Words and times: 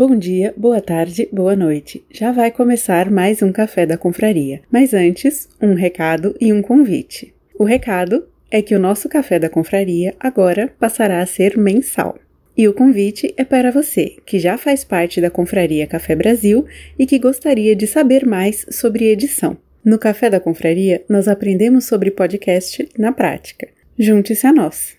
Bom 0.00 0.16
dia, 0.16 0.54
boa 0.56 0.80
tarde, 0.80 1.28
boa 1.30 1.54
noite. 1.54 2.02
Já 2.10 2.32
vai 2.32 2.50
começar 2.50 3.10
mais 3.10 3.42
um 3.42 3.52
café 3.52 3.84
da 3.84 3.98
confraria. 3.98 4.62
Mas 4.72 4.94
antes, 4.94 5.46
um 5.60 5.74
recado 5.74 6.34
e 6.40 6.54
um 6.54 6.62
convite. 6.62 7.34
O 7.54 7.64
recado 7.64 8.26
é 8.50 8.62
que 8.62 8.74
o 8.74 8.78
nosso 8.78 9.10
café 9.10 9.38
da 9.38 9.50
confraria 9.50 10.14
agora 10.18 10.72
passará 10.80 11.20
a 11.20 11.26
ser 11.26 11.58
mensal. 11.58 12.18
E 12.56 12.66
o 12.66 12.72
convite 12.72 13.34
é 13.36 13.44
para 13.44 13.70
você 13.70 14.16
que 14.24 14.38
já 14.38 14.56
faz 14.56 14.84
parte 14.84 15.20
da 15.20 15.28
Confraria 15.28 15.86
Café 15.86 16.16
Brasil 16.16 16.64
e 16.98 17.04
que 17.04 17.18
gostaria 17.18 17.76
de 17.76 17.86
saber 17.86 18.24
mais 18.24 18.64
sobre 18.70 19.04
edição. 19.04 19.58
No 19.84 19.98
Café 19.98 20.30
da 20.30 20.40
Confraria, 20.40 21.04
nós 21.10 21.28
aprendemos 21.28 21.84
sobre 21.84 22.10
podcast 22.10 22.88
na 22.96 23.12
prática. 23.12 23.68
Junte-se 23.98 24.46
a 24.46 24.52
nós. 24.52 24.96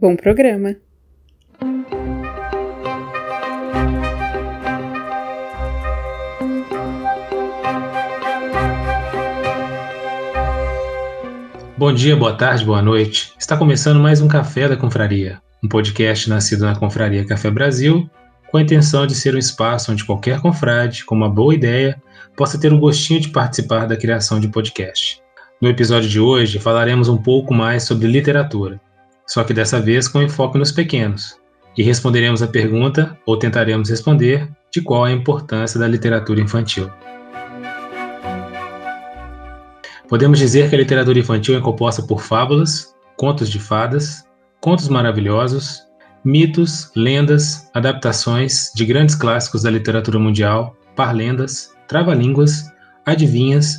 Bom 0.00 0.14
programa! 0.14 0.76
Bom 11.78 11.92
dia, 11.92 12.16
boa 12.16 12.32
tarde, 12.32 12.64
boa 12.64 12.80
noite. 12.80 13.34
Está 13.38 13.54
começando 13.54 14.00
mais 14.00 14.22
um 14.22 14.28
Café 14.28 14.66
da 14.66 14.78
Confraria, 14.78 15.42
um 15.62 15.68
podcast 15.68 16.26
nascido 16.26 16.64
na 16.64 16.74
Confraria 16.74 17.26
Café 17.26 17.50
Brasil, 17.50 18.08
com 18.50 18.56
a 18.56 18.62
intenção 18.62 19.06
de 19.06 19.14
ser 19.14 19.34
um 19.34 19.38
espaço 19.38 19.92
onde 19.92 20.02
qualquer 20.02 20.40
confrade, 20.40 21.04
com 21.04 21.14
uma 21.14 21.28
boa 21.28 21.54
ideia, 21.54 22.00
possa 22.34 22.58
ter 22.58 22.72
um 22.72 22.80
gostinho 22.80 23.20
de 23.20 23.28
participar 23.28 23.86
da 23.86 23.94
criação 23.94 24.40
de 24.40 24.48
podcast. 24.48 25.20
No 25.60 25.68
episódio 25.68 26.08
de 26.08 26.18
hoje 26.18 26.58
falaremos 26.58 27.10
um 27.10 27.18
pouco 27.18 27.52
mais 27.52 27.82
sobre 27.82 28.08
literatura, 28.08 28.80
só 29.26 29.44
que 29.44 29.52
dessa 29.52 29.78
vez 29.78 30.08
com 30.08 30.22
enfoque 30.22 30.56
nos 30.56 30.72
pequenos, 30.72 31.36
e 31.76 31.82
responderemos 31.82 32.42
a 32.42 32.48
pergunta, 32.48 33.18
ou 33.26 33.38
tentaremos 33.38 33.90
responder, 33.90 34.48
de 34.72 34.80
qual 34.80 35.04
a 35.04 35.12
importância 35.12 35.78
da 35.78 35.86
literatura 35.86 36.40
infantil. 36.40 36.90
Podemos 40.08 40.38
dizer 40.38 40.70
que 40.70 40.76
a 40.76 40.78
literatura 40.78 41.18
infantil 41.18 41.56
é 41.56 41.60
composta 41.60 42.00
por 42.00 42.22
fábulas, 42.22 42.94
contos 43.16 43.50
de 43.50 43.58
fadas, 43.58 44.24
contos 44.60 44.88
maravilhosos, 44.88 45.82
mitos, 46.24 46.92
lendas, 46.94 47.68
adaptações 47.74 48.70
de 48.72 48.84
grandes 48.84 49.16
clássicos 49.16 49.62
da 49.62 49.70
literatura 49.70 50.16
mundial, 50.16 50.76
parlendas, 50.94 51.72
trava-línguas, 51.88 52.70
adivinhas, 53.04 53.78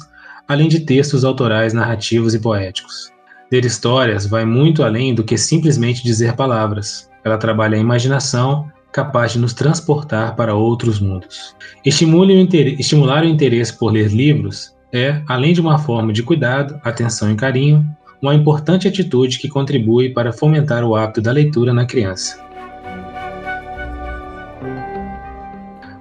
além 0.49 0.67
de 0.67 0.81
textos 0.81 1.23
autorais 1.23 1.73
narrativos 1.73 2.33
e 2.33 2.39
poéticos. 2.39 3.09
Ler 3.49 3.63
histórias 3.63 4.25
vai 4.25 4.43
muito 4.43 4.83
além 4.83 5.15
do 5.15 5.23
que 5.23 5.37
simplesmente 5.37 6.03
dizer 6.03 6.35
palavras. 6.35 7.09
Ela 7.23 7.37
trabalha 7.37 7.77
a 7.77 7.81
imaginação, 7.81 8.69
capaz 8.91 9.31
de 9.31 9.39
nos 9.39 9.53
transportar 9.53 10.35
para 10.35 10.53
outros 10.53 10.99
mundos. 10.99 11.55
Estimular 11.85 13.23
o 13.23 13.27
interesse 13.27 13.77
por 13.77 13.93
ler 13.93 14.11
livros 14.11 14.76
é, 14.97 15.21
além 15.27 15.53
de 15.53 15.61
uma 15.61 15.77
forma 15.77 16.11
de 16.11 16.23
cuidado, 16.23 16.79
atenção 16.83 17.31
e 17.31 17.35
carinho, 17.35 17.85
uma 18.19 18.33
importante 18.33 18.87
atitude 18.87 19.37
que 19.37 19.47
contribui 19.47 20.09
para 20.09 20.33
fomentar 20.33 20.83
o 20.83 20.95
hábito 20.95 21.21
da 21.21 21.31
leitura 21.31 21.71
na 21.71 21.85
criança. 21.85 22.43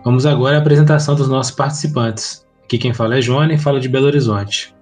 Vamos 0.03 0.25
agora 0.25 0.57
à 0.57 0.61
apresentação 0.61 1.15
dos 1.15 1.29
nossos 1.29 1.55
participantes. 1.55 2.47
Aqui 2.65 2.79
quem 2.79 2.95
fala 2.95 3.19
é 3.19 3.21
Joana 3.21 3.53
e 3.53 3.59
fala 3.59 3.79
de 3.79 3.89
Belo 3.89 4.07
Horizonte. 4.07 4.75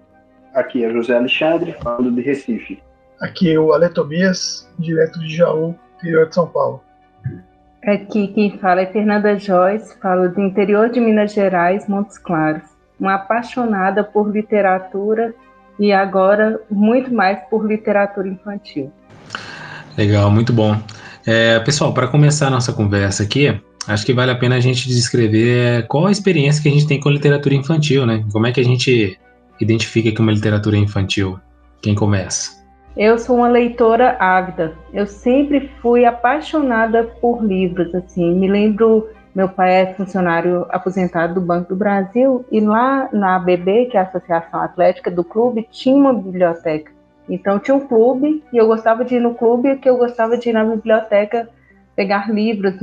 Aqui 0.54 0.84
é 0.84 0.92
José 0.92 1.16
Alexandre, 1.16 1.74
falando 1.82 2.12
de 2.12 2.22
Recife. 2.22 2.80
Aqui 3.20 3.52
é 3.52 3.58
o 3.58 3.72
Ale 3.72 3.88
Tobias, 3.88 4.70
direto 4.78 5.18
de 5.18 5.34
Jaú, 5.34 5.74
interior 5.96 6.28
de 6.28 6.34
São 6.34 6.46
Paulo. 6.46 6.80
Aqui 7.84 8.28
quem 8.28 8.58
fala 8.58 8.82
é 8.82 8.86
Fernanda 8.86 9.36
Joyce, 9.36 9.98
falo 10.00 10.28
do 10.28 10.40
interior 10.40 10.88
de 10.88 11.00
Minas 11.00 11.32
Gerais, 11.32 11.88
Montes 11.88 12.18
Claros 12.18 12.73
uma 13.04 13.14
apaixonada 13.14 14.02
por 14.02 14.30
literatura 14.30 15.34
e 15.78 15.92
agora 15.92 16.60
muito 16.70 17.12
mais 17.12 17.38
por 17.50 17.66
literatura 17.66 18.28
infantil. 18.28 18.90
Legal, 19.96 20.30
muito 20.30 20.52
bom. 20.52 20.76
É, 21.26 21.60
pessoal, 21.60 21.92
para 21.92 22.08
começar 22.08 22.48
a 22.48 22.50
nossa 22.50 22.72
conversa 22.72 23.22
aqui, 23.22 23.60
acho 23.86 24.06
que 24.06 24.12
vale 24.12 24.30
a 24.30 24.36
pena 24.36 24.56
a 24.56 24.60
gente 24.60 24.88
descrever 24.88 25.86
qual 25.86 26.06
a 26.06 26.10
experiência 26.10 26.62
que 26.62 26.68
a 26.68 26.72
gente 26.72 26.86
tem 26.86 26.98
com 26.98 27.10
literatura 27.10 27.54
infantil, 27.54 28.06
né? 28.06 28.24
Como 28.32 28.46
é 28.46 28.52
que 28.52 28.60
a 28.60 28.64
gente 28.64 29.18
identifica 29.60 30.10
que 30.10 30.20
uma 30.20 30.32
literatura 30.32 30.76
é 30.76 30.80
infantil? 30.80 31.38
Quem 31.82 31.94
começa? 31.94 32.64
Eu 32.96 33.18
sou 33.18 33.36
uma 33.36 33.48
leitora 33.48 34.16
ávida. 34.20 34.74
Eu 34.92 35.06
sempre 35.06 35.70
fui 35.82 36.04
apaixonada 36.04 37.04
por 37.20 37.44
livros, 37.44 37.94
assim. 37.94 38.34
Me 38.34 38.48
lembro 38.48 39.08
meu 39.34 39.48
pai 39.48 39.82
é 39.82 39.94
funcionário 39.94 40.64
aposentado 40.70 41.34
do 41.34 41.40
Banco 41.40 41.70
do 41.70 41.76
Brasil 41.76 42.44
e 42.52 42.60
lá 42.60 43.08
na 43.12 43.36
ABB, 43.36 43.86
que 43.86 43.96
é 43.96 44.00
a 44.00 44.04
Associação 44.04 44.60
Atlética 44.60 45.10
do 45.10 45.24
clube, 45.24 45.66
tinha 45.70 45.96
uma 45.96 46.12
biblioteca. 46.12 46.92
Então 47.28 47.58
tinha 47.58 47.74
um 47.74 47.86
clube 47.86 48.44
e 48.52 48.56
eu 48.56 48.66
gostava 48.66 49.04
de 49.04 49.16
ir 49.16 49.20
no 49.20 49.34
clube 49.34 49.76
que 49.76 49.88
eu 49.88 49.96
gostava 49.96 50.36
de 50.38 50.50
ir 50.50 50.52
na 50.52 50.64
biblioteca 50.64 51.48
pegar 51.96 52.30
livros 52.30 52.74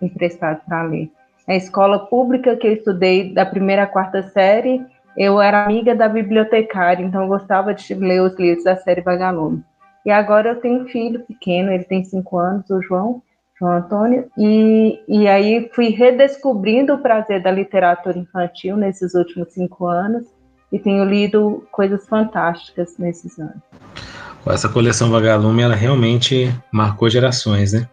emprestados 0.00 0.62
para 0.64 0.82
ler. 0.82 1.10
A 1.46 1.54
escola 1.54 1.98
pública 2.06 2.56
que 2.56 2.66
eu 2.66 2.72
estudei 2.72 3.32
da 3.32 3.46
primeira 3.46 3.84
à 3.84 3.86
quarta 3.86 4.22
série, 4.30 4.84
eu 5.16 5.40
era 5.40 5.64
amiga 5.64 5.94
da 5.94 6.08
bibliotecária, 6.08 7.04
então 7.04 7.22
eu 7.22 7.28
gostava 7.28 7.72
de 7.72 7.94
ler 7.94 8.20
os 8.20 8.36
livros 8.38 8.64
da 8.64 8.76
série 8.76 9.00
Vagalume. 9.00 9.64
E 10.04 10.10
agora 10.10 10.50
eu 10.50 10.60
tenho 10.60 10.82
um 10.82 10.86
filho 10.86 11.20
pequeno, 11.20 11.72
ele 11.72 11.84
tem 11.84 12.04
cinco 12.04 12.38
anos, 12.38 12.68
o 12.70 12.82
João, 12.82 13.22
João 13.58 13.78
Antônio, 13.78 14.26
e, 14.36 15.00
e 15.08 15.26
aí 15.26 15.70
fui 15.74 15.88
redescobrindo 15.88 16.94
o 16.94 16.98
prazer 16.98 17.42
da 17.42 17.50
literatura 17.50 18.18
infantil 18.18 18.76
nesses 18.76 19.14
últimos 19.14 19.52
cinco 19.52 19.86
anos 19.86 20.26
e 20.70 20.78
tenho 20.78 21.04
lido 21.04 21.66
coisas 21.72 22.06
fantásticas 22.06 22.98
nesses 22.98 23.38
anos. 23.38 23.62
Essa 24.46 24.68
coleção 24.68 25.10
Vagalume, 25.10 25.62
ela 25.62 25.74
realmente 25.74 26.52
marcou 26.70 27.08
gerações, 27.08 27.72
né? 27.72 27.88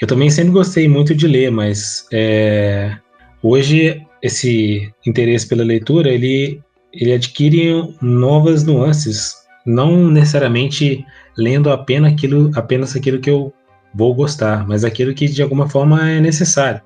Eu 0.00 0.06
também 0.06 0.28
sempre 0.28 0.52
gostei 0.52 0.88
muito 0.88 1.14
de 1.14 1.26
ler, 1.26 1.50
mas 1.50 2.06
é, 2.12 2.96
hoje 3.42 4.04
esse 4.22 4.92
interesse 5.06 5.48
pela 5.48 5.64
leitura, 5.64 6.10
ele, 6.10 6.60
ele 6.92 7.12
adquire 7.12 7.94
novas 8.02 8.64
nuances, 8.64 9.34
não 9.64 10.08
necessariamente 10.10 11.04
lendo 11.36 11.70
apenas 11.70 12.12
aquilo, 12.12 12.50
apenas 12.54 12.94
aquilo 12.96 13.20
que 13.20 13.30
eu 13.30 13.52
vou 13.96 14.14
gostar, 14.14 14.66
mas 14.66 14.84
aquilo 14.84 15.14
que 15.14 15.26
de 15.26 15.42
alguma 15.42 15.68
forma 15.68 16.10
é 16.10 16.20
necessário. 16.20 16.82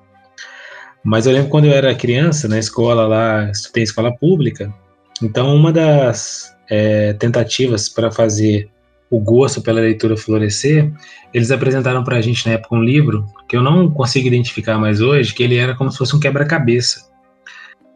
Mas 1.03 1.25
eu 1.25 1.33
lembro 1.33 1.49
quando 1.49 1.65
eu 1.65 1.73
era 1.73 1.93
criança, 1.95 2.47
na 2.47 2.59
escola 2.59 3.07
lá, 3.07 3.49
estudei 3.51 3.83
escola 3.83 4.15
pública, 4.15 4.73
então 5.21 5.53
uma 5.55 5.71
das 5.71 6.55
é, 6.69 7.13
tentativas 7.13 7.89
para 7.89 8.11
fazer 8.11 8.69
o 9.09 9.19
gosto 9.19 9.61
pela 9.61 9.81
leitura 9.81 10.15
florescer, 10.15 10.89
eles 11.33 11.51
apresentaram 11.51 12.01
para 12.01 12.15
a 12.15 12.21
gente 12.21 12.47
na 12.47 12.53
época 12.53 12.75
um 12.75 12.83
livro 12.83 13.25
que 13.47 13.57
eu 13.57 13.61
não 13.61 13.91
consigo 13.91 14.27
identificar 14.27 14.77
mais 14.77 15.01
hoje, 15.01 15.33
que 15.33 15.43
ele 15.43 15.57
era 15.57 15.75
como 15.75 15.91
se 15.91 15.97
fosse 15.97 16.15
um 16.15 16.19
quebra-cabeça. 16.19 17.11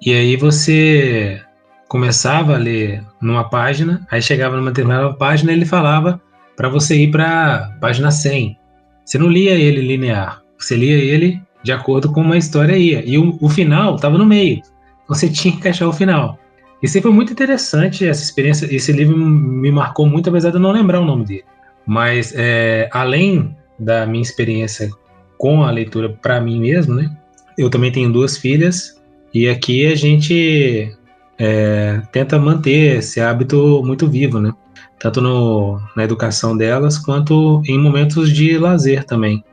E 0.05 0.13
aí 0.13 0.35
você 0.35 1.41
começava 1.87 2.55
a 2.55 2.57
ler 2.57 3.01
numa 3.21 3.49
página, 3.49 4.05
aí 4.11 4.21
chegava 4.21 4.57
numa 4.57 4.71
determinada 4.71 5.13
página 5.13 5.53
e 5.53 5.55
ele 5.55 5.65
falava 5.65 6.21
para 6.57 6.67
você 6.67 6.97
ir 6.97 7.11
para 7.11 7.77
página 7.79 8.11
100. 8.11 8.57
Você 9.05 9.17
não 9.17 9.29
lia 9.29 9.51
ele 9.51 9.81
linear, 9.81 10.41
você 10.57 10.75
lia 10.75 10.97
ele 10.97 11.39
de 11.63 11.71
acordo 11.71 12.11
com 12.11 12.21
uma 12.21 12.37
história 12.37 12.77
ia. 12.77 13.03
E 13.05 13.17
o, 13.17 13.37
o 13.39 13.49
final 13.49 13.95
estava 13.95 14.17
no 14.17 14.25
meio. 14.25 14.61
Você 15.07 15.29
tinha 15.29 15.55
que 15.55 15.67
achar 15.67 15.87
o 15.87 15.93
final. 15.93 16.39
E 16.81 16.87
sempre 16.87 17.09
foi 17.09 17.13
muito 17.13 17.31
interessante 17.31 18.05
essa 18.05 18.23
experiência. 18.23 18.73
Esse 18.73 18.91
livro 18.91 19.17
me 19.17 19.71
marcou 19.71 20.05
muito, 20.05 20.29
apesar 20.29 20.49
de 20.49 20.57
eu 20.57 20.61
não 20.61 20.71
lembrar 20.71 20.99
o 20.99 21.05
nome 21.05 21.25
dele. 21.25 21.43
Mas, 21.85 22.33
é, 22.35 22.89
além 22.91 23.55
da 23.79 24.05
minha 24.05 24.21
experiência 24.21 24.89
com 25.37 25.63
a 25.63 25.71
leitura 25.71 26.09
para 26.09 26.39
mim 26.41 26.59
mesmo, 26.59 26.95
né? 26.95 27.15
Eu 27.57 27.69
também 27.69 27.91
tenho 27.91 28.11
duas 28.11 28.37
filhas 28.37 29.01
e 29.33 29.47
aqui 29.47 29.85
a 29.85 29.95
gente 29.95 30.95
é, 31.37 32.01
tenta 32.11 32.39
manter 32.39 32.97
esse 32.97 33.19
hábito 33.19 33.81
muito 33.83 34.07
vivo, 34.07 34.39
né? 34.39 34.53
Tanto 34.99 35.21
no, 35.21 35.79
na 35.95 36.03
educação 36.03 36.55
delas 36.55 36.97
quanto 36.97 37.61
em 37.65 37.77
momentos 37.79 38.31
de 38.31 38.57
lazer 38.57 39.03
também. 39.03 39.43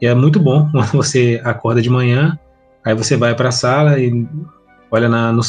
E 0.00 0.06
é 0.06 0.14
muito 0.14 0.40
bom 0.40 0.68
quando 0.72 0.92
você 0.92 1.40
acorda 1.44 1.82
de 1.82 1.90
manhã, 1.90 2.38
aí 2.84 2.94
você 2.94 3.16
vai 3.16 3.34
para 3.34 3.48
a 3.48 3.52
sala 3.52 3.98
e 3.98 4.26
olha 4.90 5.08
na, 5.08 5.32
no, 5.32 5.42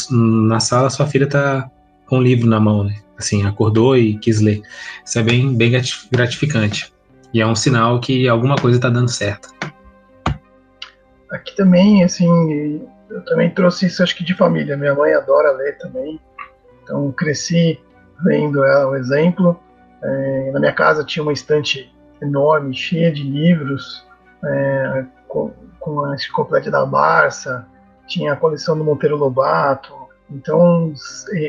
na 0.47 0.59
sala, 0.59 0.89
sua 0.89 1.07
filha 1.07 1.25
está 1.25 1.69
com 2.05 2.17
um 2.17 2.21
livro 2.21 2.47
na 2.47 2.59
mão, 2.59 2.83
né? 2.83 2.95
Assim, 3.17 3.45
acordou 3.45 3.95
e 3.95 4.17
quis 4.17 4.41
ler. 4.41 4.61
Isso 5.05 5.19
é 5.19 5.23
bem, 5.23 5.55
bem 5.55 5.71
gratificante. 6.11 6.91
E 7.33 7.39
é 7.39 7.47
um 7.47 7.55
sinal 7.55 7.99
que 7.99 8.27
alguma 8.27 8.55
coisa 8.55 8.77
está 8.77 8.89
dando 8.89 9.09
certo. 9.09 9.49
Aqui 11.31 11.55
também, 11.55 12.03
assim, 12.03 12.81
eu 13.09 13.23
também 13.25 13.49
trouxe 13.51 13.85
isso, 13.85 14.03
acho 14.03 14.15
que 14.15 14.23
de 14.23 14.33
família. 14.33 14.75
Minha 14.75 14.95
mãe 14.95 15.13
adora 15.13 15.51
ler 15.51 15.77
também. 15.77 16.19
Então, 16.83 17.11
cresci 17.11 17.79
vendo 18.23 18.63
ela 18.63 18.89
o 18.89 18.95
exemplo. 18.95 19.59
É, 20.03 20.51
na 20.51 20.59
minha 20.59 20.73
casa 20.73 21.03
tinha 21.03 21.23
uma 21.23 21.33
estante 21.33 21.93
enorme, 22.21 22.73
cheia 22.75 23.11
de 23.11 23.23
livros, 23.23 24.05
é, 24.43 25.05
com 25.27 26.05
a 26.05 26.13
enciclopédia 26.13 26.71
da 26.71 26.85
Barça, 26.85 27.67
tinha 28.07 28.33
a 28.33 28.37
coleção 28.37 28.77
do 28.77 28.83
Monteiro 28.83 29.17
Lobato. 29.17 29.93
Então, 30.29 30.93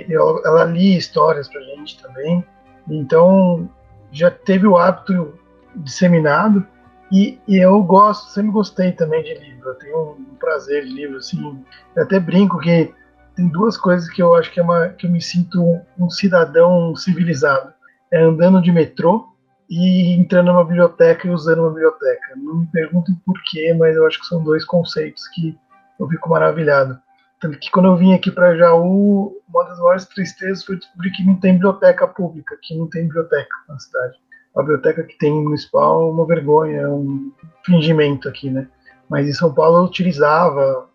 eu, 0.08 0.42
ela 0.44 0.64
lia 0.64 0.98
histórias 0.98 1.48
para 1.48 1.60
gente 1.60 2.02
também. 2.02 2.44
Então, 2.88 3.68
já 4.10 4.30
teve 4.30 4.66
o 4.66 4.76
hábito 4.76 5.38
disseminado. 5.76 6.66
E, 7.10 7.38
e, 7.46 7.58
eu 7.58 7.80
gosto, 7.82 8.30
sempre 8.30 8.50
gostei 8.50 8.92
também 8.92 9.22
de 9.22 9.34
livro. 9.34 9.68
Eu 9.68 9.74
tenho 9.74 10.10
um, 10.12 10.34
prazer 10.40 10.84
de 10.84 10.94
livro, 10.94 11.18
assim. 11.18 11.62
Eu 11.94 12.04
até 12.04 12.18
brinco 12.18 12.58
que 12.58 12.92
tem 13.34 13.48
duas 13.48 13.76
coisas 13.76 14.08
que 14.08 14.22
eu 14.22 14.34
acho 14.34 14.50
que 14.52 14.60
é 14.60 14.62
uma 14.62 14.88
que 14.90 15.06
eu 15.06 15.10
me 15.10 15.20
sinto 15.20 15.80
um, 15.98 16.10
cidadão 16.10 16.94
civilizado. 16.96 17.72
É 18.10 18.22
andando 18.22 18.60
de 18.60 18.70
metrô 18.70 19.28
e 19.68 20.12
entrando 20.12 20.48
numa 20.48 20.64
biblioteca 20.64 21.26
e 21.26 21.30
usando 21.30 21.60
uma 21.60 21.70
biblioteca. 21.70 22.36
Não 22.36 22.58
me 22.60 22.66
perguntem 22.66 23.14
por 23.24 23.40
quê, 23.44 23.74
mas 23.78 23.96
eu 23.96 24.06
acho 24.06 24.20
que 24.20 24.26
são 24.26 24.42
dois 24.42 24.64
conceitos 24.64 25.26
que 25.28 25.58
eu 25.98 26.08
fico 26.08 26.28
maravilhado. 26.28 26.98
Tanto 27.40 27.58
que 27.58 27.70
quando 27.70 27.86
eu 27.86 27.96
vim 27.96 28.14
aqui 28.14 28.30
para 28.30 28.56
Jaú, 28.56 29.34
uma 29.48 29.64
das 29.64 29.78
maiores 29.78 30.06
tristezas 30.06 30.64
foi 30.64 30.76
descobrir 30.76 31.10
que 31.10 31.24
não 31.24 31.36
tem 31.36 31.54
biblioteca 31.54 32.06
pública, 32.06 32.56
que 32.62 32.76
não 32.76 32.88
tem 32.88 33.04
biblioteca 33.04 33.56
na 33.68 33.78
cidade. 33.78 34.14
A 34.54 34.60
biblioteca 34.60 35.02
que 35.02 35.16
tem 35.18 35.32
municipal 35.32 36.02
é 36.02 36.12
uma 36.12 36.26
vergonha, 36.26 36.82
é 36.82 36.88
um 36.88 37.32
fingimento 37.64 38.28
aqui, 38.28 38.50
né? 38.50 38.68
Mas 39.08 39.26
em 39.26 39.32
São 39.32 39.52
Paulo 39.52 39.78
eu 39.78 39.84
utilizava 39.84 40.88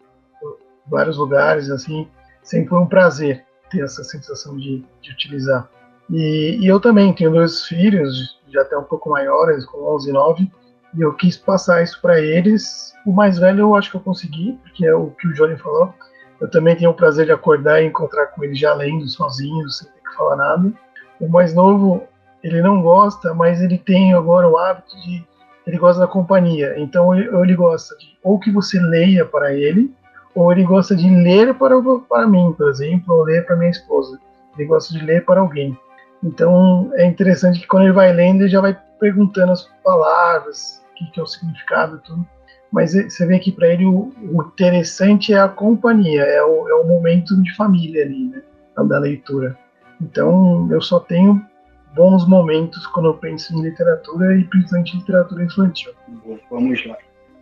vários 0.89 1.17
lugares, 1.17 1.69
assim, 1.69 2.07
sempre 2.47 2.69
foi 2.69 2.79
um 2.79 2.87
prazer 2.87 3.45
ter 3.69 3.81
essa 3.81 4.03
sensação 4.03 4.57
de, 4.57 4.83
de 5.01 5.11
utilizar. 5.11 5.69
E, 6.09 6.57
e, 6.61 6.67
eu 6.67 6.79
também 6.79 7.13
tenho 7.13 7.31
dois 7.31 7.65
filhos, 7.65 8.39
já 8.47 8.61
até 8.61 8.77
um 8.77 8.83
pouco 8.83 9.09
maiores, 9.09 9.65
com 9.65 9.93
11 9.95 10.09
e 10.09 10.13
9, 10.13 10.51
e 10.95 11.01
eu 11.01 11.13
quis 11.13 11.35
passar 11.35 11.83
isso 11.83 12.01
para 12.01 12.19
eles. 12.19 12.93
O 13.05 13.11
mais 13.11 13.37
velho 13.37 13.59
eu 13.59 13.75
acho 13.75 13.91
que 13.91 13.97
eu 13.97 14.01
consegui, 14.01 14.57
porque 14.63 14.85
é 14.85 14.95
o 14.95 15.11
que 15.11 15.27
o 15.27 15.33
Johnny 15.33 15.57
falou. 15.57 15.93
Eu 16.39 16.49
também 16.49 16.75
tenho 16.75 16.91
o 16.91 16.93
prazer 16.93 17.25
de 17.25 17.31
acordar 17.33 17.81
e 17.81 17.87
encontrar 17.87 18.27
com 18.27 18.43
ele 18.43 18.55
já 18.55 18.73
lendo 18.73 19.07
sozinho, 19.09 19.69
sem 19.69 19.89
ter 19.89 19.99
que 19.99 20.15
falar 20.15 20.37
nada. 20.37 20.71
O 21.19 21.27
mais 21.27 21.53
novo, 21.53 22.03
ele 22.41 22.61
não 22.61 22.81
gosta, 22.81 23.33
mas 23.33 23.61
ele 23.61 23.77
tem 23.77 24.13
agora 24.13 24.47
o 24.47 24.57
hábito 24.57 24.95
de. 25.01 25.27
Ele 25.65 25.77
gosta 25.77 25.99
da 25.99 26.07
companhia. 26.07 26.75
Então 26.77 27.13
ele, 27.13 27.27
ele 27.35 27.55
gosta 27.55 27.97
de 27.97 28.17
ou 28.23 28.39
que 28.39 28.51
você 28.51 28.79
leia 28.79 29.25
para 29.25 29.53
ele, 29.53 29.93
ou 30.37 30.51
ele 30.51 30.63
gosta 30.63 30.95
de 30.95 31.09
ler 31.09 31.55
para, 31.55 31.75
para 32.07 32.27
mim, 32.27 32.53
por 32.55 32.69
exemplo, 32.69 33.15
ou 33.15 33.23
ler 33.23 33.43
para 33.43 33.55
minha 33.55 33.71
esposa. 33.71 34.19
Ele 34.55 34.67
gosta 34.67 34.93
de 34.93 35.03
ler 35.03 35.25
para 35.25 35.41
alguém. 35.41 35.75
Então 36.23 36.91
é 36.93 37.05
interessante 37.05 37.59
que 37.59 37.65
quando 37.65 37.85
ele 37.85 37.93
vai 37.93 38.13
lendo, 38.13 38.41
ele 38.41 38.49
já 38.49 38.61
vai 38.61 38.77
perguntando 38.99 39.51
as 39.51 39.63
palavras, 39.83 40.85
o 40.91 40.93
que, 40.93 41.11
que 41.11 41.19
é 41.19 41.23
o 41.23 41.27
significado, 41.27 41.99
tudo. 42.03 42.23
Mas 42.71 42.93
você 42.93 43.25
vê 43.25 43.39
que 43.39 43.51
para 43.51 43.67
ele 43.67 43.85
o, 43.85 44.13
o, 44.31 44.43
interessante 44.43 45.33
é 45.33 45.39
a 45.39 45.47
companhia, 45.49 46.21
é 46.21 46.43
o, 46.43 46.69
é 46.69 46.75
o 46.75 46.85
momento 46.85 47.41
de 47.41 47.55
família 47.55 48.03
ali, 48.03 48.29
né, 48.29 48.43
da 48.85 48.99
leitura. 48.99 49.57
Então 49.99 50.67
eu 50.71 50.81
só 50.81 50.99
tenho 50.99 51.43
bons 51.95 52.27
momentos 52.27 52.85
quando 52.87 53.07
eu 53.07 53.15
penso 53.15 53.55
em 53.55 53.63
literatura 53.63 54.37
e 54.37 54.43
principalmente 54.43 54.97
literatura 54.97 55.43
infantil. 55.43 55.93
Vamos 56.51 56.85
lá. 56.85 56.95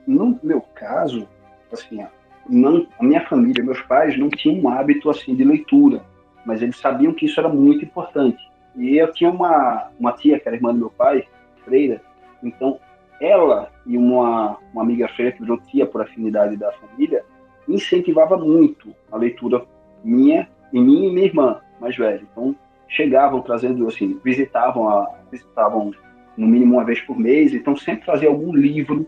No 0.08 0.40
meu 0.42 0.62
caso, 0.62 1.28
assim, 1.74 2.06
não, 2.50 2.86
a 3.00 3.04
minha 3.04 3.26
família, 3.28 3.64
meus 3.64 3.82
pais 3.82 4.18
não 4.18 4.30
tinham 4.30 4.62
um 4.62 4.70
hábito 4.70 5.10
assim 5.10 5.36
de 5.36 5.44
leitura, 5.44 6.04
mas 6.46 6.62
eles 6.62 6.78
sabiam 6.78 7.14
que 7.14 7.26
isso 7.26 7.40
era 7.40 7.50
muito 7.50 7.84
importante. 7.84 8.38
E 8.76 8.98
eu 8.98 9.12
tinha 9.12 9.30
uma, 9.30 9.90
uma 10.00 10.12
tia, 10.12 10.40
que 10.40 10.48
era 10.48 10.56
irmã 10.56 10.72
do 10.72 10.80
meu 10.80 10.90
pai, 10.90 11.26
freira, 11.64 12.02
então 12.44 12.80
ela 13.20 13.72
e 13.86 13.98
uma, 13.98 14.58
uma 14.74 14.82
amiga 14.82 15.08
freira 15.10 15.32
que 15.32 15.42
virou 15.42 15.58
tia 15.58 15.86
por 15.86 16.02
afinidade 16.02 16.58
da 16.58 16.72
família, 16.74 17.24
incentivava 17.68 18.38
muito 18.38 18.94
a 19.12 19.18
leitura 19.18 19.66
minha 20.04 20.48
e 20.72 20.80
minha 20.80 21.10
e 21.10 21.12
minha 21.12 21.26
irmã 21.26 21.62
mais 21.80 21.96
velha. 21.96 22.22
Então 22.32 22.56
chegavam 22.88 23.42
trazendo 23.42 23.88
assim, 23.88 24.20
visitavam 24.24 24.90
a, 24.90 25.10
visitavam 25.32 25.92
no 26.38 26.48
mínimo 26.48 26.76
uma 26.76 26.84
vez 26.84 27.02
por 27.02 27.18
mês, 27.18 27.54
então 27.54 27.76
sempre 27.76 28.06
trazia 28.06 28.30
algum 28.30 28.54
livro, 28.54 29.08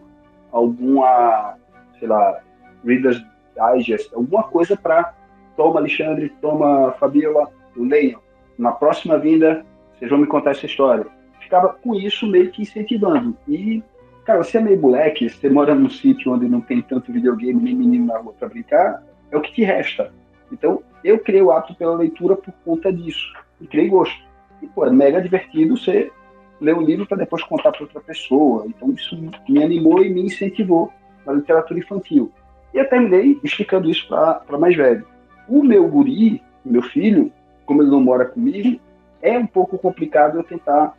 alguma, 0.51 1.55
sei 1.99 2.07
lá, 2.07 2.41
Reader's 2.87 3.23
Digest, 3.55 4.13
alguma 4.13 4.43
coisa 4.43 4.75
para 4.77 5.13
toma 5.55 5.79
Alexandre, 5.79 6.29
toma 6.39 6.91
Fabiola, 6.93 7.49
leiam. 7.75 8.21
Na 8.57 8.71
próxima 8.71 9.17
vinda, 9.17 9.65
vocês 9.93 10.09
vão 10.09 10.19
me 10.19 10.27
contar 10.27 10.51
essa 10.51 10.65
história. 10.65 11.05
Ficava 11.39 11.69
com 11.69 11.95
isso 11.95 12.27
meio 12.27 12.51
que 12.51 12.61
incentivando. 12.61 13.35
E, 13.47 13.83
cara, 14.23 14.43
você 14.43 14.59
é 14.59 14.61
meio 14.61 14.79
moleque, 14.79 15.29
você 15.29 15.49
mora 15.49 15.73
num 15.73 15.89
sítio 15.89 16.31
onde 16.33 16.47
não 16.47 16.61
tem 16.61 16.81
tanto 16.81 17.11
videogame 17.11 17.61
nem 17.61 17.75
menino 17.75 18.05
na 18.05 18.19
rua 18.19 18.33
para 18.37 18.49
brincar, 18.49 19.03
é 19.31 19.37
o 19.37 19.41
que 19.41 19.53
te 19.53 19.63
resta. 19.63 20.13
Então, 20.51 20.81
eu 21.03 21.19
criei 21.19 21.41
o 21.41 21.51
hábito 21.51 21.75
pela 21.75 21.95
leitura 21.95 22.35
por 22.35 22.53
conta 22.63 22.93
disso. 22.93 23.33
E 23.59 23.67
criei 23.67 23.89
gosto. 23.89 24.21
E, 24.61 24.67
pô, 24.67 24.85
é 24.85 24.91
mega 24.91 25.21
divertido 25.21 25.75
você 25.75 26.11
ler 26.59 26.75
um 26.75 26.81
livro 26.81 27.05
para 27.05 27.17
depois 27.17 27.43
contar 27.43 27.71
para 27.71 27.81
outra 27.81 28.01
pessoa. 28.01 28.65
Então, 28.67 28.91
isso 28.91 29.17
me 29.47 29.63
animou 29.63 30.03
e 30.03 30.09
me 30.09 30.21
incentivou 30.21 30.91
na 31.25 31.33
literatura 31.33 31.79
infantil. 31.79 32.31
E 32.73 32.77
eu 32.77 32.89
terminei 32.89 33.39
explicando 33.43 33.89
isso 33.89 34.07
para 34.07 34.57
mais 34.57 34.75
velho. 34.75 35.05
O 35.47 35.63
meu 35.63 35.87
guri, 35.87 36.43
meu 36.63 36.81
filho, 36.81 37.31
como 37.65 37.81
ele 37.81 37.91
não 37.91 38.01
mora 38.01 38.25
comigo, 38.25 38.79
é 39.21 39.37
um 39.37 39.47
pouco 39.47 39.77
complicado 39.77 40.37
eu 40.37 40.43
tentar 40.43 40.95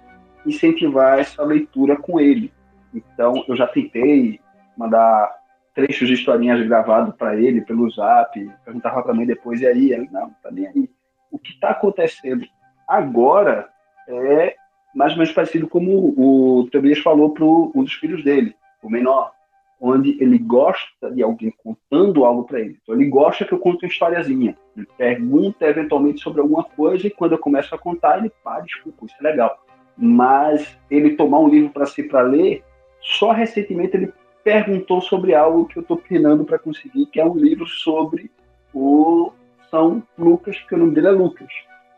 incentivar 0.47 1.19
essa 1.19 1.43
leitura 1.43 1.97
com 1.97 2.19
ele. 2.19 2.53
Então, 2.93 3.45
eu 3.47 3.57
já 3.57 3.67
tentei 3.67 4.41
mandar 4.77 5.37
trechos 5.75 6.09
de 6.09 6.15
historinhas 6.15 6.67
gravados 6.67 7.15
para 7.15 7.37
ele 7.37 7.61
pelo 7.61 7.91
zap, 7.91 8.51
perguntava 8.65 9.03
para 9.03 9.15
mim 9.15 9.27
depois, 9.27 9.61
e 9.61 9.67
aí? 9.67 9.93
Ele, 9.93 10.09
não, 10.11 10.31
tá 10.43 10.51
nem 10.51 10.67
aí. 10.67 10.91
O 11.31 11.39
que 11.39 11.53
está 11.53 11.71
acontecendo 11.71 12.47
agora 12.87 13.69
é 14.09 14.57
mais 14.95 15.13
ou 15.13 15.19
menos 15.19 15.33
parecido 15.33 15.69
como 15.69 16.15
o 16.17 16.69
Tobias 16.73 16.99
falou 16.99 17.33
para 17.33 17.45
um 17.45 17.85
dos 17.85 17.93
filhos 17.93 18.25
dele, 18.25 18.57
o 18.83 18.89
menor 18.89 19.33
onde 19.81 20.17
ele 20.21 20.39
gosta 20.39 21.11
de 21.11 21.23
alguém 21.23 21.53
contando 21.63 22.25
algo 22.25 22.45
para 22.45 22.61
ele. 22.61 22.79
Então, 22.83 22.95
ele 22.95 23.07
gosta 23.07 23.45
que 23.45 23.53
eu 23.53 23.59
conte 23.59 23.85
uma 23.85 23.91
historiazinha. 23.91 24.57
Ele 24.77 24.89
pergunta 24.97 25.67
eventualmente 25.67 26.21
sobre 26.21 26.41
alguma 26.41 26.65
coisa 26.65 27.07
e 27.07 27.11
quando 27.11 27.33
eu 27.33 27.39
começo 27.39 27.75
a 27.75 27.79
contar, 27.79 28.19
ele 28.19 28.33
para, 28.43 28.61
desculpa, 28.61 29.07
isso 29.07 29.15
é 29.21 29.23
legal. 29.23 29.65
Mas 29.97 30.77
ele 30.91 31.17
tomar 31.17 31.39
um 31.39 31.49
livro 31.49 31.71
para 31.71 31.87
si 31.87 32.03
para 32.03 32.23
ler, 32.23 32.63
só 33.01 33.31
recentemente 33.31 33.97
ele 33.97 34.13
perguntou 34.43 35.01
sobre 35.01 35.35
algo 35.35 35.67
que 35.67 35.79
eu 35.79 35.83
estou 35.83 35.97
penando 35.97 36.45
para 36.45 36.59
conseguir, 36.59 37.07
que 37.07 37.21
é 37.21 37.25
um 37.25 37.37
livro 37.37 37.67
sobre 37.67 38.31
o 38.75 39.33
São 39.71 40.03
Lucas, 40.17 40.59
que 40.61 40.75
o 40.75 40.79
nome 40.79 40.95
dele 40.95 41.09
é 41.09 41.11
Lucas. 41.11 41.49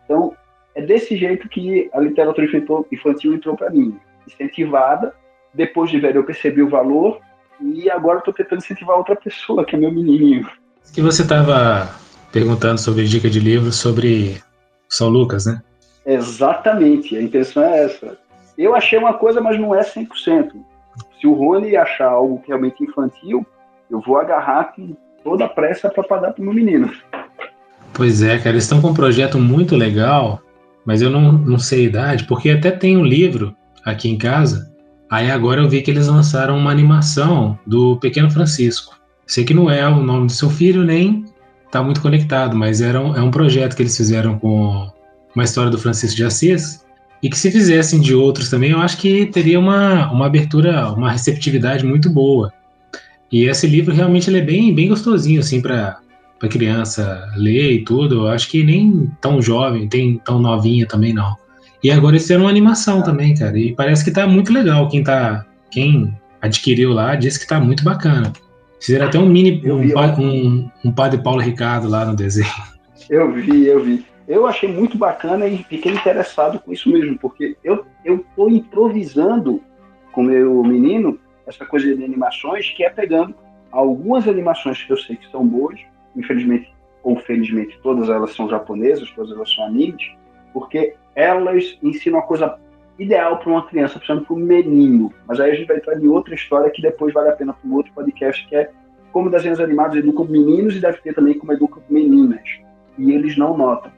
Então, 0.05 0.35
é 0.75 0.83
desse 0.83 1.17
jeito 1.17 1.49
que 1.49 1.89
a 1.93 2.01
literatura 2.01 2.47
infantil 2.93 3.35
entrou 3.35 3.57
para 3.57 3.71
mim, 3.71 3.99
incentivada. 4.27 5.15
Depois 5.53 5.91
de 5.91 5.99
velho, 5.99 6.19
eu 6.19 6.25
percebi 6.25 6.63
o 6.63 6.69
valor 6.69 7.21
e 7.61 7.91
agora 7.91 8.19
eu 8.19 8.23
tô 8.23 8.33
tentando 8.33 8.59
incentivar 8.59 8.97
outra 8.97 9.17
pessoa, 9.17 9.65
que 9.65 9.77
é 9.77 9.79
meu 9.79 9.93
menininho. 9.93 10.49
Que 10.93 11.03
você 11.03 11.23
estava 11.23 11.95
perguntando 12.33 12.81
sobre 12.81 13.07
dica 13.07 13.29
de 13.29 13.41
livro 13.41 13.73
sobre 13.73 14.41
São 14.89 15.09
Lucas, 15.09 15.47
né? 15.47 15.63
Exatamente, 16.05 17.17
a 17.17 17.23
intenção 17.23 17.63
é 17.63 17.85
essa. 17.85 18.19
Eu 18.57 18.75
achei 18.75 18.99
uma 18.99 19.15
coisa, 19.15 19.41
mas 19.41 19.59
não 19.59 19.75
é 19.75 19.83
100%. 19.83 20.53
Se 21.21 21.27
o 21.27 21.35
Rony 21.35 21.77
achar 21.77 22.09
algo 22.09 22.43
realmente 22.47 22.83
infantil, 22.83 23.47
eu 23.91 24.01
vou 24.01 24.19
agarrar 24.19 24.73
com 24.75 24.97
toda 25.23 25.45
a 25.45 25.49
pressa 25.49 25.89
para 25.89 26.03
pagar 26.03 26.33
para 26.33 26.43
o 26.43 26.45
meu 26.45 26.55
menino. 26.55 26.91
Pois 27.93 28.23
é, 28.23 28.39
cara, 28.39 28.51
eles 28.51 28.65
estão 28.65 28.81
com 28.81 28.89
um 28.89 28.95
projeto 28.95 29.39
muito 29.39 29.77
legal, 29.77 30.41
mas 30.85 31.03
eu 31.03 31.11
não, 31.11 31.33
não 31.33 31.59
sei 31.59 31.81
a 31.81 31.89
idade, 31.89 32.25
porque 32.25 32.51
até 32.51 32.71
tem 32.71 32.97
um 32.97 33.05
livro 33.05 33.55
aqui 33.85 34.09
em 34.09 34.17
casa 34.17 34.70
Aí 35.11 35.31
agora 35.31 35.61
eu 35.61 35.69
vi 35.69 35.83
que 35.83 35.91
eles 35.91 36.07
lançaram 36.07 36.57
uma 36.57 36.71
animação 36.71 37.59
do 37.67 37.97
Pequeno 37.97 38.31
Francisco. 38.31 38.97
Sei 39.27 39.45
que 39.45 39.53
não 39.53 39.71
é 39.71 39.87
o 39.89 40.01
nome 40.03 40.27
do 40.27 40.33
seu 40.33 40.49
filho, 40.49 40.85
nem 40.85 41.25
tá 41.71 41.83
muito 41.83 42.01
conectado, 42.01 42.57
mas 42.57 42.81
era 42.81 43.01
um, 43.01 43.17
é 43.17 43.21
um 43.21 43.31
projeto 43.31 43.75
que 43.75 43.83
eles 43.83 43.97
fizeram 43.97 44.39
com 44.39 44.91
uma 45.35 45.45
história 45.45 45.71
do 45.71 45.79
Francisco 45.79 46.17
de 46.17 46.25
Assis. 46.25 46.85
E 47.23 47.29
que 47.29 47.39
se 47.39 47.51
fizessem 47.51 48.01
de 48.01 48.15
outros 48.15 48.49
também, 48.49 48.71
eu 48.71 48.79
acho 48.79 48.97
que 48.97 49.27
teria 49.27 49.59
uma, 49.59 50.11
uma 50.11 50.27
abertura, 50.27 50.91
uma 50.93 51.11
receptividade 51.11 51.85
muito 51.85 52.09
boa. 52.09 52.53
E 53.31 53.45
esse 53.45 53.67
livro 53.67 53.95
realmente 53.95 54.31
ele 54.31 54.39
é 54.39 54.43
bem, 54.43 54.75
bem 54.75 54.89
gostosinho, 54.89 55.41
assim, 55.41 55.61
para 55.61 55.99
para 56.41 56.49
criança 56.49 57.31
ler 57.37 57.73
e 57.73 57.85
tudo. 57.85 58.23
Eu 58.23 58.29
acho 58.29 58.49
que 58.49 58.65
nem 58.65 59.13
tão 59.21 59.43
jovem, 59.43 59.87
tem 59.87 60.17
tão 60.25 60.41
novinha 60.41 60.87
também 60.87 61.13
não. 61.13 61.37
E 61.83 61.91
agora 61.91 62.13
eles 62.13 62.23
fizeram 62.23 62.43
uma 62.43 62.51
animação 62.51 63.03
também, 63.03 63.35
cara. 63.35 63.59
E 63.59 63.75
parece 63.75 64.05
que 64.05 64.11
tá 64.11 64.27
muito 64.27 64.53
legal. 64.53 64.89
Quem 64.89 65.03
tá. 65.03 65.47
Quem 65.71 66.15
adquiriu 66.41 66.93
lá 66.93 67.15
disse 67.15 67.41
que 67.41 67.47
tá 67.47 67.61
muito 67.61 67.85
bacana. 67.85 68.33
Fizeram 68.81 69.07
até 69.07 69.19
um 69.19 69.27
mini. 69.27 69.63
Um, 69.71 69.79
vi, 69.79 69.95
um, 69.95 70.71
um 70.85 70.93
padre 70.93 71.23
Paulo 71.23 71.41
Ricardo 71.41 71.89
lá 71.89 72.05
no 72.05 72.15
desenho. 72.15 72.49
Eu 73.09 73.33
vi, 73.33 73.67
eu 73.67 73.83
vi. 73.83 74.05
Eu 74.29 74.47
achei 74.47 74.73
muito 74.73 74.97
bacana 74.97 75.49
e 75.49 75.59
fiquei 75.65 75.93
interessado 75.93 76.61
com 76.61 76.73
isso 76.73 76.89
mesmo, 76.89 77.19
porque 77.19 77.57
eu, 77.65 77.85
eu 78.05 78.25
tô 78.37 78.49
improvisando 78.49 79.61
com 80.13 80.23
meu 80.23 80.63
menino 80.63 81.19
essa 81.47 81.67
coisa 81.67 81.93
de 81.93 82.05
animações 82.05 82.71
que 82.71 82.85
é 82.85 82.91
pegando 82.91 83.35
algumas 83.73 84.29
animações 84.29 84.83
que 84.83 84.93
eu 84.93 84.97
sei 84.97 85.17
que 85.17 85.29
são 85.31 85.45
boas, 85.45 85.81
infelizmente 86.15 86.73
ou 87.03 87.17
felizmente 87.17 87.79
todas 87.83 88.09
elas 88.09 88.35
são 88.35 88.49
japonesas, 88.49 89.11
todas 89.11 89.33
elas 89.33 89.53
são 89.53 89.65
animes, 89.65 90.13
porque 90.53 90.95
elas 91.15 91.79
ensinam 91.83 92.19
a 92.19 92.23
coisa 92.23 92.59
ideal 92.99 93.39
para 93.39 93.51
uma 93.51 93.67
criança, 93.67 93.95
principalmente 93.95 94.27
para 94.27 94.37
um 94.37 94.39
menino. 94.39 95.13
Mas 95.27 95.41
aí 95.41 95.51
a 95.51 95.55
gente 95.55 95.67
vai 95.67 95.77
entrar 95.77 95.99
em 95.99 96.07
outra 96.07 96.35
história 96.35 96.71
que 96.71 96.83
depois 96.83 97.15
vale 97.15 97.31
a 97.31 97.33
pena 97.33 97.53
para 97.53 97.69
um 97.69 97.75
outro 97.75 97.93
podcast, 97.93 98.47
que 98.47 98.55
é 98.55 98.71
como 99.13 99.31
desenhos 99.31 99.61
animados 99.61 99.97
educam 99.97 100.25
meninos 100.25 100.77
e 100.77 100.81
deve 100.81 100.99
ter 100.99 101.15
também 101.15 101.39
como 101.39 101.53
educam 101.53 101.83
meninas. 101.89 102.43
E 102.99 103.13
eles 103.13 103.37
não 103.37 103.57
notam. 103.57 103.91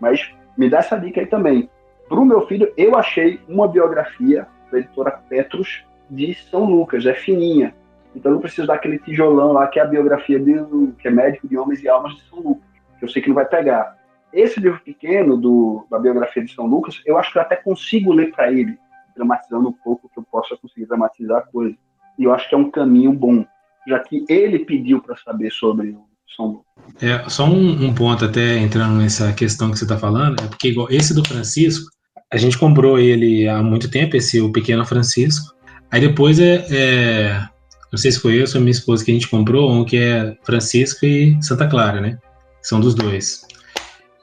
Mas 0.00 0.32
me 0.56 0.68
dá 0.68 0.78
essa 0.78 0.98
dica 0.98 1.20
aí 1.20 1.26
também. 1.26 1.70
Para 2.08 2.18
o 2.18 2.24
meu 2.24 2.46
filho, 2.46 2.72
eu 2.76 2.96
achei 2.96 3.40
uma 3.48 3.68
biografia 3.68 4.46
da 4.70 4.78
editora 4.78 5.20
Petrus 5.28 5.84
de 6.10 6.34
São 6.34 6.64
Lucas, 6.64 7.06
é 7.06 7.14
fininha. 7.14 7.74
Então 8.14 8.32
não 8.32 8.40
preciso 8.40 8.66
dar 8.66 8.74
aquele 8.74 8.98
tijolão 8.98 9.52
lá, 9.52 9.66
que 9.68 9.78
é 9.78 9.82
a 9.82 9.86
biografia 9.86 10.38
de, 10.38 10.54
que 10.98 11.08
é 11.08 11.10
médico 11.10 11.46
de 11.46 11.56
homens 11.56 11.82
e 11.82 11.88
almas 11.88 12.14
de 12.14 12.22
São 12.22 12.40
Lucas, 12.40 12.64
que 12.98 13.04
eu 13.04 13.08
sei 13.08 13.22
que 13.22 13.28
não 13.28 13.34
vai 13.34 13.46
pegar. 13.46 13.96
Esse 14.32 14.60
livro 14.60 14.80
pequeno 14.84 15.36
do, 15.36 15.86
da 15.90 15.98
biografia 15.98 16.44
de 16.44 16.52
São 16.52 16.66
Lucas, 16.66 17.00
eu 17.06 17.18
acho 17.18 17.32
que 17.32 17.38
eu 17.38 17.42
até 17.42 17.56
consigo 17.56 18.12
ler 18.12 18.30
para 18.32 18.52
ele, 18.52 18.76
dramatizando 19.16 19.68
um 19.68 19.72
pouco 19.72 20.08
que 20.08 20.18
eu 20.18 20.24
possa 20.30 20.56
conseguir 20.56 20.86
dramatizar 20.86 21.38
a 21.38 21.42
coisa. 21.42 21.74
E 22.18 22.24
eu 22.24 22.32
acho 22.32 22.48
que 22.48 22.54
é 22.54 22.58
um 22.58 22.70
caminho 22.70 23.12
bom, 23.12 23.44
já 23.86 23.98
que 24.00 24.24
ele 24.28 24.60
pediu 24.60 25.00
para 25.00 25.16
saber 25.16 25.50
sobre 25.50 25.90
o 25.90 26.04
São 26.36 26.46
Lucas. 26.46 26.66
É, 27.02 27.28
só 27.28 27.46
um, 27.46 27.86
um, 27.86 27.94
ponto 27.94 28.24
até 28.24 28.58
entrando 28.58 28.96
nessa 28.96 29.32
questão 29.32 29.70
que 29.70 29.78
você 29.78 29.84
está 29.84 29.96
falando, 29.96 30.42
é 30.42 30.46
porque 30.46 30.68
igual 30.68 30.88
esse 30.90 31.14
do 31.14 31.26
Francisco, 31.26 31.90
a 32.30 32.36
gente 32.36 32.58
comprou 32.58 32.98
ele 32.98 33.48
há 33.48 33.62
muito 33.62 33.90
tempo, 33.90 34.16
esse 34.16 34.40
o 34.40 34.52
Pequeno 34.52 34.84
Francisco. 34.84 35.54
Aí 35.90 36.00
depois 36.00 36.38
é, 36.38 36.66
é 36.70 37.48
não 37.90 37.98
sei 37.98 38.12
se 38.12 38.20
foi 38.20 38.40
eu 38.40 38.44
ou 38.54 38.60
minha 38.60 38.70
esposa 38.70 39.04
que 39.04 39.10
a 39.10 39.14
gente 39.14 39.28
comprou, 39.28 39.70
um 39.72 39.84
que 39.84 39.96
é 39.96 40.36
Francisco 40.42 41.06
e 41.06 41.42
Santa 41.42 41.66
Clara, 41.66 42.00
né? 42.00 42.18
São 42.62 42.80
dos 42.80 42.94
dois. 42.94 43.46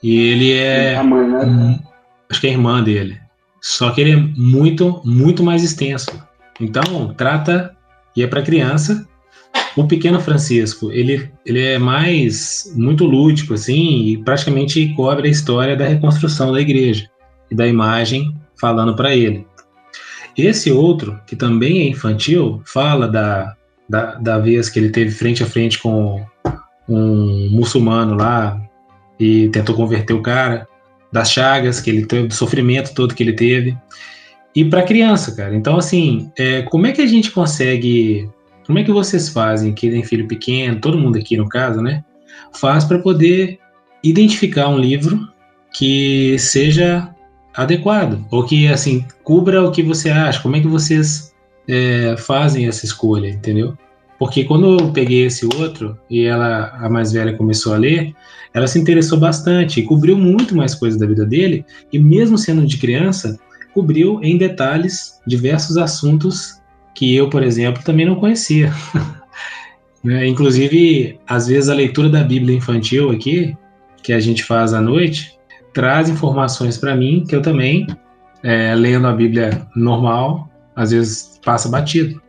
E 0.05 0.19
ele 0.19 0.53
é. 0.53 1.01
Mãe, 1.01 1.27
né? 1.27 1.79
acho 2.29 2.39
que 2.39 2.45
é 2.45 2.51
a 2.51 2.53
irmã 2.53 2.83
dele. 2.83 3.19
Só 3.59 3.89
que 3.89 4.01
ele 4.01 4.11
é 4.11 4.15
muito, 4.15 5.01
muito 5.03 5.43
mais 5.43 5.63
extenso. 5.63 6.11
Então, 6.61 7.11
trata, 7.17 7.75
e 8.15 8.21
é 8.21 8.27
para 8.27 8.43
criança. 8.43 9.07
O 9.75 9.87
pequeno 9.87 10.21
Francisco, 10.21 10.91
ele, 10.91 11.31
ele 11.43 11.59
é 11.59 11.79
mais, 11.79 12.71
muito 12.75 13.03
lúdico, 13.03 13.55
assim, 13.55 14.05
e 14.05 14.23
praticamente 14.23 14.93
cobre 14.95 15.27
a 15.27 15.31
história 15.31 15.75
da 15.75 15.87
reconstrução 15.87 16.53
da 16.53 16.61
igreja 16.61 17.09
e 17.49 17.55
da 17.55 17.65
imagem 17.65 18.31
falando 18.61 18.95
para 18.95 19.15
ele. 19.15 19.43
Esse 20.37 20.71
outro, 20.71 21.19
que 21.25 21.35
também 21.35 21.79
é 21.79 21.87
infantil, 21.89 22.61
fala 22.63 23.07
da, 23.07 23.55
da, 23.89 24.13
da 24.15 24.37
vez 24.37 24.69
que 24.69 24.77
ele 24.77 24.89
teve 24.89 25.09
frente 25.09 25.41
a 25.41 25.47
frente 25.47 25.79
com 25.79 26.23
um 26.87 27.49
muçulmano 27.49 28.13
lá, 28.13 28.61
e 29.19 29.49
tentou 29.49 29.75
converter 29.75 30.13
o 30.13 30.21
cara, 30.21 30.67
das 31.11 31.31
chagas 31.31 31.79
que 31.79 31.89
ele 31.89 32.05
teve, 32.05 32.27
do 32.27 32.33
sofrimento 32.33 32.93
todo 32.93 33.15
que 33.15 33.23
ele 33.23 33.33
teve. 33.33 33.77
E 34.55 34.65
para 34.65 34.83
criança, 34.83 35.35
cara. 35.35 35.55
Então, 35.55 35.77
assim, 35.77 36.31
é, 36.37 36.61
como 36.63 36.87
é 36.87 36.91
que 36.91 37.01
a 37.01 37.07
gente 37.07 37.31
consegue. 37.31 38.29
Como 38.65 38.79
é 38.79 38.83
que 38.83 38.91
vocês 38.91 39.29
fazem, 39.29 39.73
que 39.73 39.89
tem 39.89 40.03
filho 40.03 40.27
pequeno, 40.27 40.79
todo 40.79 40.97
mundo 40.97 41.17
aqui 41.17 41.37
no 41.37 41.47
caso, 41.47 41.81
né? 41.81 42.03
Faz 42.53 42.83
para 42.83 42.99
poder 42.99 43.59
identificar 44.03 44.69
um 44.69 44.77
livro 44.77 45.27
que 45.77 46.37
seja 46.39 47.13
adequado, 47.53 48.25
ou 48.31 48.43
que, 48.43 48.67
assim, 48.67 49.05
cubra 49.23 49.63
o 49.63 49.71
que 49.71 49.83
você 49.83 50.09
acha. 50.09 50.41
Como 50.41 50.55
é 50.55 50.61
que 50.61 50.67
vocês 50.67 51.33
é, 51.67 52.15
fazem 52.17 52.67
essa 52.67 52.85
escolha, 52.85 53.29
entendeu? 53.29 53.77
Porque 54.17 54.45
quando 54.45 54.79
eu 54.79 54.91
peguei 54.91 55.25
esse 55.25 55.45
outro 55.45 55.97
e 56.09 56.23
ela, 56.23 56.69
a 56.79 56.89
mais 56.89 57.11
velha, 57.11 57.35
começou 57.35 57.73
a 57.73 57.77
ler, 57.77 58.13
ela 58.53 58.67
se 58.67 58.79
interessou 58.79 59.19
bastante 59.19 59.79
e 59.79 59.83
cobriu 59.83 60.17
muito 60.17 60.55
mais 60.55 60.73
coisas 60.73 60.99
da 60.99 61.05
vida 61.05 61.25
dele, 61.25 61.65
e 61.91 61.99
mesmo 61.99 62.37
sendo 62.37 62.65
de 62.65 62.77
criança, 62.77 63.37
cobriu 63.73 64.21
em 64.23 64.37
detalhes 64.37 65.19
diversos 65.27 65.77
assuntos 65.77 66.61
que 66.95 67.13
eu, 67.13 67.29
por 67.29 67.43
exemplo, 67.43 67.83
também 67.83 68.05
não 68.05 68.15
conhecia. 68.15 68.71
né? 70.01 70.25
Inclusive, 70.25 71.19
às 71.27 71.47
vezes 71.47 71.69
a 71.69 71.73
leitura 71.73 72.07
da 72.07 72.23
Bíblia 72.23 72.55
infantil 72.55 73.11
aqui, 73.11 73.55
que 74.01 74.13
a 74.13 74.19
gente 74.19 74.43
faz 74.43 74.73
à 74.73 74.79
noite, 74.79 75.37
traz 75.73 76.07
informações 76.07 76.77
para 76.77 76.95
mim 76.95 77.25
que 77.27 77.35
eu 77.35 77.41
também, 77.41 77.85
é, 78.41 78.73
lendo 78.73 79.07
a 79.07 79.11
Bíblia 79.11 79.67
normal, 79.75 80.49
às 80.73 80.91
vezes 80.91 81.37
passa 81.43 81.67
batido. 81.67 82.21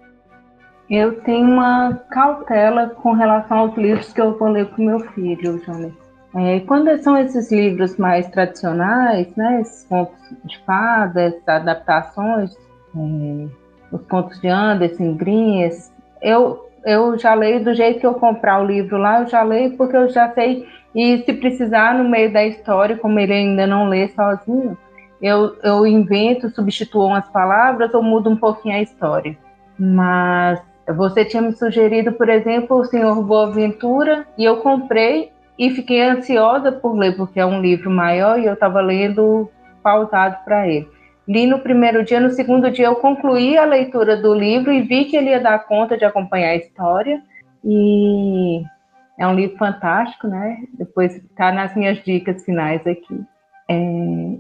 Eu 0.89 1.21
tenho 1.23 1.49
uma 1.49 1.95
cautela 2.11 2.89
com 2.89 3.13
relação 3.13 3.59
aos 3.59 3.77
livros 3.77 4.13
que 4.13 4.21
eu 4.21 4.39
vou 4.39 4.49
ler 4.49 4.67
com 4.71 4.85
meu 4.85 5.01
filho, 5.01 5.61
Jonas. 5.65 5.93
É, 6.35 6.61
quando 6.61 6.97
são 7.03 7.17
esses 7.17 7.51
livros 7.51 7.97
mais 7.97 8.29
tradicionais, 8.29 9.35
né, 9.37 9.61
esses 9.61 9.85
contos 9.89 10.15
de 10.45 10.59
fadas, 10.59 11.35
adaptações, 11.47 12.55
é, 12.95 13.47
os 13.91 14.03
contos 14.07 14.39
de 14.41 14.49
Anderson, 14.49 15.15
Grinhas, 15.15 15.91
eu, 16.21 16.69
eu 16.85 17.19
já 17.19 17.35
leio 17.35 17.65
do 17.65 17.75
jeito 17.75 18.01
que 18.01 18.07
eu 18.07 18.15
comprar 18.15 18.61
o 18.61 18.67
livro 18.67 18.99
lá, 18.99 19.23
eu 19.23 19.29
já 19.29 19.43
leio 19.43 19.77
porque 19.77 19.97
eu 19.97 20.09
já 20.09 20.31
sei, 20.35 20.69
e 20.95 21.19
se 21.25 21.33
precisar 21.33 21.95
no 21.95 22.09
meio 22.09 22.33
da 22.33 22.45
história, 22.45 22.97
como 22.97 23.19
ele 23.19 23.33
ainda 23.33 23.67
não 23.67 23.89
lê 23.89 24.09
sozinho, 24.09 24.77
eu, 25.21 25.57
eu 25.63 25.87
invento, 25.87 26.51
substituo 26.51 27.07
umas 27.07 27.29
palavras 27.31 27.93
ou 27.95 28.03
mudo 28.03 28.31
um 28.31 28.37
pouquinho 28.37 28.77
a 28.77 28.83
história. 28.83 29.37
Mas 29.79 30.61
você 30.95 31.25
tinha 31.25 31.43
me 31.43 31.53
sugerido, 31.53 32.13
por 32.13 32.29
exemplo, 32.29 32.77
O 32.77 32.85
Senhor 32.85 33.23
Boaventura, 33.23 34.27
e 34.39 34.45
eu 34.45 34.59
comprei 34.59 35.33
e 35.59 35.71
fiquei 35.71 36.03
ansiosa 36.03 36.71
por 36.71 36.97
ler, 36.97 37.17
porque 37.17 37.41
é 37.41 37.47
um 37.47 37.61
livro 37.61 37.91
maior 37.91 38.39
e 38.39 38.47
eu 38.47 38.55
estava 38.55 38.81
lendo 38.81 39.51
pautado 39.83 40.45
para 40.45 40.69
ele. 40.69 40.89
Li 41.27 41.47
no 41.47 41.59
primeiro 41.59 42.05
dia, 42.05 42.21
no 42.21 42.31
segundo 42.31 42.71
dia 42.71 42.87
eu 42.87 42.97
concluí 42.97 43.59
a 43.59 43.65
leitura 43.65 44.17
do 44.17 44.33
livro 44.33 44.73
e 44.73 44.83
vi 44.83 45.07
que 45.07 45.17
ele 45.17 45.31
ia 45.31 45.41
dar 45.41 45.59
conta 45.67 45.97
de 45.97 46.05
acompanhar 46.05 46.51
a 46.51 46.57
história. 46.57 47.21
E 47.65 48.63
é 49.19 49.27
um 49.27 49.35
livro 49.35 49.57
fantástico, 49.57 50.29
né? 50.29 50.59
Depois 50.75 51.17
está 51.17 51.51
nas 51.51 51.75
minhas 51.75 51.99
dicas 52.05 52.45
finais 52.45 52.87
aqui. 52.87 53.21
É, 53.69 53.75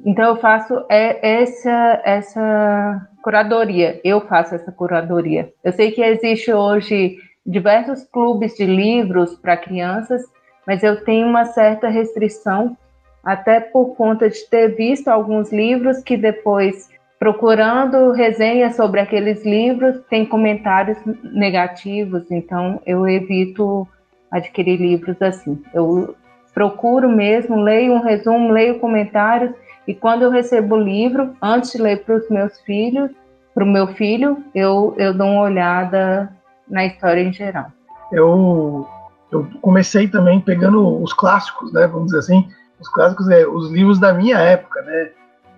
então 0.04 0.24
eu 0.24 0.36
faço 0.36 0.84
é, 0.88 1.40
essa, 1.40 2.00
essa 2.04 3.08
curadoria, 3.22 4.00
eu 4.04 4.20
faço 4.20 4.54
essa 4.54 4.70
curadoria. 4.70 5.52
Eu 5.64 5.72
sei 5.72 5.90
que 5.90 6.02
existe 6.02 6.52
hoje 6.52 7.16
diversos 7.44 8.04
clubes 8.04 8.54
de 8.54 8.64
livros 8.64 9.34
para 9.34 9.56
crianças, 9.56 10.22
mas 10.66 10.82
eu 10.82 11.04
tenho 11.04 11.26
uma 11.26 11.44
certa 11.44 11.88
restrição, 11.88 12.76
até 13.24 13.60
por 13.60 13.96
conta 13.96 14.30
de 14.30 14.48
ter 14.48 14.76
visto 14.76 15.08
alguns 15.08 15.52
livros 15.52 16.02
que 16.02 16.16
depois, 16.16 16.88
procurando 17.18 18.12
resenhas 18.12 18.76
sobre 18.76 19.00
aqueles 19.00 19.44
livros, 19.44 20.00
tem 20.08 20.24
comentários 20.24 20.98
negativos, 21.24 22.30
então 22.30 22.80
eu 22.86 23.08
evito 23.08 23.86
adquirir 24.30 24.76
livros 24.80 25.20
assim. 25.20 25.60
Eu 25.74 26.14
procuro 26.56 27.06
mesmo, 27.06 27.60
leio 27.60 27.92
um 27.92 28.00
resumo, 28.00 28.50
leio 28.50 28.78
comentários 28.78 29.52
e 29.86 29.94
quando 29.94 30.22
eu 30.22 30.30
recebo 30.30 30.74
o 30.74 30.80
livro, 30.80 31.36
antes 31.42 31.72
de 31.72 31.78
ler 31.78 32.02
para 32.02 32.16
os 32.16 32.26
meus 32.30 32.58
filhos, 32.60 33.10
para 33.54 33.62
o 33.62 33.66
meu 33.66 33.88
filho, 33.88 34.42
eu, 34.54 34.94
eu 34.96 35.12
dou 35.12 35.26
uma 35.26 35.42
olhada 35.42 36.32
na 36.66 36.86
história 36.86 37.20
em 37.20 37.30
geral. 37.30 37.66
Eu, 38.10 38.88
eu 39.30 39.46
comecei 39.60 40.08
também 40.08 40.40
pegando 40.40 41.02
os 41.02 41.12
clássicos, 41.12 41.74
né? 41.74 41.86
Vamos 41.86 42.06
dizer 42.06 42.20
assim, 42.20 42.48
os 42.80 42.88
clássicos, 42.88 43.28
é, 43.28 43.46
os 43.46 43.70
livros 43.70 44.00
da 44.00 44.14
minha 44.14 44.38
época, 44.38 44.80
né? 44.80 45.10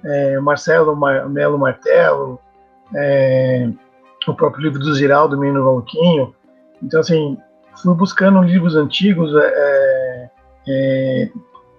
É, 0.04 0.40
Marcelo 0.40 0.96
Mar, 0.96 1.28
Melo 1.28 1.58
Martelo, 1.58 2.40
é, 2.96 3.70
o 4.26 4.34
próprio 4.34 4.64
livro 4.64 4.80
do 4.80 4.94
Ziraldo 4.94 5.38
Menino 5.38 5.64
Valquinho. 5.64 6.34
Então, 6.82 6.98
assim, 6.98 7.38
fui 7.80 7.94
buscando 7.94 8.42
livros 8.42 8.74
antigos 8.74 9.32
é, 9.36 10.27
é 10.68 11.30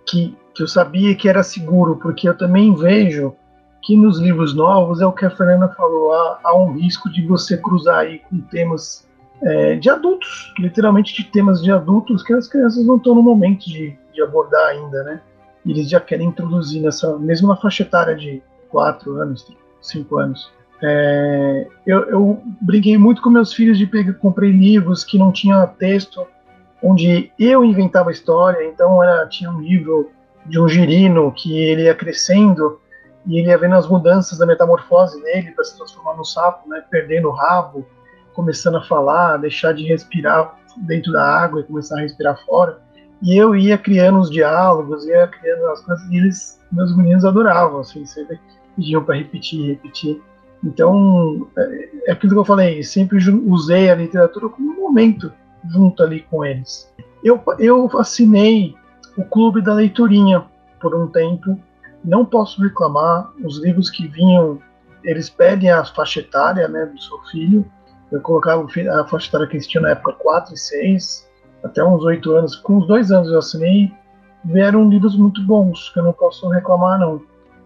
que, 0.05 0.35
que 0.53 0.63
eu 0.63 0.67
sabia 0.67 1.15
que 1.15 1.29
era 1.29 1.43
seguro, 1.43 1.97
porque 1.97 2.27
eu 2.27 2.37
também 2.37 2.73
vejo 2.75 3.35
que 3.81 3.95
nos 3.95 4.19
livros 4.19 4.53
novos 4.53 5.01
é 5.01 5.05
o 5.05 5.11
que 5.11 5.25
a 5.25 5.29
Fernanda 5.29 5.69
falou, 5.69 6.11
há, 6.13 6.39
há 6.43 6.57
um 6.57 6.73
risco 6.73 7.09
de 7.09 7.25
você 7.25 7.57
cruzar 7.57 7.99
aí 7.99 8.19
com 8.29 8.39
temas 8.41 9.07
é, 9.41 9.75
de 9.75 9.89
adultos, 9.89 10.53
literalmente 10.59 11.15
de 11.15 11.23
temas 11.23 11.61
de 11.61 11.71
adultos 11.71 12.23
que 12.23 12.33
as 12.33 12.47
crianças 12.47 12.85
não 12.85 12.97
estão 12.97 13.15
no 13.15 13.23
momento 13.23 13.65
de, 13.65 13.97
de 14.13 14.21
abordar 14.21 14.69
ainda, 14.69 15.03
né? 15.03 15.21
Eles 15.65 15.89
já 15.89 15.99
querem 15.99 16.27
introduzir 16.27 16.81
nessa, 16.81 17.17
mesmo 17.17 17.47
na 17.47 17.55
faixa 17.55 17.83
etária 17.83 18.15
de 18.15 18.41
4 18.69 19.15
anos, 19.21 19.45
5 19.81 20.17
anos. 20.17 20.51
É, 20.81 21.67
eu, 21.85 22.09
eu 22.09 22.43
briguei 22.61 22.97
muito 22.97 23.21
com 23.21 23.29
meus 23.29 23.53
filhos 23.53 23.77
de 23.77 23.85
pegar, 23.85 24.13
comprei 24.13 24.51
livros 24.51 25.03
que 25.03 25.17
não 25.17 25.31
tinha 25.31 25.65
texto, 25.67 26.25
onde 26.81 27.31
eu 27.37 27.63
inventava 27.63 28.09
a 28.09 28.13
história. 28.13 28.65
Então 28.67 29.03
era, 29.03 29.27
tinha 29.27 29.49
um 29.49 29.61
livro 29.61 30.09
de 30.45 30.59
um 30.59 30.67
girino 30.67 31.31
que 31.31 31.57
ele 31.57 31.83
ia 31.83 31.95
crescendo 31.95 32.79
e 33.25 33.37
ele 33.37 33.49
ia 33.49 33.57
vendo 33.57 33.75
as 33.75 33.87
mudanças 33.87 34.37
da 34.37 34.45
metamorfose 34.45 35.21
dele 35.21 35.51
para 35.51 35.63
se 35.63 35.77
transformar 35.77 36.15
no 36.15 36.25
sapo, 36.25 36.67
né, 36.69 36.83
perdendo 36.89 37.27
o 37.27 37.31
rabo, 37.31 37.85
começando 38.33 38.77
a 38.77 38.83
falar, 38.83 39.37
deixar 39.37 39.73
de 39.73 39.85
respirar 39.85 40.57
dentro 40.77 41.11
da 41.11 41.23
água 41.23 41.59
e 41.59 41.63
começar 41.63 41.97
a 41.97 42.01
respirar 42.01 42.39
fora. 42.45 42.81
E 43.21 43.37
eu 43.37 43.55
ia 43.55 43.77
criando 43.77 44.19
os 44.19 44.31
diálogos, 44.31 45.05
ia 45.05 45.27
criando 45.27 45.65
as 45.67 45.81
coisas, 45.81 46.09
e 46.09 46.17
eles, 46.17 46.59
meus 46.71 46.95
meninos 46.95 47.25
adoravam, 47.25 47.81
assim, 47.81 48.05
sempre 48.05 48.39
pediam 48.75 49.03
para 49.03 49.15
repetir, 49.15 49.67
repetir. 49.67 50.21
Então, 50.63 51.47
é, 51.57 51.89
é 52.07 52.11
aquilo 52.13 52.31
que 52.31 52.39
eu 52.39 52.45
falei, 52.45 52.81
sempre 52.81 53.17
usei 53.45 53.89
a 53.89 53.95
literatura 53.95 54.47
como 54.47 54.71
um 54.71 54.81
momento 54.81 55.31
junto 55.67 56.03
ali 56.03 56.21
com 56.29 56.45
eles. 56.45 56.91
Eu, 57.23 57.41
eu 57.57 57.89
assinei 57.99 58.75
o 59.17 59.23
Clube 59.23 59.61
da 59.61 59.73
Leiturinha 59.73 60.45
por 60.79 60.95
um 60.95 61.07
tempo, 61.07 61.59
não 62.03 62.23
posso 62.25 62.61
reclamar, 62.61 63.31
os 63.43 63.61
livros 63.61 63.89
que 63.89 64.07
vinham, 64.07 64.59
eles 65.03 65.29
pedem 65.29 65.69
a 65.69 65.83
faixa 65.83 66.21
etária 66.21 66.67
né, 66.67 66.85
do 66.85 67.01
seu 67.01 67.19
filho, 67.31 67.65
eu 68.11 68.21
colocava 68.21 68.65
a 68.65 69.07
faixa 69.07 69.27
etária 69.27 69.47
que 69.47 69.55
eles 69.57 69.67
tinham 69.67 69.83
na 69.83 69.89
época 69.89 70.13
4 70.13 70.53
e 70.53 70.57
6, 70.57 71.29
até 71.63 71.83
uns 71.83 72.03
8 72.03 72.31
anos, 72.31 72.55
com 72.55 72.77
uns 72.77 72.87
dois 72.87 73.11
anos 73.11 73.29
eu 73.29 73.39
assinei, 73.39 73.91
vieram 74.45 74.89
livros 74.89 75.17
muito 75.17 75.43
bons, 75.43 75.89
que 75.89 75.99
eu 75.99 76.03
não 76.03 76.13
posso 76.13 76.47
reclamar 76.49 76.99
não. 76.99 77.21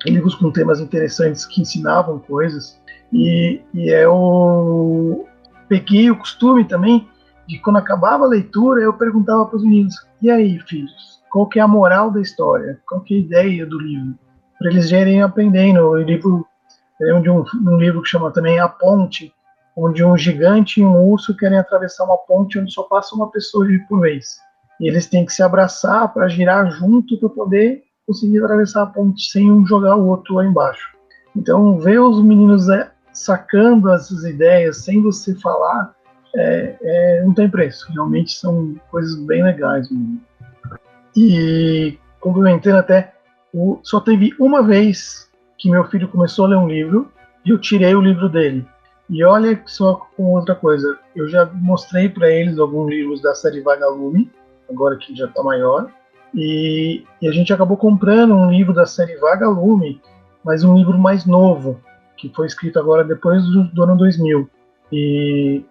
Livros 0.06 0.36
com 0.36 0.52
temas 0.52 0.82
interessantes 0.82 1.46
que 1.46 1.62
ensinavam 1.62 2.20
coisas, 2.20 2.82
e, 3.12 3.62
e 3.74 3.90
eu 3.90 5.26
peguei 5.70 6.10
o 6.10 6.18
costume 6.18 6.66
também 6.66 7.08
de 7.48 7.60
quando 7.60 7.78
acabava 7.78 8.24
a 8.24 8.28
leitura, 8.28 8.82
eu 8.82 8.94
perguntava 8.94 9.46
para 9.46 9.58
os 9.58 9.64
meninos: 9.64 9.96
e 10.22 10.32
aí, 10.32 10.60
filhos, 10.60 11.22
qual 11.32 11.48
que 11.48 11.60
é 11.60 11.62
a 11.62 11.68
moral 11.68 12.12
da 12.12 12.22
história? 12.22 12.80
Qual 12.88 13.02
que 13.02 13.14
é 13.14 13.18
a 13.18 13.22
ideia 13.22 13.66
do 13.66 13.80
livro? 13.80 14.18
Para 14.60 14.72
eles 14.72 14.92
irem 14.92 15.22
aprendendo. 15.22 15.82
O 15.82 15.98
livro, 15.98 16.46
eu 17.00 17.22
de 17.22 17.30
um, 17.30 17.44
um, 17.66 17.78
livro 17.78 18.02
que 18.02 18.10
chama 18.10 18.32
também 18.32 18.60
A 18.60 18.68
Ponte, 18.68 19.34
onde 19.76 20.04
um 20.04 20.16
gigante 20.16 20.80
e 20.80 20.86
um 20.86 21.04
urso 21.10 21.36
querem 21.36 21.58
atravessar 21.58 22.06
uma 22.06 22.18
ponte 22.18 22.60
onde 22.60 22.72
só 22.72 22.84
passa 22.84 23.16
uma 23.16 23.32
pessoa 23.32 23.66
por 23.90 24.02
vez. 24.02 24.38
E 24.80 24.88
eles 24.88 25.08
têm 25.08 25.26
que 25.26 25.34
se 25.34 25.42
abraçar 25.42 26.14
para 26.14 26.28
girar 26.28 26.70
junto 26.72 27.18
para 27.20 27.30
poder 27.30 27.84
conseguir 28.06 28.44
atravessar 28.44 28.84
a 28.84 28.88
ponte 28.88 29.30
sem 29.32 29.52
um 29.52 29.66
jogar 29.66 29.96
o 29.96 30.08
outro 30.08 30.36
lá 30.36 30.46
embaixo. 30.46 30.94
Então, 31.36 31.80
ver 31.80 32.00
os 32.00 32.24
meninos 32.24 32.70
é, 32.70 32.92
sacando 33.12 33.92
essas 33.92 34.24
ideias 34.24 34.84
sem 34.84 35.02
você 35.02 35.34
falar, 35.36 35.96
é, 36.36 36.78
é, 36.82 37.24
não 37.24 37.34
tem 37.34 37.50
preço. 37.50 37.92
Realmente 37.92 38.34
são 38.34 38.76
coisas 38.90 39.16
bem 39.16 39.44
legais. 39.44 39.90
Mesmo. 39.90 40.22
E 41.16 41.98
complementando 42.20 42.78
até, 42.78 43.14
o, 43.54 43.80
só 43.84 44.00
teve 44.00 44.34
uma 44.40 44.64
vez 44.64 45.30
que 45.58 45.70
meu 45.70 45.86
filho 45.86 46.08
começou 46.08 46.46
a 46.46 46.50
ler 46.50 46.58
um 46.58 46.68
livro 46.68 47.12
e 47.46 47.50
eu 47.50 47.60
tirei 47.60 47.94
o 47.94 48.02
livro 48.02 48.28
dele. 48.30 48.66
E 49.10 49.24
olha 49.24 49.62
só 49.66 50.08
com 50.16 50.34
outra 50.34 50.56
coisa, 50.56 50.98
eu 51.16 51.28
já 51.28 51.46
mostrei 51.46 52.10
para 52.10 52.30
eles 52.30 52.58
alguns 52.58 52.90
livros 52.90 53.22
da 53.22 53.36
série 53.36 53.62
Vagalume, 53.62 54.32
agora 54.70 54.98
que 54.98 55.16
já 55.16 55.26
está 55.26 55.44
maior, 55.44 55.92
e, 56.34 57.06
e, 57.22 57.28
a 57.28 57.32
gente 57.32 57.54
acabou 57.54 57.78
comprando 57.78 58.34
um 58.34 58.50
livro 58.50 58.74
da 58.74 58.88
série 58.88 59.18
Vagalume, 59.18 60.02
mas 60.44 60.64
um 60.64 60.76
livro 60.76 60.98
mais 60.98 61.26
novo, 61.26 61.80
que 62.18 62.30
foi 62.34 62.48
escrito 62.48 62.80
agora 62.80 63.04
depois 63.04 63.44
do, 63.44 63.66
do 63.66 63.84
ano 63.84 63.98
2000. 63.98 64.50
E 64.92 65.64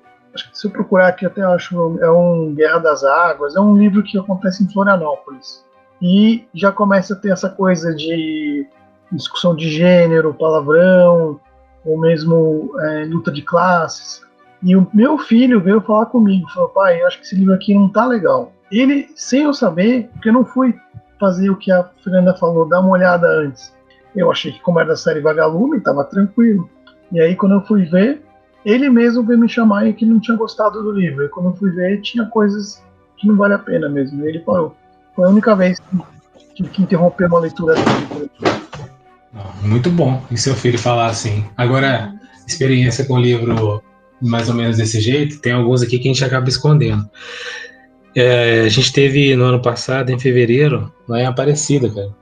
se 0.53 0.67
eu 0.67 0.71
procurar 0.71 1.09
aqui 1.09 1.27
até 1.27 1.43
acho 1.43 1.99
é 2.01 2.11
um 2.11 2.55
Guerra 2.55 2.79
das 2.79 3.05
Águas, 3.05 3.57
é 3.57 3.61
um 3.61 3.77
livro 3.77 4.03
que 4.03 4.19
acontece 4.19 4.62
em 4.62 4.71
Florianópolis. 4.71 5.65
E 6.01 6.47
já 6.55 6.73
começa 6.73 7.15
a 7.15 7.17
ter 7.17 7.31
essa 7.31 7.49
coisa 7.49 7.95
de 7.95 8.67
discussão 9.11 9.55
de 9.55 9.71
gênero, 9.71 10.35
palavrão, 10.35 11.39
ou 11.85 11.99
mesmo 11.99 12.73
é, 12.81 13.05
luta 13.05 13.31
de 13.31 13.43
classes. 13.43 14.23
E 14.62 14.77
o 14.77 14.89
meu 14.95 15.19
filho 15.19 15.61
veio 15.61 15.81
falar 15.81 16.07
comigo, 16.07 16.49
falou, 16.51 16.69
pai, 16.71 17.01
eu 17.01 17.07
acho 17.07 17.19
que 17.19 17.25
esse 17.25 17.37
livro 17.37 17.55
aqui 17.55 17.75
não 17.75 17.89
tá 17.89 18.07
legal. 18.07 18.53
Ele, 18.71 19.09
sem 19.17 19.43
eu 19.43 19.53
saber, 19.53 20.09
porque 20.12 20.29
eu 20.29 20.33
não 20.33 20.45
fui 20.45 20.75
fazer 21.21 21.51
o 21.51 21.57
que 21.57 21.71
a 21.71 21.85
Fernanda 22.03 22.35
falou, 22.35 22.69
dar 22.69 22.81
uma 22.81 22.91
olhada 22.91 23.26
antes. 23.26 23.73
Eu 24.15 24.30
achei 24.30 24.52
que, 24.52 24.61
como 24.61 24.78
era 24.78 24.91
da 24.91 24.97
série 24.97 25.21
Vagalume, 25.21 25.78
estava 25.78 26.04
tranquilo. 26.04 26.69
E 27.11 27.21
aí, 27.21 27.37
quando 27.37 27.56
eu 27.56 27.63
fui 27.63 27.85
ver, 27.85 28.23
ele 28.65 28.89
mesmo 28.89 29.25
veio 29.25 29.39
me 29.39 29.49
chamar 29.49 29.87
e 29.89 29.93
que 29.93 30.07
não 30.07 30.21
tinha 30.21 30.37
gostado 30.37 30.83
do 30.83 30.93
livro. 30.93 31.25
E 31.25 31.29
quando 31.29 31.51
eu 31.51 31.57
fui 31.57 31.71
ver, 31.71 32.01
tinha 32.01 32.25
coisas 32.27 32.83
que 33.17 33.27
não 33.27 33.37
vale 33.37 33.55
a 33.55 33.59
pena 33.59 33.89
mesmo. 33.89 34.25
E 34.25 34.29
ele 34.29 34.39
parou. 34.41 34.77
Foi 35.15 35.27
a 35.27 35.29
única 35.29 35.55
vez 35.55 35.81
que, 36.55 36.63
que 36.65 36.83
interrompeu 36.83 37.29
uma 37.29 37.41
leitura 37.41 37.75
dele. 37.75 38.31
Muito 39.63 39.91
bom. 39.91 40.23
E 40.31 40.37
seu 40.37 40.55
filho 40.55 40.79
falar 40.79 41.07
assim. 41.07 41.45
Agora, 41.57 42.15
experiência 42.47 43.05
com 43.05 43.15
o 43.15 43.21
livro 43.21 43.83
mais 44.21 44.49
ou 44.49 44.55
menos 44.55 44.77
desse 44.77 45.01
jeito, 45.01 45.41
tem 45.41 45.53
alguns 45.53 45.83
aqui 45.83 45.99
que 45.99 46.09
a 46.09 46.13
gente 46.13 46.25
acaba 46.25 46.49
escondendo. 46.49 47.09
É, 48.15 48.61
a 48.61 48.69
gente 48.69 48.93
teve 48.93 49.35
no 49.35 49.45
ano 49.45 49.61
passado, 49.61 50.11
em 50.11 50.19
fevereiro, 50.19 50.93
lá 51.09 51.21
em 51.21 51.27
Aparecida, 51.27 51.91
cara. 51.91 52.15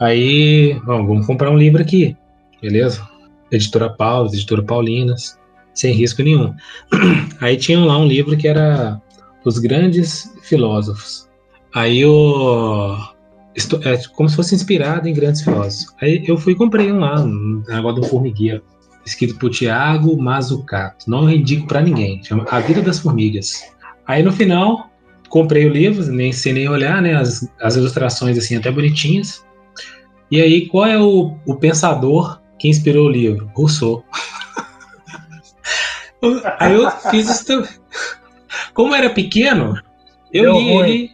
Aí, 0.00 0.80
bom, 0.84 1.06
vamos 1.06 1.26
comprar 1.26 1.50
um 1.50 1.58
livro 1.58 1.82
aqui, 1.82 2.16
beleza? 2.60 3.06
Editora 3.50 3.90
Paulus, 3.90 4.32
Editora 4.32 4.62
Paulinas, 4.62 5.38
sem 5.74 5.92
risco 5.94 6.22
nenhum. 6.22 6.54
Aí 7.40 7.56
tinham 7.56 7.86
lá 7.86 7.98
um 7.98 8.06
livro 8.06 8.36
que 8.36 8.48
era 8.48 9.00
Os 9.44 9.58
Grandes 9.58 10.32
Filósofos. 10.42 11.28
Aí 11.74 12.04
o 12.04 12.96
é 13.84 13.98
como 14.14 14.28
se 14.28 14.36
fosse 14.36 14.54
inspirado 14.54 15.08
em 15.08 15.12
grandes 15.12 15.42
filósofos. 15.42 15.94
Aí 16.00 16.24
eu 16.26 16.38
fui 16.38 16.54
e 16.54 16.56
comprei 16.56 16.90
um 16.90 17.00
lá, 17.00 17.20
um 17.20 17.62
negócio 17.68 18.00
do 18.00 18.06
formigueiro, 18.06 18.62
escrito 19.04 19.38
por 19.38 19.50
Tiago 19.50 20.16
Mazucato. 20.20 21.08
Não 21.08 21.30
indico 21.30 21.66
para 21.66 21.82
ninguém, 21.82 22.22
chama 22.24 22.46
A 22.50 22.60
Vida 22.60 22.80
das 22.80 22.98
Formigas. 22.98 23.62
Aí 24.06 24.22
no 24.22 24.32
final, 24.32 24.90
comprei 25.28 25.66
o 25.66 25.72
livro, 25.72 26.04
nem 26.10 26.32
sei 26.32 26.52
nem 26.52 26.68
olhar, 26.68 27.02
né? 27.02 27.14
As, 27.14 27.46
as 27.60 27.76
ilustrações 27.76 28.38
assim 28.38 28.56
até 28.56 28.70
bonitinhas. 28.70 29.44
E 30.30 30.40
aí, 30.40 30.66
qual 30.66 30.86
é 30.86 30.98
o, 30.98 31.36
o 31.46 31.56
pensador 31.56 32.40
que 32.58 32.68
inspirou 32.68 33.06
o 33.06 33.10
livro? 33.10 33.50
Rousseau. 33.54 34.02
aí 36.58 36.74
eu 36.74 36.90
fiz 37.10 37.28
isso 37.28 37.46
também. 37.46 37.70
Como 38.74 38.94
era 38.94 39.10
pequeno, 39.10 39.74
eu 40.32 40.44
Deu 40.44 40.52
li 40.52 40.72
ruim. 40.72 40.90
ele. 40.90 41.10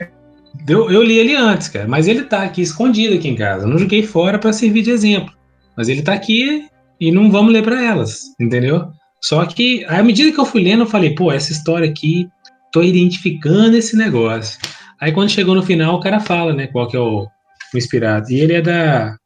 Deu, 0.64 0.90
eu 0.90 1.02
li 1.02 1.18
ele 1.18 1.34
antes, 1.34 1.68
cara. 1.68 1.86
Mas 1.86 2.08
ele 2.08 2.24
tá 2.24 2.42
aqui 2.42 2.62
escondido 2.62 3.14
aqui 3.14 3.28
em 3.28 3.36
casa. 3.36 3.64
Eu 3.64 3.68
não 3.68 3.78
joguei 3.78 4.02
fora 4.02 4.38
para 4.38 4.52
servir 4.52 4.82
de 4.82 4.90
exemplo. 4.90 5.32
Mas 5.76 5.88
ele 5.88 6.02
tá 6.02 6.12
aqui 6.12 6.66
e 7.00 7.12
não 7.12 7.30
vamos 7.30 7.52
ler 7.52 7.62
para 7.62 7.82
elas, 7.82 8.22
entendeu? 8.40 8.90
Só 9.22 9.44
que, 9.46 9.84
à 9.86 10.02
medida 10.02 10.32
que 10.32 10.40
eu 10.40 10.44
fui 10.44 10.62
lendo, 10.62 10.82
eu 10.82 10.86
falei, 10.86 11.14
pô, 11.14 11.30
essa 11.32 11.52
história 11.52 11.88
aqui, 11.88 12.28
tô 12.72 12.82
identificando 12.82 13.76
esse 13.76 13.96
negócio. 13.96 14.58
Aí 15.00 15.12
quando 15.12 15.30
chegou 15.30 15.54
no 15.54 15.62
final, 15.62 15.94
o 15.94 16.00
cara 16.00 16.18
fala, 16.18 16.52
né, 16.52 16.66
qual 16.66 16.88
que 16.88 16.96
é 16.96 17.00
o, 17.00 17.28
inspirado. 17.74 18.30
E 18.30 18.40
ele 18.40 18.54
é 18.54 18.62
da, 18.62 19.16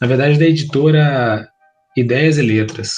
na 0.00 0.06
verdade, 0.06 0.38
da 0.38 0.46
editora 0.46 1.48
Ideias 1.96 2.38
e 2.38 2.42
Letras. 2.42 2.92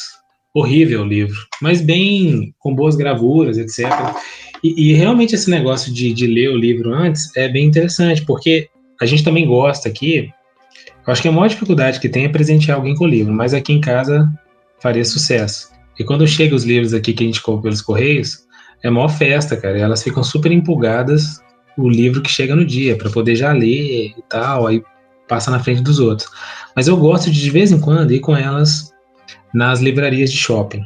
Horrível 0.54 1.02
o 1.02 1.06
livro, 1.06 1.38
mas 1.62 1.80
bem 1.80 2.54
com 2.58 2.74
boas 2.74 2.94
gravuras, 2.94 3.56
etc. 3.56 3.86
E, 4.62 4.90
e 4.90 4.92
realmente 4.92 5.34
esse 5.34 5.50
negócio 5.50 5.92
de, 5.92 6.12
de 6.12 6.26
ler 6.26 6.50
o 6.50 6.56
livro 6.56 6.92
antes 6.92 7.34
é 7.36 7.48
bem 7.48 7.66
interessante, 7.66 8.24
porque 8.24 8.68
a 9.00 9.06
gente 9.06 9.24
também 9.24 9.46
gosta 9.46 9.88
aqui. 9.88 10.30
Eu 11.06 11.12
acho 11.12 11.22
que 11.22 11.28
a 11.28 11.32
maior 11.32 11.48
dificuldade 11.48 11.98
que 11.98 12.08
tem 12.08 12.24
é 12.24 12.28
presentear 12.28 12.76
alguém 12.76 12.94
com 12.94 13.04
o 13.04 13.08
livro, 13.08 13.32
mas 13.32 13.54
aqui 13.54 13.72
em 13.72 13.80
casa 13.80 14.30
faria 14.80 15.04
sucesso. 15.04 15.70
E 15.98 16.04
quando 16.04 16.26
chega 16.26 16.54
os 16.54 16.64
livros 16.64 16.94
aqui 16.94 17.12
que 17.12 17.24
a 17.24 17.26
gente 17.26 17.42
compra 17.42 17.62
pelos 17.62 17.82
correios, 17.82 18.46
é 18.82 18.90
maior 18.90 19.08
festa, 19.08 19.56
cara. 19.56 19.78
Elas 19.78 20.02
ficam 20.02 20.22
super 20.22 20.52
empolgadas 20.52 21.40
o 21.76 21.88
livro 21.88 22.20
que 22.20 22.30
chega 22.30 22.54
no 22.54 22.64
dia, 22.64 22.96
para 22.96 23.10
poder 23.10 23.34
já 23.34 23.52
ler 23.52 24.12
e 24.16 24.22
tal, 24.28 24.66
aí 24.66 24.82
passa 25.26 25.50
na 25.50 25.58
frente 25.58 25.82
dos 25.82 25.98
outros. 25.98 26.28
Mas 26.76 26.88
eu 26.88 26.96
gosto 26.96 27.30
de, 27.30 27.40
de 27.40 27.50
vez 27.50 27.72
em 27.72 27.80
quando, 27.80 28.12
ir 28.12 28.20
com 28.20 28.36
elas 28.36 28.91
nas 29.52 29.80
livrarias 29.80 30.30
de 30.30 30.38
shopping. 30.38 30.84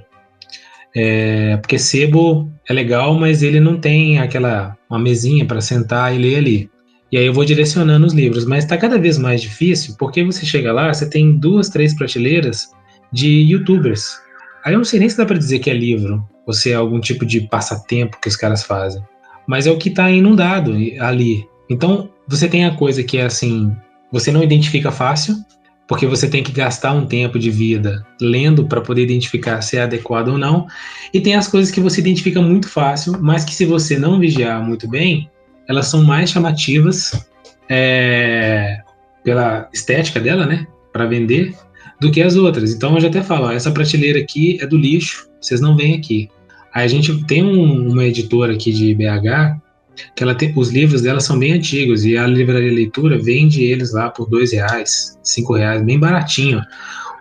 É, 0.95 1.57
porque 1.59 1.79
sebo 1.79 2.51
é 2.69 2.73
legal, 2.73 3.15
mas 3.15 3.43
ele 3.43 3.61
não 3.61 3.79
tem 3.79 4.19
aquela 4.19 4.77
uma 4.89 4.99
mesinha 4.99 5.45
para 5.45 5.61
sentar 5.61 6.15
e 6.15 6.19
ler 6.19 6.37
ali. 6.39 6.71
E 7.13 7.19
aí 7.19 7.27
eu 7.27 7.33
vou 7.33 7.45
direcionando 7.45 8.07
os 8.07 8.13
livros, 8.13 8.45
mas 8.45 8.65
está 8.65 8.77
cada 8.77 8.99
vez 8.99 9.19
mais 9.19 9.41
difícil, 9.41 9.95
porque 9.99 10.25
você 10.25 10.45
chega 10.45 10.73
lá, 10.73 10.93
você 10.93 11.09
tem 11.09 11.37
duas, 11.37 11.69
três 11.69 11.95
prateleiras 11.95 12.69
de 13.13 13.29
youtubers. 13.29 14.21
Aí 14.65 14.75
eu 14.75 14.79
não 14.79 14.85
sei 14.85 15.01
nem 15.01 15.09
se 15.09 15.17
dá 15.17 15.25
para 15.25 15.39
dizer 15.39 15.61
que 15.61 15.71
é 15.71 15.75
livro, 15.75 16.27
ou 16.47 16.53
se 16.53 16.73
é 16.73 16.75
algum 16.75 17.01
tipo 17.01 17.25
de 17.25 17.43
passatempo 17.43 18.21
que 18.21 18.29
os 18.29 18.37
caras 18.37 18.65
fazem 18.65 19.03
mas 19.47 19.67
é 19.67 19.71
o 19.71 19.79
que 19.79 19.89
está 19.89 20.11
inundado 20.11 20.73
ali. 21.01 21.49
Então, 21.71 22.11
você 22.27 22.49
tem 22.49 22.65
a 22.65 22.75
coisa 22.75 23.03
que 23.03 23.19
é 23.19 23.25
assim, 23.25 23.75
você 24.13 24.33
não 24.33 24.43
identifica 24.43 24.91
fácil, 24.91 25.37
porque 25.87 26.07
você 26.07 26.29
tem 26.29 26.42
que 26.42 26.53
gastar 26.53 26.92
um 26.92 27.07
tempo 27.07 27.38
de 27.38 27.51
vida 27.51 28.05
lendo 28.20 28.66
para 28.66 28.81
poder 28.81 29.03
identificar 29.03 29.61
se 29.62 29.77
é 29.77 29.83
adequado 29.83 30.29
ou 30.29 30.38
não, 30.38 30.66
e 31.12 31.20
tem 31.20 31.35
as 31.35 31.49
coisas 31.49 31.70
que 31.70 31.81
você 31.81 32.01
identifica 32.01 32.42
muito 32.42 32.68
fácil, 32.68 33.16
mas 33.20 33.44
que 33.44 33.55
se 33.55 33.64
você 33.64 33.99
não 33.99 34.18
vigiar 34.18 34.62
muito 34.62 34.88
bem, 34.88 35.31
elas 35.68 35.87
são 35.87 36.03
mais 36.03 36.31
chamativas 36.31 37.27
é, 37.68 38.81
pela 39.25 39.68
estética 39.72 40.20
dela, 40.20 40.46
né, 40.46 40.66
para 40.92 41.07
vender, 41.07 41.55
do 42.01 42.11
que 42.11 42.20
as 42.20 42.37
outras. 42.37 42.72
Então 42.72 42.94
eu 42.94 43.01
já 43.01 43.09
até 43.09 43.22
falo, 43.22 43.46
ó, 43.46 43.53
essa 43.53 43.70
prateleira 43.70 44.18
aqui 44.18 44.59
é 44.61 44.66
do 44.66 44.77
lixo, 44.77 45.29
vocês 45.40 45.61
não 45.61 45.77
vêm 45.77 45.94
aqui. 45.94 46.29
Aí 46.75 46.85
a 46.85 46.88
gente 46.88 47.25
tem 47.25 47.42
um, 47.42 47.90
uma 47.90 48.05
editora 48.05 48.53
aqui 48.53 48.72
de 48.72 48.94
BH 48.94 49.66
que 50.15 50.23
ela 50.23 50.35
tem, 50.35 50.53
os 50.57 50.71
livros 50.71 51.03
dela 51.03 51.21
são 51.21 51.39
bem 51.39 51.53
antigos 51.53 52.05
e 52.05 52.17
a 52.17 52.27
livraria 52.27 52.73
leitura 52.73 53.19
vende 53.19 53.65
eles 53.65 53.93
lá 53.93 54.11
por 54.11 54.29
dois 54.29 54.53
reais, 54.53 55.19
cinco 55.23 55.55
reais, 55.55 55.83
bem 55.83 55.99
baratinho. 55.99 56.63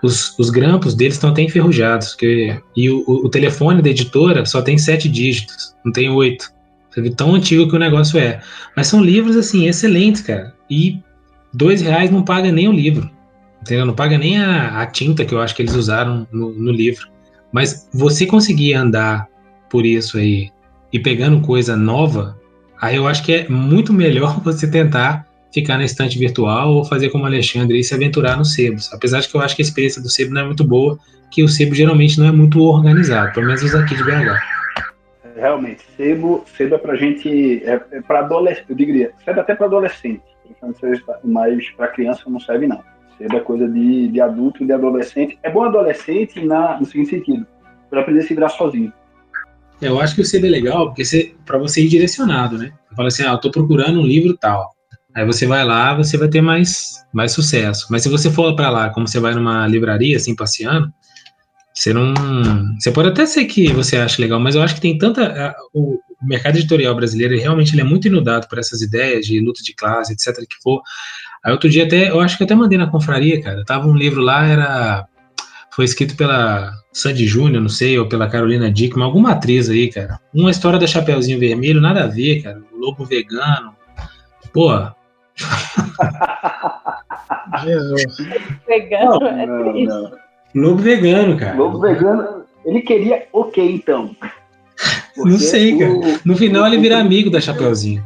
Os, 0.04 0.38
os 0.38 0.50
grampos 0.50 0.94
deles 0.94 1.16
estão 1.16 1.32
até 1.32 1.42
enferrujados, 1.42 2.14
que, 2.14 2.60
e 2.76 2.90
o, 2.90 3.04
o, 3.08 3.30
telefone 3.30 3.82
da 3.82 3.90
editora 3.90 4.46
só 4.46 4.62
tem 4.62 4.78
sete 4.78 5.10
dígitos, 5.10 5.76
não 5.84 5.92
tem 5.92 6.10
oito. 6.10 6.54
Tão 7.18 7.36
antigo 7.36 7.68
que 7.68 7.76
o 7.76 7.80
negócio 7.80 8.18
é. 8.18 8.40
Mas 8.76 8.88
são 8.88 9.04
livros 9.04 9.36
assim 9.36 9.68
excelentes, 9.68 10.22
cara. 10.22 10.54
E 10.70 11.00
dois 11.54 11.82
reais 11.82 12.10
não 12.10 12.24
paga 12.24 12.52
nem 12.52 12.68
o 12.70 12.72
livro, 12.72 13.10
entendeu? 13.62 13.86
Não 13.86 13.94
paga 13.94 14.18
nem 14.18 14.38
a, 14.38 14.82
a 14.82 14.86
tinta 14.86 15.26
que 15.26 15.34
eu 15.34 15.42
acho 15.42 15.56
que 15.56 15.62
eles 15.62 15.76
usaram 15.76 16.28
no, 16.32 16.54
no 16.54 16.72
livro. 16.72 17.10
Mas 17.52 17.90
você 17.94 18.26
conseguir 18.26 18.74
andar 18.76 19.28
por 19.70 19.86
isso 19.86 20.18
aí 20.18 20.52
e 20.92 21.00
pegando 21.00 21.42
coisa 21.42 21.76
nova, 21.76 22.40
aí 22.82 22.96
eu 22.96 23.08
acho 23.08 23.24
que 23.24 23.34
é 23.34 23.50
muito 23.50 23.94
melhor 23.94 24.40
você 24.44 24.70
tentar 24.70 25.26
ficar 25.54 25.78
na 25.78 25.86
estante 25.86 26.20
virtual 26.20 26.74
ou 26.74 26.84
fazer 26.84 27.10
como 27.10 27.26
Alexandre 27.26 27.80
e 27.80 27.84
se 27.84 27.94
aventurar 27.94 28.38
nos 28.38 28.54
sebos. 28.54 28.92
Apesar 28.94 29.22
de 29.22 29.30
que 29.30 29.38
eu 29.38 29.42
acho 29.42 29.56
que 29.56 29.62
a 29.62 29.66
experiência 29.66 30.02
do 30.02 30.10
sebo 30.10 30.34
não 30.34 30.42
é 30.42 30.46
muito 30.46 30.66
boa, 30.66 31.00
que 31.32 31.44
o 31.44 31.48
sebo 31.48 31.74
geralmente 31.74 32.20
não 32.20 32.28
é 32.28 32.32
muito 32.32 32.62
organizado, 32.62 33.34
pelo 33.34 33.48
menos 33.48 33.64
os 33.64 33.74
aqui 33.74 33.96
de 33.96 34.04
BH. 34.04 34.38
Realmente, 35.38 35.84
sebo, 35.96 36.44
sebo 36.58 36.76
é 36.76 36.78
pra 36.78 36.96
gente, 36.96 37.64
é, 37.64 37.82
é 37.92 38.02
para 38.02 38.20
adolescente, 38.20 38.66
eu 38.70 38.76
diria, 38.76 39.12
sebo 39.24 39.40
até 39.40 39.56
para 39.56 39.66
adolescente, 39.66 40.22
mas 41.24 41.70
para 41.72 41.88
criança 41.88 42.24
não 42.28 42.40
serve 42.40 42.68
não. 42.68 42.82
Sebo 43.18 43.38
é 43.38 43.40
coisa 43.40 43.68
de, 43.68 44.10
de 44.10 44.22
adulto 44.22 44.66
de 44.66 44.74
adolescente. 44.74 45.40
É 45.42 45.50
bom 45.50 45.64
adolescente 45.64 46.44
na, 46.44 46.78
no 46.80 46.86
seguinte 46.86 47.12
sentido, 47.12 47.48
para 47.90 48.02
aprender 48.02 48.20
a 48.20 48.24
se 48.24 48.34
virar 48.34 48.50
sozinho. 48.50 48.92
Eu 49.82 50.00
acho 50.00 50.16
que 50.16 50.22
o 50.22 50.26
CD 50.26 50.48
é 50.48 50.52
legal 50.52 50.88
porque 50.88 51.36
para 51.46 51.58
você 51.58 51.84
ir 51.84 51.90
direcionado, 51.90 52.58
né? 52.58 52.72
Você 52.90 52.96
fala 52.96 53.08
assim, 53.08 53.24
ah, 53.24 53.32
eu 53.32 53.38
tô 53.38 53.52
procurando 53.52 54.00
um 54.00 54.06
livro 54.06 54.38
tal. 54.38 54.74
Aí 55.14 55.26
você 55.26 55.46
vai 55.46 55.64
lá, 55.64 55.94
você 55.94 56.18
vai 56.18 56.28
ter 56.28 56.42
mais, 56.42 57.06
mais 57.14 57.32
sucesso. 57.32 57.88
Mas 57.90 58.04
se 58.04 58.10
você 58.10 58.30
for 58.30 58.56
para 58.56 58.70
lá, 58.70 58.90
como 58.90 59.08
você 59.08 59.20
vai 59.20 59.34
numa 59.34 59.66
livraria, 59.68 60.18
assim, 60.18 60.36
passeando, 60.36 60.92
você 61.74 61.94
não. 61.94 62.14
Você 62.80 62.92
pode 62.92 63.10
até 63.10 63.26
ser 63.26 63.46
que 63.46 63.72
você 63.74 63.98
ache 63.98 64.22
legal, 64.22 64.40
mas 64.40 64.56
eu 64.56 64.62
acho 64.62 64.76
que 64.76 64.82
tem 64.82 64.98
tanta. 64.98 65.56
O 65.74 66.00
mercado 66.22 66.58
editorial 66.58 66.96
brasileiro 66.96 67.38
realmente 67.38 67.74
ele 67.74 67.82
é 67.82 67.86
muito 67.86 68.08
inundado 68.08 68.48
por 68.48 68.58
essas 68.58 68.82
ideias 68.82 69.26
de 69.26 69.40
luta 69.40 69.62
de 69.62 69.74
classe, 69.74 70.14
etc. 70.14 70.38
que 70.48 70.56
for. 70.64 70.82
Aí 71.44 71.52
outro 71.52 71.70
dia 71.70 71.86
até, 71.86 72.10
eu 72.10 72.20
acho 72.20 72.38
que 72.38 72.44
até 72.44 72.56
mandei 72.56 72.78
na 72.78 72.90
confraria, 72.90 73.42
cara. 73.42 73.64
Tava 73.66 73.88
um 73.88 73.96
livro 73.96 74.22
lá, 74.22 74.46
era. 74.46 75.08
Foi 75.76 75.84
escrito 75.84 76.16
pela 76.16 76.72
Sandy 76.94 77.28
Júnior, 77.28 77.62
não 77.62 77.68
sei, 77.68 78.00
ou 78.00 78.08
pela 78.08 78.30
Carolina 78.30 78.72
Dickman, 78.72 79.04
alguma 79.04 79.32
atriz 79.32 79.70
aí, 79.70 79.92
cara. 79.92 80.22
Uma 80.34 80.50
história 80.50 80.80
da 80.80 80.88
Chapeuzinho 80.88 81.38
Vermelho, 81.38 81.82
nada 81.82 82.06
a 82.06 82.08
ver, 82.08 82.42
cara. 82.42 82.62
O 82.72 82.78
lobo 82.78 83.04
vegano. 83.04 83.76
Pô. 84.54 84.70
Jesus. 87.62 88.04
Vegano 88.66 89.20
não, 89.20 89.28
é 89.28 89.46
não, 89.46 89.74
não. 89.74 90.12
Lobo 90.56 90.82
vegano, 90.82 91.38
cara. 91.38 91.58
Lobo 91.58 91.82
vegano, 91.82 92.46
ele 92.64 92.80
queria 92.80 93.28
o 93.34 93.42
okay, 93.42 93.68
quê, 93.68 93.74
então? 93.74 94.16
Porque 95.14 95.30
não 95.30 95.38
sei, 95.38 95.78
cara. 95.78 95.92
No 96.24 96.38
final 96.38 96.64
o, 96.64 96.68
ele 96.68 96.78
vira 96.78 97.00
amigo 97.00 97.30
da 97.30 97.42
Chapeuzinho. 97.42 98.02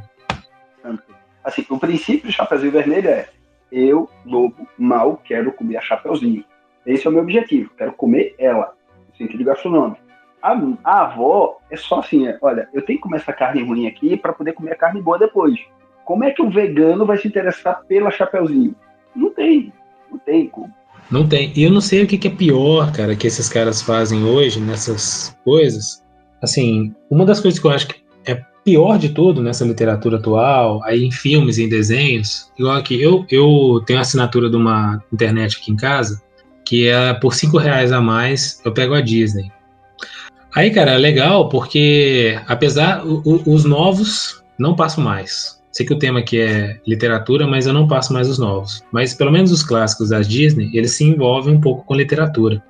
Assim, 1.44 1.64
o 1.70 1.78
princípio 1.78 2.26
do 2.26 2.34
Chapeuzinho 2.34 2.72
Vermelho 2.72 3.10
é 3.10 3.30
eu, 3.72 4.10
lobo, 4.26 4.68
mal 4.76 5.22
quero 5.24 5.52
comer 5.54 5.78
a 5.78 5.82
Chapeuzinho. 5.82 6.44
Esse 6.86 7.08
é 7.08 7.10
o 7.10 7.14
meu 7.14 7.24
objetivo, 7.24 7.72
quero 7.78 7.94
comer 7.94 8.36
ela 8.38 8.74
sentido 9.20 9.44
gastronômico. 9.44 10.00
A, 10.42 10.58
a 10.84 11.02
avó 11.04 11.58
é 11.70 11.76
só 11.76 12.00
assim, 12.00 12.28
é, 12.28 12.38
olha, 12.42 12.70
eu 12.74 12.82
tenho 12.82 12.98
que 12.98 13.04
comer 13.04 13.18
essa 13.18 13.34
carne 13.34 13.62
ruim 13.62 13.88
aqui 13.88 14.16
para 14.16 14.32
poder 14.32 14.54
comer 14.54 14.72
a 14.72 14.78
carne 14.78 15.02
boa 15.02 15.20
depois. 15.20 15.60
Como 16.06 16.24
é 16.24 16.32
que 16.32 16.42
o 16.42 16.50
vegano 16.50 17.06
vai 17.06 17.18
se 17.18 17.28
interessar 17.28 17.84
pela 17.88 18.10
Chapeuzinho? 18.10 18.74
Não 19.16 19.32
tem, 19.32 19.72
não 20.10 20.18
tem 20.18 20.48
como. 20.48 20.74
Não 21.12 21.28
tem. 21.28 21.52
E 21.56 21.64
eu 21.64 21.72
não 21.72 21.82
sei 21.82 22.04
o 22.04 22.08
que, 22.08 22.28
é 22.28 22.32
pior, 22.32 22.92
cara, 22.94 23.16
que 23.16 23.28
esses 23.28 23.50
caras 23.50 23.82
fazem 23.82 24.24
hoje 24.24 24.60
nessas 24.60 25.38
coisas. 25.44 26.04
Assim, 26.42 26.96
uma 27.10 27.26
das 27.26 27.40
coisas 27.40 27.60
que 27.60 27.68
eu 27.68 27.72
acho 27.72 27.88
que 27.88 28.02
é 28.26 28.42
pior 28.64 28.98
de 28.98 29.10
tudo 29.10 29.44
nessa 29.44 29.66
literatura 29.66 30.18
atual, 30.18 30.82
aí 30.84 31.04
em 31.04 31.12
filmes 31.12 31.58
em 31.58 31.68
desenhos, 31.68 32.52
igual 32.58 32.78
aqui, 32.78 33.02
eu, 33.02 33.26
eu 33.30 33.84
tenho 33.86 34.00
a 34.00 34.02
assinatura 34.02 34.50
de 34.50 34.56
uma 34.56 35.04
internet 35.12 35.58
aqui 35.58 35.72
em 35.72 35.76
casa, 35.76 36.22
que 36.70 36.88
é 36.88 37.16
por 37.16 37.34
cinco 37.34 37.58
reais 37.58 37.92
a 37.92 38.00
mais 38.00 38.62
eu 38.64 38.72
pego 38.72 38.94
a 38.94 39.02
Disney. 39.02 39.52
Aí, 40.56 40.70
cara, 40.70 40.92
é 40.92 40.98
legal 41.00 41.50
porque 41.50 42.40
apesar 42.46 43.04
o, 43.04 43.24
o, 43.26 43.54
os 43.56 43.66
novos 43.66 44.44
não 44.56 44.76
passo 44.76 45.02
mais. 45.02 45.60
Sei 45.72 45.84
que 45.84 45.94
o 45.94 45.98
tema 45.98 46.20
aqui 46.20 46.40
é 46.40 46.80
literatura, 46.86 47.48
mas 47.48 47.66
eu 47.66 47.74
não 47.74 47.88
passo 47.88 48.14
mais 48.14 48.30
os 48.30 48.38
novos. 48.38 48.84
Mas 48.92 49.16
pelo 49.16 49.32
menos 49.32 49.52
os 49.52 49.64
clássicos 49.64 50.10
da 50.10 50.20
Disney, 50.20 50.70
eles 50.72 50.92
se 50.92 51.04
envolvem 51.04 51.56
um 51.56 51.60
pouco 51.60 51.84
com 51.86 51.96
literatura. 51.96 52.64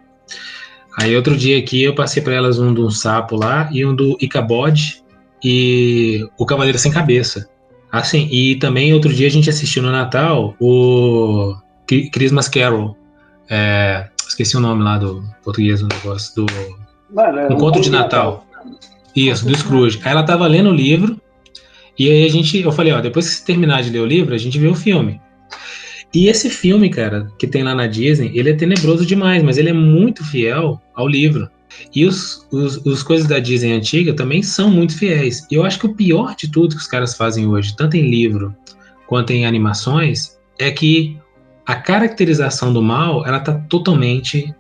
Aí 0.98 1.14
outro 1.14 1.36
dia 1.36 1.60
aqui 1.60 1.84
eu 1.84 1.94
passei 1.94 2.24
para 2.24 2.36
elas 2.36 2.58
um 2.58 2.74
do 2.74 2.90
sapo 2.90 3.36
lá 3.36 3.70
e 3.70 3.86
um 3.86 3.94
do 3.94 4.18
Icabod 4.22 5.04
e 5.44 6.26
o 6.38 6.46
Cavaleiro 6.46 6.80
Sem 6.80 6.92
Cabeça. 6.92 7.50
Assim, 7.92 8.30
e 8.32 8.56
também 8.56 8.94
outro 8.94 9.14
dia 9.14 9.28
a 9.28 9.32
gente 9.32 9.50
assistiu 9.50 9.84
no 9.84 9.92
Natal 9.92 10.56
o 10.58 11.54
Christmas 12.14 12.48
Carol, 12.48 12.96
é, 13.50 14.08
esqueci 14.28 14.56
o 14.56 14.60
nome 14.60 14.84
lá 14.84 14.98
do 14.98 15.24
português 15.44 15.82
do 15.82 15.88
negócio, 15.88 16.36
do. 16.36 16.46
Mano, 17.14 17.40
é 17.40 17.48
um 17.48 17.58
conto 17.58 17.82
de 17.82 17.90
Natal. 17.90 18.46
Natal. 18.56 18.80
Isso, 19.16 19.46
do 19.46 19.58
Scrooge. 19.58 20.00
Aí 20.04 20.12
ela 20.12 20.24
tava 20.24 20.46
lendo 20.48 20.70
o 20.70 20.74
livro, 20.74 21.20
e 21.98 22.10
aí 22.10 22.26
a 22.26 22.30
gente, 22.30 22.60
eu 22.60 22.72
falei, 22.72 22.94
ó, 22.94 23.02
depois 23.02 23.28
que 23.28 23.36
você 23.36 23.46
terminar 23.46 23.82
de 23.82 23.90
ler 23.90 24.00
o 24.00 24.06
livro, 24.06 24.34
a 24.34 24.38
gente 24.38 24.58
vê 24.60 24.68
o 24.68 24.76
filme. 24.76 25.20
E 26.14 26.28
esse 26.28 26.50
filme, 26.50 26.90
cara, 26.90 27.28
que 27.38 27.46
tem 27.46 27.64
lá 27.64 27.76
na 27.76 27.88
Disney, 27.88 28.32
ele 28.34 28.50
é 28.50 28.54
tenebroso 28.54 29.06
demais, 29.06 29.44
mas 29.44 29.58
ele 29.58 29.70
é 29.70 29.74
muito 29.74 30.24
fiel 30.24 30.82
ao 30.96 31.08
livro. 31.08 31.50
E 31.94 32.06
os, 32.06 32.48
os, 32.52 32.78
os 32.86 33.04
coisas 33.04 33.28
da 33.28 33.40
Disney 33.40 33.74
antiga 33.74 34.14
também 34.14 34.42
são 34.42 34.72
muito 34.72 34.98
fiéis. 34.98 35.46
E 35.52 35.56
eu 35.56 35.64
acho 35.64 35.80
que 35.80 35.86
o 35.86 35.94
pior 35.94 36.36
de 36.36 36.50
tudo 36.50 36.76
que 36.76 36.82
os 36.82 36.88
caras 36.88 37.16
fazem 37.16 37.48
hoje, 37.48 37.76
tanto 37.76 37.96
em 37.96 38.10
livro 38.10 38.56
quanto 39.08 39.32
em 39.32 39.46
animações, 39.46 40.40
é 40.58 40.72
que 40.72 41.18
a 41.70 41.76
caracterização 41.76 42.74
do 42.74 42.82
mal, 42.82 43.24
ela 43.28 43.40
tá 43.40 43.54
totalmente, 43.70 44.56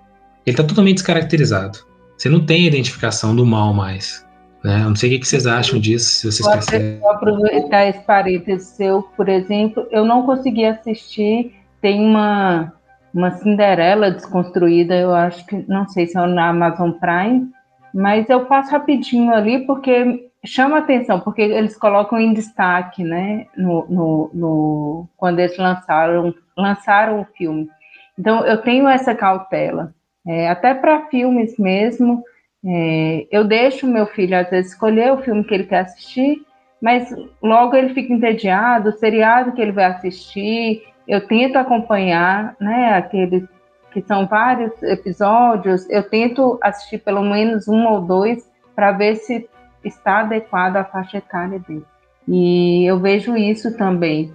ele 0.45 0.56
tá 0.56 0.63
totalmente 0.63 0.98
descaracterizado. 0.98 1.80
Você 2.15 2.30
não 2.30 2.45
tem 2.45 2.67
identificação 2.67 3.36
do 3.36 3.43
mal 3.43 3.74
mais. 3.74 4.24
Né? 4.63 4.82
Eu 4.82 4.89
não 4.89 4.95
sei 4.95 5.15
o 5.15 5.19
que 5.19 5.28
vocês 5.28 5.48
acham 5.48 5.80
disso, 5.80 6.08
se 6.08 6.32
vocês 6.32 6.48
percebem. 6.48 7.02
aproveitar 7.04 7.88
esse 7.88 8.02
parênteses 8.02 8.67
seu, 8.67 9.02
por 9.17 9.28
exemplo, 9.28 9.88
eu 9.89 10.06
não 10.06 10.24
consegui 10.24 10.65
assistir, 10.65 11.56
tem 11.82 12.00
uma, 12.00 12.72
uma 13.12 13.32
Cinderela 13.32 14.12
desconstruída, 14.12 14.95
eu 14.95 15.12
acho 15.12 15.43
que, 15.48 15.65
não 15.67 15.88
sei 15.88 16.06
se 16.06 16.15
é 16.15 16.28
na 16.28 16.50
Amazon 16.50 16.91
Prime, 16.91 17.50
mas 17.91 18.30
eu 18.30 18.45
passo 18.45 18.69
rapidinho 18.69 19.34
ali 19.34 19.65
porque 19.65 20.28
chama 20.45 20.78
atenção, 20.78 21.19
porque 21.19 21.41
eles 21.41 21.78
colocam 21.78 22.19
em 22.19 22.34
destaque, 22.34 23.04
né, 23.04 23.45
no, 23.58 23.86
no, 23.89 24.32
no, 24.34 25.10
quando 25.17 25.39
eles 25.39 25.58
lançaram, 25.58 26.34
lançaram 26.58 27.21
o 27.21 27.25
filme. 27.38 27.69
Então, 28.17 28.45
eu 28.45 28.58
tenho 28.62 28.88
essa 28.88 29.13
cautela. 29.13 29.93
É, 30.28 30.49
até 30.49 30.73
para 30.73 31.08
filmes 31.08 31.58
mesmo, 31.58 32.23
é, 32.65 33.28
eu 33.32 33.43
deixo 33.43 33.88
meu 33.88 34.06
filho, 34.06 34.38
às 34.38 34.49
vezes, 34.49 34.71
escolher 34.71 35.12
o 35.12 35.21
filme 35.21 35.43
que 35.43 35.54
ele 35.54 35.65
quer 35.65 35.80
assistir, 35.80 36.41
mas 36.82 37.13
logo 37.41 37.75
ele 37.75 37.93
fica 37.93 38.13
entediado, 38.13 38.89
o 38.89 38.97
seriado 38.97 39.52
que 39.54 39.62
ele 39.62 39.71
vai 39.71 39.86
assistir, 39.86 40.84
eu 41.08 41.25
tento 41.25 41.58
acompanhar, 41.58 42.56
né, 42.60 42.93
aqueles 42.93 43.43
que 43.91 44.02
são 44.02 44.28
vários 44.28 44.82
episódios, 44.84 45.89
eu 45.89 46.08
tento 46.08 46.60
assistir 46.62 46.99
pelo 46.99 47.23
menos 47.23 47.67
um 47.67 47.88
ou 47.88 48.02
dois 48.02 48.47
para 48.75 48.91
ver 48.91 49.15
se 49.15 49.49
está 49.83 50.19
adequado 50.19 50.77
à 50.77 50.83
faixa 50.83 51.17
etária 51.17 51.59
dele. 51.59 51.85
E 52.27 52.85
eu 52.85 52.99
vejo 52.99 53.35
isso 53.35 53.75
também, 53.77 54.31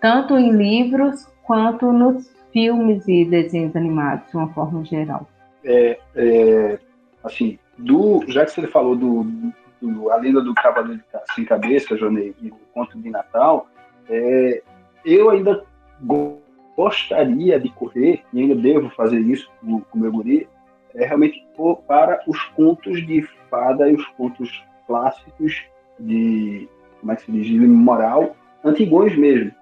tanto 0.00 0.36
em 0.36 0.50
livros 0.52 1.26
quanto 1.44 1.92
nos 1.92 2.30
filmes 2.52 3.06
e 3.08 3.24
desenhos 3.24 3.74
animados, 3.74 4.30
de 4.30 4.36
uma 4.36 4.48
forma 4.48 4.84
geral. 4.84 5.26
É, 5.64 5.98
é 6.14 6.78
assim, 7.24 7.58
do, 7.78 8.22
já 8.28 8.44
que 8.44 8.50
você 8.50 8.66
falou 8.66 8.94
do, 8.94 9.24
do 9.80 10.10
A 10.10 10.16
Lenda 10.16 10.42
do 10.42 10.54
Cavaleiro 10.54 11.02
Sem 11.34 11.44
Cabeça, 11.44 11.96
Jonei, 11.96 12.34
e 12.42 12.50
do 12.50 12.56
Conto 12.74 12.98
de 12.98 13.10
Natal, 13.10 13.66
é, 14.08 14.62
eu 15.04 15.30
ainda 15.30 15.64
gostaria 16.76 17.58
de 17.58 17.68
correr, 17.70 18.22
e 18.32 18.40
ainda 18.40 18.54
devo 18.54 18.90
fazer 18.90 19.20
isso 19.20 19.50
com 19.60 19.82
o 19.94 19.98
meu 19.98 20.12
guri, 20.12 20.48
é 20.94 21.06
realmente 21.06 21.42
para 21.86 22.22
os 22.26 22.42
contos 22.56 23.06
de 23.06 23.22
fada 23.48 23.88
e 23.88 23.94
os 23.94 24.06
contos 24.08 24.62
clássicos 24.86 25.64
de, 25.98 26.68
como 27.00 27.12
é 27.12 27.16
que 27.16 27.22
se 27.22 27.32
diz, 27.32 27.46
de 27.46 27.58
moral, 27.58 28.36
antigões 28.64 29.16
mesmo. 29.16 29.52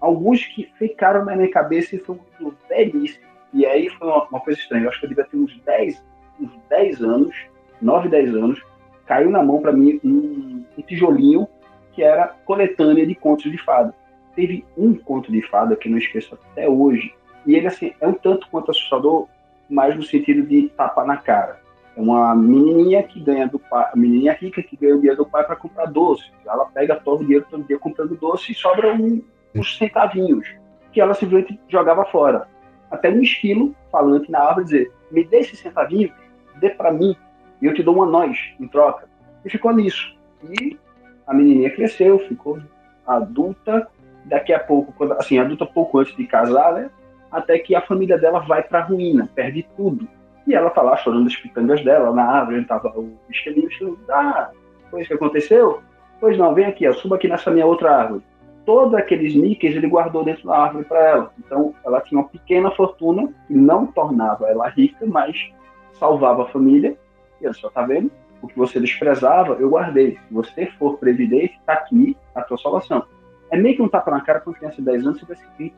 Alguns 0.00 0.44
que 0.46 0.70
ficaram 0.78 1.24
na 1.24 1.34
minha 1.34 1.50
cabeça 1.50 1.96
e 1.96 1.98
foram 1.98 2.20
velhíssimos. 2.68 3.26
E 3.52 3.66
aí 3.66 3.88
foi 3.90 4.06
uma, 4.06 4.24
uma, 4.24 4.40
coisa 4.40 4.60
estranha. 4.60 4.84
Eu 4.84 4.90
acho 4.90 5.00
que 5.00 5.06
eu 5.06 5.08
devia 5.08 5.24
ter 5.24 5.36
uns 5.36 5.58
10, 5.60 6.04
uns 6.40 6.50
10 6.68 7.02
anos, 7.02 7.36
9, 7.80 8.08
10 8.08 8.34
anos. 8.34 8.62
Caiu 9.06 9.30
na 9.30 9.42
mão 9.42 9.60
para 9.60 9.72
mim 9.72 9.98
um, 10.04 10.64
um, 10.76 10.82
tijolinho 10.82 11.48
que 11.92 12.02
era 12.02 12.28
coletânea 12.44 13.06
de 13.06 13.14
contos 13.14 13.50
de 13.50 13.58
fada. 13.58 13.94
Teve 14.36 14.64
um 14.76 14.94
conto 14.94 15.32
de 15.32 15.42
fada 15.42 15.74
que 15.74 15.88
não 15.88 15.98
esqueço 15.98 16.34
até 16.34 16.68
hoje, 16.68 17.12
e 17.44 17.56
ele 17.56 17.66
assim 17.66 17.92
é 18.00 18.06
um 18.06 18.12
tanto 18.12 18.48
quanto 18.50 18.70
assustador, 18.70 19.26
mas 19.68 19.96
no 19.96 20.02
sentido 20.02 20.46
de 20.46 20.68
tapa 20.68 21.04
na 21.04 21.16
cara. 21.16 21.60
Uma 21.98 22.32
menininha 22.32 23.02
que 23.02 23.18
ganha 23.18 23.48
do 23.48 23.58
pai, 23.58 23.90
menininha 23.96 24.32
rica 24.32 24.62
que 24.62 24.76
ganha 24.76 24.94
o 24.94 24.98
dinheiro 24.98 25.16
do 25.16 25.26
pai 25.26 25.42
para 25.42 25.56
comprar 25.56 25.86
doce. 25.86 26.30
Ela 26.46 26.64
pega 26.66 26.94
todo 26.94 27.22
o 27.22 27.24
dinheiro 27.24 27.44
todo 27.50 27.64
dia 27.64 27.76
comprando 27.76 28.14
doce 28.14 28.52
e 28.52 28.54
sobra 28.54 28.94
um, 28.94 29.20
uns 29.52 29.76
centavinhos 29.76 30.46
que 30.92 31.00
ela 31.00 31.12
simplesmente 31.12 31.58
jogava 31.68 32.04
fora. 32.04 32.46
Até 32.88 33.10
um 33.10 33.20
esquilo 33.20 33.74
falante 33.90 34.30
na 34.30 34.38
árvore 34.38 34.66
dizer: 34.66 34.92
"Me 35.10 35.24
dê 35.24 35.38
esse 35.38 35.56
centavinho, 35.56 36.12
dê 36.60 36.70
para 36.70 36.92
mim 36.92 37.16
e 37.60 37.66
eu 37.66 37.74
te 37.74 37.82
dou 37.82 37.96
uma 37.96 38.06
noz 38.06 38.38
em 38.60 38.68
troca". 38.68 39.08
E 39.44 39.50
ficou 39.50 39.74
nisso. 39.74 40.16
E 40.48 40.78
a 41.26 41.34
menininha 41.34 41.74
cresceu, 41.74 42.20
ficou 42.20 42.60
adulta. 43.04 43.88
Daqui 44.24 44.52
a 44.52 44.60
pouco, 44.60 44.92
quando, 44.92 45.14
assim, 45.14 45.38
adulta 45.38 45.66
pouco 45.66 45.98
antes 45.98 46.14
de 46.14 46.24
casar, 46.28 46.74
né? 46.74 46.90
Até 47.28 47.58
que 47.58 47.74
a 47.74 47.80
família 47.80 48.16
dela 48.16 48.38
vai 48.38 48.62
para 48.62 48.82
ruína, 48.82 49.28
perde 49.34 49.66
tudo 49.76 50.08
e 50.48 50.54
ela 50.54 50.70
tá 50.70 50.80
lá 50.80 50.96
chorando 50.96 51.26
as 51.26 51.36
pitangas 51.36 51.84
dela 51.84 52.10
na 52.10 52.24
árvore, 52.24 52.64
tava 52.64 52.88
o 52.98 53.12
esquelinho, 53.30 53.68
ah, 54.10 54.50
foi 54.90 55.02
isso 55.02 55.08
que 55.08 55.14
aconteceu? 55.14 55.82
Pois 56.18 56.38
não, 56.38 56.54
vem 56.54 56.64
aqui, 56.64 56.90
suba 56.94 57.16
aqui 57.16 57.28
nessa 57.28 57.50
minha 57.50 57.66
outra 57.66 57.94
árvore. 57.94 58.22
Todos 58.64 58.94
aqueles 58.94 59.34
níqueis 59.34 59.76
ele 59.76 59.86
guardou 59.86 60.24
dentro 60.24 60.46
da 60.46 60.58
árvore 60.58 60.84
para 60.86 61.00
ela. 61.00 61.32
Então 61.38 61.74
ela 61.84 62.00
tinha 62.00 62.20
uma 62.20 62.28
pequena 62.28 62.70
fortuna 62.70 63.28
que 63.46 63.54
não 63.54 63.86
tornava 63.86 64.46
ela 64.46 64.68
rica, 64.68 65.06
mas 65.06 65.36
salvava 65.92 66.44
a 66.44 66.48
família. 66.48 66.96
E 67.40 67.44
ela 67.44 67.54
só 67.54 67.70
tá 67.70 67.82
vendo? 67.82 68.10
O 68.42 68.48
que 68.48 68.56
você 68.56 68.80
desprezava, 68.80 69.54
eu 69.54 69.70
guardei. 69.70 70.18
Se 70.28 70.34
você 70.34 70.66
for 70.78 70.98
previdente, 70.98 71.58
tá 71.64 71.74
aqui 71.74 72.16
a 72.34 72.42
tua 72.42 72.58
salvação. 72.58 73.04
É 73.50 73.56
meio 73.56 73.76
que 73.76 73.82
um 73.82 73.88
tapa 73.88 74.10
na 74.10 74.20
cara 74.20 74.40
quando 74.40 74.56
criança 74.56 74.76
de 74.76 74.82
10 74.82 75.06
anos, 75.06 75.20
você 75.20 75.26
vai 75.26 75.36
se 75.36 75.72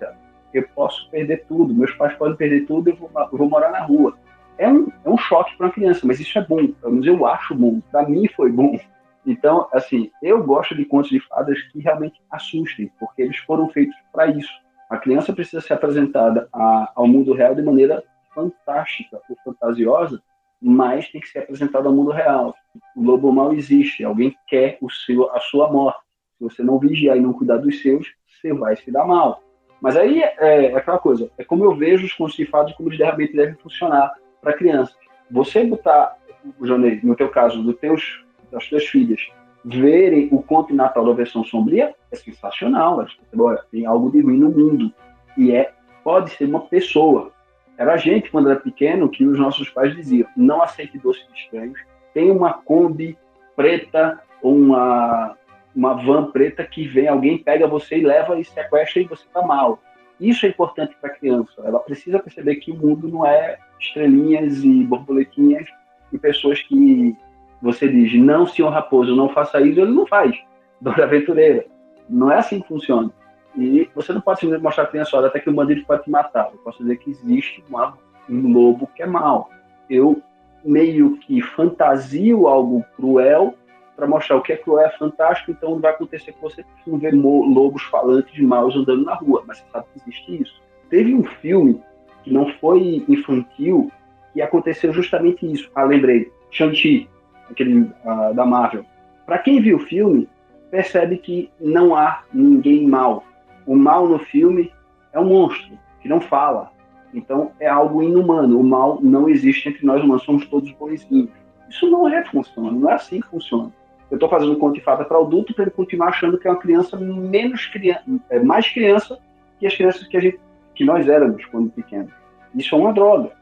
eu 0.53 0.65
posso 0.75 1.09
perder 1.11 1.45
tudo, 1.47 1.73
meus 1.73 1.93
pais 1.93 2.15
podem 2.17 2.37
perder 2.37 2.67
tudo, 2.67 2.91
eu 2.91 2.97
vou, 2.97 3.11
eu 3.15 3.39
vou 3.39 3.49
morar 3.49 3.71
na 3.71 3.85
rua 3.85 4.17
é 4.61 4.69
um, 4.69 4.93
é 5.05 5.09
um 5.09 5.17
choque 5.17 5.57
para 5.57 5.67
uma 5.67 5.73
criança, 5.73 6.07
mas 6.07 6.21
isso 6.21 6.39
é 6.39 6.45
bom, 6.45 6.67
pelo 6.67 6.93
menos 6.93 7.07
eu 7.07 7.27
acho 7.27 7.55
bom, 7.55 7.81
para 7.91 8.07
mim 8.07 8.29
foi 8.29 8.53
bom. 8.53 8.79
Então, 9.25 9.67
assim, 9.73 10.11
eu 10.23 10.45
gosto 10.45 10.75
de 10.75 10.85
contos 10.85 11.11
de 11.11 11.19
fadas 11.19 11.61
que 11.63 11.81
realmente 11.81 12.21
assustem, 12.31 12.93
porque 13.01 13.23
eles 13.23 13.39
foram 13.39 13.71
feitos 13.71 13.97
para 14.13 14.27
isso. 14.27 14.53
A 14.91 14.99
criança 14.99 15.33
precisa 15.33 15.63
ser 15.63 15.73
apresentada 15.73 16.47
a, 16.53 16.93
ao 16.95 17.07
mundo 17.07 17.33
real 17.33 17.55
de 17.55 17.63
maneira 17.63 18.05
fantástica 18.35 19.19
ou 19.31 19.37
fantasiosa, 19.43 20.23
mas 20.61 21.09
tem 21.09 21.23
que 21.23 21.29
ser 21.29 21.39
apresentada 21.39 21.89
ao 21.89 21.95
mundo 21.95 22.11
real. 22.11 22.55
O 22.95 23.03
lobo 23.03 23.33
mal 23.33 23.55
existe, 23.55 24.05
alguém 24.05 24.37
quer 24.47 24.77
o 24.83 24.91
seu, 24.91 25.31
a 25.35 25.41
sua 25.41 25.73
morte. 25.73 26.01
Se 26.37 26.45
você 26.45 26.63
não 26.63 26.79
vigiar 26.79 27.17
e 27.17 27.21
não 27.21 27.33
cuidar 27.33 27.57
dos 27.57 27.81
seus, 27.81 28.07
você 28.27 28.53
vai 28.53 28.77
se 28.77 28.91
dar 28.91 29.07
mal. 29.07 29.43
Mas 29.81 29.97
aí 29.97 30.23
é, 30.23 30.35
é 30.39 30.77
aquela 30.77 30.99
coisa, 30.99 31.31
é 31.39 31.45
como 31.45 31.65
eu 31.65 31.75
vejo 31.75 32.05
os 32.05 32.13
contos 32.13 32.37
de 32.37 32.45
fadas 32.45 32.75
como 32.75 32.91
eles 32.91 32.99
realmente 32.99 33.35
devem 33.35 33.55
funcionar 33.55 34.13
para 34.41 34.53
criança. 34.53 34.95
Você 35.31 35.65
botar, 35.65 36.17
Jonei, 36.61 37.01
no 37.03 37.15
teu 37.15 37.29
caso, 37.29 37.63
dos 37.63 37.77
teus, 37.77 38.25
das 38.51 38.67
tuas 38.69 38.85
filhas, 38.87 39.21
verem 39.65 40.29
o 40.33 40.43
conto 40.43 40.69
de 40.69 40.75
Natal 40.75 41.05
da 41.05 41.13
versão 41.13 41.45
sombria, 41.45 41.95
é 42.11 42.17
sensacional. 42.17 43.05
Olha, 43.39 43.65
tem 43.71 43.87
algo 43.87 44.11
de 44.11 44.21
ruim 44.21 44.39
no 44.39 44.51
mundo. 44.51 44.93
E 45.37 45.53
é, 45.53 45.73
pode 46.03 46.31
ser 46.31 46.45
uma 46.45 46.61
pessoa. 46.61 47.33
Era 47.79 47.95
a 47.95 47.97
gente, 47.97 48.31
quando 48.31 48.51
era 48.51 48.59
pequeno, 48.59 49.09
que 49.09 49.25
os 49.25 49.39
nossos 49.39 49.71
pais 49.71 49.95
diziam: 49.95 50.29
não 50.37 50.63
aceite 50.63 50.99
doces 50.99 51.27
estranhos. 51.35 51.79
Tem 52.13 52.31
uma 52.31 52.53
Kombi 52.53 53.17
preta 53.55 54.21
uma, 54.43 55.37
uma 55.75 55.95
van 55.95 56.31
preta 56.31 56.65
que 56.65 56.87
vem, 56.87 57.09
alguém 57.09 57.39
pega 57.39 57.67
você 57.67 57.99
e 57.99 58.07
leva 58.07 58.39
e 58.39 58.45
sequestra 58.45 59.03
e 59.03 59.07
você 59.07 59.25
está 59.25 59.43
mal. 59.43 59.79
Isso 60.19 60.45
é 60.45 60.49
importante 60.49 60.95
para 61.01 61.11
a 61.11 61.15
criança. 61.15 61.63
Ela 61.65 61.79
precisa 61.79 62.19
perceber 62.19 62.57
que 62.57 62.71
o 62.71 62.77
mundo 62.77 63.09
não 63.09 63.27
é 63.27 63.59
estrelinhas 63.81 64.63
e 64.63 64.85
borboletinhas 64.85 65.67
e 66.13 66.19
pessoas 66.19 66.61
que 66.63 67.17
você 67.63 67.89
diz, 67.89 68.15
não, 68.21 68.47
senhor 68.47 68.71
Raposo, 68.71 69.15
não 69.15 69.29
faça 69.29 69.61
isso, 69.61 69.81
ele 69.81 69.93
não 69.93 70.07
faz. 70.07 70.37
Dora 70.81 71.05
Aventureira. 71.05 71.67
Não 72.09 72.31
é 72.31 72.39
assim 72.39 72.61
que 72.61 72.69
funciona. 72.69 73.11
E 73.57 73.89
você 73.95 74.13
não 74.13 74.21
pode 74.21 74.41
simplesmente 74.41 74.65
mostrar 74.65 74.85
a 74.85 74.87
criança, 74.87 75.17
olha, 75.17 75.27
até 75.27 75.41
que 75.41 75.51
o 75.51 75.53
bandido 75.53 75.85
pode 75.85 76.05
te 76.05 76.11
matar. 76.11 76.51
Eu 76.53 76.59
posso 76.59 76.79
dizer 76.79 76.97
que 76.97 77.11
existe 77.11 77.63
uma, 77.69 77.99
um 78.29 78.53
lobo 78.53 78.89
que 78.95 79.03
é 79.03 79.07
mau. 79.07 79.51
Eu 79.89 80.23
meio 80.65 81.17
que 81.19 81.41
fantasio 81.41 82.47
algo 82.47 82.85
cruel 82.97 83.55
para 83.97 84.07
mostrar 84.07 84.37
o 84.37 84.43
que 84.43 84.53
é 84.53 84.57
cruel 84.57 84.87
é 84.87 84.91
fantástico, 84.97 85.51
então 85.51 85.73
não 85.73 85.81
vai 85.81 85.91
acontecer 85.91 86.33
que 86.33 86.41
você 86.41 86.65
não 86.87 86.99
vê 86.99 87.11
lobos 87.11 87.83
falantes 87.83 88.39
maus 88.41 88.75
andando 88.75 89.05
na 89.05 89.15
rua, 89.15 89.45
mas 89.47 89.59
você 89.59 89.65
sabe 89.71 89.87
que 89.93 90.01
existe 90.01 90.43
isso. 90.43 90.63
Teve 90.89 91.15
um 91.15 91.25
filme 91.25 91.83
que 92.23 92.33
não 92.33 92.49
foi 92.61 93.05
infantil 93.09 93.91
e 94.35 94.43
aconteceu 94.43 94.93
justamente 94.93 95.51
isso. 95.51 95.71
Ah, 95.75 95.85
lembrei, 95.85 96.31
Shang-Chi, 96.51 97.09
aquele 97.51 97.81
uh, 97.81 98.35
da 98.35 98.45
Marvel. 98.45 98.85
Para 99.27 99.39
quem 99.39 99.61
viu 99.61 99.77
o 99.77 99.87
filme, 99.87 100.29
percebe 100.71 101.19
que 101.19 101.51
não 101.61 101.95
há 101.95 102.23
ninguém 102.33 102.87
mal. 102.87 103.25
O 103.67 103.77
mal 103.77 104.09
no 104.09 104.19
filme 104.19 104.73
é 105.13 105.21
um 105.21 105.27
monstro 105.27 105.79
que 106.01 106.09
não 106.09 106.21
fala. 106.21 106.71
Então 107.13 107.53
é 107.59 107.69
algo 107.69 108.03
inumano. 108.03 108.61
O 108.61 108.65
mal 108.65 108.99
não 109.03 109.29
existe 109.29 109.69
entre 109.69 109.85
nós 109.85 110.03
humanos, 110.03 110.25
somos 110.25 110.47
todos 110.47 110.71
bonzinhos. 110.73 111.31
Isso 111.69 111.89
não 111.89 112.09
é 112.09 112.25
funciona, 112.25 112.71
não 112.73 112.91
é 112.91 112.95
assim 112.95 113.21
que 113.21 113.29
funciona 113.29 113.73
eu 114.11 114.17
estou 114.17 114.29
fazendo 114.29 114.57
conto 114.57 114.75
de 114.75 114.81
fada 114.81 115.05
para 115.05 115.19
adulto 115.19 115.55
para 115.55 115.65
ele 115.65 115.71
continuar 115.71 116.09
achando 116.09 116.37
que 116.37 116.49
é 116.49 116.51
uma 116.51 116.59
criança 116.59 116.97
menos 116.97 117.67
criança, 117.67 118.03
é 118.29 118.41
mais 118.41 118.69
criança 118.69 119.19
que 119.59 119.67
as 119.67 119.77
crianças 119.77 120.07
que 120.07 120.17
a 120.17 120.21
gente, 120.21 120.41
que 120.81 120.85
nós 120.87 121.07
éramos 121.07 121.45
quando 121.45 121.69
pequenos. 121.69 122.11
Isso 122.55 122.75
é 122.75 122.79
uma 122.79 122.95
droga. 122.95 123.33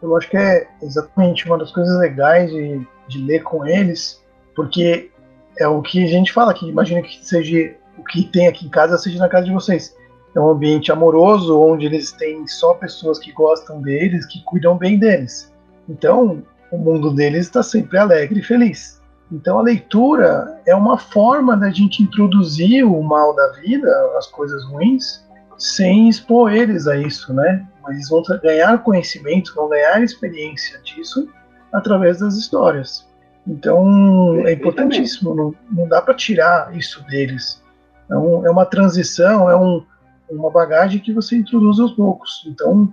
Eu 0.00 0.16
acho 0.16 0.30
que 0.30 0.38
é 0.38 0.66
exatamente 0.80 1.46
uma 1.46 1.58
das 1.58 1.70
coisas 1.70 2.00
legais 2.00 2.50
de, 2.50 2.80
de 3.08 3.18
ler 3.18 3.42
com 3.42 3.66
eles, 3.66 4.24
porque 4.56 5.10
é 5.58 5.68
o 5.68 5.82
que 5.82 6.02
a 6.02 6.06
gente 6.06 6.32
fala 6.32 6.50
aqui. 6.50 6.66
Imagina 6.66 7.02
que 7.02 7.22
seja 7.22 7.74
o 7.98 8.02
que 8.04 8.24
tem 8.24 8.48
aqui 8.48 8.64
em 8.64 8.70
casa 8.70 8.96
seja 8.96 9.18
na 9.18 9.28
casa 9.28 9.44
de 9.44 9.52
vocês. 9.52 9.94
É 10.34 10.40
um 10.40 10.48
ambiente 10.48 10.90
amoroso 10.90 11.60
onde 11.60 11.84
eles 11.84 12.10
têm 12.12 12.46
só 12.46 12.72
pessoas 12.72 13.18
que 13.18 13.32
gostam 13.32 13.82
deles, 13.82 14.24
que 14.24 14.42
cuidam 14.44 14.78
bem 14.78 14.98
deles. 14.98 15.52
Então, 15.86 16.42
o 16.70 16.78
mundo 16.78 17.14
deles 17.14 17.44
está 17.44 17.62
sempre 17.62 17.98
alegre 17.98 18.40
e 18.40 18.42
feliz. 18.42 18.98
Então 19.30 19.58
a 19.58 19.62
leitura 19.62 20.58
é 20.64 20.74
uma 20.74 20.96
forma 20.96 21.54
da 21.54 21.68
gente 21.68 22.02
introduzir 22.02 22.82
o 22.82 23.02
mal 23.02 23.36
da 23.36 23.48
vida, 23.60 23.90
as 24.16 24.26
coisas 24.28 24.64
ruins, 24.64 25.22
sem 25.62 26.08
expor 26.08 26.52
eles 26.52 26.88
a 26.88 26.96
isso, 26.96 27.32
né? 27.32 27.64
Mas 27.84 27.94
eles 27.94 28.08
vão 28.08 28.20
ganhar 28.42 28.82
conhecimento, 28.82 29.54
vão 29.54 29.68
ganhar 29.68 30.02
experiência 30.02 30.80
disso 30.80 31.28
através 31.72 32.18
das 32.18 32.34
histórias. 32.34 33.08
Então 33.46 34.44
é 34.44 34.54
importantíssimo, 34.54 35.36
não, 35.36 35.54
não 35.70 35.88
dá 35.88 36.02
para 36.02 36.14
tirar 36.14 36.76
isso 36.76 37.04
deles. 37.06 37.62
É, 38.10 38.16
um, 38.16 38.44
é 38.44 38.50
uma 38.50 38.66
transição, 38.66 39.48
é 39.48 39.56
um, 39.56 39.84
uma 40.28 40.50
bagagem 40.50 41.00
que 41.00 41.12
você 41.12 41.36
introduz 41.36 41.78
aos 41.78 41.92
poucos. 41.92 42.44
Então 42.48 42.90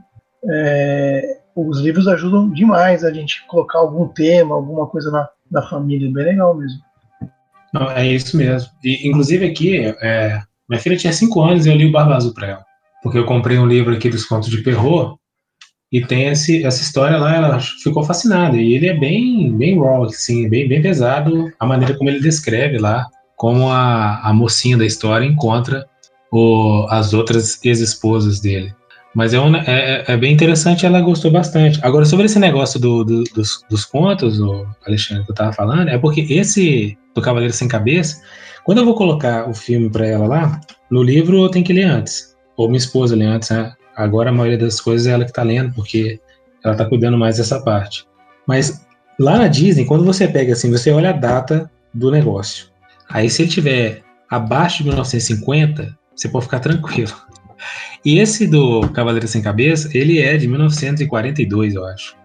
é, 0.48 1.40
os 1.56 1.80
livros 1.80 2.08
ajudam 2.08 2.52
demais 2.52 3.04
a 3.04 3.12
gente 3.12 3.48
colocar 3.48 3.80
algum 3.80 4.08
tema, 4.08 4.54
alguma 4.54 4.86
coisa 4.86 5.10
na, 5.10 5.28
da 5.50 5.64
família, 5.64 6.12
bem 6.14 6.24
legal 6.24 6.54
mesmo. 6.54 6.80
Não, 7.74 7.90
é 7.90 8.06
isso 8.06 8.38
mesmo. 8.38 8.70
E, 8.84 9.08
inclusive 9.08 9.48
aqui, 9.48 9.96
é, 10.02 10.40
minha 10.70 10.82
filha 10.82 10.98
tinha 10.98 11.12
5 11.12 11.42
anos 11.42 11.66
e 11.66 11.70
eu 11.70 11.76
li 11.76 11.86
o 11.86 11.92
Barba 11.92 12.16
Azul 12.16 12.34
para 12.34 12.48
ela. 12.48 12.66
Porque 13.02 13.18
eu 13.18 13.26
comprei 13.26 13.58
um 13.58 13.66
livro 13.66 13.94
aqui 13.94 14.10
dos 14.10 14.26
contos 14.26 14.50
de 14.50 14.62
Perrault 14.62 15.18
e 15.92 16.02
tem 16.06 16.28
esse, 16.28 16.64
essa 16.64 16.82
história 16.82 17.18
lá, 17.18 17.36
ela 17.36 17.60
ficou 17.60 18.04
fascinada. 18.04 18.56
E 18.58 18.74
ele 18.74 18.88
é 18.88 18.94
bem, 18.94 19.52
bem 19.58 19.80
raw, 19.80 20.04
assim, 20.04 20.48
bem, 20.48 20.68
bem 20.68 20.82
pesado, 20.82 21.52
a 21.60 21.66
maneira 21.66 21.98
como 21.98 22.10
ele 22.10 22.20
descreve 22.20 22.78
lá, 22.78 23.08
como 23.36 23.70
a, 23.70 24.20
a 24.22 24.34
mocinha 24.34 24.78
da 24.78 24.86
história 24.86 25.26
encontra 25.26 25.86
o, 26.32 26.86
as 26.90 27.14
outras 27.14 27.64
ex-esposas 27.66 28.40
dele. 28.40 28.74
Mas 29.16 29.34
é, 29.34 29.40
um, 29.40 29.56
é, 29.56 29.64
é, 29.68 30.04
é, 30.08 30.18
bem 30.18 30.32
interessante, 30.32 30.86
ela 30.86 31.02
gostou 31.02 31.32
bastante. 31.32 31.80
Agora, 31.82 32.06
sobre 32.06 32.28
esse 32.28 32.38
negócio 32.38 32.80
do, 32.80 33.04
do, 33.04 33.24
dos, 33.24 33.66
dos 33.70 33.84
contos, 33.84 34.40
o 34.40 34.68
Alexandre, 34.86 35.26
que 35.26 35.32
eu 35.32 35.36
tava 35.36 35.52
falando, 35.52 35.90
é 35.90 35.98
porque 35.98 36.22
esse 36.30 36.96
do 37.16 37.22
Cavaleiro 37.22 37.54
Sem 37.54 37.68
Cabeça, 37.68 38.22
quando 38.70 38.78
eu 38.78 38.86
vou 38.86 38.94
colocar 38.94 39.50
o 39.50 39.54
filme 39.56 39.90
para 39.90 40.06
ela 40.06 40.28
lá, 40.28 40.62
no 40.92 41.02
livro 41.02 41.42
eu 41.44 41.50
tenho 41.50 41.66
que 41.66 41.74
ler 41.74 41.86
antes. 41.86 42.38
Ou 42.56 42.68
minha 42.68 42.78
esposa 42.78 43.16
lê 43.16 43.26
antes, 43.26 43.50
né? 43.50 43.74
Agora 43.96 44.30
a 44.30 44.32
maioria 44.32 44.60
das 44.60 44.80
coisas 44.80 45.08
é 45.08 45.12
ela 45.12 45.26
que 45.26 45.34
tá 45.34 45.42
lendo, 45.42 45.74
porque 45.74 46.20
ela 46.64 46.76
tá 46.76 46.86
cuidando 46.86 47.18
mais 47.18 47.38
dessa 47.38 47.60
parte. 47.64 48.06
Mas 48.48 48.86
lá 49.20 49.40
na 49.40 49.48
Disney, 49.48 49.86
quando 49.86 50.06
você 50.06 50.28
pega 50.28 50.54
assim, 50.54 50.70
você 50.70 50.92
olha 50.92 51.10
a 51.10 51.14
data 51.14 51.68
do 51.92 52.12
negócio. 52.12 52.68
Aí 53.10 53.28
se 53.28 53.42
ele 53.42 53.50
tiver 53.50 54.04
abaixo 54.30 54.84
de 54.84 54.90
1950, 54.90 55.98
você 56.16 56.30
pode 56.30 56.46
ficar 56.46 56.60
tranquilo 56.60 57.16
e 58.06 58.20
esse 58.20 58.46
do 58.46 58.88
Cavaleiro 58.90 59.28
Sem 59.28 59.42
Cabeça, 59.42 59.90
ele 59.98 60.20
é 60.20 60.38
de 60.38 60.48
1942, 60.48 61.74
eu 61.74 61.86
acho. 61.86 62.16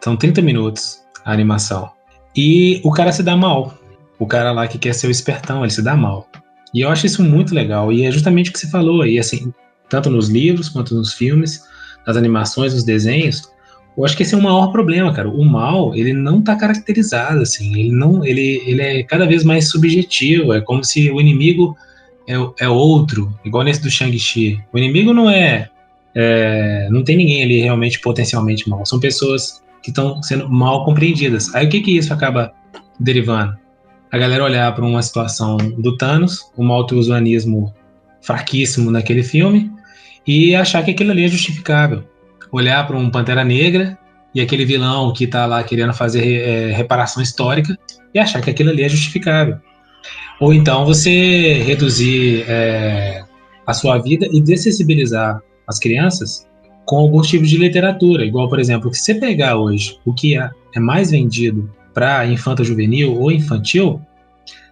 São 0.00 0.16
30 0.16 0.42
minutos 0.42 0.98
a 1.24 1.32
animação. 1.32 1.88
E 2.36 2.80
o 2.82 2.90
cara 2.90 3.12
se 3.12 3.22
dá 3.22 3.36
mal. 3.36 3.78
O, 4.24 4.26
cara 4.26 4.52
lá 4.52 4.66
que 4.66 4.78
quer 4.78 4.94
ser 4.94 5.06
o 5.06 5.10
espertão, 5.10 5.62
ele 5.62 5.70
se 5.70 5.82
dá 5.82 5.94
mal. 5.94 6.28
E 6.72 6.80
eu 6.80 6.88
acho 6.88 7.06
isso 7.06 7.22
muito 7.22 7.54
legal. 7.54 7.92
E 7.92 8.04
é 8.04 8.10
justamente 8.10 8.50
o 8.50 8.52
que 8.52 8.58
você 8.58 8.68
falou 8.68 9.02
aí, 9.02 9.18
assim, 9.18 9.52
tanto 9.88 10.10
nos 10.10 10.28
livros 10.28 10.68
quanto 10.68 10.94
nos 10.94 11.12
filmes, 11.12 11.62
nas 12.06 12.16
animações, 12.16 12.72
nos 12.72 12.84
desenhos. 12.84 13.42
Eu 13.96 14.04
acho 14.04 14.16
que 14.16 14.22
esse 14.22 14.34
é 14.34 14.38
o 14.38 14.42
maior 14.42 14.72
problema, 14.72 15.12
cara. 15.12 15.28
O 15.28 15.44
mal, 15.44 15.94
ele 15.94 16.12
não 16.12 16.42
tá 16.42 16.56
caracterizado, 16.56 17.42
assim. 17.42 17.78
Ele 17.78 17.92
não, 17.92 18.24
ele, 18.24 18.62
ele 18.66 18.82
é 18.82 19.02
cada 19.02 19.26
vez 19.26 19.44
mais 19.44 19.68
subjetivo. 19.68 20.52
É 20.52 20.60
como 20.60 20.82
se 20.82 21.10
o 21.10 21.20
inimigo 21.20 21.76
é, 22.26 22.34
é 22.64 22.68
outro, 22.68 23.38
igual 23.44 23.62
nesse 23.62 23.82
do 23.82 23.90
Shang-Chi. 23.90 24.58
O 24.72 24.78
inimigo 24.78 25.12
não 25.12 25.30
é, 25.30 25.68
é, 26.14 26.88
Não 26.90 27.04
tem 27.04 27.16
ninguém 27.16 27.42
ali 27.42 27.60
realmente 27.60 28.00
potencialmente 28.00 28.68
mal. 28.68 28.86
São 28.86 28.98
pessoas 28.98 29.62
que 29.82 29.90
estão 29.90 30.22
sendo 30.22 30.48
mal 30.48 30.84
compreendidas. 30.84 31.54
Aí 31.54 31.66
o 31.66 31.68
que 31.68 31.80
que 31.80 31.96
isso 31.96 32.12
acaba 32.12 32.52
derivando? 32.98 33.63
A 34.14 34.16
galera 34.16 34.44
olhar 34.44 34.72
para 34.72 34.84
uma 34.84 35.02
situação 35.02 35.56
do 35.56 35.96
Thanos, 35.96 36.48
um 36.56 36.64
maltusianismo 36.64 37.74
fraquíssimo 38.22 38.88
naquele 38.88 39.24
filme, 39.24 39.72
e 40.24 40.54
achar 40.54 40.84
que 40.84 40.92
aquilo 40.92 41.10
ali 41.10 41.24
é 41.24 41.28
justificável. 41.28 42.04
Olhar 42.52 42.86
para 42.86 42.96
um 42.96 43.10
Pantera 43.10 43.42
Negra 43.42 43.98
e 44.32 44.40
aquele 44.40 44.64
vilão 44.64 45.12
que 45.12 45.24
está 45.24 45.46
lá 45.46 45.64
querendo 45.64 45.92
fazer 45.92 46.42
é, 46.42 46.70
reparação 46.70 47.20
histórica 47.20 47.76
e 48.14 48.20
achar 48.20 48.40
que 48.40 48.48
aquilo 48.48 48.70
ali 48.70 48.84
é 48.84 48.88
justificável. 48.88 49.58
Ou 50.38 50.54
então 50.54 50.84
você 50.84 51.54
reduzir 51.64 52.44
é, 52.46 53.24
a 53.66 53.74
sua 53.74 53.98
vida 53.98 54.28
e 54.30 54.40
dessensibilizar 54.40 55.42
as 55.66 55.80
crianças 55.80 56.46
com 56.86 56.98
alguns 56.98 57.26
tipos 57.26 57.50
de 57.50 57.58
literatura. 57.58 58.24
Igual, 58.24 58.48
por 58.48 58.60
exemplo, 58.60 58.92
que 58.92 58.96
você 58.96 59.16
pegar 59.16 59.56
hoje 59.56 59.98
o 60.04 60.14
que 60.14 60.38
é, 60.38 60.48
é 60.72 60.78
mais 60.78 61.10
vendido 61.10 61.68
para 61.94 62.26
infanto 62.26 62.64
juvenil 62.64 63.14
ou 63.14 63.30
infantil, 63.30 64.02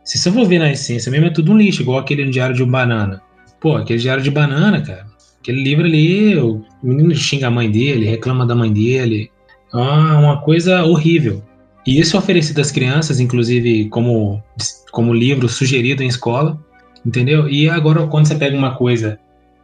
se 0.04 0.18
você 0.18 0.32
for 0.32 0.46
ver 0.46 0.58
na 0.58 0.72
essência 0.72 1.10
mesmo, 1.10 1.26
é 1.26 1.30
tudo 1.30 1.52
um 1.52 1.56
lixo, 1.56 1.82
igual 1.82 1.98
aquele 1.98 2.28
Diário 2.28 2.56
de 2.56 2.64
Banana. 2.64 3.22
Pô, 3.60 3.76
aquele 3.76 4.00
Diário 4.00 4.22
de 4.22 4.30
Banana, 4.30 4.80
cara, 4.80 5.06
aquele 5.40 5.62
livro 5.62 5.84
ali, 5.84 6.36
o 6.36 6.64
menino 6.82 7.14
xinga 7.14 7.46
a 7.46 7.50
mãe 7.50 7.70
dele, 7.70 8.06
reclama 8.06 8.44
da 8.44 8.54
mãe 8.54 8.72
dele. 8.72 9.30
É 9.72 9.76
uma 9.76 10.40
coisa 10.40 10.84
horrível. 10.84 11.42
E 11.86 11.98
isso 11.98 12.16
é 12.16 12.18
oferecido 12.18 12.60
às 12.60 12.70
crianças, 12.70 13.20
inclusive 13.20 13.88
como, 13.88 14.42
como 14.90 15.14
livro 15.14 15.48
sugerido 15.48 16.02
em 16.02 16.08
escola, 16.08 16.58
entendeu? 17.06 17.48
E 17.48 17.68
agora, 17.68 18.06
quando 18.06 18.26
você 18.26 18.34
pega 18.34 18.56
uma 18.56 18.74
coisa 18.74 19.18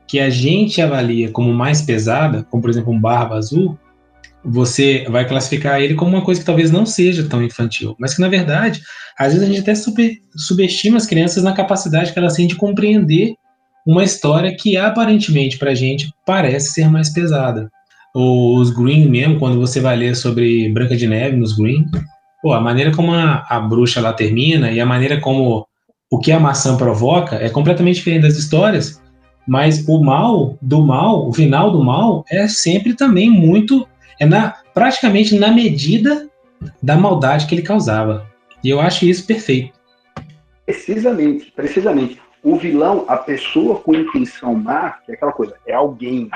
que 0.06 0.18
a 0.18 0.30
gente 0.30 0.80
avalia 0.80 1.30
como 1.30 1.52
mais 1.52 1.82
pesada, 1.82 2.44
como 2.50 2.62
por 2.62 2.70
exemplo 2.70 2.92
um 2.92 3.00
Barba 3.00 3.36
Azul, 3.36 3.78
você 4.48 5.04
vai 5.08 5.26
classificar 5.26 5.80
ele 5.80 5.94
como 5.94 6.16
uma 6.16 6.24
coisa 6.24 6.40
que 6.40 6.46
talvez 6.46 6.70
não 6.70 6.86
seja 6.86 7.28
tão 7.28 7.42
infantil, 7.42 7.94
mas 7.98 8.14
que 8.14 8.20
na 8.20 8.28
verdade, 8.28 8.80
às 9.18 9.32
vezes 9.32 9.42
a 9.42 9.50
gente 9.50 9.60
até 9.60 9.74
super, 9.74 10.10
subestima 10.36 10.96
as 10.96 11.06
crianças 11.06 11.42
na 11.42 11.52
capacidade 11.52 12.12
que 12.12 12.18
elas 12.18 12.34
têm 12.34 12.46
de 12.46 12.56
compreender 12.56 13.34
uma 13.86 14.04
história 14.04 14.54
que 14.54 14.76
aparentemente 14.76 15.58
para 15.58 15.70
a 15.70 15.74
gente 15.74 16.10
parece 16.26 16.72
ser 16.72 16.90
mais 16.90 17.10
pesada. 17.10 17.70
Os 18.14 18.70
Green 18.70 19.08
mesmo, 19.08 19.38
quando 19.38 19.58
você 19.58 19.80
vai 19.80 19.96
ler 19.96 20.16
sobre 20.16 20.68
Branca 20.70 20.96
de 20.96 21.06
Neve 21.06 21.36
nos 21.36 21.56
Green, 21.56 21.84
pô, 22.42 22.52
a 22.52 22.60
maneira 22.60 22.90
como 22.94 23.12
a, 23.12 23.46
a 23.48 23.60
bruxa 23.60 24.00
lá 24.00 24.12
termina 24.12 24.70
e 24.70 24.80
a 24.80 24.86
maneira 24.86 25.20
como 25.20 25.66
o 26.10 26.18
que 26.18 26.32
a 26.32 26.40
maçã 26.40 26.76
provoca 26.76 27.36
é 27.36 27.50
completamente 27.50 27.96
diferente 27.96 28.22
das 28.22 28.36
histórias, 28.36 29.00
mas 29.46 29.86
o 29.86 30.02
mal 30.02 30.58
do 30.60 30.82
mal, 30.82 31.28
o 31.28 31.32
final 31.32 31.70
do 31.70 31.82
mal 31.82 32.24
é 32.30 32.48
sempre 32.48 32.94
também 32.94 33.30
muito 33.30 33.86
é 34.20 34.26
na 34.26 34.54
praticamente 34.74 35.36
na 35.38 35.50
medida 35.50 36.28
da 36.82 36.96
maldade 36.96 37.46
que 37.46 37.54
ele 37.54 37.62
causava. 37.62 38.26
E 38.62 38.70
eu 38.70 38.80
acho 38.80 39.04
isso 39.04 39.26
perfeito. 39.26 39.78
Precisamente, 40.66 41.52
precisamente. 41.52 42.20
O 42.42 42.56
vilão, 42.56 43.04
a 43.08 43.16
pessoa 43.16 43.80
com 43.80 43.94
intenção 43.94 44.54
má, 44.54 44.98
é 45.08 45.12
aquela 45.12 45.32
coisa, 45.32 45.54
é 45.66 45.74
alguém, 45.74 46.30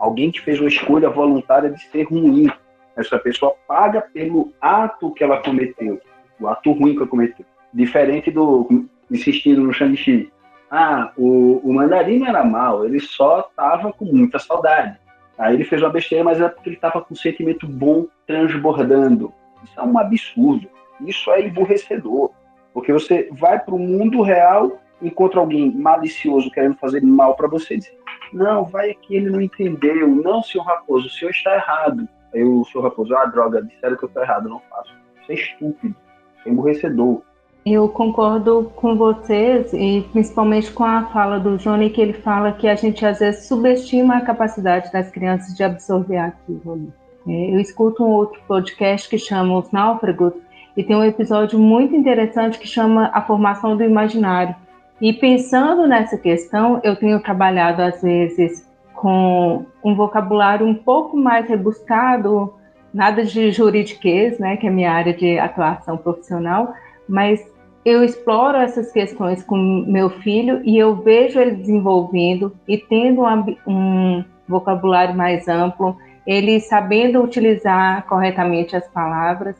Alguém 0.00 0.30
que 0.30 0.40
fez 0.40 0.58
uma 0.58 0.68
escolha 0.68 1.10
voluntária 1.10 1.70
de 1.70 1.82
ser 1.90 2.04
ruim. 2.04 2.50
Essa 2.96 3.18
pessoa 3.18 3.54
paga 3.68 4.00
pelo 4.00 4.50
ato 4.58 5.12
que 5.12 5.22
ela 5.22 5.42
cometeu, 5.42 6.00
o 6.40 6.48
ato 6.48 6.72
ruim 6.72 6.92
que 6.92 7.00
ela 7.00 7.06
cometeu. 7.06 7.44
Diferente 7.72 8.30
do 8.30 8.86
insistindo 9.10 9.60
no 9.60 9.74
Shang-Chi. 9.74 10.32
Ah, 10.70 11.12
o, 11.18 11.60
o 11.62 11.74
mandarim 11.74 12.24
era 12.24 12.42
mal, 12.42 12.84
ele 12.84 12.98
só 12.98 13.40
estava 13.40 13.92
com 13.92 14.06
muita 14.06 14.38
saudade. 14.38 14.98
Aí 15.40 15.54
ele 15.54 15.64
fez 15.64 15.80
uma 15.80 15.88
besteira, 15.88 16.22
mas 16.22 16.38
é 16.38 16.48
porque 16.48 16.68
ele 16.68 16.76
estava 16.76 17.00
com 17.00 17.14
um 17.14 17.16
sentimento 17.16 17.66
bom 17.66 18.06
transbordando. 18.26 19.32
Isso 19.64 19.80
é 19.80 19.82
um 19.82 19.98
absurdo. 19.98 20.68
Isso 21.00 21.30
é 21.32 21.46
emburrecedor. 21.46 22.30
Porque 22.74 22.92
você 22.92 23.30
vai 23.32 23.58
para 23.58 23.74
o 23.74 23.78
mundo 23.78 24.20
real, 24.20 24.78
encontra 25.00 25.40
alguém 25.40 25.74
malicioso 25.74 26.50
querendo 26.50 26.76
fazer 26.76 27.02
mal 27.02 27.34
para 27.36 27.48
você 27.48 27.74
e 27.74 27.78
diz: 27.78 27.90
não, 28.34 28.64
vai 28.64 28.90
aqui, 28.90 29.16
ele 29.16 29.30
não 29.30 29.40
entendeu. 29.40 30.08
Não, 30.08 30.42
senhor 30.42 30.64
Raposo, 30.64 31.06
o 31.06 31.10
senhor 31.10 31.30
está 31.30 31.54
errado. 31.54 32.06
Aí 32.34 32.44
o 32.44 32.62
senhor 32.66 32.84
Raposo, 32.84 33.16
ah, 33.16 33.24
droga, 33.24 33.62
disseram 33.62 33.96
que 33.96 34.04
eu 34.04 34.08
estou 34.08 34.22
errado, 34.22 34.46
não 34.46 34.60
faço. 34.68 34.94
Isso 35.22 35.32
é 35.32 35.34
estúpido, 35.34 35.96
isso 36.38 36.48
é 36.48 36.50
emborrecedor. 36.50 37.22
Eu 37.64 37.88
concordo 37.88 38.72
com 38.74 38.96
vocês 38.96 39.72
e 39.74 40.06
principalmente 40.12 40.72
com 40.72 40.84
a 40.84 41.04
fala 41.06 41.38
do 41.38 41.58
Johnny, 41.58 41.90
que 41.90 42.00
ele 42.00 42.14
fala 42.14 42.52
que 42.52 42.66
a 42.66 42.74
gente 42.74 43.04
às 43.04 43.18
vezes 43.18 43.46
subestima 43.46 44.16
a 44.16 44.20
capacidade 44.22 44.90
das 44.90 45.10
crianças 45.10 45.54
de 45.54 45.62
absorver 45.62 46.16
aquilo. 46.16 46.92
É, 47.28 47.54
eu 47.54 47.60
escuto 47.60 48.02
um 48.02 48.10
outro 48.10 48.40
podcast 48.48 49.08
que 49.08 49.18
chama 49.18 49.58
Os 49.58 49.70
Náufragos 49.70 50.32
e 50.74 50.82
tem 50.82 50.96
um 50.96 51.04
episódio 51.04 51.58
muito 51.58 51.94
interessante 51.94 52.58
que 52.58 52.66
chama 52.66 53.10
A 53.12 53.20
Formação 53.20 53.76
do 53.76 53.84
Imaginário. 53.84 54.56
E 54.98 55.12
pensando 55.12 55.86
nessa 55.86 56.16
questão, 56.16 56.80
eu 56.82 56.96
tenho 56.96 57.20
trabalhado 57.20 57.82
às 57.82 58.00
vezes 58.00 58.66
com 58.94 59.66
um 59.84 59.94
vocabulário 59.94 60.66
um 60.66 60.74
pouco 60.74 61.16
mais 61.16 61.48
rebuscado, 61.48 62.54
nada 62.92 63.24
de 63.24 63.52
juridiquês, 63.52 64.38
né, 64.38 64.56
que 64.56 64.66
é 64.66 64.70
a 64.70 64.72
minha 64.72 64.92
área 64.92 65.14
de 65.14 65.38
atuação 65.38 65.96
profissional, 65.96 66.74
mas 67.08 67.42
eu 67.84 68.04
exploro 68.04 68.58
essas 68.58 68.92
questões 68.92 69.42
com 69.42 69.56
meu 69.56 70.10
filho 70.10 70.60
e 70.64 70.76
eu 70.76 70.96
vejo 70.96 71.40
ele 71.40 71.52
desenvolvendo 71.52 72.54
e 72.68 72.76
tendo 72.76 73.22
um, 73.66 74.22
vocabulário 74.46 75.14
mais 75.14 75.48
amplo, 75.48 75.96
ele 76.26 76.60
sabendo 76.60 77.22
utilizar 77.22 78.04
corretamente 78.06 78.76
as 78.76 78.86
palavras. 78.88 79.56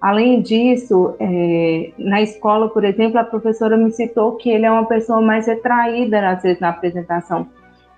Além 0.00 0.42
disso, 0.42 1.14
é, 1.18 1.90
na 1.98 2.20
escola, 2.20 2.68
por 2.68 2.84
exemplo, 2.84 3.18
a 3.18 3.24
professora 3.24 3.76
me 3.76 3.90
citou 3.90 4.36
que 4.36 4.50
ele 4.50 4.66
é 4.66 4.70
uma 4.70 4.84
pessoa 4.84 5.20
mais 5.20 5.46
retraída, 5.46 6.28
às 6.28 6.42
vezes, 6.42 6.60
na 6.60 6.68
apresentação. 6.68 7.48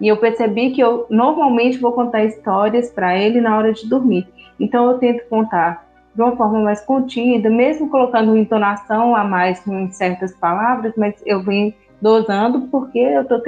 E 0.00 0.06
eu 0.08 0.16
percebi 0.16 0.70
que 0.70 0.80
eu 0.80 1.06
normalmente 1.10 1.78
vou 1.78 1.92
contar 1.92 2.24
histórias 2.24 2.90
para 2.90 3.18
ele 3.18 3.40
na 3.40 3.56
hora 3.56 3.72
de 3.72 3.88
dormir. 3.88 4.26
Então, 4.58 4.90
eu 4.90 4.98
tento 4.98 5.28
contar 5.28 5.85
de 6.16 6.22
uma 6.22 6.34
forma 6.34 6.60
mais 6.60 6.80
contida, 6.80 7.50
mesmo 7.50 7.90
colocando 7.90 8.36
entonação 8.36 9.14
a 9.14 9.22
mais 9.22 9.64
em 9.66 9.90
certas 9.90 10.32
palavras, 10.32 10.94
mas 10.96 11.14
eu 11.26 11.42
venho 11.42 11.74
dosando 12.00 12.62
porque 12.68 12.98
eu 12.98 13.20
estou 13.20 13.40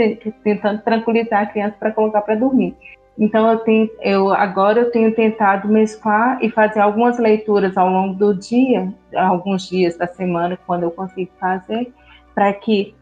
tentando 0.45 0.83
tranquilizar 0.83 1.43
a 1.43 1.47
criança 1.47 1.77
para 1.81 1.91
colocar 1.91 2.21
para 2.21 2.35
dormir. 2.35 2.77
Então 3.19 3.51
eu 3.51 3.59
tenho, 3.61 3.91
eu 4.03 4.33
agora 4.33 4.81
eu 4.81 4.91
tenho 4.91 5.15
tentado 5.15 5.67
mesclar 5.67 6.39
e 6.43 6.51
fazer 6.51 6.81
algumas 6.81 7.19
leituras 7.19 7.77
ao 7.77 7.89
longo 7.89 8.15
do 8.15 8.35
dia, 8.35 8.93
alguns 9.17 9.67
dias 9.67 9.97
da 9.97 10.07
semana, 10.07 10.59
quando 10.67 10.83
eu 10.83 10.91
consigo 10.91 11.31
fazer, 11.41 11.91
para 12.35 12.53
que 12.53 12.95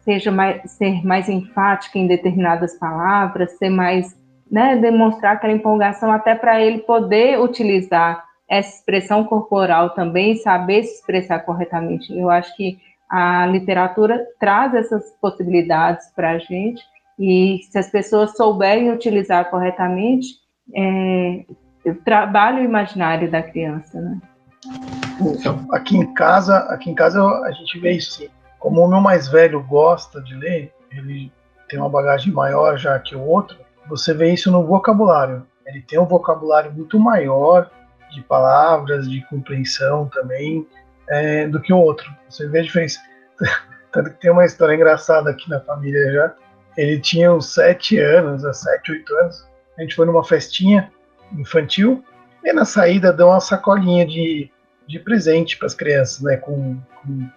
seja 0.00 0.32
mais 0.32 0.62
ser 0.72 1.06
mais 1.06 1.28
enfática 1.28 1.98
em 1.98 2.06
determinadas 2.06 2.74
palavras, 2.78 3.52
ser 3.58 3.68
mais, 3.68 4.16
né, 4.50 4.76
demonstrar 4.76 5.34
aquela 5.34 5.52
empolgação 5.52 6.10
até 6.10 6.34
para 6.34 6.60
ele 6.60 6.78
poder 6.78 7.38
utilizar 7.38 8.29
essa 8.50 8.78
expressão 8.78 9.22
corporal 9.22 9.90
também, 9.90 10.36
saber 10.36 10.82
se 10.82 10.96
expressar 10.96 11.38
corretamente. 11.40 12.12
Eu 12.12 12.28
acho 12.28 12.54
que 12.56 12.78
a 13.08 13.46
literatura 13.46 14.26
traz 14.40 14.74
essas 14.74 15.12
possibilidades 15.20 16.10
para 16.16 16.32
a 16.32 16.38
gente 16.38 16.82
e 17.16 17.60
se 17.70 17.78
as 17.78 17.88
pessoas 17.88 18.36
souberem 18.36 18.90
utilizar 18.90 19.48
corretamente, 19.50 20.34
é, 20.74 21.44
trabalho 22.04 22.62
o 22.62 22.64
imaginário 22.64 23.30
da 23.30 23.42
criança, 23.42 24.00
né? 24.00 24.18
Aqui 25.72 25.96
em 25.96 26.12
casa, 26.14 26.58
aqui 26.70 26.90
em 26.90 26.94
casa 26.94 27.22
a 27.22 27.52
gente 27.52 27.78
vê 27.78 27.92
isso. 27.92 28.26
Como 28.58 28.84
o 28.84 28.88
meu 28.88 29.00
mais 29.00 29.28
velho 29.28 29.62
gosta 29.62 30.20
de 30.20 30.34
ler, 30.34 30.72
ele 30.90 31.32
tem 31.68 31.78
uma 31.78 31.88
bagagem 31.88 32.32
maior 32.32 32.76
já 32.76 32.98
que 32.98 33.14
o 33.14 33.22
outro. 33.22 33.56
Você 33.88 34.12
vê 34.12 34.32
isso 34.32 34.50
no 34.50 34.66
vocabulário. 34.66 35.46
Ele 35.66 35.82
tem 35.82 35.98
um 35.98 36.06
vocabulário 36.06 36.72
muito 36.72 36.98
maior 36.98 37.70
de 38.12 38.22
palavras, 38.22 39.08
de 39.08 39.24
compreensão 39.26 40.08
também, 40.08 40.66
é, 41.08 41.46
do 41.48 41.60
que 41.60 41.72
o 41.72 41.78
outro. 41.78 42.10
Você 42.28 42.48
vê 42.48 42.60
a 42.60 42.62
diferença. 42.62 43.00
Tanto 43.92 44.10
que 44.10 44.20
tem 44.20 44.30
uma 44.30 44.44
história 44.44 44.74
engraçada 44.74 45.30
aqui 45.30 45.48
na 45.50 45.60
família 45.60 46.12
já, 46.12 46.34
ele 46.76 47.00
tinha 47.00 47.32
uns 47.32 47.52
sete 47.52 47.98
anos, 47.98 48.42
sete, 48.56 48.92
oito 48.92 49.14
anos. 49.18 49.48
A 49.76 49.82
gente 49.82 49.94
foi 49.94 50.06
numa 50.06 50.24
festinha 50.24 50.92
infantil 51.32 52.04
e 52.44 52.52
na 52.52 52.64
saída 52.64 53.12
deu 53.12 53.28
uma 53.28 53.40
sacolinha 53.40 54.06
de, 54.06 54.50
de 54.86 54.98
presente 54.98 55.56
para 55.56 55.66
as 55.66 55.74
crianças, 55.74 56.20
né? 56.20 56.36
Com, 56.36 56.78
com 57.02 57.28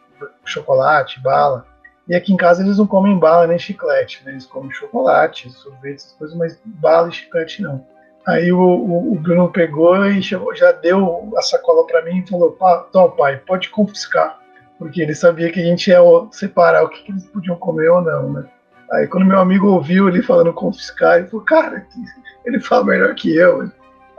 chocolate, 0.45 1.19
bala. 1.19 1.65
E 2.07 2.15
aqui 2.15 2.33
em 2.33 2.37
casa 2.37 2.61
eles 2.61 2.77
não 2.77 2.85
comem 2.85 3.17
bala 3.17 3.47
nem 3.47 3.57
chiclete, 3.57 4.23
né? 4.25 4.31
Eles 4.31 4.45
comem 4.45 4.71
chocolate, 4.71 5.49
sorvete, 5.51 5.95
essas 5.95 6.13
coisas, 6.13 6.37
mas 6.37 6.61
bala 6.65 7.09
e 7.09 7.13
chiclete 7.13 7.61
não. 7.61 7.85
Aí 8.27 8.51
o, 8.51 8.59
o, 8.59 9.13
o 9.13 9.15
Bruno 9.19 9.49
pegou 9.49 10.05
e 10.05 10.21
chegou, 10.21 10.55
já 10.55 10.71
deu 10.71 11.33
a 11.37 11.41
sacola 11.41 11.85
para 11.85 12.03
mim 12.03 12.19
e 12.19 12.29
falou: 12.29 12.51
Pá, 12.51 12.85
então, 12.89 13.11
pai, 13.11 13.37
pode 13.37 13.69
confiscar. 13.69 14.39
Porque 14.79 15.01
ele 15.01 15.13
sabia 15.13 15.51
que 15.51 15.59
a 15.59 15.63
gente 15.63 15.89
ia 15.89 15.99
separar 16.31 16.83
o 16.83 16.89
que, 16.89 17.03
que 17.03 17.11
eles 17.11 17.25
podiam 17.25 17.55
comer 17.57 17.89
ou 17.89 18.01
não, 18.01 18.33
né? 18.33 18.45
Aí 18.91 19.07
quando 19.07 19.25
meu 19.25 19.39
amigo 19.39 19.67
ouviu 19.67 20.07
ele 20.07 20.21
falando 20.21 20.53
confiscar, 20.53 21.17
ele 21.17 21.27
falou: 21.27 21.45
Cara, 21.45 21.85
ele 22.45 22.59
fala 22.59 22.85
melhor 22.85 23.13
que 23.15 23.35
eu. 23.35 23.69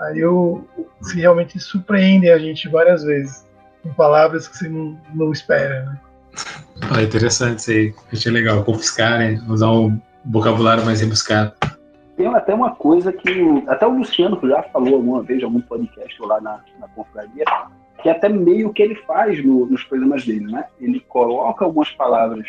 Aí 0.01 0.19
eu, 0.19 0.67
se 1.03 1.21
realmente 1.21 1.59
surpreende 1.59 2.29
a 2.29 2.39
gente 2.39 2.69
várias 2.69 3.05
vezes 3.05 3.47
com 3.83 3.93
palavras 3.95 4.49
que 4.49 4.59
você 4.59 4.69
não, 4.69 4.99
não 5.15 5.33
espera, 5.33 5.83
né? 5.83 6.01
Ah, 6.91 7.03
interessante 7.03 7.59
isso 7.61 7.71
aí. 7.71 7.95
Achei 8.13 8.33
legal. 8.33 8.65
Confiscar, 8.65 9.19
né? 9.19 9.41
Usar 9.49 9.71
um 9.71 10.01
vocabulário 10.25 10.85
mais 10.85 11.01
rebuscado. 11.01 11.53
Tem 12.17 12.27
até 12.27 12.55
uma 12.55 12.75
coisa 12.75 13.13
que 13.13 13.65
até 13.67 13.87
o 13.87 13.97
Luciano 13.97 14.39
já 14.43 14.63
falou 14.65 14.95
alguma 14.95 15.23
vez, 15.23 15.43
algum 15.43 15.61
podcast 15.61 16.21
lá 16.23 16.41
na, 16.41 16.61
na 16.79 16.89
confraria, 16.89 17.45
que 18.03 18.09
até 18.09 18.29
meio 18.29 18.73
que 18.73 18.83
ele 18.83 18.95
faz 18.95 19.45
no, 19.45 19.67
nos 19.67 19.83
programas 19.85 20.25
dele, 20.25 20.51
né? 20.51 20.67
Ele 20.81 21.01
coloca 21.01 21.65
algumas 21.65 21.91
palavras 21.91 22.47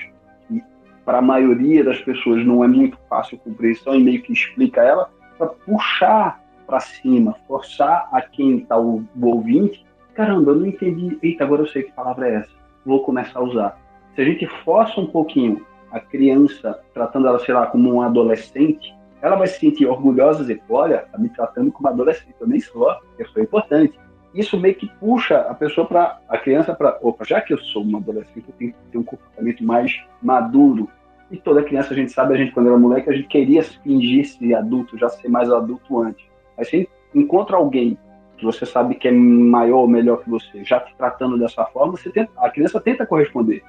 que 0.48 0.64
para 1.04 1.20
a 1.20 1.22
maioria 1.22 1.84
das 1.84 2.00
pessoas 2.02 2.46
não 2.46 2.64
é 2.64 2.68
muito 2.68 2.98
fácil 3.10 3.40
compreensão 3.40 3.96
e 3.96 4.04
meio 4.04 4.22
que 4.22 4.34
explica 4.34 4.82
ela 4.82 5.10
para 5.38 5.48
puxar 5.48 6.42
para 6.68 6.80
cima, 6.80 7.36
forçar 7.48 8.10
a 8.12 8.22
quem 8.22 8.58
está 8.58 8.78
o, 8.78 9.04
o 9.16 9.28
ouvinte 9.28 9.86
caramba, 10.16 10.52
eu 10.52 10.56
não 10.56 10.66
entendi. 10.66 11.20
Eita, 11.22 11.44
agora 11.44 11.62
eu 11.62 11.68
sei 11.68 11.84
que 11.84 11.92
palavra 11.92 12.28
é 12.28 12.36
essa. 12.36 12.52
Vou 12.86 13.04
começar 13.04 13.40
a 13.40 13.44
usar. 13.44 13.78
Se 14.16 14.22
a 14.22 14.26
gente 14.26 14.48
força 14.64 15.00
um 15.00 15.06
pouquinho 15.06 15.64
a 15.92 16.00
criança, 16.00 16.80
tratando 16.94 17.28
ela, 17.28 17.40
sei 17.40 17.54
lá, 17.54 17.68
como 17.68 17.94
um 17.94 18.02
adolescente, 18.02 18.95
ela 19.26 19.36
vai 19.36 19.48
se 19.48 19.60
sentir 19.60 19.88
orgulhosa 19.88 20.44
e 20.44 20.46
dizer, 20.46 20.62
olha, 20.70 21.00
tá 21.12 21.18
me 21.18 21.30
tratando 21.30 21.72
como 21.72 21.90
adolescente, 21.90 22.36
eu 22.40 22.46
nem 22.46 22.60
sou, 22.60 22.96
eu 23.18 23.28
sou 23.30 23.42
importante. 23.42 24.00
Isso 24.36 24.56
meio 24.60 24.76
que 24.76 24.88
puxa 25.00 25.40
a 25.40 25.54
pessoa 25.56 25.88
para 25.88 26.20
a 26.30 26.38
criança 26.38 26.76
para, 26.76 27.00
opa, 27.02 27.26
já 27.26 27.42
que 27.42 27.52
eu 27.52 27.58
sou 27.58 27.82
uma 27.82 27.98
adolescente, 27.98 28.46
eu 28.48 28.54
tenho 28.56 28.72
que 28.72 28.78
ter 28.92 28.98
um 29.00 29.04
comportamento 29.04 29.64
mais 29.64 30.00
maduro. 30.22 30.88
E 31.32 31.38
toda 31.38 31.64
criança, 31.64 31.92
a 31.92 31.98
gente 31.98 32.12
sabe, 32.12 32.36
a 32.36 32.38
gente 32.38 32.52
quando 32.52 32.68
era 32.68 32.78
moleque, 32.78 33.10
a 33.10 33.14
gente 33.14 33.28
queria 33.28 33.64
fingir 33.64 34.28
ser 34.28 34.54
adulto, 34.54 34.96
já 34.96 35.10
ser 35.10 35.28
mais 35.28 35.52
adulto 35.52 36.02
antes. 36.02 36.24
Aí 36.56 36.64
você 36.64 36.88
encontra 37.16 37.58
alguém 37.58 37.98
que 38.38 38.46
você 38.46 38.64
sabe 38.64 38.94
que 38.94 39.08
é 39.08 39.12
maior 39.12 39.80
ou 39.80 39.88
melhor 39.88 40.22
que 40.22 40.30
você, 40.30 40.64
já 40.64 40.80
te 40.80 40.96
tratando 40.96 41.40
dessa 41.40 41.66
forma, 41.66 41.94
você 41.94 42.12
tenta, 42.12 42.32
a 42.38 42.52
criança 42.52 42.80
tenta 42.80 43.08
corresponder. 43.08 43.64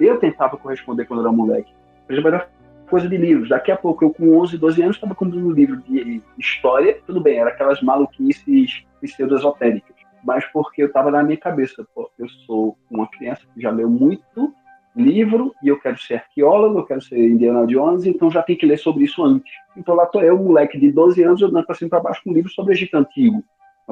Eu 0.00 0.18
tentava 0.18 0.56
corresponder 0.56 1.04
quando 1.04 1.20
era 1.20 1.30
moleque. 1.30 1.70
Exemplo, 2.08 2.28
era 2.28 2.48
coisa 2.92 3.08
de 3.08 3.16
livros. 3.16 3.48
Daqui 3.48 3.72
a 3.72 3.76
pouco, 3.76 4.04
eu 4.04 4.10
com 4.10 4.38
11, 4.38 4.58
12 4.58 4.82
anos, 4.82 4.96
estava 4.96 5.14
comprando 5.14 5.46
um 5.46 5.50
livro 5.50 5.78
de 5.78 6.22
história. 6.38 6.98
Tudo 7.06 7.20
bem, 7.20 7.38
era 7.38 7.50
aquelas 7.50 7.80
maluquices 7.82 8.84
pseudo-esotéricas. 9.00 9.96
Mas 10.22 10.44
porque 10.52 10.82
eu 10.82 10.86
estava 10.86 11.10
na 11.10 11.22
minha 11.22 11.36
cabeça, 11.36 11.84
pô, 11.94 12.10
eu 12.18 12.28
sou 12.46 12.76
uma 12.90 13.08
criança 13.08 13.42
que 13.52 13.60
já 13.60 13.70
leu 13.70 13.88
muito 13.88 14.54
livro 14.94 15.54
e 15.62 15.68
eu 15.68 15.80
quero 15.80 15.98
ser 15.98 16.16
arqueólogo, 16.16 16.80
eu 16.80 16.84
quero 16.84 17.00
ser 17.00 17.18
Indiana 17.18 17.66
Jones, 17.66 18.04
então 18.04 18.30
já 18.30 18.42
tem 18.42 18.54
que 18.54 18.66
ler 18.66 18.78
sobre 18.78 19.04
isso 19.04 19.24
antes. 19.24 19.50
Então 19.76 19.94
lá 19.94 20.06
tô 20.06 20.20
eu, 20.20 20.38
moleque 20.38 20.78
de 20.78 20.92
12 20.92 21.22
anos, 21.24 21.42
andando 21.42 21.64
para 21.64 21.74
cima 21.74 21.90
para 21.90 22.00
baixo 22.00 22.20
com 22.22 22.30
um 22.30 22.34
livro 22.34 22.52
sobre 22.52 22.74
Egito 22.74 22.96
Antigo 22.96 23.42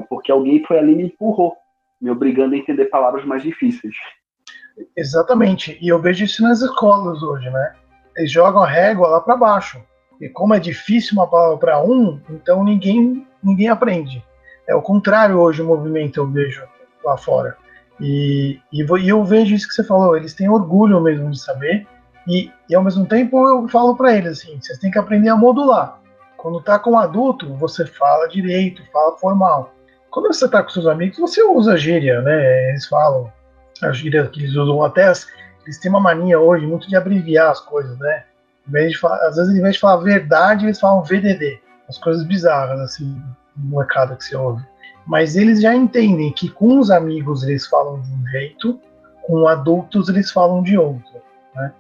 porque 0.09 0.31
alguém 0.31 0.65
foi 0.65 0.79
ali 0.79 0.93
e 0.93 0.97
me 0.97 1.03
empurrou, 1.05 1.57
me 2.01 2.11
obrigando 2.11 2.55
a 2.55 2.59
entender 2.59 2.87
palavras 2.87 3.25
mais 3.25 3.43
difíceis. 3.43 3.95
Exatamente, 4.97 5.79
e 5.81 5.89
eu 5.89 6.01
vejo 6.01 6.25
isso 6.25 6.43
nas 6.43 6.63
escolas 6.63 7.23
hoje, 7.23 7.51
né? 7.51 7.75
Eles 8.21 8.31
jogam 8.31 8.63
a 8.63 8.69
régua 8.69 9.09
lá 9.09 9.21
para 9.21 9.37
baixo. 9.37 9.83
E 10.21 10.29
como 10.29 10.53
é 10.53 10.61
difícil 10.61 11.15
uma 11.15 11.27
palavra 11.27 11.57
para 11.57 11.83
um, 11.83 12.21
então 12.29 12.63
ninguém 12.63 13.27
ninguém 13.43 13.69
aprende. 13.69 14.23
É 14.69 14.75
o 14.75 14.83
contrário 14.83 15.39
hoje 15.39 15.63
o 15.63 15.67
movimento 15.67 16.21
eu 16.21 16.27
vejo 16.27 16.63
lá 17.03 17.17
fora. 17.17 17.57
E, 17.99 18.61
e, 18.71 18.83
e 18.83 19.09
eu 19.09 19.25
vejo 19.25 19.55
isso 19.55 19.67
que 19.67 19.75
você 19.75 19.83
falou, 19.83 20.17
eles 20.17 20.35
têm 20.35 20.51
orgulho 20.51 21.01
mesmo 21.01 21.31
de 21.31 21.41
saber, 21.41 21.87
e, 22.29 22.51
e 22.69 22.75
ao 22.75 22.85
mesmo 22.85 23.07
tempo 23.07 23.49
eu 23.49 23.67
falo 23.69 23.97
para 23.97 24.15
eles 24.15 24.39
assim: 24.39 24.61
vocês 24.61 24.79
têm 24.79 24.91
que 24.91 24.99
aprender 24.99 25.31
a 25.31 25.37
modular. 25.37 25.99
Quando 26.37 26.61
tá 26.61 26.79
com 26.79 26.91
um 26.91 26.99
adulto, 26.99 27.55
você 27.57 27.87
fala 27.87 28.29
direito, 28.29 28.83
fala 28.93 29.17
formal. 29.17 29.73
Quando 30.11 30.27
você 30.27 30.45
está 30.45 30.63
com 30.63 30.69
seus 30.69 30.87
amigos, 30.87 31.19
você 31.19 31.43
usa 31.43 31.77
gíria, 31.77 32.21
né? 32.21 32.71
Eles 32.71 32.87
falam 32.87 33.33
a 33.83 33.93
gíria 33.93 34.27
que 34.27 34.41
eles 34.41 34.55
usam 34.55 34.83
até 34.83 35.05
as, 35.05 35.27
eles 35.65 35.79
têm 35.79 35.91
uma 35.91 36.01
mania 36.01 36.39
hoje 36.39 36.67
muito 36.67 36.89
de 36.89 36.97
abreviar 36.97 37.51
as 37.51 37.61
coisas, 37.61 37.99
né? 37.99 38.25
Falar, 39.01 39.17
às 39.27 39.37
vezes, 39.37 39.57
em 39.57 39.63
vez 39.63 39.75
de 39.75 39.81
falar 39.81 40.03
verdade, 40.03 40.67
eles 40.67 40.79
falam 40.79 41.03
VDD, 41.03 41.61
as 41.89 41.99
coisas 41.99 42.25
bizarras, 42.25 42.79
assim, 42.81 43.21
molecada 43.57 44.15
que 44.15 44.25
você 44.25 44.37
ouve. 44.37 44.63
Mas 45.07 45.37
eles 45.37 45.61
já 45.61 45.75
entendem 45.75 46.33
que 46.33 46.49
com 46.49 46.79
os 46.79 46.91
amigos 46.91 47.43
eles 47.43 47.67
falam 47.67 48.01
de 48.01 48.13
um 48.13 48.27
jeito, 48.29 48.81
com 49.23 49.49
adultos 49.49 50.09
eles 50.09 50.31
falam 50.31 50.63
de 50.63 50.79
outro, 50.79 51.21
né? 51.55 51.73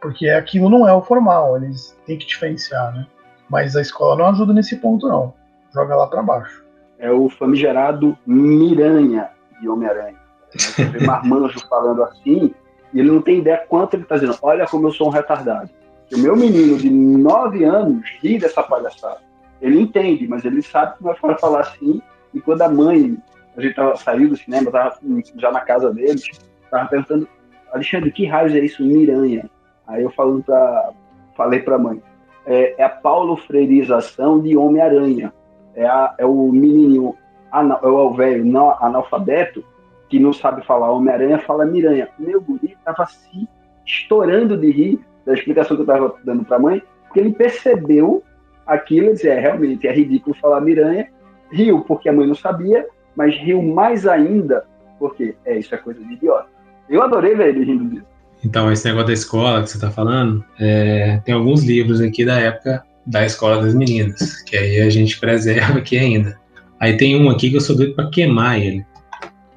Porque 0.00 0.28
aquilo 0.30 0.70
não 0.70 0.88
é 0.88 0.92
o 0.92 1.02
formal, 1.02 1.56
eles 1.56 1.96
têm 2.06 2.16
que 2.16 2.26
diferenciar, 2.26 2.94
né? 2.94 3.06
Mas 3.50 3.76
a 3.76 3.80
escola 3.80 4.16
não 4.16 4.26
ajuda 4.26 4.52
nesse 4.52 4.76
ponto, 4.76 5.06
não. 5.08 5.34
Joga 5.74 5.96
lá 5.96 6.06
para 6.06 6.22
baixo 6.22 6.68
é 6.98 7.10
o 7.10 7.28
famigerado 7.28 8.18
Miranha 8.26 9.30
de 9.60 9.68
Homem-Aranha. 9.68 10.18
Você 10.50 10.84
vê 10.84 11.04
Marmanjo 11.04 11.60
falando 11.68 12.02
assim, 12.02 12.54
e 12.92 13.00
ele 13.00 13.10
não 13.10 13.22
tem 13.22 13.38
ideia 13.38 13.64
quanto 13.68 13.94
ele 13.94 14.02
está 14.02 14.16
dizendo. 14.16 14.36
Olha 14.42 14.66
como 14.66 14.86
eu 14.86 14.92
sou 14.92 15.08
um 15.08 15.10
retardado. 15.10 15.70
O 16.12 16.18
meu 16.18 16.36
menino 16.36 16.78
de 16.78 16.88
9 16.88 17.64
anos 17.64 18.08
ri 18.22 18.38
dessa 18.38 18.62
palhaçada. 18.62 19.20
Ele 19.60 19.80
entende, 19.80 20.26
mas 20.26 20.44
ele 20.44 20.62
sabe 20.62 20.96
que 20.96 21.02
vai 21.02 21.14
falar 21.38 21.60
assim. 21.60 22.00
E 22.32 22.40
quando 22.40 22.62
a 22.62 22.68
mãe, 22.68 23.16
a 23.56 23.60
gente 23.60 23.74
tava, 23.74 23.96
saiu 23.96 24.28
do 24.28 24.36
cinema, 24.36 24.68
estava 24.68 24.98
já 25.36 25.50
na 25.50 25.60
casa 25.60 25.92
deles, 25.92 26.22
estava 26.64 26.88
perguntando, 26.88 27.28
Alexandre, 27.72 28.10
que 28.10 28.26
raio 28.26 28.56
é 28.56 28.60
isso, 28.60 28.82
Miranha? 28.82 29.50
Aí 29.86 30.02
eu 30.02 30.10
falando 30.10 30.42
pra, 30.44 30.90
falei 31.36 31.60
para 31.60 31.76
a 31.76 31.78
mãe, 31.78 32.02
é, 32.46 32.74
é 32.78 32.84
a 32.84 32.88
Paulo 32.88 33.36
Freirização 33.36 34.40
de 34.40 34.56
Homem-Aranha 34.56 35.32
é, 35.78 35.86
é 36.18 36.26
o 36.26 36.50
menininho, 36.50 37.14
é 37.52 37.86
o 37.86 38.12
velho 38.12 38.44
não, 38.44 38.70
analfabeto, 38.82 39.64
que 40.08 40.18
não 40.18 40.32
sabe 40.32 40.64
falar 40.66 40.90
Homem-Aranha, 40.90 41.38
fala 41.38 41.64
Miranha. 41.64 42.08
Meu 42.18 42.40
guri 42.40 42.76
tava 42.92 43.06
se 43.06 43.48
estourando 43.86 44.56
de 44.56 44.70
rir 44.70 45.00
da 45.24 45.34
explicação 45.34 45.76
que 45.76 45.82
eu 45.82 45.86
tava 45.86 46.14
dando 46.24 46.44
pra 46.44 46.58
mãe, 46.58 46.82
porque 47.04 47.20
ele 47.20 47.32
percebeu 47.32 48.22
aquilo 48.66 49.08
e 49.08 49.12
disse, 49.12 49.28
é, 49.28 49.38
realmente, 49.38 49.86
é 49.86 49.92
ridículo 49.92 50.36
falar 50.40 50.60
Miranha. 50.60 51.08
Riu 51.50 51.80
porque 51.80 52.08
a 52.08 52.12
mãe 52.12 52.26
não 52.26 52.34
sabia, 52.34 52.86
mas 53.16 53.34
riu 53.34 53.62
mais 53.62 54.06
ainda 54.06 54.64
porque, 54.98 55.36
é, 55.44 55.58
isso 55.58 55.74
é 55.74 55.78
coisa 55.78 56.02
de 56.04 56.12
idiota. 56.12 56.48
Eu 56.88 57.02
adorei 57.02 57.34
ver 57.34 57.48
ele 57.50 57.64
rindo 57.64 57.84
disso. 57.88 58.06
Então, 58.44 58.70
esse 58.70 58.84
negócio 58.84 59.08
da 59.08 59.12
escola 59.12 59.62
que 59.62 59.70
você 59.70 59.76
está 59.76 59.90
falando, 59.90 60.44
é, 60.58 61.20
tem 61.24 61.34
alguns 61.34 61.64
livros 61.64 62.00
aqui 62.00 62.24
da 62.24 62.38
época 62.38 62.84
da 63.06 63.24
escola 63.24 63.62
das 63.62 63.74
meninas, 63.74 64.42
que 64.42 64.56
aí 64.56 64.80
a 64.80 64.90
gente 64.90 65.18
preserva 65.18 65.78
aqui 65.78 65.96
ainda. 65.96 66.38
Aí 66.78 66.96
tem 66.96 67.20
um 67.20 67.30
aqui 67.30 67.50
que 67.50 67.56
eu 67.56 67.60
sou 67.60 67.76
doido 67.76 67.94
para 67.94 68.10
queimar 68.10 68.60
ele. 68.60 68.84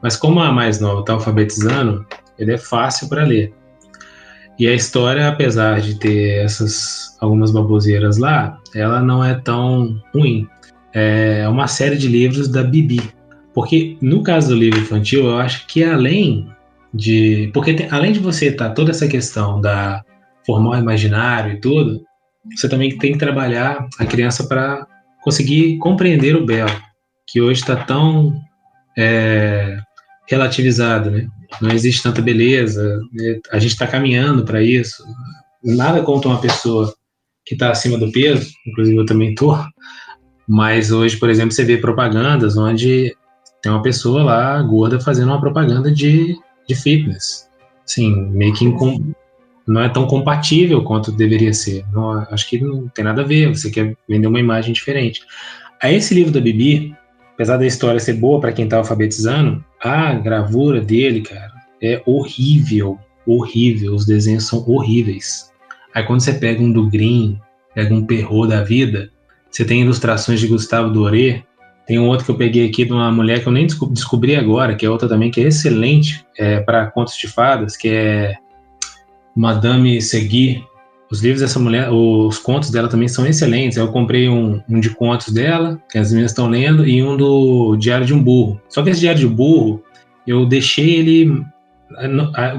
Mas 0.02 0.16
como 0.16 0.40
a 0.40 0.52
mais 0.52 0.80
nova 0.80 1.02
está 1.02 1.14
alfabetizando, 1.14 2.06
ele 2.42 2.54
é 2.54 2.58
fácil 2.58 3.08
para 3.08 3.24
ler. 3.24 3.54
E 4.60 4.68
a 4.68 4.74
história, 4.74 5.28
apesar 5.28 5.80
de 5.82 5.96
ter 5.96 6.44
essas 6.44 7.18
algumas 7.20 7.52
baboseiras 7.52 8.18
lá, 8.18 8.60
ela 8.76 9.02
não 9.02 9.24
é 9.24 9.36
tão 9.36 10.02
ruim. 10.14 10.48
É 10.94 11.48
uma 11.48 11.68
série 11.68 11.98
de 11.98 12.08
livros 12.08 12.48
da 12.48 12.64
Bibi. 12.64 13.02
Porque 13.54 13.98
no 14.02 14.24
caso 14.24 14.50
do 14.50 14.56
livro 14.56 14.80
infantil, 14.80 15.26
eu 15.26 15.38
acho 15.38 15.66
que 15.68 15.84
além 15.84 16.48
de. 16.94 17.50
Porque 17.54 17.74
tem, 17.74 17.88
além 17.90 18.12
de 18.12 18.20
você 18.20 18.48
estar 18.48 18.70
tá, 18.70 18.76
toda 18.76 18.92
essa 18.92 19.08
questão 19.08 19.60
da 19.62 20.04
formal 20.46 20.78
imaginário 20.78 21.54
e 21.54 21.60
tudo, 21.60 22.02
você 22.56 22.68
também 22.68 22.98
tem 22.98 23.14
que 23.14 23.20
trabalhar 23.20 23.88
a 24.00 24.06
criança 24.06 24.48
para 24.48 24.86
conseguir 25.22 25.78
compreender 25.78 26.36
o 26.36 26.46
belo, 26.46 26.72
que 27.28 27.40
hoje 27.40 27.62
está 27.62 27.76
tão 27.76 28.34
é, 28.98 29.78
relativizado, 30.28 31.12
né? 31.12 31.28
Não 31.60 31.72
existe 31.72 32.04
tanta 32.04 32.22
beleza, 32.22 33.02
né? 33.12 33.40
a 33.52 33.60
gente 33.60 33.72
está 33.72 33.88
caminhando 33.88 34.46
para 34.46 34.62
isso. 34.62 35.04
Nada 35.64 36.02
contra 36.02 36.30
uma 36.30 36.40
pessoa 36.40 36.94
que 37.46 37.56
está 37.56 37.72
acima 37.72 37.98
do 37.98 38.12
peso, 38.12 38.50
inclusive 38.66 38.98
eu 38.98 39.06
também 39.06 39.32
estou, 39.32 39.58
mas 40.48 40.92
hoje, 40.92 41.18
por 41.18 41.30
exemplo, 41.30 41.52
você 41.52 41.64
vê 41.64 41.78
propagandas 41.78 42.58
onde 42.58 43.16
tem 43.62 43.72
uma 43.72 43.82
pessoa 43.82 44.24
lá 44.24 44.62
gorda 44.62 45.00
fazendo 45.00 45.30
uma 45.30 45.40
propaganda 45.40 45.92
de, 45.92 46.38
de 46.68 46.76
fitness. 46.76 47.48
Sim, 47.86 48.30
meio 48.32 48.54
que 48.54 48.66
não 49.68 49.82
é 49.82 49.90
tão 49.90 50.08
compatível 50.08 50.84
quanto 50.84 51.12
deveria 51.12 51.54
ser. 51.54 51.86
Não, 51.92 52.12
acho 52.32 52.50
que 52.50 52.60
não 52.60 52.88
tem 52.90 53.06
nada 53.06 53.22
a 53.22 53.26
ver, 53.26 53.50
você 53.50 53.70
quer 53.70 53.96
vender 54.08 54.28
uma 54.28 54.40
imagem 54.40 54.74
diferente. 54.74 55.22
Aí 55.82 55.96
esse 55.96 56.14
livro 56.14 56.32
da 56.32 56.40
Bibi, 56.40 56.96
apesar 57.34 57.58
da 57.58 57.66
história 57.66 58.00
ser 58.00 58.14
boa 58.14 58.40
para 58.40 58.52
quem 58.52 58.66
está 58.66 58.78
alfabetizando, 58.78 59.64
a 59.84 60.14
gravura 60.14 60.80
dele, 60.80 61.22
cara, 61.22 61.52
é 61.82 62.02
horrível, 62.06 63.00
horrível, 63.26 63.96
os 63.96 64.06
desenhos 64.06 64.48
são 64.48 64.64
horríveis. 64.68 65.52
Aí 65.94 66.04
quando 66.04 66.22
você 66.22 66.34
pega 66.34 66.62
um 66.62 66.72
do 66.72 66.90
Green, 66.90 67.40
pega 67.74 67.94
um 67.94 68.06
Perrault 68.06 68.50
da 68.50 68.64
vida, 68.64 69.12
você 69.50 69.66
tem 69.66 69.82
ilustrações 69.82 70.40
de 70.40 70.48
Gustavo 70.48 70.92
Doré, 70.92 71.44
tem 71.86 72.00
um 72.00 72.08
outro 72.08 72.26
que 72.26 72.32
eu 72.32 72.38
peguei 72.38 72.68
aqui 72.68 72.86
de 72.86 72.94
uma 72.94 73.12
mulher 73.12 73.42
que 73.42 73.48
eu 73.48 73.52
nem 73.52 73.68
descobri 73.68 74.36
agora, 74.36 74.76
que 74.76 74.86
é 74.86 74.90
outra 74.90 75.10
também, 75.10 75.32
que 75.32 75.42
é 75.42 75.48
excelente 75.48 76.26
é, 76.38 76.60
para 76.60 76.90
contos 76.92 77.18
de 77.18 77.28
fadas, 77.28 77.76
que 77.76 77.90
é 77.90 78.36
Madame 79.36 80.02
Segui. 80.02 80.64
Os 81.12 81.22
livros 81.22 81.42
dessa 81.42 81.60
mulher, 81.60 81.92
os 81.92 82.40
contos 82.40 82.72
dela 82.72 82.88
também 82.88 83.10
são 83.10 83.28
excelentes. 83.28 83.78
Eu 83.78 83.90
comprei 83.90 84.30
um, 84.30 84.62
um 84.70 84.80
de 84.80 84.92
contos 84.92 85.34
dela, 85.34 85.78
que 85.92 85.98
as 85.98 86.10
meninas 86.10 86.32
estão 86.32 86.48
lendo, 86.48 86.88
e 86.88 87.04
um 87.04 87.18
do 87.18 87.76
Diário 87.76 88.06
de 88.06 88.14
um 88.14 88.24
Burro. 88.24 88.62
Só 88.70 88.82
que 88.82 88.92
esse 88.92 89.02
Diário 89.02 89.20
de 89.20 89.28
um 89.28 89.36
Burro, 89.36 89.84
eu 90.26 90.46
deixei 90.46 90.96
ele, 90.96 91.44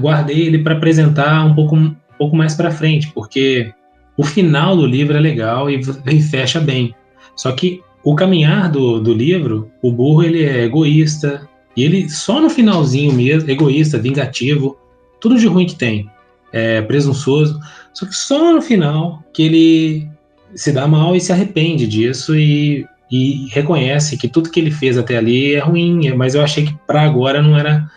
guardei 0.00 0.42
ele 0.42 0.59
para 0.59 0.74
apresentar 0.74 1.46
um 1.46 1.55
pouco, 1.55 1.74
um 1.76 1.96
pouco 2.18 2.36
mais 2.36 2.55
para 2.55 2.70
frente, 2.70 3.11
porque 3.14 3.72
o 4.18 4.22
final 4.22 4.76
do 4.76 4.84
livro 4.84 5.16
é 5.16 5.20
legal 5.20 5.70
e, 5.70 5.80
e 6.07 6.20
fecha 6.20 6.61
bem. 6.61 6.94
Só 7.34 7.53
que 7.53 7.80
o 8.05 8.14
caminhar 8.14 8.70
do, 8.70 9.00
do 9.00 9.14
livro, 9.14 9.70
o 9.80 9.90
burro 9.90 10.22
ele 10.22 10.44
é 10.44 10.64
egoísta, 10.64 11.48
e 11.74 11.84
ele 11.84 12.07
só 12.11 12.38
no 12.38 12.50
finalzinho 12.50 13.14
mesmo, 13.14 13.50
egoísta, 13.50 13.98
vingativo, 13.98 14.76
tudo 15.18 15.38
de 15.38 15.46
ruim 15.46 15.64
que 15.64 15.74
tem, 15.74 16.07
é 16.53 16.82
presunçoso, 16.82 17.59
só 17.92 18.07
que 18.07 18.14
só 18.14 18.53
no 18.53 18.62
final 18.62 19.22
que 19.32 19.42
ele 19.42 20.09
se 20.55 20.72
dá 20.72 20.86
mal 20.86 21.16
e 21.16 21.20
se 21.20 21.32
arrepende 21.32 21.86
disso 21.86 22.36
e, 22.36 22.86
e 23.11 23.48
reconhece 23.50 24.16
que 24.16 24.28
tudo 24.28 24.50
que 24.50 24.61
ele 24.61 24.70
fez 24.70 24.98
até 24.98 25.16
ali 25.16 25.55
é 25.55 25.61
ruim, 25.61 26.12
mas 26.14 26.34
eu 26.34 26.42
achei 26.42 26.66
que 26.66 26.76
para 26.86 27.03
agora 27.03 27.42
não 27.42 27.59
era 27.59 27.90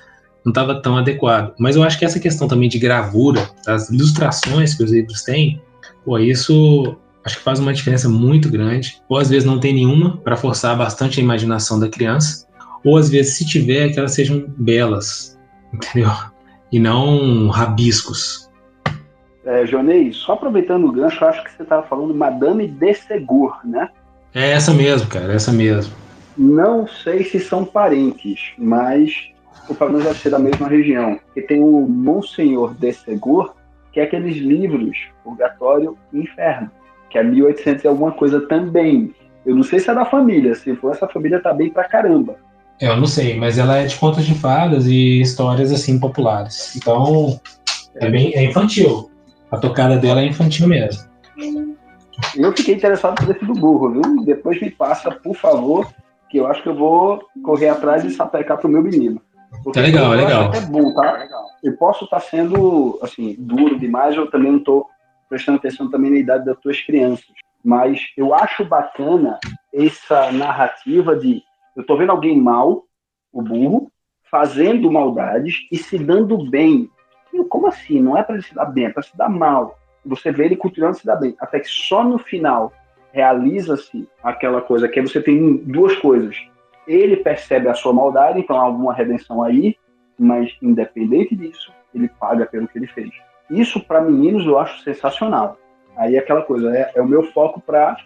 não 0.46 0.52
estava 0.52 0.80
tão 0.80 0.96
adequado. 0.96 1.54
Mas 1.58 1.76
eu 1.76 1.82
acho 1.82 1.98
que 1.98 2.06
essa 2.06 2.20
questão 2.20 2.48
também 2.48 2.70
de 2.70 2.78
gravura, 2.78 3.50
das 3.66 3.90
ilustrações 3.90 4.76
que 4.76 4.84
os 4.84 4.92
livros 4.92 5.24
têm, 5.24 5.60
pô, 6.06 6.20
isso 6.20 6.96
acho 7.26 7.38
que 7.38 7.44
faz 7.44 7.60
uma 7.60 7.74
diferença 7.74 8.08
muito 8.08 8.48
grande. 8.50 9.02
Ou 9.10 9.18
às 9.18 9.28
vezes 9.28 9.44
não 9.44 9.60
tem 9.60 9.74
nenhuma, 9.74 10.18
para 10.18 10.38
forçar 10.38 10.78
bastante 10.78 11.20
a 11.20 11.24
imaginação 11.24 11.80
da 11.80 11.90
criança. 11.90 12.46
Ou 12.84 12.96
às 12.96 13.10
vezes, 13.10 13.36
se 13.36 13.46
tiver, 13.46 13.90
que 13.90 13.98
elas 13.98 14.12
sejam 14.12 14.46
belas, 14.58 15.36
entendeu? 15.74 16.12
E 16.72 16.80
não 16.80 17.50
rabiscos. 17.50 18.45
É, 19.46 19.66
Jonei, 19.66 20.12
só 20.12 20.34
aproveitando 20.34 20.86
o 20.86 20.92
gancho, 20.92 21.24
acho 21.24 21.44
que 21.44 21.52
você 21.52 21.64
estava 21.64 21.84
falando 21.84 22.14
Madame 22.14 22.68
de 22.68 22.94
Segur, 22.96 23.60
né? 23.64 23.90
É 24.34 24.52
essa 24.52 24.74
mesmo, 24.74 25.08
cara, 25.08 25.34
essa 25.34 25.52
mesmo. 25.52 25.94
Não 26.38 26.88
sei 26.88 27.24
se 27.24 27.40
são 27.40 27.64
parentes, 27.64 28.54
mas 28.58 29.30
o 29.70 29.76
problema 29.76 30.04
deve 30.04 30.20
ser 30.20 30.32
da 30.32 30.40
mesma 30.40 30.68
região. 30.68 31.20
Que 31.34 31.42
tem 31.42 31.62
o 31.62 31.88
Monsenhor 31.88 32.74
de 32.74 32.92
Segur, 32.92 33.54
que 33.94 34.00
é 34.00 34.04
aqueles 34.04 34.38
livros, 34.38 34.98
Purgatório 35.24 35.98
e 36.12 36.20
Inferno 36.20 36.70
que 37.16 37.20
é 37.20 37.24
1800 37.24 37.86
e 37.86 37.88
alguma 37.88 38.12
coisa 38.12 38.42
também. 38.42 39.14
Eu 39.46 39.56
não 39.56 39.64
sei 39.64 39.80
se 39.80 39.90
é 39.90 39.96
da 39.96 40.04
família, 40.04 40.54
se 40.54 40.76
for 40.76 40.92
essa 40.92 41.08
família 41.08 41.42
tá 41.42 41.54
bem 41.54 41.70
pra 41.70 41.86
caramba. 41.86 42.36
Eu 42.82 42.98
não 42.98 43.06
sei, 43.06 43.38
mas 43.38 43.58
ela 43.58 43.78
é 43.78 43.86
de 43.86 43.96
contos 43.96 44.26
de 44.26 44.36
fadas 44.36 44.86
e 44.86 45.22
histórias 45.22 45.72
assim 45.72 45.98
populares. 45.98 46.76
Então, 46.76 47.40
é 47.96 48.10
bem 48.10 48.34
é 48.36 48.44
infantil. 48.44 49.10
A 49.52 49.58
tocada 49.58 49.98
dela 49.98 50.22
é 50.22 50.26
infantil 50.26 50.68
mesmo. 50.68 51.08
Eu 52.36 52.52
fiquei 52.56 52.76
interessado 52.76 53.16
por 53.16 53.36
esse 53.36 53.46
do 53.46 53.54
burro, 53.54 53.92
viu? 53.92 54.26
Depois 54.26 54.60
me 54.62 54.72
passa, 54.72 55.12
por 55.12 55.36
favor, 55.36 55.88
que 56.30 56.38
eu 56.38 56.48
acho 56.48 56.64
que 56.64 56.70
eu 56.70 56.76
vou 56.76 57.22
correr 57.44 57.70
atrás 57.70 58.04
e 58.04 58.12
sapecar 58.12 58.58
pro 58.58 58.70
meu 58.70 58.82
menino. 58.82 59.22
Porque 59.64 59.80
tá 59.80 59.86
legal, 59.86 60.12
legal. 60.12 60.54
É 60.54 60.62
bom, 60.62 60.94
tá? 60.94 61.28
Eu 61.64 61.76
posso 61.78 62.06
estar 62.06 62.20
tá 62.20 62.26
sendo, 62.26 63.00
assim, 63.02 63.36
duro 63.38 63.78
demais, 63.80 64.16
eu 64.16 64.30
também 64.30 64.52
não 64.52 64.60
tô 64.60 64.88
prestando 65.30 65.58
atenção 65.58 65.90
também 65.90 66.12
na 66.12 66.18
idade 66.18 66.46
das 66.46 66.58
tuas 66.60 66.82
crianças. 66.82 67.26
Mas 67.64 68.00
eu 68.16 68.34
acho 68.34 68.64
bacana 68.64 69.40
essa 69.74 70.32
narrativa 70.32 71.16
de 71.16 71.42
eu 71.76 71.82
estou 71.82 71.98
vendo 71.98 72.12
alguém 72.12 72.40
mal, 72.40 72.84
o 73.34 73.42
burro, 73.42 73.92
fazendo 74.32 74.92
maldades 74.92 75.68
e 75.72 75.78
se 75.78 75.98
dando 75.98 76.50
bem. 76.50 76.90
Como 77.44 77.68
assim? 77.68 78.02
Não 78.02 78.18
é 78.18 78.24
para 78.24 78.36
ele 78.36 78.44
se 78.44 78.56
dar 78.56 78.66
bem, 78.66 78.86
é 78.86 78.90
para 78.90 79.04
se 79.04 79.16
dar 79.18 79.30
mal. 79.30 79.78
Você 80.06 80.32
vê 80.32 80.46
ele 80.46 80.56
continuando 80.56 80.96
a 80.96 81.00
se 81.00 81.06
dar 81.06 81.16
bem. 81.16 81.36
Até 81.40 81.60
que 81.60 81.68
só 81.68 82.04
no 82.04 82.18
final 82.18 82.72
realiza-se 83.12 84.08
aquela 84.24 84.62
coisa 84.62 84.88
que 84.88 85.02
você 85.02 85.22
tem 85.22 85.58
duas 85.58 85.96
coisas. 85.96 86.36
Ele 86.88 87.18
percebe 87.18 87.68
a 87.68 87.74
sua 87.74 87.94
maldade, 87.94 88.40
então 88.40 88.58
há 88.58 88.64
alguma 88.64 88.94
redenção 88.94 89.42
aí, 89.42 89.78
mas 90.20 90.56
independente 90.62 91.36
disso, 91.36 91.72
ele 91.94 92.08
paga 92.08 92.46
pelo 92.46 92.68
que 92.68 92.78
ele 92.78 92.88
fez. 92.88 93.10
Isso 93.50 93.80
para 93.80 94.02
meninos 94.02 94.46
eu 94.46 94.60
acho 94.60 94.84
sensacional. 94.84 95.58
Aí 95.96 96.16
é 96.16 96.20
aquela 96.20 96.42
coisa, 96.42 96.76
é, 96.76 96.92
é 96.94 97.02
o 97.02 97.08
meu 97.08 97.24
foco 97.32 97.62
para 97.62 97.98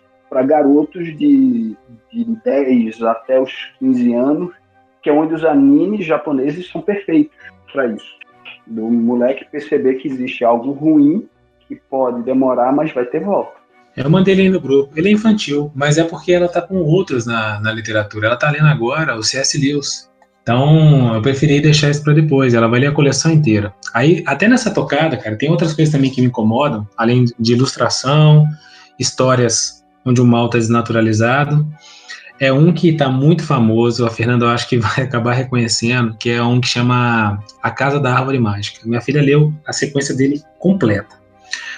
garotos 0.43 1.05
de, 1.17 1.75
de 2.11 2.25
10 2.45 3.01
até 3.03 3.39
os 3.39 3.51
15 3.79 4.13
anos, 4.13 4.55
que 5.01 5.09
é 5.09 5.13
onde 5.13 5.33
os 5.33 5.43
animes 5.43 6.05
japoneses 6.05 6.69
são 6.69 6.81
perfeitos 6.81 7.35
para 7.71 7.87
isso. 7.87 8.17
Do 8.69 8.89
moleque 8.89 9.45
perceber 9.51 9.95
que 9.95 10.07
existe 10.07 10.43
algo 10.43 10.71
ruim 10.71 11.27
que 11.67 11.75
pode 11.75 12.23
demorar, 12.23 12.71
mas 12.71 12.93
vai 12.93 13.05
ter 13.05 13.19
volta. 13.19 13.59
Eu 13.97 14.09
mandei 14.09 14.33
ele 14.33 14.49
no 14.49 14.61
grupo. 14.61 14.91
Ele 14.95 15.09
é 15.09 15.11
infantil, 15.11 15.71
mas 15.75 15.97
é 15.97 16.03
porque 16.03 16.31
ela 16.31 16.47
tá 16.47 16.61
com 16.61 16.77
outros 16.77 17.25
na, 17.25 17.59
na 17.59 17.73
literatura. 17.73 18.27
Ela 18.27 18.37
tá 18.37 18.49
lendo 18.49 18.67
agora 18.67 19.15
o 19.17 19.23
C.S. 19.23 19.57
Lewis. 19.57 20.09
Então, 20.41 21.13
eu 21.13 21.21
preferi 21.21 21.59
deixar 21.59 21.89
isso 21.89 22.03
para 22.03 22.13
depois. 22.13 22.53
Ela 22.53 22.67
vai 22.67 22.79
ler 22.79 22.87
a 22.87 22.91
coleção 22.91 23.31
inteira. 23.31 23.73
Aí, 23.93 24.23
até 24.25 24.47
nessa 24.47 24.71
tocada, 24.71 25.17
cara, 25.17 25.35
tem 25.35 25.49
outras 25.49 25.73
coisas 25.73 25.91
também 25.91 26.09
que 26.09 26.21
me 26.21 26.27
incomodam, 26.27 26.87
além 26.97 27.25
de 27.37 27.53
ilustração, 27.53 28.47
histórias 28.97 29.83
onde 30.05 30.21
o 30.21 30.25
mal 30.25 30.45
está 30.45 30.57
desnaturalizado. 30.57 31.67
É 32.39 32.53
um 32.53 32.71
que 32.71 32.89
está 32.89 33.09
muito 33.09 33.43
famoso, 33.43 34.05
a 34.05 34.09
Fernanda 34.09 34.45
eu 34.45 34.49
acho 34.49 34.67
que 34.69 34.77
vai 34.77 35.01
acabar 35.03 35.33
reconhecendo, 35.33 36.15
que 36.17 36.29
é 36.29 36.41
um 36.41 36.61
que 36.61 36.67
chama 36.67 37.43
A 37.61 37.71
Casa 37.71 37.99
da 37.99 38.13
Árvore 38.13 38.39
Mágica. 38.39 38.79
Minha 38.85 39.01
filha 39.01 39.21
leu 39.21 39.53
a 39.67 39.73
sequência 39.73 40.15
dele 40.15 40.41
completa. 40.57 41.19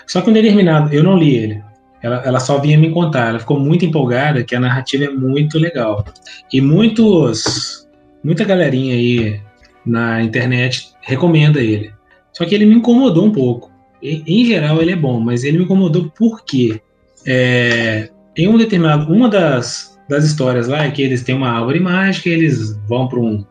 Só 0.06 0.22
que 0.22 0.30
um 0.30 0.34
determinado, 0.34 0.94
eu 0.94 1.04
não 1.04 1.18
li 1.18 1.36
ele. 1.36 1.64
Ela, 2.02 2.22
ela 2.26 2.40
só 2.40 2.60
vinha 2.60 2.78
me 2.78 2.90
contar, 2.90 3.30
ela 3.30 3.40
ficou 3.40 3.60
muito 3.60 3.86
empolgada, 3.86 4.44
que 4.44 4.56
a 4.56 4.60
narrativa 4.60 5.06
é 5.06 5.10
muito 5.10 5.58
legal. 5.58 6.04
E 6.52 6.60
muitos 6.60 7.88
muita 8.24 8.44
galerinha 8.44 8.94
aí 8.94 9.42
na 9.86 10.22
internet 10.22 10.92
recomenda 11.02 11.62
ele. 11.62 11.92
Só 12.34 12.46
que 12.46 12.56
ele 12.56 12.66
me 12.66 12.76
incomodou 12.76 13.26
um 13.26 13.32
pouco. 13.32 13.72
Em, 14.02 14.24
em 14.26 14.46
geral 14.46 14.82
ele 14.82 14.92
é 14.92 14.96
bom, 14.96 15.20
mas 15.20 15.44
ele 15.44 15.58
me 15.58 15.64
incomodou 15.64 16.12
porque 16.18 16.82
é, 17.26 18.10
em 18.36 18.48
um 18.48 18.58
determinado, 18.58 19.12
uma 19.12 19.30
das, 19.30 19.91
das 20.12 20.26
histórias 20.26 20.68
lá 20.68 20.86
é 20.86 20.92
que 20.92 21.02
eles 21.02 21.24
têm 21.24 21.36
uma 21.36 21.50
árvore 21.50 21.80
mágica, 21.80 22.30
eles 22.30 22.78
vão 22.88 23.08
para 23.08 23.20
um, 23.20 23.44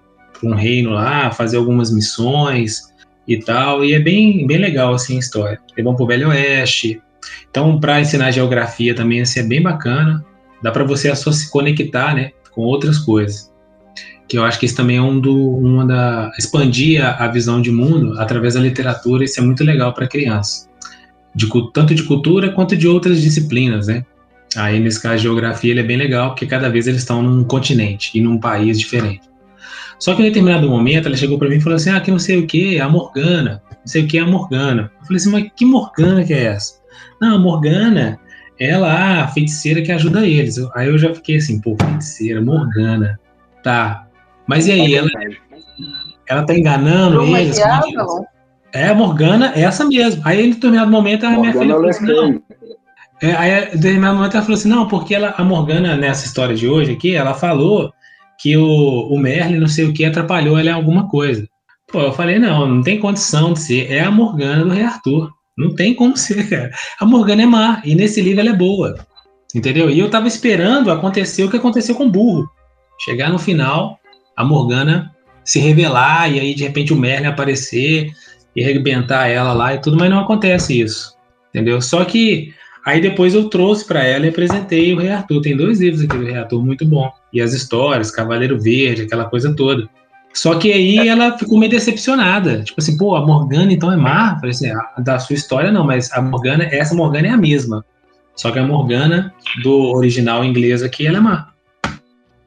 um 0.42 0.54
reino 0.54 0.90
lá 0.90 1.30
fazer 1.30 1.56
algumas 1.56 1.92
missões 1.92 2.82
e 3.26 3.38
tal, 3.38 3.84
e 3.84 3.92
é 3.94 3.98
bem, 3.98 4.46
bem 4.46 4.58
legal 4.58 4.94
assim 4.94 5.16
a 5.16 5.20
história. 5.20 5.60
Eles 5.72 5.84
vão 5.84 5.94
para 5.94 6.04
o 6.04 6.06
Velho 6.06 6.28
Oeste. 6.28 7.00
Então, 7.50 7.78
para 7.80 8.00
ensinar 8.00 8.30
geografia 8.30 8.94
também 8.94 9.20
assim, 9.20 9.40
é 9.40 9.42
bem 9.42 9.62
bacana. 9.62 10.24
Dá 10.62 10.70
para 10.70 10.84
você 10.84 11.14
se 11.14 11.50
conectar, 11.50 12.14
né, 12.14 12.32
com 12.52 12.62
outras 12.62 12.98
coisas 12.98 13.50
que 14.30 14.38
eu 14.38 14.44
acho 14.44 14.60
que 14.60 14.66
isso 14.66 14.76
também 14.76 14.96
é 14.96 15.02
um 15.02 15.18
do, 15.18 15.36
uma 15.56 15.84
da 15.84 16.30
expandir 16.38 17.04
a, 17.04 17.26
visão 17.26 17.60
de 17.60 17.72
mundo 17.72 18.18
através 18.20 18.54
da 18.54 18.60
literatura, 18.60 19.24
isso 19.24 19.40
é 19.40 19.42
muito 19.42 19.64
legal 19.64 19.92
para 19.92 20.06
criança, 20.06 20.68
de, 21.34 21.48
tanto 21.74 21.92
de 21.96 22.04
cultura 22.04 22.52
quanto 22.52 22.76
de 22.76 22.86
outras 22.86 23.20
disciplinas, 23.20 23.88
né? 23.88 24.06
Aí 24.56 24.80
nesse 24.80 25.00
caso 25.00 25.22
geografia 25.22 25.70
ele 25.70 25.80
é 25.80 25.84
bem 25.84 25.96
legal 25.96 26.30
porque 26.30 26.46
cada 26.46 26.68
vez 26.68 26.86
eles 26.86 27.00
estão 27.00 27.22
num 27.22 27.44
continente 27.44 28.10
e 28.14 28.20
num 28.20 28.38
país 28.38 28.78
diferente. 28.78 29.22
Só 29.98 30.14
que 30.14 30.22
em 30.22 30.26
determinado 30.26 30.68
momento 30.68 31.06
ela 31.06 31.16
chegou 31.16 31.38
para 31.38 31.48
mim 31.48 31.56
e 31.56 31.60
falou 31.60 31.76
assim: 31.76 31.90
"Ah, 31.90 32.00
que 32.00 32.10
não 32.10 32.18
sei 32.18 32.40
o 32.40 32.46
que, 32.46 32.80
a 32.80 32.88
Morgana, 32.88 33.62
não 33.68 33.86
sei 33.86 34.04
o 34.04 34.06
que 34.06 34.18
é 34.18 34.22
a 34.22 34.26
Morgana". 34.26 34.90
Eu 35.00 35.06
falei 35.06 35.16
assim: 35.16 35.30
"Mas 35.30 35.50
que 35.54 35.64
Morgana 35.64 36.24
que 36.24 36.32
é 36.32 36.44
essa?". 36.44 36.80
Não, 37.20 37.36
a 37.36 37.38
Morgana 37.38 38.18
ela 38.60 39.22
a 39.22 39.28
feiticeira 39.28 39.80
que 39.80 39.90
ajuda 39.90 40.26
eles. 40.26 40.58
Aí 40.74 40.88
eu 40.88 40.98
já 40.98 41.14
fiquei 41.14 41.36
assim, 41.36 41.58
pô, 41.60 41.74
feiticeira, 41.82 42.42
Morgana. 42.42 43.18
Tá, 43.62 44.06
mas 44.46 44.66
e 44.66 44.72
aí, 44.72 44.94
ela, 44.94 45.08
ela 46.28 46.42
tá 46.44 46.54
enganando 46.54 47.22
eles? 47.36 47.58
É, 48.72 48.88
a 48.88 48.94
Morgana, 48.94 49.52
é 49.54 49.62
essa 49.62 49.84
mesmo. 49.84 50.22
Aí, 50.24 50.46
em 50.46 50.50
determinado 50.50 50.90
momento, 50.90 51.24
a 51.24 51.30
minha 51.30 51.52
filha 51.52 51.74
falou 51.74 51.88
assim, 51.88 52.04
não. 52.04 52.42
É, 53.22 53.32
aí, 53.32 53.68
em 53.68 53.76
determinado 53.76 54.16
momento, 54.16 54.34
ela 54.34 54.42
falou 54.42 54.58
assim, 54.58 54.68
não, 54.68 54.88
porque 54.88 55.14
ela, 55.14 55.34
a 55.36 55.44
Morgana, 55.44 55.96
nessa 55.96 56.26
história 56.26 56.54
de 56.54 56.66
hoje 56.66 56.92
aqui, 56.92 57.14
ela 57.14 57.34
falou 57.34 57.92
que 58.40 58.56
o, 58.56 59.08
o 59.08 59.18
Merlin, 59.18 59.58
não 59.58 59.68
sei 59.68 59.84
o 59.84 59.92
que, 59.92 60.04
atrapalhou 60.04 60.58
ela 60.58 60.70
em 60.70 60.74
alguma 60.74 61.08
coisa. 61.08 61.46
Pô, 61.92 62.00
eu 62.00 62.12
falei, 62.12 62.38
não, 62.38 62.66
não 62.66 62.82
tem 62.82 62.98
condição 62.98 63.52
de 63.52 63.60
ser. 63.60 63.90
É 63.90 64.00
a 64.00 64.10
Morgana 64.10 64.64
do 64.64 64.70
Rei 64.70 64.84
Arthur. 64.84 65.30
Não 65.58 65.74
tem 65.74 65.94
como 65.94 66.16
ser, 66.16 66.48
cara. 66.48 66.70
A 66.98 67.04
Morgana 67.04 67.42
é 67.42 67.46
má, 67.46 67.82
e 67.84 67.94
nesse 67.94 68.20
livro 68.20 68.40
ela 68.40 68.50
é 68.50 68.56
boa. 68.56 68.94
Entendeu? 69.54 69.90
E 69.90 69.98
eu 69.98 70.08
tava 70.08 70.28
esperando 70.28 70.90
acontecer 70.90 71.44
o 71.44 71.50
que 71.50 71.56
aconteceu 71.56 71.94
com 71.94 72.06
o 72.06 72.10
burro. 72.10 72.48
Chegar 73.00 73.30
no 73.30 73.38
final, 73.38 73.98
a 74.36 74.44
Morgana 74.44 75.14
se 75.44 75.58
revelar 75.58 76.30
e 76.32 76.38
aí 76.38 76.54
de 76.54 76.62
repente 76.62 76.92
o 76.92 76.96
Merlin 76.96 77.26
aparecer 77.26 78.12
e 78.54 78.62
arrebentar 78.62 79.26
ela 79.26 79.52
lá 79.52 79.74
e 79.74 79.78
tudo, 79.78 79.96
mas 79.96 80.10
não 80.10 80.20
acontece 80.20 80.80
isso, 80.80 81.16
entendeu? 81.48 81.80
Só 81.80 82.04
que 82.04 82.54
aí 82.84 83.00
depois 83.00 83.34
eu 83.34 83.48
trouxe 83.48 83.84
para 83.84 84.04
ela 84.04 84.26
e 84.26 84.28
apresentei 84.28 84.92
o 84.94 84.98
Rei 84.98 85.10
Arthur. 85.10 85.40
Tem 85.42 85.56
dois 85.56 85.80
livros 85.80 86.02
aqui 86.02 86.16
do 86.16 86.24
Rei 86.24 86.36
Arthur 86.36 86.64
muito 86.64 86.86
bom. 86.86 87.10
E 87.32 87.40
as 87.40 87.52
histórias, 87.52 88.10
Cavaleiro 88.10 88.60
Verde, 88.60 89.02
aquela 89.02 89.24
coisa 89.24 89.54
toda. 89.54 89.88
Só 90.32 90.58
que 90.58 90.72
aí 90.72 91.08
ela 91.08 91.36
ficou 91.36 91.58
meio 91.58 91.70
decepcionada. 91.70 92.62
Tipo 92.62 92.80
assim, 92.80 92.96
pô, 92.96 93.16
a 93.16 93.26
Morgana 93.26 93.72
então 93.72 93.92
é 93.92 93.96
má? 93.96 94.36
Falei 94.36 94.50
assim, 94.50 94.70
a, 94.70 95.00
da 95.00 95.18
sua 95.18 95.34
história 95.34 95.72
não, 95.72 95.84
mas 95.84 96.12
a 96.12 96.22
Morgana, 96.22 96.64
essa 96.64 96.94
Morgana 96.94 97.28
é 97.28 97.30
a 97.30 97.36
mesma. 97.36 97.84
Só 98.36 98.50
que 98.50 98.58
a 98.58 98.66
Morgana 98.66 99.34
do 99.62 99.92
original 99.92 100.44
inglês 100.44 100.82
aqui, 100.82 101.06
ela 101.06 101.18
é 101.18 101.20
má. 101.20 101.52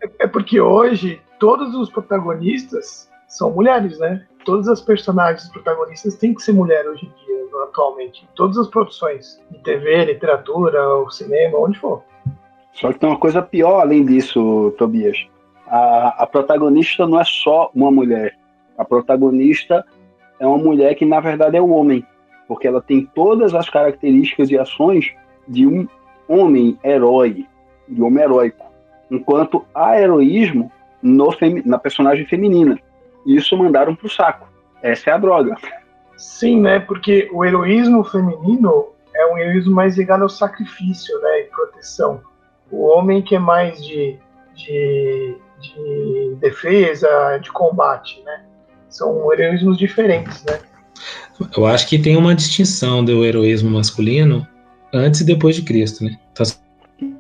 É, 0.01 0.09
é 0.21 0.27
porque 0.27 0.59
hoje 0.59 1.19
todos 1.39 1.75
os 1.75 1.89
protagonistas 1.89 3.09
são 3.27 3.51
mulheres, 3.51 3.99
né? 3.99 4.25
Todas 4.45 4.67
as 4.67 4.81
personagens 4.81 5.49
protagonistas 5.49 6.15
têm 6.15 6.33
que 6.33 6.41
ser 6.41 6.53
mulher 6.53 6.87
hoje 6.87 7.05
em 7.05 7.22
dia, 7.22 7.22
atualmente. 7.61 8.23
Em 8.23 8.35
todas 8.35 8.57
as 8.57 8.67
produções, 8.67 9.41
de 9.51 9.59
TV, 9.59 10.05
literatura, 10.05 10.79
cinema, 11.09 11.59
onde 11.59 11.79
for. 11.79 12.03
Só 12.73 12.91
que 12.91 12.99
tem 12.99 13.09
uma 13.09 13.19
coisa 13.19 13.41
pior 13.41 13.81
além 13.81 14.03
disso, 14.03 14.73
Tobias 14.77 15.27
a, 15.73 16.23
a 16.23 16.27
protagonista 16.27 17.07
não 17.07 17.19
é 17.19 17.23
só 17.25 17.71
uma 17.73 17.89
mulher. 17.89 18.37
A 18.77 18.85
protagonista 18.85 19.83
é 20.39 20.45
uma 20.45 20.57
mulher 20.57 20.93
que, 20.93 21.03
na 21.03 21.19
verdade, 21.19 21.57
é 21.57 21.61
um 21.61 21.73
homem, 21.73 22.05
porque 22.47 22.67
ela 22.67 22.79
tem 22.79 23.09
todas 23.15 23.55
as 23.55 23.69
características 23.71 24.51
e 24.51 24.57
ações 24.57 25.11
de 25.47 25.65
um 25.65 25.87
homem 26.27 26.77
herói, 26.83 27.47
de 27.87 28.01
um 28.01 28.05
homem 28.05 28.23
heróico, 28.23 28.65
enquanto 29.09 29.65
há 29.73 29.99
heroísmo 29.99 30.71
no 31.01 31.29
na 31.65 31.79
personagem 31.79 32.25
feminina. 32.27 32.79
Isso 33.25 33.57
mandaram 33.57 33.95
pro 33.95 34.07
saco. 34.07 34.47
Essa 34.81 35.09
é 35.09 35.13
a 35.13 35.17
droga. 35.17 35.55
Sim, 36.23 36.61
né? 36.61 36.79
Porque 36.79 37.29
o 37.31 37.43
heroísmo 37.43 38.03
feminino 38.03 38.89
é 39.15 39.25
um 39.27 39.37
heroísmo 39.37 39.73
mais 39.73 39.97
ligado 39.97 40.23
ao 40.23 40.29
sacrifício, 40.29 41.19
né? 41.21 41.41
E 41.41 41.43
proteção. 41.45 42.21
O 42.71 42.85
homem 42.85 43.21
que 43.21 43.35
é 43.35 43.39
mais 43.39 43.83
de, 43.83 44.17
de 44.55 45.37
de 45.63 46.35
defesa, 46.39 47.37
de 47.41 47.51
combate, 47.51 48.21
né? 48.25 48.43
São 48.89 49.31
heroísmos 49.31 49.77
diferentes, 49.77 50.43
né? 50.43 50.59
Eu 51.55 51.65
acho 51.65 51.87
que 51.87 51.97
tem 51.97 52.15
uma 52.15 52.35
distinção 52.35 53.03
do 53.03 53.25
heroísmo 53.25 53.69
masculino 53.69 54.45
antes 54.93 55.21
e 55.21 55.25
depois 55.25 55.55
de 55.55 55.63
Cristo, 55.63 56.03
né? 56.03 56.19
Tá... 56.35 56.43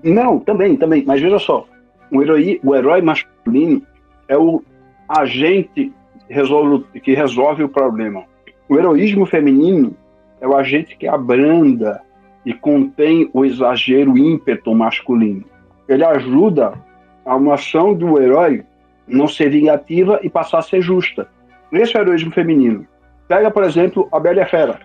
Não, 0.03 0.39
também, 0.39 0.75
também. 0.75 1.03
Mas 1.05 1.21
veja 1.21 1.39
só, 1.39 1.65
o 2.11 2.21
herói, 2.21 2.59
o 2.63 2.75
herói 2.75 3.01
masculino 3.01 3.81
é 4.27 4.37
o 4.37 4.63
agente 5.09 5.91
resolve, 6.29 6.85
que 6.99 7.13
resolve 7.13 7.63
o 7.63 7.69
problema. 7.69 8.23
O 8.69 8.77
heroísmo 8.77 9.25
feminino 9.25 9.95
é 10.39 10.47
o 10.47 10.55
agente 10.55 10.97
que 10.97 11.07
abranda 11.07 12.01
e 12.45 12.53
contém 12.53 13.29
o 13.33 13.45
exagero, 13.45 14.17
ímpeto 14.17 14.73
masculino. 14.73 15.45
Ele 15.87 16.03
ajuda 16.03 16.73
a 17.25 17.35
uma 17.35 17.55
ação 17.55 17.93
do 17.93 18.19
herói 18.21 18.63
não 19.07 19.27
ser 19.27 19.49
vingativa 19.49 20.19
e 20.23 20.29
passar 20.29 20.59
a 20.59 20.63
ser 20.63 20.81
justa. 20.81 21.27
Esse 21.71 21.95
é 21.95 21.99
o 21.99 22.03
heroísmo 22.03 22.31
feminino. 22.31 22.85
Pega, 23.27 23.49
por 23.49 23.63
exemplo, 23.63 24.07
a 24.11 24.19
Bela 24.19 24.45
Fera. 24.45 24.79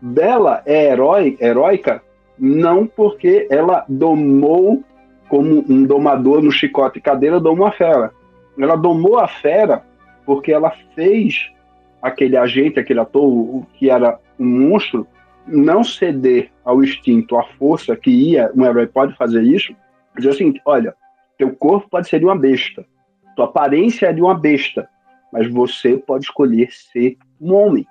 Bela 0.00 0.62
é 0.64 0.92
herói, 0.92 1.36
heróica 1.40 2.02
não 2.38 2.86
porque 2.86 3.46
ela 3.50 3.84
domou 3.88 4.82
como 5.28 5.64
um 5.68 5.84
domador 5.84 6.42
no 6.42 6.52
chicote 6.52 6.98
e 6.98 7.02
cadeira 7.02 7.40
domou 7.40 7.66
a 7.66 7.72
fera. 7.72 8.12
Ela 8.58 8.76
domou 8.76 9.18
a 9.18 9.26
fera 9.26 9.82
porque 10.24 10.52
ela 10.52 10.72
fez 10.94 11.50
aquele 12.00 12.36
agente, 12.36 12.78
aquele 12.78 13.00
ator 13.00 13.66
que 13.74 13.90
era 13.90 14.18
um 14.38 14.68
monstro, 14.68 15.06
não 15.46 15.84
ceder 15.84 16.50
ao 16.64 16.82
instinto, 16.82 17.36
à 17.36 17.44
força 17.58 17.96
que 17.96 18.10
ia, 18.10 18.50
um 18.54 18.64
herói 18.64 18.86
pode 18.86 19.16
fazer 19.16 19.42
isso, 19.42 19.74
dizer 20.16 20.30
assim, 20.30 20.54
olha, 20.64 20.94
teu 21.38 21.54
corpo 21.54 21.88
pode 21.88 22.08
ser 22.08 22.18
de 22.18 22.24
uma 22.24 22.36
besta, 22.36 22.84
tua 23.36 23.44
aparência 23.44 24.06
é 24.06 24.12
de 24.12 24.20
uma 24.20 24.34
besta, 24.34 24.88
mas 25.32 25.48
você 25.50 25.96
pode 25.98 26.24
escolher 26.24 26.72
ser 26.72 27.16
um 27.40 27.54
homem, 27.54 27.86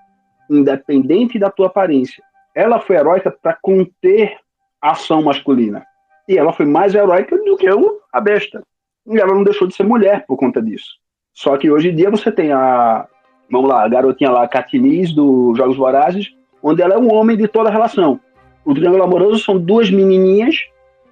independente 0.49 1.37
da 1.37 1.49
tua 1.49 1.67
aparência. 1.67 2.23
Ela 2.53 2.79
foi 2.79 2.95
heróica 2.95 3.31
para 3.31 3.57
conter 3.61 4.37
a 4.81 4.91
ação 4.91 5.21
masculina. 5.21 5.85
E 6.27 6.37
ela 6.37 6.51
foi 6.51 6.65
mais 6.65 6.95
heróica 6.95 7.37
do 7.37 7.57
que 7.57 7.67
eu, 7.67 7.99
a 8.11 8.19
besta. 8.19 8.63
E 9.05 9.19
ela 9.19 9.33
não 9.33 9.43
deixou 9.43 9.67
de 9.67 9.75
ser 9.75 9.83
mulher 9.83 10.25
por 10.25 10.37
conta 10.37 10.61
disso. 10.61 10.95
Só 11.33 11.57
que 11.57 11.69
hoje 11.69 11.89
em 11.89 11.95
dia 11.95 12.09
você 12.09 12.31
tem 12.31 12.51
a, 12.51 13.07
vamos 13.51 13.69
lá, 13.69 13.83
a 13.83 13.87
garotinha 13.87 14.31
lá, 14.31 14.47
Katniss, 14.47 15.13
dos 15.13 15.57
Jogos 15.57 15.77
Vorazes, 15.77 16.33
onde 16.61 16.81
ela 16.81 16.95
é 16.95 16.97
um 16.97 17.13
homem 17.13 17.37
de 17.37 17.47
toda 17.47 17.69
relação. 17.69 18.19
O 18.63 18.73
Triângulo 18.73 19.03
Amoroso 19.03 19.43
são 19.43 19.57
duas 19.59 19.89
menininhas 19.89 20.55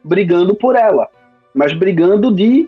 brigando 0.03 0.55
por 0.55 0.75
ela 0.75 1.07
mas 1.53 1.73
brigando 1.73 2.33
de 2.33 2.67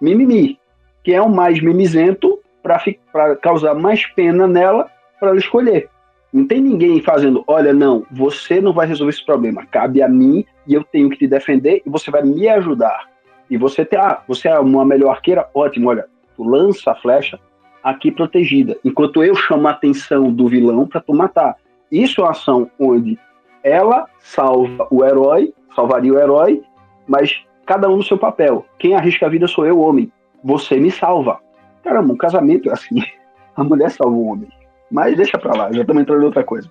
mimimi, 0.00 0.58
que 1.02 1.12
é 1.12 1.22
o 1.22 1.28
mais 1.28 1.60
mimizento 1.60 2.38
para 2.62 3.36
causar 3.36 3.74
mais 3.74 4.04
pena 4.06 4.46
nela 4.46 4.90
para 5.18 5.30
ela 5.30 5.38
escolher. 5.38 5.88
Não 6.32 6.46
tem 6.46 6.60
ninguém 6.60 7.00
fazendo, 7.00 7.42
olha, 7.46 7.72
não, 7.72 8.04
você 8.10 8.60
não 8.60 8.72
vai 8.72 8.86
resolver 8.86 9.12
esse 9.12 9.24
problema, 9.24 9.64
cabe 9.64 10.02
a 10.02 10.08
mim 10.08 10.44
e 10.66 10.74
eu 10.74 10.84
tenho 10.84 11.08
que 11.08 11.16
te 11.16 11.26
defender 11.26 11.82
e 11.86 11.88
você 11.88 12.10
vai 12.10 12.22
me 12.22 12.46
ajudar. 12.48 13.08
E 13.48 13.56
você 13.56 13.84
tem, 13.84 13.98
ah, 13.98 14.20
você 14.26 14.48
é 14.48 14.58
uma 14.58 14.84
melhor 14.84 15.10
arqueira, 15.10 15.48
ótimo, 15.54 15.88
olha, 15.88 16.06
tu 16.36 16.42
lança 16.42 16.90
a 16.90 16.96
flecha 16.96 17.38
aqui 17.86 18.10
protegida, 18.10 18.76
enquanto 18.84 19.22
eu 19.22 19.36
chamo 19.36 19.68
a 19.68 19.70
atenção 19.70 20.32
do 20.32 20.48
vilão 20.48 20.88
para 20.88 21.00
tu 21.00 21.14
matar. 21.14 21.54
Isso 21.90 22.20
é 22.20 22.24
uma 22.24 22.32
ação 22.32 22.68
onde 22.80 23.16
ela 23.62 24.06
salva 24.18 24.88
o 24.90 25.04
herói, 25.04 25.54
salvaria 25.72 26.12
o 26.12 26.18
herói, 26.18 26.62
mas 27.06 27.44
cada 27.64 27.88
um 27.88 27.98
no 27.98 28.02
seu 28.02 28.18
papel. 28.18 28.66
Quem 28.76 28.96
arrisca 28.96 29.26
a 29.26 29.28
vida 29.28 29.46
sou 29.46 29.64
eu, 29.64 29.78
homem. 29.78 30.10
Você 30.42 30.80
me 30.80 30.90
salva. 30.90 31.38
Caramba, 31.84 32.12
um 32.12 32.16
casamento 32.16 32.68
é 32.68 32.72
assim. 32.72 33.00
A 33.54 33.64
mulher 33.64 33.90
salva 33.90 34.14
o 34.14 34.26
homem. 34.26 34.48
Mas 34.90 35.16
deixa 35.16 35.38
pra 35.38 35.54
lá, 35.54 35.72
já 35.72 35.80
estamos 35.80 36.02
entrando 36.02 36.22
em 36.22 36.26
outra 36.26 36.44
coisa. 36.44 36.70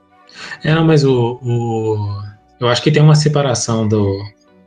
É, 0.64 0.76
mas 0.76 1.04
o, 1.04 1.40
o, 1.42 1.98
Eu 2.60 2.68
acho 2.68 2.84
que 2.84 2.92
tem 2.92 3.02
uma 3.02 3.16
separação 3.16 3.88
do, 3.88 4.22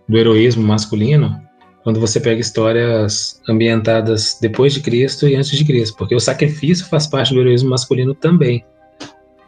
do 0.09 0.17
heroísmo 0.17 0.67
masculino 0.67 1.41
quando 1.89 2.01
você 2.01 2.21
pega 2.21 2.39
histórias 2.39 3.41
ambientadas 3.49 4.39
depois 4.43 4.75
de 4.75 4.83
Cristo 4.83 5.27
e 5.27 5.35
antes 5.35 5.57
de 5.57 5.65
Cristo, 5.65 5.97
porque 5.97 6.15
o 6.15 6.21
sacrifício 6.21 6.85
faz 6.85 7.07
parte 7.07 7.33
do 7.33 7.41
heroísmo 7.41 7.71
masculino 7.71 8.15
também, 8.15 8.63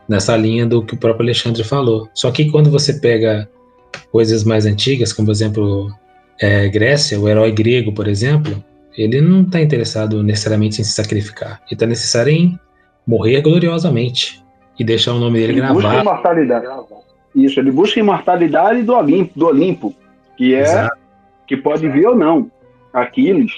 nessa 0.08 0.34
linha 0.38 0.64
do 0.64 0.82
que 0.82 0.94
o 0.94 0.96
próprio 0.96 1.24
Alexandre 1.24 1.62
falou. 1.62 2.08
Só 2.14 2.30
que 2.30 2.50
quando 2.50 2.70
você 2.70 2.94
pega 2.94 3.46
coisas 4.10 4.42
mais 4.42 4.64
antigas, 4.64 5.12
como 5.12 5.26
por 5.26 5.32
exemplo 5.32 5.92
é, 6.40 6.66
Grécia, 6.68 7.20
o 7.20 7.28
herói 7.28 7.52
grego, 7.52 7.92
por 7.92 8.08
exemplo, 8.08 8.64
ele 8.96 9.20
não 9.20 9.42
está 9.42 9.60
interessado 9.60 10.22
necessariamente 10.22 10.80
em 10.80 10.84
se 10.84 10.92
sacrificar. 10.92 11.60
Ele 11.66 11.74
está 11.74 11.84
necessário 11.84 12.32
em 12.32 12.58
morrer 13.06 13.42
gloriosamente 13.42 14.42
e 14.78 14.82
deixar 14.82 15.12
o 15.12 15.18
nome 15.18 15.40
dele 15.40 15.52
ele 15.52 15.60
gravado. 15.60 15.82
Busca 15.82 16.00
imortalidade. 16.00 16.66
Isso, 17.34 17.60
ele 17.60 17.70
busca 17.70 18.00
imortalidade 18.00 18.82
do 18.82 18.94
Olimpo, 18.94 19.38
do 19.38 19.46
Olimpo 19.46 19.94
que 20.38 20.54
é 20.54 20.62
Exato. 20.62 20.99
Que 21.50 21.56
pode 21.56 21.88
vir 21.88 22.06
ou 22.06 22.14
não. 22.16 22.48
Aquiles, 22.94 23.50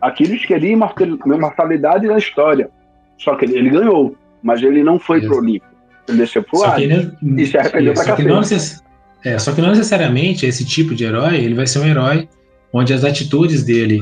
Aquiles 0.00 0.46
queria 0.46 0.72
imortalidade 0.72 2.06
na 2.06 2.16
história, 2.16 2.70
só 3.18 3.34
que 3.34 3.44
ele, 3.44 3.58
ele 3.58 3.70
ganhou, 3.70 4.16
mas 4.40 4.62
ele 4.62 4.84
não 4.84 5.00
foi 5.00 5.20
para 5.20 5.34
o 5.34 5.38
Olimpo. 5.38 5.66
Ele 6.08 6.18
desceu 6.18 6.44
pro 6.44 6.62
ar 6.62 6.80
e 6.80 7.46
se 7.46 7.58
arrependeu 7.58 7.92
pra 7.92 8.04
cacete. 8.04 8.80
É, 9.24 9.36
só 9.36 9.52
que 9.52 9.60
não 9.60 9.70
necessariamente 9.70 10.46
esse 10.46 10.64
tipo 10.64 10.94
de 10.94 11.04
herói, 11.04 11.38
ele 11.38 11.54
vai 11.54 11.66
ser 11.66 11.80
um 11.80 11.86
herói 11.86 12.28
onde 12.72 12.94
as 12.94 13.02
atitudes 13.02 13.64
dele 13.64 14.00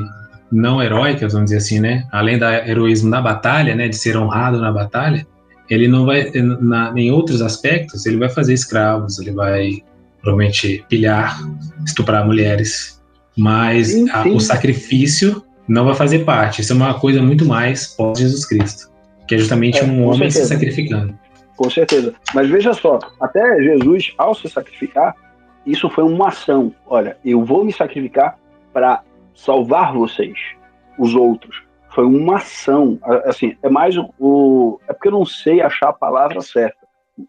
não 0.52 0.82
heróicas, 0.82 1.32
vamos 1.32 1.46
dizer 1.46 1.56
assim, 1.56 1.80
né? 1.80 2.06
Além 2.12 2.38
da 2.38 2.68
heroísmo 2.68 3.08
na 3.08 3.22
batalha, 3.22 3.74
né, 3.74 3.88
de 3.88 3.96
ser 3.96 4.16
honrado 4.18 4.60
na 4.60 4.70
batalha, 4.70 5.26
ele 5.70 5.88
não 5.88 6.04
vai 6.04 6.30
na, 6.32 6.92
em 6.94 7.10
outros 7.10 7.40
aspectos, 7.40 8.04
ele 8.04 8.18
vai 8.18 8.28
fazer 8.28 8.52
escravos, 8.52 9.18
ele 9.18 9.32
vai 9.32 9.82
provavelmente 10.20 10.84
pilhar, 10.88 11.38
estuprar 11.84 12.26
mulheres, 12.26 12.97
mas 13.38 13.88
sim, 13.88 14.06
sim. 14.06 14.10
A, 14.10 14.26
o 14.26 14.40
sacrifício 14.40 15.42
não 15.66 15.84
vai 15.84 15.94
fazer 15.94 16.24
parte. 16.24 16.60
Isso 16.60 16.72
é 16.72 16.76
uma 16.76 16.98
coisa 16.98 17.22
muito 17.22 17.44
mais 17.44 17.86
pós 17.86 18.18
Jesus 18.18 18.44
Cristo, 18.46 18.90
que 19.26 19.34
é 19.34 19.38
justamente 19.38 19.78
é, 19.78 19.84
um 19.84 20.04
homem 20.04 20.30
certeza. 20.30 20.42
se 20.42 20.48
sacrificando 20.48 21.18
com 21.58 21.68
certeza. 21.68 22.14
Mas 22.32 22.48
veja 22.48 22.72
só, 22.72 23.00
até 23.20 23.60
Jesus, 23.60 24.14
ao 24.16 24.32
se 24.34 24.48
sacrificar, 24.48 25.14
isso 25.66 25.90
foi 25.90 26.04
uma 26.04 26.28
ação. 26.28 26.72
Olha, 26.86 27.18
eu 27.24 27.44
vou 27.44 27.64
me 27.64 27.72
sacrificar 27.72 28.38
para 28.72 29.02
salvar 29.34 29.92
vocês, 29.92 30.38
os 30.96 31.14
outros. 31.16 31.60
Foi 31.90 32.04
uma 32.04 32.36
ação. 32.36 32.98
Assim, 33.24 33.56
é 33.60 33.68
mais 33.68 33.96
o. 34.18 34.80
É 34.88 34.92
porque 34.92 35.08
eu 35.08 35.12
não 35.12 35.26
sei 35.26 35.60
achar 35.60 35.88
a 35.88 35.92
palavra 35.92 36.40
certa. 36.40 36.78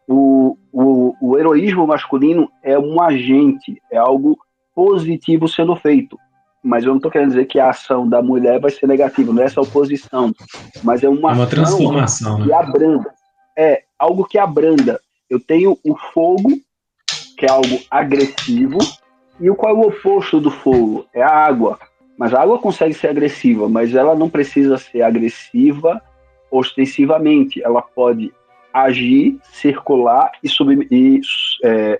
O, 0.07 0.55
o, 0.72 1.16
o 1.20 1.38
heroísmo 1.39 1.88
masculino 1.88 2.51
é 2.62 2.78
um 2.78 3.01
agente, 3.01 3.82
é 3.91 3.97
algo 3.97 4.38
positivo 4.74 5.47
sendo 5.47 5.76
feito. 5.76 6.17
Mas 6.63 6.84
eu 6.84 6.89
não 6.89 6.97
estou 6.97 7.11
querendo 7.11 7.30
dizer 7.30 7.45
que 7.45 7.59
a 7.59 7.70
ação 7.70 8.07
da 8.07 8.22
mulher 8.22 8.59
vai 8.59 8.70
ser 8.70 8.88
negativa, 8.88 9.32
não 9.32 9.41
é 9.41 9.45
essa 9.45 9.61
oposição. 9.61 10.34
Mas 10.84 11.03
é 11.03 11.09
uma, 11.09 11.32
é 11.32 11.34
uma 11.34 11.47
transformação, 11.47 12.41
que 12.41 12.49
né? 12.49 12.53
abranda. 12.53 13.13
É, 13.57 13.84
algo 13.97 14.26
que 14.26 14.38
abranda. 14.38 14.99
Eu 15.30 15.39
tenho 15.39 15.78
o 15.84 15.95
fogo, 16.13 16.49
que 17.38 17.45
é 17.45 17.49
algo 17.49 17.80
agressivo, 17.89 18.78
e 19.39 19.49
o 19.49 19.55
qual 19.55 19.74
é 19.74 19.78
o 19.78 19.88
oposto 19.88 20.39
do 20.39 20.51
fogo? 20.51 21.05
É 21.13 21.22
a 21.22 21.30
água. 21.30 21.80
Mas 22.17 22.34
a 22.34 22.41
água 22.41 22.59
consegue 22.59 22.93
ser 22.93 23.07
agressiva, 23.07 23.70
mas 23.70 23.95
ela 23.95 24.13
não 24.13 24.30
precisa 24.30 24.78
ser 24.78 25.01
agressiva 25.01 26.01
ostensivamente. 26.51 27.63
Ela 27.63 27.82
pode 27.82 28.34
agir, 28.74 29.39
circular 29.43 30.32
e, 30.43 30.49
sub, 30.49 30.88
e 30.91 31.22
é, 31.63 31.99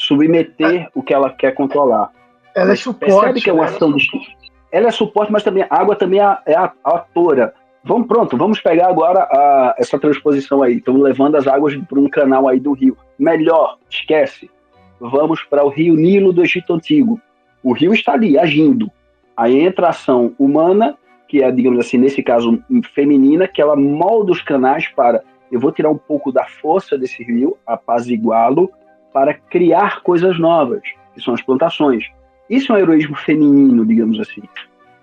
submeter 0.00 0.88
o 0.94 1.02
que 1.02 1.12
ela 1.12 1.30
quer 1.30 1.54
controlar. 1.54 2.10
Ela 2.54 2.72
é 2.72 2.76
suporte. 2.76 3.12
Percebe 3.12 3.40
que 3.42 3.50
é 3.50 3.52
uma 3.52 3.64
né? 3.64 3.68
ação 3.68 3.92
distinta? 3.92 4.26
Ela 4.72 4.88
é 4.88 4.90
suporte, 4.90 5.30
mas 5.30 5.42
também 5.42 5.64
a 5.68 5.76
água 5.76 5.94
também 5.94 6.20
é, 6.20 6.38
é 6.46 6.54
a, 6.56 6.72
a 6.82 6.96
atora. 6.96 7.52
Vamos 7.84 8.06
pronto, 8.08 8.36
vamos 8.36 8.60
pegar 8.60 8.88
agora 8.88 9.20
a, 9.20 9.74
essa 9.78 9.98
transposição 9.98 10.62
aí. 10.62 10.78
Estamos 10.78 11.02
levando 11.02 11.36
as 11.36 11.46
águas 11.46 11.76
para 11.76 12.00
um 12.00 12.08
canal 12.08 12.48
aí 12.48 12.58
do 12.58 12.72
rio. 12.72 12.96
Melhor, 13.18 13.76
esquece. 13.90 14.50
Vamos 14.98 15.42
para 15.42 15.64
o 15.64 15.68
rio 15.68 15.94
Nilo 15.94 16.32
do 16.32 16.42
Egito 16.42 16.72
Antigo. 16.72 17.20
O 17.62 17.72
rio 17.72 17.92
está 17.92 18.12
ali, 18.12 18.38
agindo. 18.38 18.90
Aí 19.36 19.58
entra 19.60 19.86
a 19.86 19.90
ação 19.90 20.34
humana, 20.38 20.96
que 21.28 21.42
é, 21.42 21.50
digamos 21.50 21.78
assim, 21.78 21.98
nesse 21.98 22.22
caso 22.22 22.62
feminina, 22.94 23.46
que 23.46 23.60
ela 23.60 23.76
molda 23.76 24.32
os 24.32 24.42
canais 24.42 24.88
para 24.88 25.22
eu 25.50 25.58
vou 25.58 25.72
tirar 25.72 25.90
um 25.90 25.98
pouco 25.98 26.30
da 26.30 26.44
força 26.44 26.96
desse 26.96 27.24
rio, 27.24 27.56
apaziguá-lo, 27.66 28.70
para 29.12 29.34
criar 29.34 30.02
coisas 30.02 30.38
novas, 30.38 30.82
que 31.14 31.20
são 31.20 31.34
as 31.34 31.42
plantações. 31.42 32.04
Isso 32.48 32.72
é 32.72 32.76
um 32.76 32.78
heroísmo 32.78 33.16
feminino, 33.16 33.84
digamos 33.84 34.18
assim. 34.20 34.42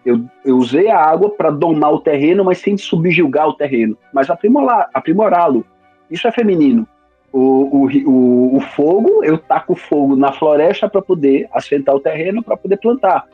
Eu, 0.05 0.23
eu 0.45 0.57
usei 0.57 0.89
a 0.89 0.99
água 0.99 1.29
para 1.29 1.49
domar 1.49 1.93
o 1.93 1.99
terreno, 1.99 2.43
mas 2.43 2.59
sem 2.59 2.77
subjugar 2.77 3.47
o 3.47 3.53
terreno, 3.53 3.97
mas 4.13 4.29
aprimorá-lo. 4.29 5.65
Isso 6.09 6.27
é 6.27 6.31
feminino. 6.31 6.87
O, 7.31 7.39
o, 7.39 8.09
o, 8.09 8.55
o, 8.55 8.59
fogo, 8.61 9.23
eu 9.23 9.37
taco 9.37 9.75
fogo 9.75 10.15
na 10.15 10.31
floresta 10.31 10.89
para 10.89 11.01
poder 11.01 11.47
assentar 11.51 11.93
o 11.93 11.99
terreno, 11.99 12.41
para 12.41 12.55
poder 12.55 12.77
plantar. 12.77 13.25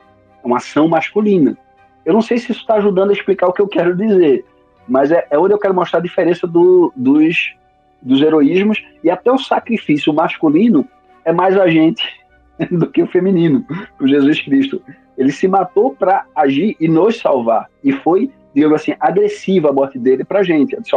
É 0.43 0.47
uma 0.47 0.57
ação 0.57 0.88
masculina. 0.88 1.55
Eu 2.03 2.13
não 2.13 2.21
sei 2.21 2.38
se 2.38 2.51
isso 2.51 2.61
está 2.61 2.76
ajudando 2.76 3.11
a 3.11 3.13
explicar 3.13 3.47
o 3.47 3.53
que 3.53 3.61
eu 3.61 3.67
quero 3.67 3.95
dizer, 3.95 4.43
mas 4.88 5.11
é, 5.11 5.26
é 5.30 5.38
onde 5.38 5.53
eu 5.53 5.59
quero 5.59 5.74
mostrar 5.74 5.99
a 5.99 6.03
diferença 6.03 6.47
do, 6.47 6.91
dos, 6.95 7.55
dos 8.04 8.22
heroísmos 8.22 8.84
e 9.04 9.10
até 9.10 9.32
o 9.32 9.38
sacrifício 9.38 10.14
masculino 10.14 10.88
é 11.26 11.32
mais 11.32 11.58
agente 11.58 12.04
do 12.70 12.89
que 12.89 13.01
o 13.01 13.08
feminino, 13.08 13.66
o 13.99 14.08
Jesus 14.08 14.41
Cristo. 14.41 14.82
Ele 15.18 15.32
se 15.32 15.47
matou 15.47 15.95
para 15.95 16.26
agir 16.36 16.76
e 16.80 16.88
nos 16.88 17.20
salvar. 17.20 17.70
E 17.84 17.91
foi, 17.91 18.32
digamos 18.54 18.82
assim, 18.82 18.93
agressiva 18.99 19.70
a 19.70 19.74
morte 19.74 19.97
dele 19.97 20.24
para 20.24 20.39
a 20.39 20.43
gente. 20.43 20.76
Disse, 20.80 20.95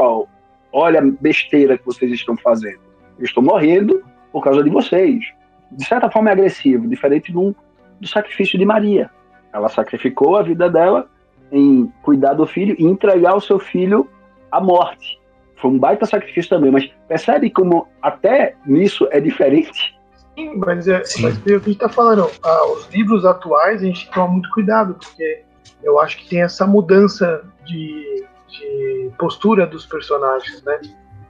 olha 0.73 1.01
a 1.01 1.05
besteira 1.21 1.79
que 1.79 1.87
vocês 1.87 2.11
estão 2.13 2.37
fazendo. 2.37 2.81
Eu 3.19 3.25
estou 3.25 3.43
morrendo 3.43 4.03
por 4.33 4.43
causa 4.43 4.63
de 4.63 4.71
vocês. 4.71 5.25
De 5.71 5.85
certa 5.85 6.11
forma 6.11 6.31
é 6.31 6.33
agressivo, 6.33 6.89
diferente 6.89 7.33
do, 7.33 7.55
do 8.01 8.09
sacrifício 8.09 8.59
de 8.59 8.65
Maria. 8.65 9.11
Ela 9.53 9.69
sacrificou 9.69 10.37
a 10.37 10.43
vida 10.43 10.69
dela 10.69 11.09
em 11.51 11.93
cuidar 12.03 12.35
do 12.35 12.47
filho 12.47 12.75
e 12.79 12.85
entregar 12.85 13.35
o 13.35 13.41
seu 13.41 13.59
filho 13.59 14.09
à 14.51 14.61
morte. 14.61 15.19
Foi 15.61 15.71
um 15.71 15.79
baita 15.79 16.07
sacrifício 16.07 16.51
também, 16.51 16.71
mas 16.71 16.91
percebe 17.09 17.51
como 17.51 17.89
até 18.03 18.55
nisso 18.67 19.09
é 19.11 19.21
diferente 19.21 19.97
Sim, 20.37 20.53
mas, 20.57 20.87
é, 20.87 21.03
Sim. 21.03 21.23
mas 21.23 21.39
pelo 21.39 21.61
que 21.61 21.71
a 21.71 21.73
gente 21.73 21.83
está 21.83 21.89
falando, 21.89 22.31
ah, 22.43 22.73
os 22.73 22.87
livros 22.91 23.25
atuais 23.25 23.83
a 23.83 23.87
gente 23.87 24.09
toma 24.11 24.29
muito 24.29 24.51
cuidado, 24.51 24.95
porque 24.95 25.43
eu 25.83 25.99
acho 25.99 26.19
que 26.19 26.29
tem 26.29 26.43
essa 26.43 26.67
mudança 26.67 27.43
de, 27.65 28.25
de 28.49 29.11
postura 29.19 29.67
dos 29.67 29.87
personagens, 29.87 30.63
né? 30.63 30.79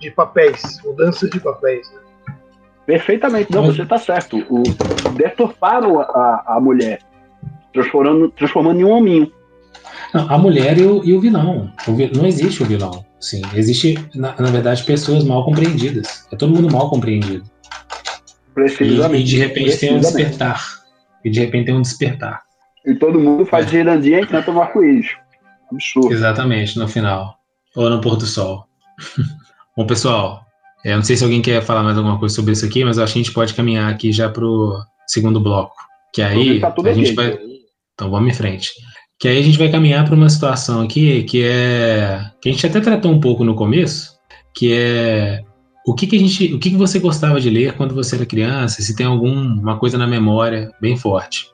De 0.00 0.10
papéis, 0.10 0.80
mudança 0.84 1.30
de 1.30 1.38
papéis. 1.38 1.88
Né? 1.92 2.34
Perfeitamente, 2.84 3.52
não, 3.52 3.64
você 3.64 3.82
está 3.82 3.96
certo. 3.96 4.38
O, 4.50 4.62
deturparam 5.12 6.00
a, 6.00 6.56
a 6.56 6.60
mulher, 6.60 6.98
transformando, 7.72 8.28
transformando 8.30 8.80
em 8.80 8.84
um 8.84 8.90
hominho. 8.90 9.32
Não, 10.12 10.28
a 10.28 10.36
mulher 10.36 10.78
e 10.78 10.84
o, 10.84 11.04
e 11.04 11.14
o 11.14 11.20
vilão. 11.20 11.70
O, 11.86 11.92
não 12.16 12.26
existe 12.26 12.62
o 12.62 12.66
vilão. 12.66 13.04
Sim, 13.20 13.42
existe, 13.54 13.94
na, 14.14 14.34
na 14.38 14.50
verdade, 14.50 14.82
pessoas 14.84 15.24
mal 15.24 15.44
compreendidas. 15.44 16.26
É 16.30 16.36
todo 16.36 16.54
mundo 16.54 16.72
mal 16.72 16.90
compreendido. 16.90 17.44
E, 18.56 19.16
e 19.16 19.22
de 19.22 19.38
repente 19.38 19.76
tem 19.78 19.94
um 19.94 20.00
despertar. 20.00 20.64
E 21.24 21.30
de 21.30 21.40
repente 21.40 21.66
tem 21.66 21.74
um 21.74 21.82
despertar. 21.82 22.42
E 22.84 22.94
todo 22.94 23.18
mundo 23.18 23.44
faz 23.44 23.66
é. 23.66 23.70
girandinha 23.70 24.20
e 24.20 24.26
canta 24.26 24.50
um 24.50 24.60
arco-íris. 24.60 25.08
Absurdo. 25.70 26.12
Exatamente, 26.12 26.78
no 26.78 26.86
final. 26.86 27.38
Ou 27.74 27.90
no 27.90 28.00
pôr 28.00 28.16
do 28.16 28.26
sol. 28.26 28.66
Bom, 29.76 29.86
pessoal, 29.86 30.46
eu 30.84 30.92
é, 30.92 30.96
não 30.96 31.02
sei 31.02 31.16
se 31.16 31.24
alguém 31.24 31.42
quer 31.42 31.62
falar 31.62 31.82
mais 31.82 31.98
alguma 31.98 32.18
coisa 32.18 32.34
sobre 32.34 32.52
isso 32.52 32.64
aqui, 32.64 32.84
mas 32.84 32.98
acho 32.98 33.12
que 33.12 33.18
a 33.18 33.22
gente 33.22 33.34
pode 33.34 33.54
caminhar 33.54 33.92
aqui 33.92 34.12
já 34.12 34.28
pro 34.28 34.78
segundo 35.06 35.40
bloco. 35.40 35.74
Que 36.14 36.22
aí 36.22 36.60
tá 36.60 36.72
a 36.72 36.92
gente 36.92 37.12
vai. 37.12 37.36
Então 37.92 38.10
vamos 38.10 38.30
em 38.30 38.34
frente. 38.34 38.70
Que 39.18 39.28
aí 39.28 39.38
a 39.38 39.42
gente 39.42 39.58
vai 39.58 39.70
caminhar 39.70 40.04
para 40.04 40.14
uma 40.14 40.28
situação 40.28 40.82
aqui 40.82 41.22
que 41.24 41.42
é. 41.44 42.30
que 42.40 42.48
a 42.48 42.52
gente 42.52 42.66
até 42.66 42.80
tratou 42.80 43.10
um 43.10 43.20
pouco 43.20 43.44
no 43.44 43.54
começo, 43.54 44.18
que 44.54 44.72
é 44.72 45.42
o 45.86 45.94
que, 45.94 46.06
que 46.06 46.16
a 46.16 46.18
gente, 46.18 46.52
o 46.52 46.58
que, 46.58 46.70
que 46.70 46.76
você 46.76 46.98
gostava 46.98 47.40
de 47.40 47.48
ler 47.48 47.74
quando 47.74 47.94
você 47.94 48.16
era 48.16 48.26
criança? 48.26 48.82
Se 48.82 48.96
tem 48.96 49.06
alguma 49.06 49.78
coisa 49.78 49.96
na 49.96 50.06
memória 50.06 50.72
bem 50.80 50.96
forte? 50.96 51.46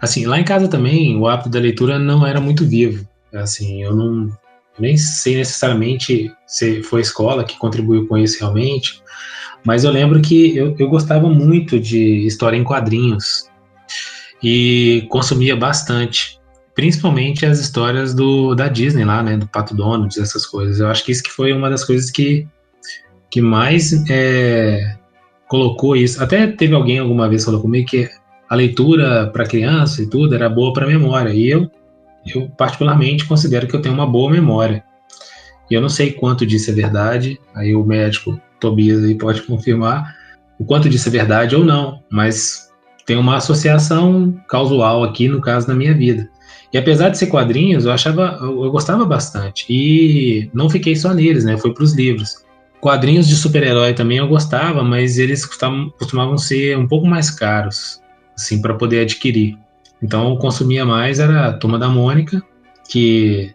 Assim, 0.00 0.24
lá 0.24 0.40
em 0.40 0.44
casa 0.44 0.66
também 0.66 1.16
o 1.18 1.28
hábito 1.28 1.50
da 1.50 1.60
leitura 1.60 1.98
não 1.98 2.26
era 2.26 2.40
muito 2.40 2.64
vivo. 2.66 3.06
Assim, 3.34 3.82
eu 3.82 3.94
não 3.94 4.30
nem 4.78 4.96
sei 4.96 5.36
necessariamente 5.36 6.32
se 6.46 6.82
foi 6.82 7.00
a 7.00 7.02
escola 7.02 7.44
que 7.44 7.58
contribuiu 7.58 8.06
com 8.06 8.16
isso 8.16 8.38
realmente, 8.40 9.02
mas 9.64 9.84
eu 9.84 9.90
lembro 9.90 10.20
que 10.20 10.56
eu, 10.56 10.74
eu 10.78 10.88
gostava 10.88 11.28
muito 11.28 11.78
de 11.78 12.26
história 12.26 12.56
em 12.56 12.64
quadrinhos 12.64 13.50
e 14.42 15.06
consumia 15.10 15.56
bastante, 15.56 16.38
principalmente 16.76 17.46
as 17.46 17.58
histórias 17.58 18.14
do 18.14 18.54
da 18.54 18.68
Disney 18.68 19.04
lá, 19.04 19.22
né, 19.22 19.36
do 19.36 19.48
Pato 19.48 19.74
Donald, 19.74 20.20
essas 20.20 20.44
coisas. 20.46 20.78
Eu 20.78 20.88
acho 20.88 21.04
que 21.04 21.10
isso 21.10 21.22
que 21.22 21.32
foi 21.32 21.52
uma 21.52 21.70
das 21.70 21.82
coisas 21.82 22.10
que 22.10 22.46
que 23.28 23.40
mais 23.40 23.92
é, 24.08 24.96
colocou 25.48 25.96
isso. 25.96 26.22
Até 26.22 26.46
teve 26.46 26.74
alguém 26.74 26.98
alguma 26.98 27.28
vez 27.28 27.44
falou 27.44 27.60
comigo 27.60 27.88
que 27.88 28.08
a 28.48 28.54
leitura 28.54 29.28
para 29.32 29.46
criança 29.46 30.02
e 30.02 30.06
tudo 30.08 30.34
era 30.34 30.48
boa 30.48 30.72
para 30.72 30.86
memória. 30.86 31.30
E 31.30 31.48
eu, 31.48 31.68
eu 32.26 32.48
particularmente 32.50 33.24
considero 33.24 33.66
que 33.66 33.74
eu 33.74 33.82
tenho 33.82 33.94
uma 33.94 34.06
boa 34.06 34.30
memória. 34.30 34.84
E 35.70 35.74
eu 35.74 35.80
não 35.80 35.88
sei 35.88 36.12
quanto 36.12 36.46
disso 36.46 36.70
é 36.70 36.74
verdade. 36.74 37.40
Aí 37.54 37.74
o 37.74 37.84
médico 37.84 38.40
Tobias 38.60 39.02
aí 39.02 39.16
pode 39.16 39.42
confirmar 39.42 40.14
o 40.58 40.64
quanto 40.64 40.88
disso 40.88 41.08
é 41.08 41.12
verdade 41.12 41.56
ou 41.56 41.64
não. 41.64 42.02
Mas 42.10 42.70
tem 43.04 43.16
uma 43.16 43.36
associação 43.36 44.32
causal 44.46 45.02
aqui 45.02 45.26
no 45.26 45.40
caso 45.40 45.66
da 45.66 45.74
minha 45.74 45.94
vida. 45.94 46.28
E 46.72 46.78
apesar 46.78 47.10
de 47.10 47.18
ser 47.18 47.26
quadrinhos, 47.26 47.84
eu 47.84 47.92
achava, 47.92 48.38
eu, 48.40 48.70
gostava 48.70 49.04
bastante. 49.04 49.66
E 49.68 50.50
não 50.52 50.68
fiquei 50.68 50.96
só 50.96 51.14
neles, 51.14 51.44
né? 51.44 51.56
Foi 51.56 51.72
para 51.72 51.84
os 51.84 51.94
livros. 51.94 52.44
Quadrinhos 52.80 53.26
de 53.26 53.36
super-herói 53.36 53.94
também 53.94 54.18
eu 54.18 54.28
gostava, 54.28 54.82
mas 54.82 55.18
eles 55.18 55.44
costumavam, 55.46 55.90
costumavam 55.98 56.38
ser 56.38 56.76
um 56.76 56.86
pouco 56.86 57.06
mais 57.06 57.30
caros, 57.30 58.00
assim, 58.36 58.60
para 58.60 58.74
poder 58.74 59.00
adquirir. 59.00 59.58
Então 60.02 60.30
eu 60.30 60.36
consumia 60.36 60.84
mais 60.84 61.18
era 61.18 61.48
a 61.48 61.52
Turma 61.52 61.78
da 61.78 61.88
Mônica, 61.88 62.42
que 62.88 63.52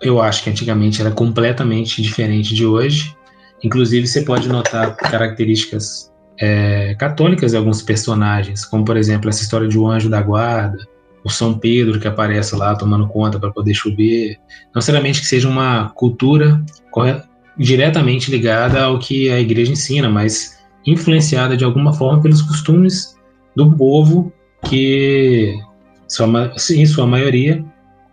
eu 0.00 0.20
acho 0.20 0.44
que 0.44 0.50
antigamente 0.50 1.00
era 1.00 1.10
completamente 1.10 2.02
diferente 2.02 2.54
de 2.54 2.66
hoje. 2.66 3.16
Inclusive 3.64 4.06
você 4.06 4.22
pode 4.22 4.48
notar 4.48 4.94
características 4.96 6.12
é, 6.38 6.94
católicas 6.96 7.52
de 7.52 7.56
alguns 7.56 7.80
personagens, 7.80 8.64
como 8.64 8.84
por 8.84 8.96
exemplo 8.96 9.30
essa 9.30 9.42
história 9.42 9.66
de 9.66 9.78
o 9.78 9.88
anjo 9.88 10.10
da 10.10 10.20
guarda, 10.20 10.86
o 11.26 11.28
São 11.28 11.58
Pedro 11.58 11.98
que 11.98 12.06
aparece 12.06 12.54
lá 12.54 12.76
tomando 12.76 13.08
conta 13.08 13.36
para 13.36 13.50
poder 13.50 13.74
chover. 13.74 14.36
Não 14.66 14.76
necessariamente 14.76 15.20
que 15.20 15.26
seja 15.26 15.48
uma 15.48 15.90
cultura 15.90 16.64
diretamente 17.58 18.30
ligada 18.30 18.84
ao 18.84 19.00
que 19.00 19.28
a 19.28 19.40
igreja 19.40 19.72
ensina, 19.72 20.08
mas 20.08 20.56
influenciada 20.86 21.56
de 21.56 21.64
alguma 21.64 21.92
forma 21.92 22.22
pelos 22.22 22.40
costumes 22.42 23.18
do 23.56 23.72
povo 23.76 24.32
que, 24.68 25.52
em 26.70 26.86
sua 26.86 27.06
maioria, 27.08 27.64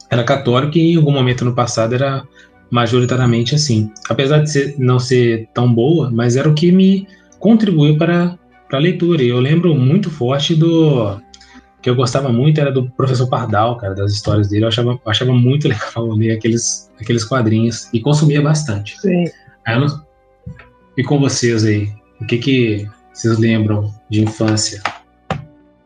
era 0.10 0.24
católico 0.24 0.80
e 0.80 0.94
em 0.94 0.98
algum 0.98 1.12
momento 1.12 1.46
no 1.46 1.54
passado 1.54 1.94
era 1.94 2.24
majoritariamente 2.72 3.54
assim. 3.54 3.92
Apesar 4.10 4.40
de 4.40 4.52
ser, 4.52 4.76
não 4.80 4.98
ser 4.98 5.48
tão 5.54 5.72
boa, 5.72 6.10
mas 6.12 6.36
era 6.36 6.50
o 6.50 6.56
que 6.56 6.72
me 6.72 7.08
contribuiu 7.38 7.96
para, 7.96 8.40
para 8.68 8.80
a 8.80 8.82
leitura. 8.82 9.22
E 9.22 9.30
eu 9.30 9.40
lembro 9.40 9.76
muito 9.76 10.10
forte 10.10 10.56
do 10.56 11.22
que 11.84 11.90
eu 11.90 11.96
gostava 11.96 12.30
muito 12.30 12.62
era 12.62 12.72
do 12.72 12.90
professor 12.92 13.28
Pardal, 13.28 13.78
cara, 13.78 13.94
das 13.94 14.14
histórias 14.14 14.48
dele. 14.48 14.64
Eu 14.64 14.70
achava, 14.70 14.92
eu 14.92 15.12
achava 15.12 15.34
muito 15.34 15.68
legal 15.70 16.08
ler 16.14 16.32
aqueles, 16.32 16.90
aqueles 17.00 17.26
quadrinhos 17.26 17.94
e 17.94 18.00
consumia 18.00 18.42
bastante. 18.42 19.00
Sim. 19.00 19.26
Não... 19.68 20.04
E 20.98 21.04
com 21.04 21.20
vocês 21.20 21.66
aí, 21.66 21.94
o 22.22 22.26
que 22.26 22.38
que 22.38 22.90
vocês 23.14 23.38
lembram 23.38 23.94
de 24.10 24.24
infância? 24.24 24.82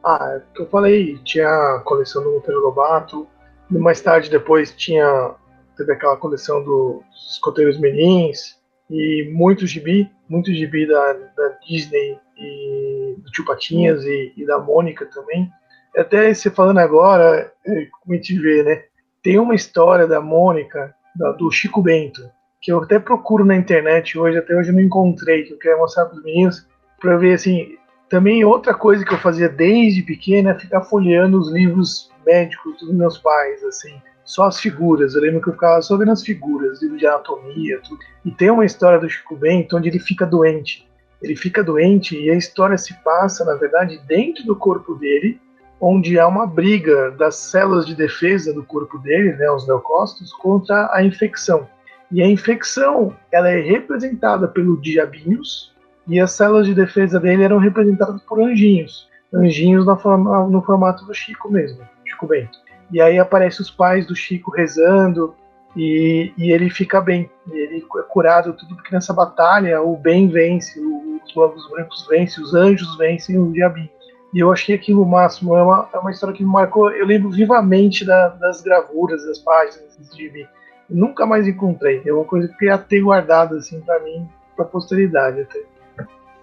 Ah, 0.04 0.36
é 0.36 0.38
o 0.38 0.54
que 0.54 0.62
eu 0.62 0.70
falei, 0.70 1.18
tinha 1.26 1.48
a 1.48 1.82
coleção 1.84 2.24
do 2.24 2.32
Monteiro 2.32 2.62
Lobato, 2.62 3.28
e 3.70 3.78
mais 3.78 4.00
tarde 4.00 4.30
depois 4.30 4.72
tinha 4.72 5.36
teve 5.76 5.92
aquela 5.92 6.18
coleção 6.18 6.64
dos 6.64 7.04
Escoteiros 7.34 7.80
Menins, 7.80 8.58
e 8.90 9.30
muito 9.34 9.68
gibi, 9.68 10.10
muito 10.30 10.54
gibi 10.54 10.88
da, 10.88 11.14
da 11.14 11.50
Disney 11.68 12.18
e 12.38 13.16
do 13.18 13.32
Tio 13.32 13.46
Patinhas 13.46 14.04
e, 14.06 14.34
e, 14.38 14.46
da 14.46 14.60
Mônica 14.60 15.06
também. 15.08 15.52
Até 15.98 16.34
você 16.34 16.50
falando 16.50 16.80
agora, 16.80 17.52
é, 17.66 17.88
como 18.02 18.14
a 18.14 18.16
gente 18.16 18.38
vê, 18.40 18.64
né? 18.64 18.84
Tem 19.24 19.40
uma 19.40 19.56
história 19.56 20.08
da 20.08 20.22
Mônica, 20.22 20.94
do 21.38 21.52
Chico 21.52 21.82
Bento, 21.82 22.22
que 22.62 22.72
eu 22.72 22.84
até 22.84 23.00
procuro 23.00 23.44
na 23.44 23.56
internet 23.56 24.18
hoje, 24.18 24.38
até 24.38 24.56
hoje 24.56 24.70
eu 24.70 24.76
não 24.76 24.82
encontrei, 24.82 25.44
que 25.44 25.54
eu 25.54 25.58
quero 25.58 25.80
mostrar 25.80 26.06
para 26.06 26.18
os 26.18 26.24
meninos, 26.24 26.68
para 27.00 27.18
ver 27.18 27.34
assim. 27.34 27.76
Também 28.10 28.46
outra 28.46 28.74
coisa 28.74 29.04
que 29.04 29.14
eu 29.14 29.18
fazia 29.18 29.50
desde 29.50 30.04
pequena 30.04 30.52
é 30.52 30.60
ficar 30.60 30.84
folheando 30.84 31.40
os 31.40 31.52
livros 31.52 32.10
médicos 32.26 32.78
dos 32.80 32.94
meus 32.94 33.18
pais, 33.18 33.64
assim 33.64 34.00
só 34.28 34.44
as 34.44 34.60
figuras. 34.60 35.16
Eu 35.16 35.22
lembro 35.22 35.42
que 35.42 35.50
eu 35.50 35.54
ficava 35.54 35.82
só 35.82 35.98
vendo 35.98 36.12
as 36.12 36.22
figuras, 36.22 36.82
livro 36.82 36.98
de 36.98 37.08
anatomia, 37.08 37.80
tudo. 37.82 38.00
E 38.26 38.30
tem 38.30 38.52
uma 38.52 38.66
história 38.66 39.00
do 39.00 39.10
Chico 39.10 39.36
Bento 39.36 39.76
onde 39.78 39.88
ele 39.88 40.00
fica 40.00 40.26
doente. 40.26 40.86
Ele 41.22 41.36
fica 41.36 41.64
doente 41.64 42.16
e 42.20 42.30
a 42.30 42.36
história 42.36 42.78
se 42.78 42.94
passa, 43.04 43.44
na 43.46 43.56
verdade, 43.56 44.00
dentro 44.06 44.46
do 44.46 44.56
corpo 44.56 44.94
dele, 44.96 45.40
onde 45.80 46.20
há 46.20 46.28
uma 46.28 46.48
briga 46.48 47.12
das 47.12 47.36
células 47.36 47.86
de 47.86 47.96
defesa 47.96 48.54
do 48.54 48.64
corpo 48.64 48.98
dele, 48.98 49.34
né, 49.34 49.50
os 49.52 49.68
leucócitos, 49.68 50.34
contra 50.34 50.90
a 50.94 51.04
infecção. 51.04 51.68
E 52.12 52.22
a 52.22 52.28
infecção, 52.28 53.14
ela 53.32 53.50
é 53.50 53.60
representada 53.60 54.48
pelo 54.48 54.80
diabinhos 54.80 55.76
e 56.08 56.20
as 56.20 56.32
células 56.32 56.66
de 56.66 56.74
defesa 56.74 57.20
dele 57.20 57.44
eram 57.44 57.58
representadas 57.58 58.22
por 58.22 58.42
anjinhos. 58.42 59.08
Anjinhos 59.34 59.86
forma, 60.02 60.48
no 60.48 60.62
formato 60.62 61.06
do 61.06 61.14
Chico 61.14 61.52
mesmo, 61.52 61.82
Chico 62.06 62.26
Bento. 62.26 62.58
E 62.92 63.02
aí 63.02 63.20
aparecem 63.20 63.62
os 63.62 63.70
pais 63.70 64.08
do 64.08 64.16
Chico 64.16 64.50
rezando 64.50 65.36
e, 65.76 66.32
e 66.38 66.52
ele 66.52 66.70
fica 66.70 67.02
bem. 67.02 67.30
Ele 67.52 67.86
é 67.98 68.02
curado 68.04 68.54
tudo 68.54 68.76
porque 68.76 68.96
nessa 68.96 69.14
batalha 69.14 69.82
o 69.82 69.98
bem 69.98 70.30
vence, 70.30 70.80
os 70.80 71.36
lobos 71.36 71.70
brancos 71.70 72.08
vencem, 72.10 72.42
os 72.42 72.54
anjos 72.54 72.98
vencem 72.98 73.38
o 73.38 73.52
diabinho. 73.52 73.90
E 74.34 74.40
eu 74.40 74.52
achei 74.52 74.76
aquilo 74.76 75.06
máximo. 75.06 75.56
É 75.56 75.64
uma, 75.64 75.90
é 75.94 75.98
uma 75.98 76.12
história 76.12 76.36
que 76.36 76.44
me 76.44 76.52
marcou. 76.52 76.92
Eu 76.92 77.06
lembro 77.06 77.30
vivamente 77.30 78.06
da, 78.06 78.30
das 78.30 78.62
gravuras, 78.62 79.26
das 79.26 79.40
páginas 79.40 79.98
de 79.98 80.18
gibi. 80.18 80.48
Nunca 80.90 81.26
mais 81.26 81.48
encontrei. 81.48 82.02
É 82.06 82.14
uma 82.14 82.26
coisa 82.26 82.48
que 82.48 82.66
eu 82.66 82.78
ter 82.78 83.02
guardado 83.02 83.56
assim 83.56 83.80
para 83.82 84.00
mim, 84.00 84.28
para 84.56 84.66
posteridade 84.66 85.42
até. 85.42 85.60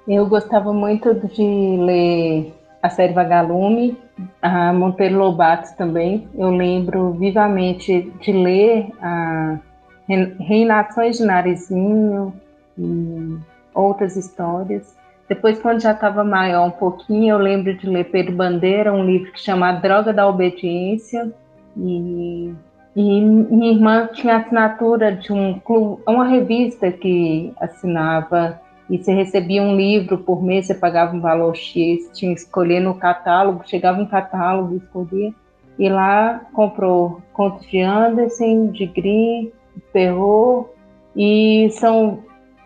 Eu 0.07 0.27
gostava 0.27 0.73
muito 0.73 1.15
de 1.15 1.77
ler 1.79 2.55
a 2.83 2.91
série 2.91 3.15
Vagalume, 3.15 3.97
a 4.43 4.71
Monteiro 4.73 5.19
Lobato 5.19 5.75
também. 5.77 6.29
Eu 6.35 6.51
lembro 6.51 7.13
vivamente 7.13 8.13
de 8.21 8.33
ler 8.33 8.89
a 9.01 9.59
Reinações 10.07 11.17
de 11.17 11.25
Narizinho 11.25 12.35
e 12.77 13.39
outras 13.73 14.17
histórias. 14.17 14.95
Depois, 15.35 15.61
quando 15.61 15.83
já 15.83 15.91
estava 15.91 16.23
maior 16.23 16.65
um 16.65 16.71
pouquinho, 16.71 17.35
eu 17.35 17.39
lembro 17.39 17.77
de 17.77 17.89
ler 17.89 18.05
Pedro 18.05 18.37
Bandeira, 18.37 18.93
um 18.93 19.05
livro 19.05 19.33
que 19.33 19.41
chama 19.41 19.69
A 19.69 19.73
Droga 19.73 20.13
da 20.13 20.29
Obediência. 20.29 21.33
E, 21.77 22.55
e 22.95 23.21
minha 23.21 23.73
irmã 23.73 24.09
tinha 24.13 24.37
assinatura 24.37 25.11
de 25.11 25.33
um 25.33 25.59
clube, 25.59 26.01
uma 26.07 26.25
revista 26.25 26.93
que 26.93 27.53
assinava 27.61 28.61
e 28.89 28.97
você 28.97 29.13
recebia 29.13 29.61
um 29.61 29.75
livro 29.75 30.19
por 30.19 30.41
mês, 30.41 30.67
você 30.67 30.75
pagava 30.75 31.17
um 31.17 31.21
valor 31.21 31.57
X, 31.57 32.09
tinha 32.13 32.33
que 32.33 32.41
escolher 32.41 32.79
no 32.79 32.95
catálogo, 32.95 33.67
chegava 33.67 34.01
um 34.01 34.07
catálogo, 34.07 34.77
escolhia, 34.77 35.33
e 35.77 35.89
lá 35.89 36.43
comprou 36.53 37.21
contos 37.33 37.67
de 37.67 37.81
Anderson, 37.81 38.69
de 38.69 38.87
Gris, 38.87 39.51
Terror, 39.93 40.69
e 41.17 41.71
são 41.73 42.21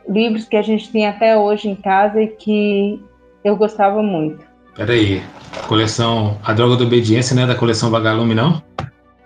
livros 0.09 0.45
que 0.45 0.57
a 0.57 0.63
gente 0.63 0.91
tem 0.91 1.07
até 1.07 1.37
hoje 1.37 1.69
em 1.69 1.77
casa 1.77 2.21
e 2.21 2.29
que 2.29 3.03
eu 3.45 3.57
gostava 3.57 4.03
muito. 4.03 4.45
Peraí, 4.75 5.23
coleção 5.67 6.39
A 6.45 6.53
Droga 6.53 6.77
da 6.77 6.85
Obediência 6.85 7.35
não 7.35 7.43
é 7.43 7.47
da 7.47 7.55
coleção 7.55 7.91
Vagalume, 7.91 8.35
não? 8.35 8.63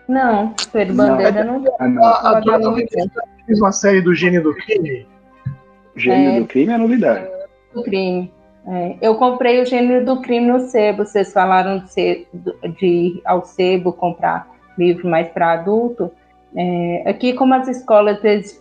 Não, 0.08 0.54
Pedro 0.72 0.94
Bandeira 0.94 1.44
não. 1.44 1.60
não, 1.60 1.88
não. 1.88 2.04
A, 2.04 2.30
a 2.30 2.40
Droga 2.40 2.64
da 2.64 2.70
Obediência 2.70 3.22
fez 3.46 3.60
uma 3.60 3.72
série 3.72 4.00
do 4.00 4.14
Gênio 4.14 4.42
do 4.42 4.54
Crime, 4.54 5.06
Gênio 5.96 6.30
é, 6.30 6.40
do 6.40 6.46
crime 6.46 6.72
é 6.72 6.78
novidade. 6.78 7.28
Do 7.74 7.82
crime. 7.82 8.32
É, 8.66 8.96
eu 9.00 9.16
comprei 9.16 9.60
o 9.60 9.66
gênero 9.66 10.04
do 10.04 10.20
crime 10.20 10.46
no 10.46 10.60
sebo. 10.60 11.04
Vocês 11.04 11.32
falaram 11.32 11.80
de, 11.80 11.92
ser, 11.92 12.28
de 12.78 12.86
ir 12.86 13.22
ao 13.24 13.44
sebo 13.44 13.92
comprar 13.92 14.48
livro 14.78 15.08
mais 15.08 15.28
para 15.28 15.52
adulto. 15.52 16.10
É, 16.54 17.08
aqui, 17.08 17.32
como 17.32 17.54
as 17.54 17.66
escolas 17.66 18.18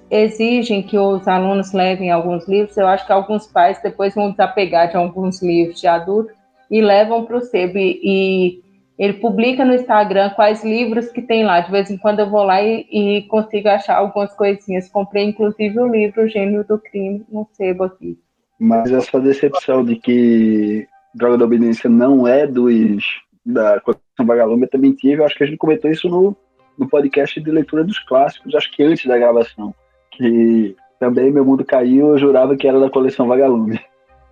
exigem 0.09 0.81
que 0.81 0.97
os 0.97 1.27
alunos 1.27 1.73
levem 1.73 2.09
alguns 2.09 2.47
livros, 2.47 2.77
eu 2.77 2.87
acho 2.87 3.05
que 3.05 3.11
alguns 3.11 3.47
pais 3.47 3.81
depois 3.81 4.15
vão 4.15 4.31
desapegar 4.31 4.89
de 4.89 4.95
alguns 4.95 5.41
livros 5.41 5.79
de 5.79 5.87
adulto 5.87 6.31
e 6.69 6.81
levam 6.81 7.25
para 7.25 7.37
o 7.37 7.41
sebo. 7.41 7.77
E, 7.77 7.99
e 8.03 8.61
ele 8.97 9.13
publica 9.13 9.65
no 9.65 9.73
Instagram 9.73 10.29
quais 10.31 10.63
livros 10.63 11.09
que 11.09 11.21
tem 11.21 11.43
lá. 11.43 11.59
De 11.59 11.71
vez 11.71 11.89
em 11.91 11.97
quando 11.97 12.19
eu 12.19 12.29
vou 12.29 12.43
lá 12.43 12.61
e, 12.61 12.87
e 12.91 13.21
consigo 13.23 13.67
achar 13.67 13.97
algumas 13.97 14.33
coisinhas. 14.35 14.87
Comprei 14.89 15.25
inclusive 15.25 15.79
o 15.79 15.87
livro 15.87 16.29
Gênio 16.29 16.63
do 16.63 16.77
Crime 16.77 17.25
no 17.29 17.47
sebo 17.51 17.83
aqui. 17.83 18.17
Mas 18.59 18.91
essa 18.91 19.19
decepção 19.19 19.83
de 19.83 19.95
que 19.95 20.87
Droga 21.15 21.37
da 21.37 21.45
Obediência 21.45 21.89
não 21.89 22.27
é 22.27 22.45
dos 22.47 23.03
da 23.43 23.81
coleção 23.81 24.03
Vagalume 24.23 24.63
eu 24.63 24.69
também 24.69 24.93
tive. 24.93 25.21
Eu 25.21 25.25
acho 25.25 25.35
que 25.35 25.43
a 25.43 25.47
gente 25.47 25.57
comentou 25.57 25.89
isso 25.89 26.07
no, 26.07 26.37
no 26.77 26.87
podcast 26.87 27.39
de 27.39 27.51
leitura 27.51 27.83
dos 27.83 27.99
clássicos, 27.99 28.55
acho 28.55 28.71
que 28.71 28.83
antes 28.83 29.05
da 29.05 29.17
gravação. 29.17 29.73
Que 30.11 30.75
também 30.99 31.31
Meu 31.31 31.45
Mundo 31.45 31.65
Caiu, 31.65 32.09
eu 32.09 32.17
jurava 32.17 32.55
que 32.55 32.67
era 32.67 32.79
da 32.79 32.89
coleção 32.89 33.27
Vagalume. 33.27 33.79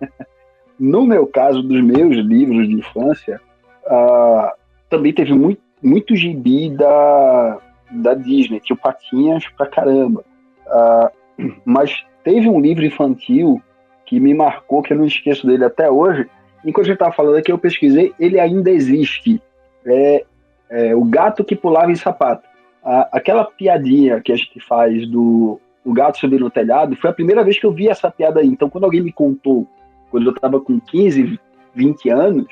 no 0.78 1.04
meu 1.04 1.26
caso, 1.26 1.62
dos 1.62 1.82
meus 1.82 2.16
livros 2.16 2.68
de 2.68 2.74
infância, 2.74 3.40
uh, 3.86 4.50
também 4.88 5.12
teve 5.12 5.32
muito, 5.32 5.60
muito 5.82 6.16
gibi 6.16 6.70
da, 6.70 7.58
da 7.90 8.14
Disney, 8.14 8.60
tinha 8.60 8.76
Patinhas 8.76 9.44
pra 9.56 9.66
caramba. 9.66 10.24
Uh, 10.66 11.52
mas 11.64 12.04
teve 12.24 12.48
um 12.48 12.60
livro 12.60 12.84
infantil 12.84 13.60
que 14.06 14.18
me 14.18 14.34
marcou, 14.34 14.82
que 14.82 14.92
eu 14.92 14.98
não 14.98 15.06
esqueço 15.06 15.46
dele 15.46 15.64
até 15.64 15.90
hoje. 15.90 16.28
Enquanto 16.64 16.86
gente 16.86 16.94
estava 16.94 17.12
falando 17.12 17.36
aqui, 17.36 17.52
eu 17.52 17.58
pesquisei, 17.58 18.12
ele 18.18 18.40
ainda 18.40 18.70
existe. 18.70 19.40
É, 19.86 20.24
é 20.70 20.94
O 20.94 21.04
Gato 21.04 21.44
que 21.44 21.56
Pulava 21.56 21.90
em 21.90 21.96
Sapato. 21.96 22.48
Uh, 22.82 23.04
aquela 23.12 23.44
piadinha 23.44 24.20
que 24.20 24.32
a 24.32 24.36
gente 24.36 24.58
faz 24.60 25.06
do 25.06 25.60
o 25.84 25.92
gato 25.92 26.18
subir 26.18 26.40
no 26.40 26.50
telhado, 26.50 26.96
foi 26.96 27.10
a 27.10 27.14
primeira 27.14 27.42
vez 27.42 27.58
que 27.58 27.66
eu 27.66 27.72
vi 27.72 27.88
essa 27.88 28.10
piada 28.10 28.40
aí. 28.40 28.46
Então, 28.46 28.68
quando 28.68 28.84
alguém 28.84 29.00
me 29.00 29.12
contou, 29.12 29.66
quando 30.10 30.26
eu 30.26 30.32
estava 30.32 30.60
com 30.60 30.78
15, 30.78 31.40
20 31.74 32.10
anos, 32.10 32.46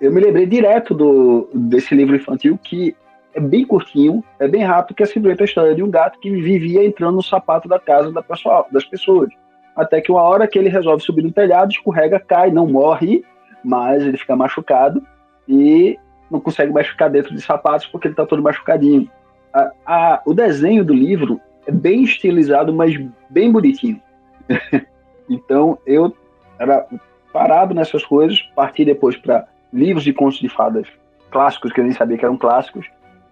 eu 0.00 0.12
me 0.12 0.20
lembrei 0.20 0.46
direto 0.46 0.94
do, 0.94 1.48
desse 1.54 1.94
livro 1.94 2.16
infantil 2.16 2.58
que 2.62 2.94
é 3.34 3.40
bem 3.40 3.66
curtinho, 3.66 4.22
é 4.38 4.48
bem 4.48 4.62
rápido, 4.62 4.96
que 4.96 5.02
é 5.02 5.06
simplesmente 5.06 5.42
a 5.42 5.44
história 5.44 5.74
de 5.74 5.82
um 5.82 5.90
gato 5.90 6.18
que 6.18 6.30
vivia 6.30 6.84
entrando 6.84 7.16
no 7.16 7.22
sapato 7.22 7.68
da 7.68 7.78
casa 7.78 8.10
da 8.10 8.22
pessoa, 8.22 8.66
das 8.70 8.84
pessoas. 8.84 9.28
Até 9.74 10.00
que 10.00 10.10
uma 10.10 10.22
hora 10.22 10.48
que 10.48 10.58
ele 10.58 10.70
resolve 10.70 11.02
subir 11.02 11.22
no 11.22 11.32
telhado, 11.32 11.70
escorrega, 11.70 12.18
cai, 12.18 12.50
não 12.50 12.66
morre, 12.66 13.24
mas 13.62 14.02
ele 14.02 14.16
fica 14.16 14.34
machucado 14.34 15.02
e 15.46 15.98
não 16.30 16.40
consegue 16.40 16.72
mais 16.72 16.86
ficar 16.86 17.08
dentro 17.08 17.34
de 17.34 17.40
sapatos 17.40 17.86
porque 17.86 18.08
ele 18.08 18.12
está 18.12 18.26
todo 18.26 18.42
machucadinho. 18.42 19.10
A, 19.52 19.70
a, 19.86 20.22
o 20.26 20.34
desenho 20.34 20.84
do 20.84 20.92
livro 20.92 21.40
é 21.66 21.72
bem 21.72 22.02
estilizado, 22.02 22.72
mas 22.72 22.96
bem 23.30 23.50
bonitinho. 23.50 24.00
então 25.28 25.78
eu 25.86 26.14
era 26.58 26.86
parado 27.32 27.74
nessas 27.74 28.04
coisas, 28.04 28.40
parti 28.54 28.84
depois 28.84 29.16
para 29.16 29.46
livros 29.72 30.04
de 30.04 30.12
contos 30.12 30.38
de 30.38 30.48
fadas 30.48 30.86
clássicos, 31.30 31.72
que 31.72 31.80
eu 31.80 31.84
nem 31.84 31.92
sabia 31.92 32.16
que 32.16 32.24
eram 32.24 32.38
clássicos, 32.38 32.86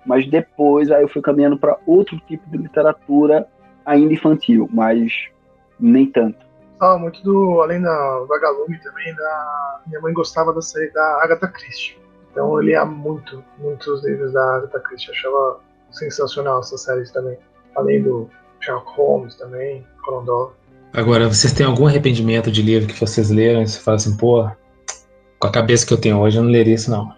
mas 0.05 0.27
depois 0.29 0.91
aí 0.91 1.03
eu 1.03 1.09
fui 1.09 1.23
caminhando 1.23 1.57
para 1.57 1.79
outro 1.87 2.19
tipo 2.27 2.49
de 2.51 2.59
literatura 2.59 3.47
ainda 3.87 4.13
infantil, 4.13 4.69
mas 4.73 5.29
nem 5.79 6.07
tanto. 6.07 6.45
Ah, 6.81 6.99
muito 6.99 7.23
do 7.23 7.63
além 7.63 7.81
da 7.81 8.25
Vagalume 8.29 8.79
também, 8.83 9.15
da 9.15 9.81
minha 9.87 10.01
mãe 10.01 10.13
gostava 10.13 10.53
da 10.53 10.61
série 10.61 10.91
da 10.93 11.23
Agatha 11.23 11.49
Christie. 11.49 11.97
Então 12.35 12.53
eu 12.53 12.61
lia 12.61 12.85
muito, 12.85 13.45
muitos 13.59 14.05
livros 14.05 14.33
da 14.33 14.57
Agatha 14.57 14.81
Christie, 14.81 15.11
eu 15.11 15.15
achava 15.15 15.61
sensacional 15.93 16.59
essas 16.59 16.83
séries 16.83 17.13
também. 17.13 17.39
Além 17.77 18.03
do 18.03 18.29
Sherlock 18.61 18.91
Holmes 18.97 19.37
também, 19.37 19.87
Conan 20.05 20.25
Doyle. 20.25 20.51
Agora, 20.93 21.29
vocês 21.29 21.53
têm 21.53 21.65
algum 21.65 21.87
arrependimento 21.87 22.51
de 22.51 22.61
livro 22.61 22.93
que 22.93 22.99
vocês 22.99 23.31
leram 23.31 23.63
e 23.63 23.69
você 23.69 23.79
fala 23.79 23.97
assim, 23.97 24.17
pô, 24.17 24.49
com 25.39 25.47
a 25.47 25.53
cabeça 25.53 25.87
que 25.87 25.93
eu 25.93 26.01
tenho 26.01 26.19
hoje, 26.19 26.39
eu 26.39 26.43
não 26.43 26.51
leria 26.51 26.75
isso, 26.75 26.91
não. 26.91 27.13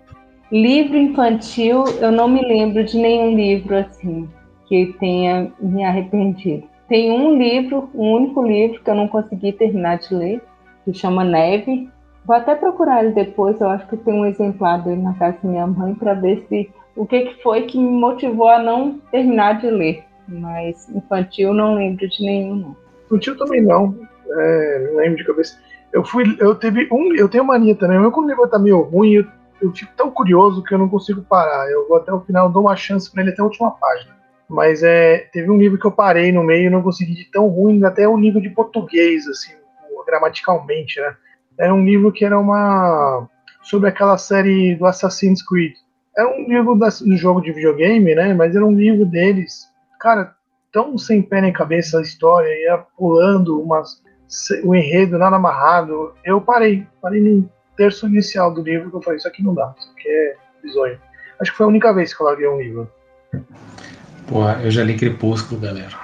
Livro 0.53 0.99
infantil, 0.99 1.85
eu 1.99 2.13
não 2.13 2.29
me 2.29 2.43
lembro 2.43 2.85
de 2.85 2.99
nenhum 2.99 3.35
livro 3.35 3.75
assim 3.75 4.29
que 4.69 4.95
tenha 5.01 5.51
me 5.59 5.83
arrependido. 5.83 6.69
Tem 6.89 7.11
um 7.11 7.39
livro, 7.39 7.89
um 7.95 8.13
único 8.13 8.43
livro 8.47 8.83
que 8.83 8.91
eu 8.91 8.95
não 8.95 9.09
consegui 9.09 9.53
terminar 9.53 9.99
de 9.99 10.15
ler, 10.15 10.43
que 10.85 10.93
chama 10.93 11.25
Neve. 11.25 11.89
Vou 12.27 12.35
até 12.35 12.57
procurar 12.57 13.05
ele 13.05 13.15
depois, 13.15 13.61
eu 13.61 13.69
acho 13.69 13.87
que 13.87 13.97
tem 13.97 14.13
um 14.13 14.27
exemplar 14.27 14.83
dele 14.83 15.01
na 15.01 15.15
casa 15.15 15.39
da 15.43 15.49
minha 15.49 15.67
mãe 15.67 15.95
para 15.95 16.15
ver 16.15 16.45
se 16.49 16.69
o 16.97 17.07
que, 17.07 17.27
que 17.27 17.43
foi 17.43 17.63
que 17.63 17.79
me 17.79 17.89
motivou 17.89 18.49
a 18.49 18.59
não 18.59 18.99
terminar 19.13 19.61
de 19.61 19.71
ler. 19.71 20.05
Mas 20.27 20.89
infantil 20.89 21.55
não 21.55 21.77
lembro 21.77 22.09
de 22.09 22.25
nenhum, 22.25 22.57
não. 22.57 22.77
Infantil 23.07 23.37
também 23.37 23.63
não. 23.63 23.97
É, 24.29 24.89
não 24.91 24.97
lembro 24.97 25.19
de 25.19 25.25
cabeça. 25.25 25.57
Eu 25.93 26.05
fui. 26.05 26.37
Eu 26.41 26.57
teve 26.57 26.89
um. 26.91 27.15
Eu 27.15 27.29
tenho 27.29 27.45
mania 27.45 27.77
também. 27.77 27.99
Mas 27.99 28.13
quando 28.13 28.27
o 28.27 28.29
livro 28.31 28.49
tá 28.49 28.59
meio 28.59 28.81
ruim, 28.81 29.13
eu, 29.13 29.25
eu 29.63 29.73
fico 29.73 29.93
tão 29.97 30.11
curioso 30.11 30.65
que 30.65 30.75
eu 30.75 30.79
não 30.79 30.89
consigo 30.89 31.23
parar. 31.23 31.71
Eu 31.71 31.87
vou 31.87 31.97
até 31.97 32.13
o 32.13 32.21
final, 32.21 32.51
dou 32.51 32.63
uma 32.63 32.75
chance 32.75 33.11
para 33.13 33.23
ele 33.23 33.31
até 33.31 33.41
a 33.41 33.45
última 33.45 33.71
página. 33.71 34.17
Mas 34.49 34.83
é, 34.83 35.29
teve 35.33 35.49
um 35.49 35.59
livro 35.59 35.79
que 35.79 35.87
eu 35.87 35.93
parei 35.93 36.33
no 36.33 36.43
meio 36.43 36.67
e 36.67 36.71
não 36.71 36.83
consegui 36.83 37.15
de 37.15 37.31
tão 37.31 37.47
ruim, 37.47 37.85
até 37.85 38.09
o 38.09 38.17
nível 38.17 38.41
de 38.41 38.51
português, 38.51 39.27
assim, 39.29 39.53
gramaticalmente, 40.07 41.01
né? 41.01 41.15
Era 41.59 41.75
um 41.75 41.85
livro 41.85 42.13
que 42.13 42.25
era 42.25 42.39
uma. 42.39 43.29
sobre 43.63 43.89
aquela 43.89 44.19
série 44.19 44.75
do 44.75 44.87
Assassin's 44.87 45.43
Creed. 45.43 45.75
Era 46.17 46.29
um 46.29 46.49
livro 46.49 46.75
do 46.75 47.17
jogo 47.17 47.41
de 47.41 47.53
videogame, 47.53 48.15
né? 48.15 48.35
Mas 48.35 48.55
era 48.55 48.65
um 48.65 48.75
livro 48.75 49.05
deles. 49.05 49.69
Cara, 50.01 50.35
tão 50.73 50.97
sem 50.99 51.23
pé 51.23 51.41
nem 51.41 51.53
cabeça 51.53 51.99
a 51.99 52.03
história, 52.03 52.49
ia 52.49 52.79
pulando 52.97 53.61
umas, 53.61 54.03
o 54.63 54.75
enredo 54.75 55.19
nada 55.19 55.37
amarrado. 55.37 56.15
Eu 56.25 56.41
parei, 56.41 56.87
parei 57.01 57.21
no 57.21 57.49
terço 57.77 58.07
inicial 58.07 58.53
do 58.53 58.63
livro 58.63 58.91
que 58.91 58.97
eu 58.97 59.03
falei, 59.03 59.19
isso 59.19 59.29
aqui 59.29 59.43
não 59.43 59.55
dá, 59.55 59.75
isso 59.79 59.91
aqui 59.93 60.09
é 60.09 60.37
bizonho. 60.63 60.99
Acho 61.41 61.51
que 61.51 61.57
foi 61.57 61.67
a 61.67 61.69
única 61.69 61.93
vez 61.93 62.15
que 62.15 62.23
eu 62.23 62.27
larguei 62.27 62.49
um 62.49 62.61
livro. 62.61 62.91
Pô, 64.27 64.49
eu 64.63 64.71
já 64.71 64.83
li 64.83 64.97
Crepúsculo, 64.97 65.61
galera. 65.61 65.95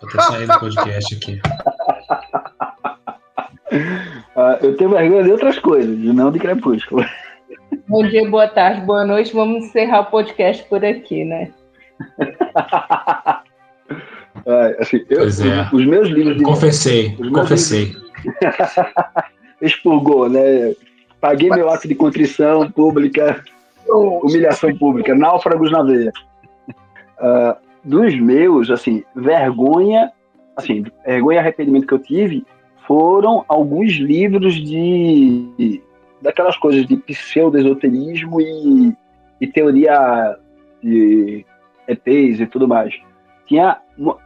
Vou 0.00 0.10
até 0.10 0.22
sair 0.22 0.46
do 0.46 0.60
podcast 0.60 1.14
aqui. 1.14 1.40
Uh, 4.36 4.62
eu 4.62 4.76
tenho 4.76 4.90
vergonha 4.90 5.24
de 5.24 5.32
outras 5.32 5.58
coisas, 5.58 5.98
não 5.98 6.30
de 6.30 6.38
Crepúsculo. 6.38 7.02
Bom 7.88 8.06
dia, 8.06 8.28
boa 8.28 8.46
tarde, 8.46 8.82
boa 8.82 9.02
noite. 9.02 9.32
Vamos 9.32 9.64
encerrar 9.64 10.00
o 10.00 10.10
podcast 10.10 10.62
por 10.64 10.84
aqui, 10.84 11.24
né? 11.24 11.50
Ah, 14.48 14.76
assim, 14.78 15.04
eu, 15.08 15.22
é. 15.22 15.24
os, 15.72 15.86
meus 15.86 16.08
livros. 16.08 16.36
De... 16.36 16.44
Confessei, 16.44 17.16
os 17.18 17.30
confessei. 17.30 17.86
Livros... 18.22 18.74
Expurgou, 19.60 20.28
né? 20.28 20.72
Paguei 21.20 21.48
meu 21.50 21.68
ato 21.68 21.88
de 21.88 21.94
contrição 21.96 22.70
pública, 22.70 23.42
humilhação 23.88 24.76
pública, 24.76 25.16
náufragos 25.16 25.72
na 25.72 25.82
veia. 25.82 26.12
Uh, 27.18 27.56
dos 27.82 28.16
meus, 28.20 28.70
assim, 28.70 29.02
vergonha, 29.16 30.12
assim, 30.56 30.84
vergonha 31.04 31.38
e 31.38 31.40
arrependimento 31.40 31.86
que 31.86 31.94
eu 31.94 31.98
tive 31.98 32.44
foram 32.86 33.44
alguns 33.48 33.92
livros 33.92 34.54
de 34.54 35.82
daquelas 36.22 36.56
coisas 36.56 36.86
de 36.86 36.96
pseudo-esoterismo 36.96 38.40
e, 38.40 38.96
e 39.40 39.46
teoria 39.46 40.36
de 40.82 41.44
ETs 41.86 42.40
e 42.40 42.46
tudo 42.46 42.66
mais. 42.66 42.94
Tinha, 43.46 43.78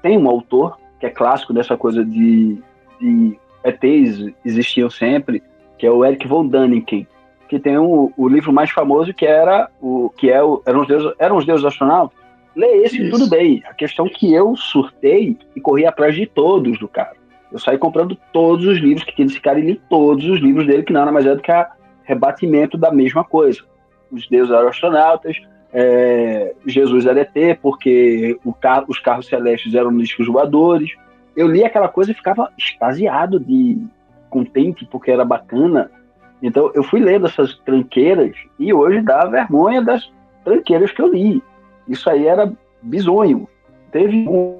tem 0.03 0.17
um 0.17 0.29
autor 0.29 0.79
que 0.99 1.07
é 1.07 1.11
clássico 1.11 1.53
dessa 1.53 1.77
coisa 1.77 2.05
de, 2.05 2.59
de 3.01 3.39
ETs 3.65 4.33
existiam 4.45 4.89
sempre, 4.89 5.43
que 5.79 5.87
é 5.87 5.91
o 5.91 6.05
Eric 6.05 6.27
von 6.27 6.47
Däniken, 6.47 7.07
que 7.49 7.59
tem 7.59 7.77
o, 7.77 8.13
o 8.17 8.29
livro 8.29 8.53
mais 8.53 8.71
famoso 8.71 9.13
que 9.13 9.27
era 9.27 9.69
o 9.81 10.11
que 10.11 10.31
é 10.31 10.43
o 10.43 10.63
eram 10.65 10.83
os 10.83 10.87
deuses, 10.89 11.13
eram 11.19 11.37
os 11.37 11.47
deuses 11.47 11.67
astronautas. 11.67 12.19
Lê 12.55 12.83
esse 12.83 13.01
Isso. 13.03 13.11
tudo 13.11 13.29
bem. 13.29 13.63
A 13.67 13.75
questão 13.75 14.07
é 14.07 14.11
que 14.11 14.33
eu 14.33 14.57
surtei 14.57 15.37
e 15.55 15.61
corri 15.61 15.87
atrás 15.87 16.15
de 16.15 16.27
todos 16.27 16.79
do 16.79 16.89
cara. 16.89 17.20
Eu 17.53 17.59
saí 17.59 17.79
comprando 17.79 18.17
todos 18.33 18.67
os 18.67 18.79
livros 18.79 19.05
que 19.05 19.25
desse 19.25 19.41
cara 19.41 19.59
e 19.59 19.63
li 19.63 19.81
todos 19.89 20.25
os 20.25 20.41
livros 20.41 20.67
dele, 20.67 20.83
que 20.83 20.93
nada 20.93 21.11
mais 21.11 21.27
é 21.27 21.35
do 21.35 21.43
que 21.43 21.51
a 21.51 21.71
rebatimento 22.05 22.77
da 22.77 22.91
mesma 22.91 23.25
coisa. 23.25 23.61
Os 24.11 24.29
deuses 24.29 24.53
eram 24.53 24.69
astronautas, 24.69 25.37
é, 25.73 26.55
Jesus 26.67 27.07
era 27.07 27.21
ET, 27.21 27.59
porque 27.61 28.39
os 28.89 28.99
carros 28.99 29.27
celestes 29.27 29.75
eram 29.75 29.97
discos 29.97 30.27
voadores. 30.27 30.91
Eu 31.37 31.47
li 31.47 31.65
aquela 31.65 31.89
coisa 31.89 32.11
e 32.11 32.15
ficava 32.15 32.51
extasiado 32.59 33.39
de 33.39 33.79
contente, 34.29 34.87
porque 34.87 35.11
era 35.11 35.25
bacana. 35.25 35.91
Então 36.43 36.71
eu 36.75 36.83
fui 36.83 37.01
lendo 37.01 37.27
essas 37.27 37.57
tranqueiras 37.59 38.35
e 38.59 38.73
hoje 38.73 39.01
dá 39.01 39.27
vergonha 39.27 39.83
das 39.83 40.11
tranqueiras 40.45 40.91
que 40.91 41.03
eu 41.03 41.13
li. 41.13 41.43
Isso 41.87 42.09
aí 42.09 42.27
era 42.27 42.53
bizonho. 42.83 43.49
Teve 43.93 44.27
um, 44.29 44.57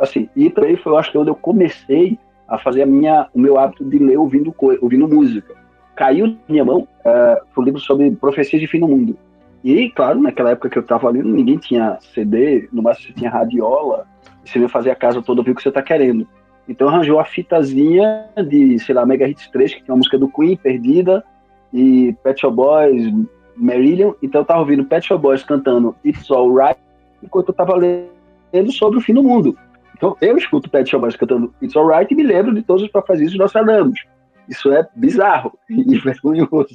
assim, 0.00 0.28
e 0.36 0.50
também 0.50 0.76
foi, 0.76 0.92
eu 0.92 0.98
acho 0.98 1.10
que 1.10 1.18
onde 1.18 1.30
eu 1.30 1.36
comecei 1.36 2.18
a 2.52 2.58
fazer 2.58 2.82
a 2.82 2.86
minha, 2.86 3.26
o 3.32 3.40
meu 3.40 3.58
hábito 3.58 3.82
de 3.82 3.98
ler 3.98 4.18
ouvindo, 4.18 4.54
ouvindo 4.82 5.08
música. 5.08 5.54
Caiu 5.96 6.26
na 6.26 6.36
minha 6.46 6.64
mão 6.64 6.80
uh, 6.80 7.60
um 7.60 7.62
livro 7.62 7.80
sobre 7.80 8.10
profecias 8.10 8.60
de 8.60 8.68
fim 8.68 8.78
do 8.78 8.86
mundo. 8.86 9.16
E, 9.64 9.88
claro, 9.88 10.20
naquela 10.20 10.50
época 10.50 10.68
que 10.68 10.76
eu 10.76 10.82
estava 10.82 11.08
lendo, 11.08 11.30
ninguém 11.30 11.56
tinha 11.56 11.98
CD, 12.12 12.68
no 12.70 12.82
máximo 12.82 13.08
você 13.08 13.14
tinha 13.14 13.30
radiola, 13.30 14.06
você 14.44 14.58
ia 14.58 14.68
fazer 14.68 14.90
a 14.90 14.94
casa 14.94 15.22
toda 15.22 15.40
ouvir 15.40 15.52
o 15.52 15.54
que 15.54 15.62
você 15.62 15.70
está 15.70 15.80
querendo. 15.80 16.28
Então 16.68 16.88
arranjou 16.88 17.18
a 17.18 17.24
fitazinha 17.24 18.26
de, 18.46 18.78
sei 18.80 18.94
lá, 18.94 19.06
Mega 19.06 19.26
Hits 19.26 19.48
3, 19.48 19.74
que 19.74 19.82
tem 19.82 19.90
uma 19.90 19.96
música 19.96 20.18
do 20.18 20.28
Queen, 20.28 20.54
Perdida, 20.54 21.24
e 21.72 22.14
Pet 22.22 22.38
Shop 22.38 22.54
Boys, 22.54 23.14
Marillion. 23.56 24.12
Então 24.22 24.42
eu 24.42 24.44
tava 24.44 24.60
ouvindo 24.60 24.84
Pet 24.84 25.06
Shop 25.06 25.22
Boys 25.22 25.42
cantando 25.42 25.96
It's 26.04 26.30
Alright, 26.30 26.78
enquanto 27.22 27.48
eu 27.48 27.54
tava 27.54 27.76
lendo 27.76 28.72
sobre 28.72 28.98
o 28.98 29.00
fim 29.00 29.14
do 29.14 29.22
mundo. 29.22 29.56
Então, 30.02 30.16
eu 30.20 30.36
escuto 30.36 30.68
Pet 30.68 30.90
Shop 30.90 31.00
Boys 31.00 31.14
cantando 31.14 31.54
It's 31.62 31.76
Alright 31.76 32.12
e 32.12 32.16
me 32.16 32.24
lembro 32.24 32.52
de 32.52 32.60
todos 32.62 32.82
os 32.82 32.90
papazitos 32.90 33.38
nós 33.38 33.52
falamos. 33.52 34.00
Isso 34.48 34.72
é 34.72 34.84
bizarro 34.96 35.56
e 35.70 35.96
vergonhoso. 35.96 36.74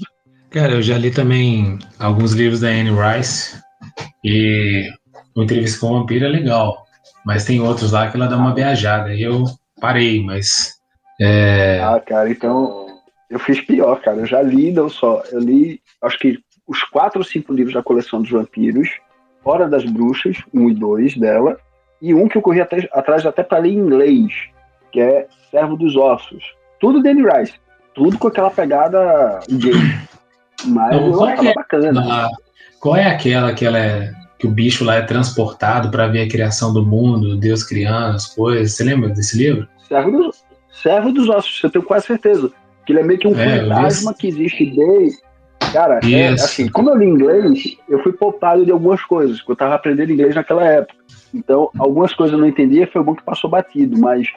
Cara, 0.49 0.75
eu 0.75 0.82
já 0.82 0.97
li 0.97 1.11
também 1.11 1.78
alguns 1.99 2.32
livros 2.32 2.61
da 2.61 2.69
Anne 2.69 2.91
Rice 2.91 3.61
e 4.23 4.89
o 5.36 5.43
Entrevista 5.43 5.78
com 5.78 5.88
o 5.88 5.99
Vampiro 5.99 6.23
é 6.23 6.30
legal, 6.30 6.86
mas 7.25 7.43
tem 7.43 7.59
outros 7.59 7.91
lá 7.91 8.09
que 8.09 8.15
ela 8.15 8.28
dá 8.28 8.38
uma 8.38 8.55
viajada 8.55 9.13
e 9.13 9.23
eu 9.23 9.43
parei, 9.82 10.23
mas... 10.23 10.78
É... 11.19 11.82
Ah, 11.82 11.99
cara, 11.99 12.30
então 12.30 12.88
eu 13.30 13.39
fiz 13.39 13.59
pior, 13.59 13.99
cara. 13.99 14.19
Eu 14.19 14.25
já 14.25 14.41
li, 14.41 14.71
não 14.71 14.88
só, 14.88 15.21
eu 15.34 15.41
li, 15.41 15.82
acho 16.01 16.17
que 16.17 16.39
os 16.65 16.82
quatro 16.82 17.19
ou 17.19 17.25
cinco 17.25 17.51
livros 17.51 17.73
da 17.73 17.84
coleção 17.84 18.21
dos 18.21 18.32
vampiros, 18.32 18.88
Hora 19.43 19.67
das 19.67 19.84
Bruxas, 19.84 20.38
um 20.53 20.69
e 20.69 20.73
dois 20.73 21.17
dela, 21.17 21.57
e 22.01 22.13
um 22.13 22.27
que 22.27 22.37
eu 22.37 22.41
corri 22.41 22.61
até, 22.61 22.87
atrás 22.91 23.25
até 23.25 23.43
para 23.43 23.59
ler 23.59 23.71
em 23.71 23.77
inglês, 23.77 24.33
que 24.91 24.99
é 24.99 25.27
Servo 25.51 25.75
dos 25.75 25.95
Ossos. 25.95 26.43
Tudo 26.79 27.01
Danny 27.01 27.23
Rice. 27.23 27.53
Tudo 27.93 28.17
com 28.17 28.27
aquela 28.27 28.51
pegada 28.51 29.39
gay. 29.49 29.73
Mas 30.65 30.95
Não, 30.95 31.07
eu 31.07 31.25
é, 31.27 31.53
bacana. 31.53 32.29
qual 32.79 32.95
é 32.95 33.05
aquela 33.05 33.53
que 33.53 33.63
ela 33.63 33.77
é 33.77 34.11
que 34.39 34.47
o 34.47 34.51
bicho 34.51 34.83
lá 34.83 34.95
é 34.95 35.01
transportado 35.01 35.89
para 35.89 36.07
ver 36.07 36.23
a 36.23 36.29
criação 36.29 36.73
do 36.73 36.85
mundo, 36.85 37.37
Deus 37.37 37.63
criando 37.63 38.15
as 38.15 38.27
coisas. 38.27 38.73
Você 38.73 38.83
lembra 38.83 39.09
desse 39.09 39.37
livro? 39.37 39.67
Servo 39.87 40.11
dos, 40.11 40.43
Servo 40.81 41.11
dos 41.11 41.29
Ossos, 41.29 41.63
eu 41.63 41.69
tenho 41.69 41.83
quase 41.83 42.05
certeza. 42.05 42.51
Que 42.85 42.93
ele 42.93 42.99
é 42.99 43.03
meio 43.03 43.19
que 43.19 43.27
um 43.27 43.39
é, 43.39 43.59
fantasma 43.61 44.13
que 44.13 44.27
existe 44.27 44.65
desde. 44.65 45.17
Cara, 45.73 45.99
é, 46.03 46.29
assim, 46.29 46.69
como 46.69 46.91
eu 46.91 46.95
li 46.95 47.05
inglês, 47.05 47.77
eu 47.89 48.01
fui 48.01 48.13
poupado 48.13 48.63
de 48.63 48.71
algumas 48.71 49.03
coisas, 49.03 49.39
porque 49.39 49.51
eu 49.51 49.53
estava 49.53 49.75
aprendendo 49.75 50.13
inglês 50.13 50.35
naquela 50.35 50.65
época. 50.65 50.95
Então, 51.38 51.69
algumas 51.77 52.13
coisas 52.13 52.33
eu 52.33 52.39
não 52.39 52.47
entendia, 52.47 52.88
foi 52.88 53.03
bom 53.03 53.15
que 53.15 53.23
passou 53.23 53.49
batido, 53.49 53.97
mas 53.99 54.27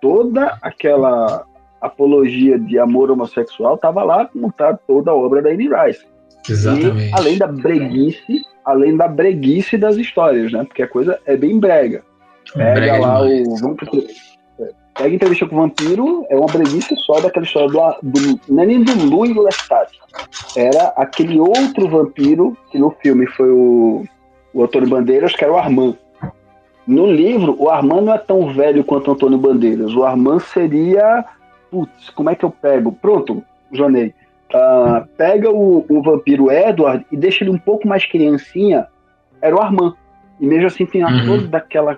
toda 0.00 0.58
aquela 0.62 1.44
apologia 1.80 2.58
de 2.58 2.78
amor 2.78 3.10
homossexual 3.10 3.74
estava 3.74 4.02
lá 4.02 4.26
como 4.26 4.52
tá 4.52 4.78
toda 4.86 5.10
a 5.10 5.14
obra 5.14 5.42
da 5.42 5.50
Anne 5.50 5.68
Rice. 5.68 6.04
Exatamente. 6.48 7.10
E, 7.10 7.14
além 7.14 7.38
da 7.38 7.46
breguice, 7.46 8.44
além 8.64 8.96
da 8.96 9.08
breguice 9.08 9.76
das 9.76 9.96
histórias, 9.96 10.52
né? 10.52 10.64
Porque 10.64 10.82
a 10.82 10.88
coisa 10.88 11.18
é 11.26 11.36
bem 11.36 11.58
brega. 11.58 12.02
Pega 12.54 12.74
brega 12.74 12.98
lá 12.98 13.26
demais. 13.26 13.48
o. 13.48 13.56
Vamos 13.56 13.76
pro, 13.76 14.04
pega 14.96 15.14
entrevista 15.14 15.46
com 15.46 15.56
o 15.56 15.58
vampiro, 15.60 16.26
é 16.28 16.36
uma 16.36 16.46
breguice 16.46 16.94
só 16.96 17.20
daquela 17.20 17.44
história 17.44 17.68
do. 18.02 18.10
do 18.10 18.40
não 18.48 18.62
é 18.62 18.66
nem 18.66 18.82
do 18.82 19.04
Louis 19.04 19.34
Lestat. 19.36 19.90
Era 20.56 20.88
aquele 20.96 21.38
outro 21.38 21.88
vampiro 21.88 22.56
que 22.70 22.78
no 22.78 22.90
filme 23.02 23.26
foi 23.26 23.50
o, 23.50 24.04
o 24.52 24.64
Antônio 24.64 24.88
Bandeiras, 24.88 25.34
que 25.34 25.44
era 25.44 25.52
o 25.52 25.56
Armand. 25.56 25.96
No 26.90 27.06
livro, 27.06 27.54
o 27.56 27.70
Armand 27.70 28.00
não 28.00 28.14
é 28.14 28.18
tão 28.18 28.52
velho 28.52 28.82
quanto 28.82 29.08
o 29.08 29.12
Antônio 29.12 29.38
Bandeiras. 29.38 29.94
O 29.94 30.02
Armand 30.02 30.40
seria. 30.40 31.24
Putz, 31.70 32.10
como 32.10 32.30
é 32.30 32.34
que 32.34 32.44
eu 32.44 32.50
pego? 32.50 32.90
Pronto, 32.90 33.44
Jonei. 33.70 34.12
Uh, 34.52 35.06
pega 35.16 35.48
o, 35.48 35.86
o 35.88 36.02
vampiro 36.02 36.50
Edward 36.50 37.06
e 37.12 37.16
deixa 37.16 37.44
ele 37.44 37.52
um 37.52 37.58
pouco 37.58 37.86
mais 37.86 38.04
criancinha. 38.04 38.88
Era 39.40 39.54
o 39.54 39.60
Armand. 39.60 39.94
E 40.40 40.46
mesmo 40.46 40.66
assim 40.66 40.84
tem 40.84 41.04
uhum. 41.04 41.26
toda 41.26 41.58
aquela 41.58 41.96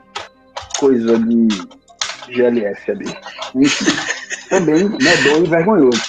coisa 0.78 1.18
de 1.18 1.49
GLS 2.28 2.90
ali. 2.90 3.07
Enfim, 3.55 3.93
também 4.51 4.90
medonho 4.90 5.47
e 5.47 5.49
vergonhoso. 5.49 6.03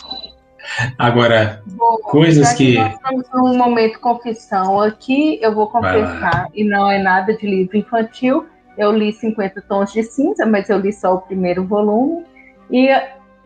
Agora, 0.97 1.61
Bom, 1.67 1.99
coisas 2.03 2.51
que. 2.51 2.75
Nós 2.75 2.95
estamos 2.95 3.29
num 3.31 3.57
momento 3.57 3.97
confissão 4.01 4.81
aqui, 4.81 5.39
eu 5.41 5.55
vou 5.55 5.67
confessar, 5.67 6.49
e 6.53 6.65
não 6.65 6.91
é 6.91 7.01
nada 7.01 7.33
de 7.37 7.45
livro 7.45 7.77
infantil, 7.77 8.45
eu 8.77 8.91
li 8.91 9.11
50 9.13 9.61
Tons 9.61 9.91
de 9.93 10.03
Cinza, 10.03 10.45
mas 10.45 10.69
eu 10.69 10.77
li 10.79 10.91
só 10.91 11.15
o 11.15 11.21
primeiro 11.21 11.65
volume. 11.65 12.25
E 12.71 12.89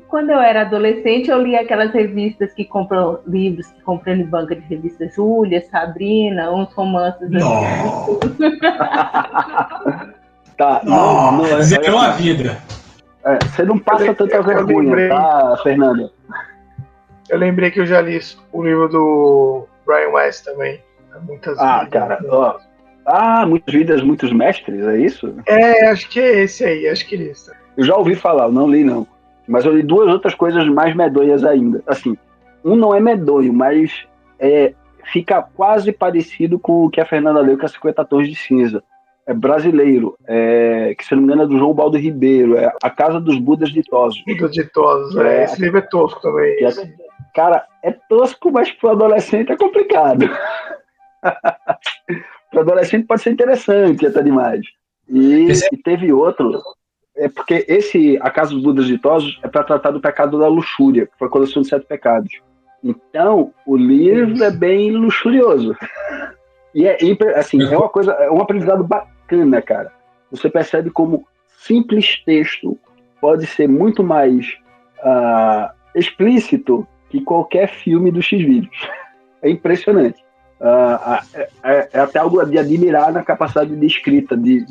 quando 0.07 0.30
eu 0.30 0.39
era 0.39 0.61
adolescente, 0.61 1.30
eu 1.30 1.41
li 1.41 1.55
aquelas 1.55 1.91
revistas 1.91 2.53
que 2.53 2.63
compram 2.63 3.19
livros, 3.28 3.67
que 3.67 3.82
compram 3.82 4.13
em 4.13 4.25
banca 4.25 4.55
de 4.55 4.61
revista 4.61 5.07
Júlia, 5.09 5.63
Sabrina, 5.69 6.51
uns 6.51 6.73
romances 6.73 7.30
assim. 7.34 8.19
tá, 10.57 10.82
não, 10.84 11.32
não, 11.34 11.45
é, 11.45 11.61
Zerou 11.61 11.99
a 11.99 12.11
vida. 12.11 12.57
É, 13.25 13.38
você 13.43 13.63
não 13.63 13.78
passa 13.78 14.05
eu, 14.05 14.15
tanta 14.15 14.38
eu, 14.38 14.43
vergonha, 14.43 14.80
lembrei, 14.80 15.09
tá, 15.09 15.57
Fernanda? 15.61 16.09
Eu 17.30 17.38
lembrei 17.38 17.69
que 17.69 17.82
eu 17.82 17.86
já 17.86 17.99
li 17.99 18.17
o 18.53 18.63
livro 18.63 18.88
do 18.88 19.67
Brian 19.86 20.09
West 20.11 20.45
também. 20.45 20.82
Muitas 21.23 21.59
ah, 21.59 21.80
vidas, 21.80 21.89
cara, 21.91 22.19
ó. 22.30 22.57
Ah, 23.08 23.45
muitas 23.45 23.74
vidas, 23.74 24.03
muitos 24.03 24.34
mestres, 24.34 24.86
é 24.86 24.99
isso? 24.99 25.34
É, 25.45 25.88
acho 25.88 26.10
que 26.10 26.20
é 26.20 26.43
esse 26.43 26.66
aí, 26.66 26.89
acho 26.89 27.08
que 27.08 27.16
é 27.16 27.20
isso. 27.20 27.49
Eu 27.78 27.86
já 27.86 27.95
ouvi 27.95 28.16
falar, 28.16 28.45
eu 28.45 28.51
não 28.51 28.70
li 28.70 28.84
não. 28.84 29.08
Mas 29.47 29.64
eu 29.64 29.74
li 29.74 29.82
duas 29.82 30.10
outras 30.12 30.36
coisas 30.36 30.68
mais 30.68 30.93
medonhas 30.93 31.45
ainda. 31.45 31.82
Assim, 31.88 32.18
um 32.66 32.76
não 32.76 32.93
é 32.93 32.99
medonho, 32.99 33.53
mas 33.53 34.05
é, 34.38 34.74
fica 35.05 35.41
quase 35.41 35.93
parecido 35.93 36.60
com 36.60 36.84
o 36.84 36.89
que 36.89 36.99
a 36.99 37.05
Fernanda 37.05 37.39
leu, 37.39 37.58
que 37.58 37.64
é 37.64 37.70
50 37.70 38.03
Tons 38.03 38.28
de 38.28 38.36
Cinza. 38.36 38.84
É 39.26 39.34
brasileiro, 39.34 40.18
é, 40.28 40.93
que 40.97 41.05
se 41.05 41.16
não 41.16 41.22
me 41.22 41.28
engano 41.28 41.43
é 41.43 41.47
do 41.47 41.58
João 41.58 41.74
Baldo 41.74 41.97
Ribeiro, 41.97 42.58
é 42.58 42.70
A 42.84 42.89
Casa 42.89 43.22
dos 43.22 43.38
Budas 43.39 43.70
Ditosos. 43.70 44.22
Budas 44.26 44.51
Ditosos, 44.51 45.16
é, 45.18 45.45
esse 45.45 45.62
livro 45.62 45.78
é 45.78 45.82
tosco 45.82 46.22
também. 46.22 46.55
É, 46.62 46.70
cara, 47.34 47.66
é 47.84 47.91
tosco, 47.91 48.51
mas 48.51 48.70
para 48.72 48.89
o 48.89 48.91
adolescente 48.91 49.51
é 49.51 49.58
complicado. 49.58 50.30
para 52.52 52.62
adolescente 52.62 53.06
pode 53.06 53.22
ser 53.22 53.32
interessante 53.32 54.06
até 54.06 54.22
demais. 54.24 54.62
E, 55.10 55.52
é 55.52 55.54
e, 55.72 55.78
teve 55.78 56.12
outro, 56.12 56.62
é 57.16 57.30
porque 57.30 57.66
esse 57.68 58.18
A 58.22 58.30
Casa 58.30 58.52
dos 58.52 58.64
Budas 58.64 58.86
Ditosos 58.86 59.39
é 59.43 59.48
para 59.48 59.64
tratar 59.64 59.91
do 59.91 60.02
pecado 60.02 60.39
da 60.39 60.48
luxúria, 60.48 61.08
que 61.08 61.18
foi 61.18 61.28
a 61.28 61.32
coleção 61.32 61.62
de 61.62 61.70
sete 61.70 61.86
pecados. 61.86 62.32
Então, 62.84 63.54
o 63.66 63.76
livro 63.76 64.43
é 64.43 64.52
bem 64.52 64.91
luxurioso. 64.91 65.76
E 66.74 66.86
é, 66.86 66.98
assim, 67.36 67.62
é 67.64 67.78
uma 67.78 67.89
coisa, 67.89 68.12
é 68.14 68.30
um 68.30 68.41
aprendizado 68.41 68.84
bacana, 68.84 69.62
cara. 69.62 69.91
Você 70.32 70.50
percebe 70.50 70.91
como 70.91 71.26
simples 71.58 72.24
texto 72.24 72.78
pode 73.20 73.48
ser 73.48 73.68
muito 73.68 74.04
mais 74.04 74.56
uh, 75.00 75.74
explícito 75.95 76.88
que 77.10 77.22
qualquer 77.22 77.68
filme 77.70 78.12
do 78.12 78.22
X-Vídeos. 78.22 78.78
É 79.39 79.52
impressionante. 79.52 80.26
Uh, 80.60 81.24
é, 81.36 81.49
é, 81.64 81.89
é, 81.93 81.99
até 81.99 82.20
algo 82.20 82.43
de 82.45 82.58
admirar 82.58 83.12
na 83.12 83.24
capacidade 83.24 83.76
de 83.76 83.86
escrita 83.86 84.36
de, 84.36 84.66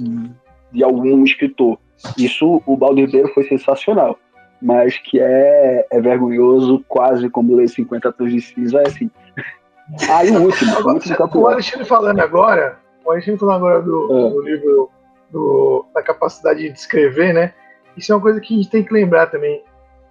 de 0.73 0.83
algum 0.83 1.23
escritor. 1.25 1.79
Isso, 2.19 2.63
o 2.67 2.77
Baldo 2.77 3.01
Ribeiro 3.01 3.29
foi 3.33 3.45
sensacional 3.45 4.19
mas 4.61 4.99
que 4.99 5.21
é, 5.21 5.87
é 5.91 6.01
vergonhoso, 6.01 6.85
quase 6.89 7.29
como 7.29 7.55
ler 7.55 7.69
50 7.69 8.13
tons 8.13 8.33
de 8.33 8.41
cinza, 8.41 8.81
é 8.81 8.89
assim. 8.89 9.11
Ah, 10.11 10.25
e 10.25 10.33
o 10.33 10.43
último, 10.43 10.73
o 10.81 10.95
último 10.95 11.17
O 11.33 11.47
Alexandre 11.47 11.85
falando 11.85 12.19
agora, 12.19 12.77
o 13.05 13.13
Alexandre 13.13 13.39
falando 13.39 13.57
agora 13.59 13.83
do, 13.83 14.27
é. 14.27 14.31
do 14.31 14.43
livro 14.43 14.91
do, 15.31 15.87
da 15.95 16.03
capacidade 16.03 16.69
de 16.69 16.77
escrever, 16.77 17.33
né? 17.33 17.55
Isso 17.97 18.11
é 18.11 18.17
uma 18.17 18.21
coisa 18.21 18.41
que 18.41 18.53
a 18.53 18.57
gente 18.57 18.69
tem 18.69 18.83
que 18.83 18.93
lembrar 18.93 19.29
também. 19.29 19.63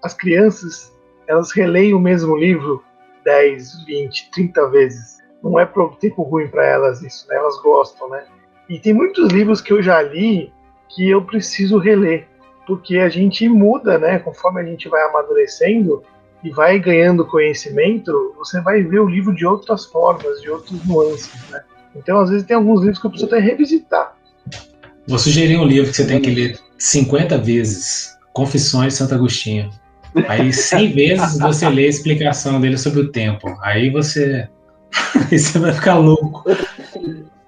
As 0.01 0.13
crianças, 0.13 0.93
elas 1.27 1.51
releem 1.51 1.93
o 1.93 1.99
mesmo 1.99 2.37
livro 2.37 2.81
10, 3.25 3.83
20, 3.83 4.31
30 4.31 4.69
vezes. 4.69 5.14
Não 5.45 5.59
é 5.59 5.69
tempo 5.99 6.23
ruim 6.23 6.47
para 6.47 6.65
elas 6.65 7.01
isso, 7.01 7.27
né? 7.29 7.35
Elas 7.35 7.61
gostam, 7.61 8.09
né? 8.09 8.25
E 8.67 8.79
tem 8.79 8.93
muitos 8.93 9.29
livros 9.31 9.61
que 9.61 9.71
eu 9.71 9.81
já 9.81 10.01
li 10.01 10.51
que 10.89 11.09
eu 11.09 11.21
preciso 11.21 11.77
reler 11.77 12.27
porque 12.65 12.97
a 12.97 13.09
gente 13.09 13.47
muda, 13.47 13.97
né? 13.97 14.19
Conforme 14.19 14.61
a 14.61 14.63
gente 14.63 14.89
vai 14.89 15.01
amadurecendo 15.03 16.03
e 16.43 16.49
vai 16.49 16.79
ganhando 16.79 17.25
conhecimento, 17.25 18.33
você 18.37 18.59
vai 18.61 18.81
ver 18.83 18.99
o 18.99 19.07
livro 19.07 19.35
de 19.35 19.45
outras 19.45 19.85
formas, 19.85 20.41
de 20.41 20.49
outros 20.49 20.83
nuances, 20.85 21.49
né? 21.49 21.61
Então, 21.95 22.19
às 22.19 22.29
vezes, 22.29 22.45
tem 22.45 22.55
alguns 22.55 22.81
livros 22.81 22.99
que 22.99 23.05
eu 23.05 23.11
preciso 23.11 23.33
até 23.33 23.41
revisitar. 23.41 24.15
Vou 25.07 25.17
sugerir 25.17 25.57
um 25.57 25.65
livro 25.65 25.89
que 25.91 25.95
você 25.95 26.05
tem 26.05 26.19
que 26.19 26.29
ler 26.29 26.59
50 26.77 27.37
vezes: 27.37 28.17
Confissões 28.33 28.93
de 28.93 28.99
Santo 28.99 29.15
Agostinho. 29.15 29.69
Aí, 30.27 30.51
100 30.51 30.93
vezes 30.93 31.39
você 31.39 31.69
lê 31.69 31.85
a 31.85 31.89
explicação 31.89 32.59
dele 32.59 32.77
sobre 32.77 33.01
o 33.01 33.11
tempo. 33.11 33.47
Aí 33.61 33.89
você. 33.89 34.49
Aí 35.31 35.39
você 35.39 35.59
vai 35.59 35.73
ficar 35.73 35.95
louco. 35.95 36.43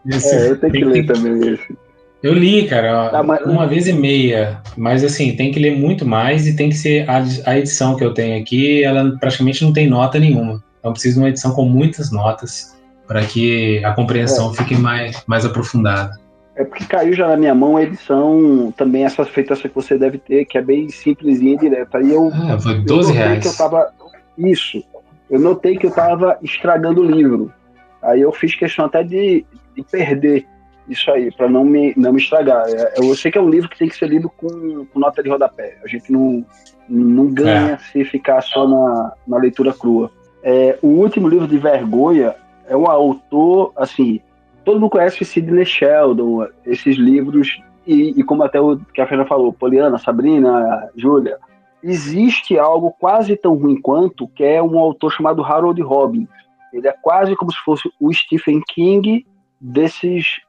Esse, 0.06 0.36
é, 0.36 0.52
eu 0.52 0.60
tenho 0.60 0.74
que 0.74 0.86
ler 0.86 1.06
também 1.06 1.54
esse. 1.54 1.78
Eu 2.24 2.34
li, 2.34 2.68
cara, 2.68 3.10
tá, 3.10 3.22
mas... 3.22 3.46
uma 3.46 3.68
vez 3.68 3.88
e 3.88 3.94
meia, 3.94 4.60
mas 4.76 5.04
assim, 5.04 5.36
tem 5.36 5.52
que 5.52 5.60
ler 5.60 5.78
muito 5.78 6.06
mais 6.06 6.48
e 6.48 6.56
tem 6.56 6.70
que 6.70 6.76
ser 6.76 7.08
a, 7.08 7.24
a, 7.46 7.60
edição 7.60 7.96
que 7.96 8.04
eu 8.04 8.14
tenho 8.14 8.42
aqui, 8.42 8.84
ela 8.84 9.16
praticamente 9.20 9.64
não 9.64 9.72
tem 9.72 9.88
nota 9.88 10.20
nenhuma. 10.20 10.64
Então 10.80 10.92
preciso 10.92 11.16
de 11.16 11.20
uma 11.20 11.30
edição 11.30 11.52
com 11.54 11.66
muitas 11.66 12.12
notas 12.12 12.76
para 13.08 13.24
que 13.24 13.84
a 13.86 13.94
compreensão 13.94 14.52
é. 14.52 14.56
fique 14.56 14.76
mais, 14.76 15.24
mais 15.28 15.46
aprofundada. 15.46 16.12
É 16.56 16.64
porque 16.64 16.86
caiu 16.86 17.14
já 17.14 17.28
na 17.28 17.38
minha 17.38 17.54
mão 17.54 17.78
a 17.78 17.84
edição, 17.84 18.74
também 18.76 19.06
essa 19.06 19.24
feita 19.24 19.56
que 19.56 19.70
você 19.76 19.96
deve 19.96 20.18
ter, 20.18 20.46
que 20.46 20.58
é 20.58 20.62
bem 20.62 20.90
simplesinha 20.90 21.54
e 21.54 21.58
direta. 21.58 22.00
Aí 22.00 22.12
eu, 22.12 22.32
ah, 22.34 22.60
foi 22.60 22.82
12 22.82 23.12
eu 23.12 23.16
reais. 23.16 23.40
Que 23.42 23.48
eu 23.48 23.56
tava, 23.56 23.92
isso. 24.38 24.84
Eu 25.30 25.40
notei 25.40 25.78
que 25.78 25.86
eu 25.86 25.90
estava 25.90 26.38
estragando 26.42 27.02
o 27.02 27.06
livro. 27.06 27.52
Aí 28.02 28.22
eu 28.22 28.32
fiz 28.32 28.56
questão 28.56 28.86
até 28.86 29.04
de, 29.04 29.46
de 29.76 29.84
perder 29.84 30.48
isso 30.88 31.12
aí, 31.12 31.32
para 31.32 31.50
não 31.50 31.66
me, 31.66 31.94
não 31.98 32.14
me 32.14 32.20
estragar. 32.20 32.66
É, 32.68 32.94
eu 32.98 33.14
sei 33.16 33.32
que 33.32 33.38
é 33.38 33.42
um 33.42 33.50
livro 33.50 33.70
que 33.70 33.78
tem 33.78 33.90
que 33.90 33.98
ser 33.98 34.08
lido 34.08 34.30
com, 34.30 34.86
com 34.86 35.00
nota 35.00 35.22
de 35.22 35.30
rodapé. 35.30 35.78
A 35.84 35.88
gente 35.88 36.12
não, 36.12 36.46
não 36.88 37.28
ganha 37.28 37.74
é. 37.74 37.78
se 37.78 38.06
ficar 38.06 38.42
só 38.42 38.68
na, 38.68 39.14
na 39.28 39.38
leitura 39.38 39.74
crua. 39.74 40.10
É, 40.42 40.78
o 40.82 40.88
último 40.88 41.28
livro 41.28 41.48
de 41.48 41.58
Vergonha 41.58 42.36
é 42.68 42.78
um 42.78 42.90
autor, 42.90 43.74
assim, 43.76 44.22
todo 44.64 44.80
mundo 44.80 44.92
conhece 44.92 45.26
Sidney 45.26 45.66
Sheldon, 45.66 46.48
esses 46.66 46.96
livros, 46.96 47.62
e, 47.86 48.14
e 48.18 48.24
como 48.24 48.44
até 48.44 48.60
o 48.60 48.78
que 48.94 49.02
a 49.02 49.08
Fernanda 49.08 49.28
falou, 49.28 49.52
Poliana, 49.52 49.98
Sabrina, 49.98 50.90
Júlia, 50.96 51.38
existe 51.84 52.58
algo 52.58 52.92
quase 53.00 53.36
tão 53.36 53.56
ruim 53.56 53.80
quanto, 53.80 54.28
que 54.28 54.44
é 54.44 54.62
um 54.62 54.78
autor 54.78 55.12
chamado 55.12 55.44
Harold 55.44 55.82
Robbins. 55.82 56.30
Ele 56.74 56.88
é 56.88 56.96
quase 57.02 57.36
como 57.36 57.52
se 57.52 57.58
fosse 57.60 57.90
o 58.00 58.14
Stephen 58.14 58.62
King 58.68 59.26
desses 59.60 60.42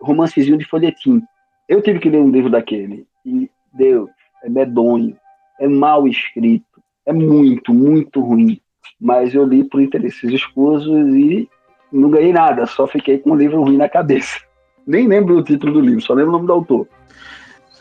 romancezinho 0.00 0.58
de 0.58 0.64
folhetim. 0.64 1.22
Eu 1.68 1.82
tive 1.82 1.98
que 1.98 2.10
ler 2.10 2.20
um 2.20 2.30
livro 2.30 2.50
daquele. 2.50 3.06
E, 3.24 3.50
Deus, 3.72 4.10
é 4.42 4.48
medonho, 4.48 5.16
é 5.60 5.66
mal 5.66 6.06
escrito, 6.06 6.82
é 7.04 7.12
muito, 7.12 7.74
muito 7.74 8.20
ruim. 8.20 8.60
Mas 9.00 9.34
eu 9.34 9.44
li 9.44 9.64
por 9.64 9.80
interesses 9.80 10.32
escusos 10.32 11.14
e 11.14 11.48
não 11.92 12.10
ganhei 12.10 12.32
nada, 12.32 12.66
só 12.66 12.86
fiquei 12.86 13.18
com 13.18 13.30
um 13.30 13.36
livro 13.36 13.62
ruim 13.62 13.76
na 13.76 13.88
cabeça. 13.88 14.40
Nem 14.86 15.06
lembro 15.06 15.36
o 15.36 15.42
título 15.42 15.74
do 15.74 15.80
livro, 15.80 16.00
só 16.00 16.14
lembro 16.14 16.30
o 16.30 16.32
nome 16.32 16.46
do 16.46 16.52
autor. 16.52 16.88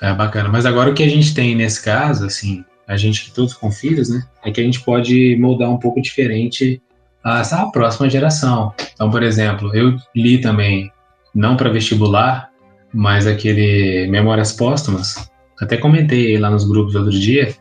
É 0.01 0.13
bacana, 0.13 0.49
mas 0.49 0.65
agora 0.65 0.91
o 0.91 0.93
que 0.93 1.03
a 1.03 1.09
gente 1.09 1.33
tem 1.33 1.55
nesse 1.55 1.83
caso, 1.83 2.25
assim, 2.25 2.63
a 2.87 2.95
gente 2.95 3.25
que 3.25 3.31
todos 3.31 3.53
com 3.53 3.69
filhos, 3.69 4.09
né, 4.09 4.23
é 4.45 4.51
que 4.51 4.61
a 4.61 4.63
gente 4.63 4.81
pode 4.81 5.35
moldar 5.37 5.69
um 5.69 5.77
pouco 5.77 6.01
diferente 6.01 6.81
a, 7.23 7.65
próxima 7.65 8.09
geração. 8.09 8.73
Então, 8.93 9.11
por 9.11 9.21
exemplo, 9.21 9.75
eu 9.75 9.97
li 10.15 10.39
também 10.39 10.89
não 11.35 11.57
para 11.57 11.69
vestibular, 11.69 12.49
mas 12.93 13.27
aquele 13.27 14.07
Memórias 14.07 14.53
Póstumas. 14.53 15.29
Até 15.59 15.75
comentei 15.75 16.37
lá 16.37 16.49
nos 16.49 16.67
grupos 16.67 16.95
outro 16.95 17.11
dia 17.11 17.53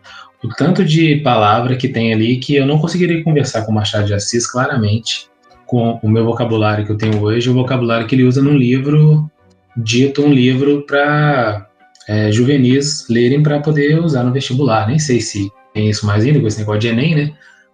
o 0.45 0.49
tanto 0.49 0.85
de 0.85 1.17
palavra 1.17 1.77
que 1.77 1.89
tem 1.89 2.13
ali 2.13 2.37
que 2.37 2.55
eu 2.55 2.67
não 2.67 2.79
conseguiria 2.79 3.25
conversar 3.25 3.65
com 3.65 3.73
Machado 3.73 4.07
de 4.07 4.15
Assis 4.15 4.47
claramente 4.47 5.29
com 5.67 5.99
o 6.03 6.09
meu 6.09 6.25
vocabulário 6.25 6.87
que 6.87 6.93
eu 6.93 6.97
tenho 6.97 7.21
hoje, 7.21 7.51
o 7.51 7.55
vocabulário 7.55 8.07
que 8.07 8.15
ele 8.15 8.23
usa 8.23 8.41
num 8.41 8.57
livro 8.57 9.29
dito 9.77 10.23
um 10.23 10.33
livro 10.33 10.83
para 10.87 11.66
é, 12.09 12.31
juvenis 12.31 13.07
lerem 13.09 13.43
para 13.43 13.61
poder 13.61 13.99
usar 13.99 14.23
no 14.23 14.33
vestibular. 14.33 14.87
Nem 14.87 14.99
sei 14.99 15.21
se 15.21 15.51
tem 15.75 15.91
isso 15.91 16.07
mais 16.07 16.25
ainda 16.25 16.41
com 16.41 16.47
esse 16.47 16.59
negócio 16.59 16.81
de 16.81 16.89
Enem, 16.89 17.15
né? 17.15 17.33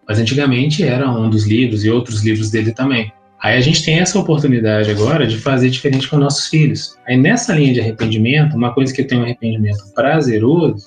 Mas 0.09 0.19
antigamente 0.19 0.83
era 0.83 1.11
um 1.11 1.31
dos 1.31 1.47
livros 1.47 1.85
e 1.85 1.91
outros 1.91 2.25
livros 2.25 2.51
dele 2.51 2.73
também. 2.73 3.13
Aí 3.43 3.57
a 3.57 3.61
gente 3.61 3.85
tem 3.85 3.99
essa 3.99 4.19
oportunidade 4.19 4.91
agora 4.91 5.27
de 5.27 5.37
fazer 5.37 5.69
diferente 5.69 6.09
com 6.09 6.17
nossos 6.17 6.47
filhos. 6.47 6.97
Aí 7.07 7.17
nessa 7.17 7.53
linha 7.55 7.75
de 7.75 7.81
arrependimento, 7.81 8.57
uma 8.57 8.73
coisa 8.73 8.93
que 8.93 9.01
eu 9.01 9.07
tenho 9.07 9.21
um 9.21 9.25
arrependimento 9.25 9.83
prazeroso, 9.95 10.83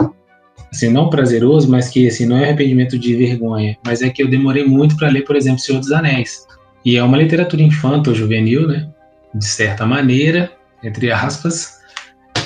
assim, 0.71 0.89
não 0.89 1.09
prazeroso, 1.09 1.69
mas 1.69 1.89
que 1.89 2.07
assim, 2.07 2.25
não 2.25 2.37
é 2.37 2.45
arrependimento 2.45 2.97
de 2.97 3.13
vergonha, 3.15 3.77
mas 3.85 4.01
é 4.01 4.09
que 4.09 4.23
eu 4.23 4.29
demorei 4.29 4.65
muito 4.65 4.95
para 4.95 5.09
ler, 5.09 5.23
por 5.23 5.35
exemplo, 5.35 5.59
Senhor 5.59 5.79
dos 5.79 5.91
Anéis. 5.91 6.45
E 6.85 6.95
é 6.95 7.03
uma 7.03 7.17
literatura 7.17 7.61
infantil 7.61 8.15
juvenil, 8.15 8.67
né? 8.67 8.87
De 9.33 9.45
certa 9.45 9.85
maneira, 9.85 10.51
entre 10.81 11.11
aspas, 11.11 11.74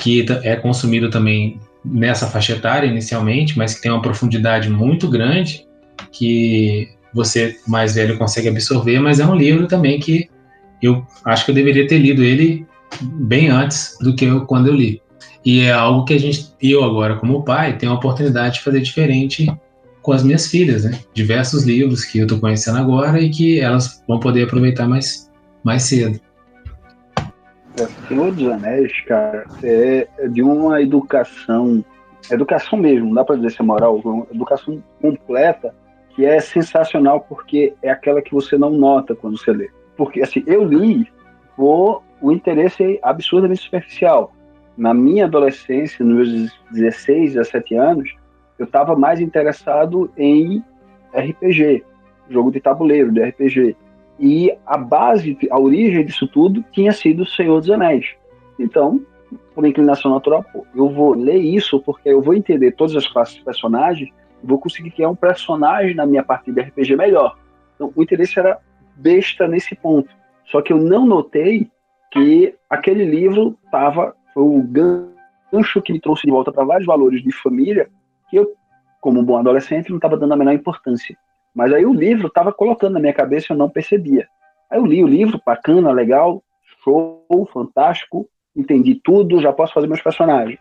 que 0.00 0.26
é 0.42 0.56
consumido 0.56 1.10
também 1.10 1.60
nessa 1.84 2.26
faixa 2.26 2.54
etária 2.54 2.86
inicialmente, 2.86 3.56
mas 3.56 3.74
que 3.74 3.82
tem 3.82 3.90
uma 3.90 4.02
profundidade 4.02 4.68
muito 4.68 5.08
grande, 5.08 5.66
que 6.10 6.88
você 7.12 7.56
mais 7.66 7.94
velho 7.94 8.18
consegue 8.18 8.48
absorver, 8.48 8.98
mas 9.00 9.20
é 9.20 9.26
um 9.26 9.34
livro 9.34 9.66
também 9.66 9.98
que 9.98 10.28
eu 10.82 11.06
acho 11.24 11.44
que 11.44 11.50
eu 11.50 11.54
deveria 11.54 11.86
ter 11.86 11.98
lido 11.98 12.22
ele 12.22 12.66
bem 13.02 13.48
antes 13.48 13.96
do 14.00 14.14
que 14.14 14.24
eu, 14.24 14.46
quando 14.46 14.68
eu 14.68 14.74
li. 14.74 15.02
E 15.44 15.60
é 15.60 15.72
algo 15.72 16.04
que 16.04 16.14
a 16.14 16.18
gente, 16.18 16.48
eu 16.60 16.82
agora 16.84 17.16
como 17.16 17.44
pai, 17.44 17.76
tenho 17.76 17.92
a 17.92 17.94
oportunidade 17.94 18.54
de 18.54 18.62
fazer 18.62 18.80
diferente 18.80 19.46
com 20.02 20.12
as 20.12 20.22
minhas 20.22 20.46
filhas, 20.46 20.84
né? 20.84 20.98
Diversos 21.14 21.64
livros 21.64 22.04
que 22.04 22.18
eu 22.18 22.24
estou 22.24 22.38
conhecendo 22.38 22.78
agora 22.78 23.20
e 23.20 23.28
que 23.30 23.60
elas 23.60 24.02
vão 24.08 24.18
poder 24.18 24.44
aproveitar 24.44 24.88
mais, 24.88 25.30
mais 25.62 25.82
cedo. 25.82 26.18
É, 27.80 27.86
Senhor 28.08 28.32
dos 28.32 28.48
Anéis, 28.48 29.00
cara, 29.02 29.46
é 29.62 30.06
de 30.28 30.42
uma 30.42 30.82
educação 30.82 31.82
educação 32.30 32.78
mesmo, 32.78 33.06
não 33.06 33.14
dá 33.14 33.24
para 33.24 33.36
dizer 33.36 33.50
se 33.50 33.62
é 33.62 33.64
moral, 33.64 33.98
educação 34.30 34.82
completa, 35.00 35.74
que 36.10 36.26
é 36.26 36.38
sensacional 36.40 37.20
porque 37.20 37.72
é 37.82 37.90
aquela 37.90 38.20
que 38.20 38.32
você 38.32 38.58
não 38.58 38.70
nota 38.70 39.14
quando 39.14 39.38
você 39.38 39.52
lê. 39.52 39.70
Porque, 39.96 40.20
assim, 40.20 40.42
eu 40.46 40.64
li 40.64 41.08
por 41.56 42.02
o 42.20 42.30
interesse 42.30 42.98
absurdamente 43.02 43.62
superficial. 43.62 44.32
Na 44.76 44.92
minha 44.92 45.24
adolescência, 45.24 46.04
nos 46.04 46.28
meus 46.28 46.52
16, 46.72 47.34
17 47.34 47.74
anos, 47.76 48.14
eu 48.58 48.66
estava 48.66 48.94
mais 48.94 49.20
interessado 49.20 50.10
em 50.16 50.62
RPG, 51.14 51.84
jogo 52.28 52.50
de 52.50 52.60
tabuleiro, 52.60 53.10
de 53.10 53.22
RPG. 53.22 53.76
E 54.20 54.54
a 54.66 54.76
base, 54.76 55.36
a 55.50 55.58
origem 55.58 56.04
disso 56.04 56.28
tudo 56.28 56.62
tinha 56.72 56.92
sido 56.92 57.22
o 57.22 57.26
Senhor 57.26 57.58
dos 57.58 57.70
Anéis. 57.70 58.14
Então, 58.58 59.00
por 59.54 59.64
inclinação 59.64 60.12
natural, 60.12 60.44
pô, 60.52 60.66
eu 60.74 60.90
vou 60.90 61.14
ler 61.14 61.38
isso 61.38 61.80
porque 61.80 62.10
eu 62.10 62.20
vou 62.20 62.34
entender 62.34 62.72
todas 62.72 62.94
as 62.94 63.08
classes 63.08 63.36
de 63.36 63.44
personagens 63.44 64.10
vou 64.42 64.58
conseguir 64.58 64.90
criar 64.90 65.10
um 65.10 65.16
personagem 65.16 65.94
na 65.94 66.06
minha 66.06 66.22
partida 66.22 66.62
de 66.62 66.68
RPG 66.68 66.96
melhor. 66.96 67.36
Então, 67.74 67.92
o 67.94 68.02
interesse 68.02 68.38
era 68.38 68.58
besta 68.96 69.46
nesse 69.46 69.74
ponto. 69.74 70.10
Só 70.46 70.60
que 70.60 70.72
eu 70.72 70.78
não 70.78 71.06
notei 71.06 71.70
que 72.10 72.54
aquele 72.68 73.04
livro 73.04 73.56
estava 73.64 74.14
foi 74.34 74.42
o 74.42 74.62
gancho 74.62 75.82
que 75.82 75.92
me 75.92 76.00
trouxe 76.00 76.26
de 76.26 76.30
volta 76.30 76.52
para 76.52 76.64
vários 76.64 76.86
valores 76.86 77.22
de 77.22 77.32
família 77.32 77.88
que 78.28 78.36
eu, 78.36 78.52
como 79.00 79.20
um 79.20 79.24
bom 79.24 79.36
adolescente, 79.36 79.90
não 79.90 79.96
estava 79.96 80.16
dando 80.16 80.34
a 80.34 80.36
menor 80.36 80.52
importância. 80.52 81.16
Mas 81.54 81.72
aí 81.72 81.84
o 81.84 81.92
livro 81.92 82.28
estava 82.28 82.52
colocando 82.52 82.94
na 82.94 83.00
minha 83.00 83.12
cabeça 83.12 83.48
e 83.50 83.52
eu 83.52 83.58
não 83.58 83.68
percebia. 83.68 84.28
Aí 84.70 84.78
eu 84.78 84.86
li 84.86 85.02
o 85.02 85.06
livro, 85.06 85.40
bacana, 85.44 85.90
legal, 85.90 86.42
show, 86.82 87.24
fantástico, 87.52 88.28
entendi 88.54 88.94
tudo, 88.94 89.40
já 89.40 89.52
posso 89.52 89.74
fazer 89.74 89.86
meus 89.86 90.02
personagens. 90.02 90.60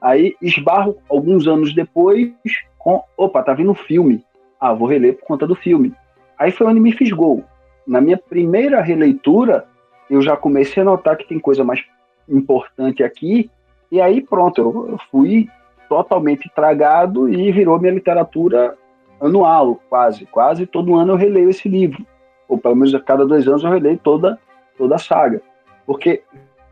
Aí 0.00 0.34
esbarro 0.40 0.96
alguns 1.08 1.46
anos 1.46 1.74
depois 1.74 2.32
com, 2.78 3.02
opa, 3.16 3.42
tá 3.42 3.52
vindo 3.52 3.70
um 3.70 3.74
filme. 3.74 4.24
Ah, 4.58 4.72
vou 4.72 4.88
reler 4.88 5.16
por 5.18 5.26
conta 5.26 5.46
do 5.46 5.54
filme. 5.54 5.94
Aí 6.38 6.50
foi 6.50 6.66
onde 6.66 6.80
me 6.80 6.92
fisgou. 6.92 7.44
Na 7.86 8.00
minha 8.00 8.16
primeira 8.16 8.80
releitura, 8.80 9.66
eu 10.08 10.22
já 10.22 10.36
comecei 10.36 10.82
a 10.82 10.86
notar 10.86 11.16
que 11.16 11.28
tem 11.28 11.38
coisa 11.38 11.62
mais 11.62 11.84
importante 12.28 13.02
aqui, 13.02 13.50
e 13.90 14.00
aí 14.00 14.22
pronto, 14.22 14.60
eu 14.60 14.98
fui 15.10 15.48
totalmente 15.88 16.48
tragado 16.54 17.28
e 17.28 17.50
virou 17.50 17.78
minha 17.78 17.92
literatura 17.92 18.76
anual, 19.20 19.80
quase. 19.88 20.26
Quase 20.26 20.66
todo 20.66 20.96
ano 20.96 21.12
eu 21.12 21.16
releio 21.16 21.50
esse 21.50 21.68
livro. 21.68 22.04
Ou 22.48 22.58
pelo 22.58 22.74
menos 22.74 22.94
a 22.94 23.00
cada 23.00 23.26
dois 23.26 23.46
anos 23.46 23.62
eu 23.62 23.70
releio 23.70 23.98
toda, 23.98 24.38
toda 24.76 24.94
a 24.94 24.98
saga. 24.98 25.42
Porque 25.86 26.22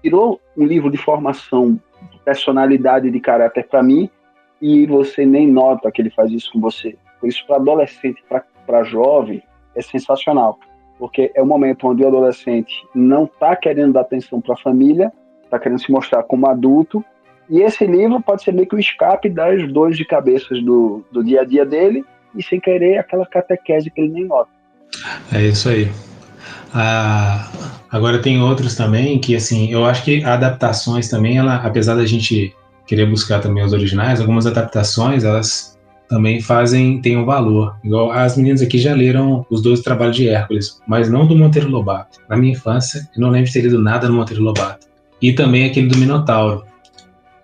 virou 0.02 0.40
um 0.56 0.64
livro 0.64 0.90
de 0.90 0.96
formação 0.96 1.78
de 2.10 2.18
personalidade 2.20 3.10
de 3.10 3.20
caráter 3.20 3.66
para 3.68 3.82
mim 3.82 4.10
e 4.60 4.86
você 4.86 5.24
nem 5.24 5.46
nota 5.46 5.90
que 5.90 6.02
ele 6.02 6.10
faz 6.10 6.30
isso 6.32 6.52
com 6.52 6.60
você. 6.60 6.96
Por 7.20 7.28
isso, 7.28 7.44
para 7.46 7.56
adolescente, 7.56 8.22
para 8.66 8.82
jovem, 8.84 9.42
é 9.74 9.82
sensacional. 9.82 10.58
Porque 10.98 11.30
é 11.34 11.42
o 11.42 11.46
momento 11.46 11.86
onde 11.86 12.02
o 12.02 12.08
adolescente 12.08 12.86
não 12.94 13.24
está 13.24 13.54
querendo 13.54 13.92
dar 13.92 14.00
atenção 14.00 14.40
para 14.40 14.54
a 14.54 14.58
família, 14.58 15.12
está 15.44 15.58
querendo 15.58 15.80
se 15.80 15.90
mostrar 15.90 16.22
como 16.24 16.48
adulto. 16.48 17.04
E 17.48 17.62
esse 17.62 17.86
livro 17.86 18.20
pode 18.20 18.42
ser 18.42 18.52
meio 18.52 18.68
que 18.68 18.74
o 18.74 18.80
escape 18.80 19.28
das 19.28 19.70
dores 19.72 19.96
de 19.96 20.04
cabeças 20.04 20.62
do, 20.62 21.04
do 21.10 21.22
dia 21.22 21.42
a 21.42 21.44
dia 21.44 21.64
dele 21.64 22.04
e, 22.34 22.42
sem 22.42 22.60
querer, 22.60 22.98
aquela 22.98 23.26
catequese 23.26 23.90
que 23.90 24.00
ele 24.00 24.12
nem 24.12 24.26
nota. 24.26 24.50
É 25.32 25.42
isso 25.42 25.68
aí. 25.68 25.90
Ah, 26.72 27.50
agora 27.90 28.20
tem 28.20 28.40
outros 28.40 28.74
também 28.74 29.18
que, 29.18 29.34
assim, 29.34 29.70
eu 29.70 29.84
acho 29.84 30.04
que 30.04 30.22
adaptações 30.24 31.08
também, 31.08 31.38
ela, 31.38 31.56
apesar 31.56 31.94
da 31.94 32.06
gente 32.06 32.54
querer 32.86 33.06
buscar 33.06 33.40
também 33.40 33.62
os 33.62 33.72
originais, 33.72 34.20
algumas 34.20 34.46
adaptações, 34.46 35.24
elas 35.24 35.78
também 36.08 36.40
fazem, 36.40 37.00
têm 37.02 37.18
um 37.18 37.24
valor. 37.24 37.76
Igual 37.84 38.10
as 38.10 38.36
meninas 38.36 38.62
aqui 38.62 38.78
já 38.78 38.94
leram 38.94 39.44
os 39.50 39.62
dois 39.62 39.80
trabalhos 39.80 40.16
de 40.16 40.28
Hércules, 40.28 40.80
mas 40.86 41.10
não 41.10 41.26
do 41.26 41.36
Monteiro 41.36 41.68
Lobato. 41.68 42.18
Na 42.28 42.36
minha 42.36 42.52
infância, 42.52 43.06
eu 43.14 43.20
não 43.20 43.30
lembro 43.30 43.46
de 43.46 43.52
ter 43.52 43.60
lido 43.60 43.78
nada 43.78 44.06
do 44.06 44.12
Monteiro 44.14 44.42
Lobato. 44.42 44.86
E 45.20 45.32
também 45.32 45.66
aquele 45.66 45.88
do 45.88 45.98
Minotauro. 45.98 46.64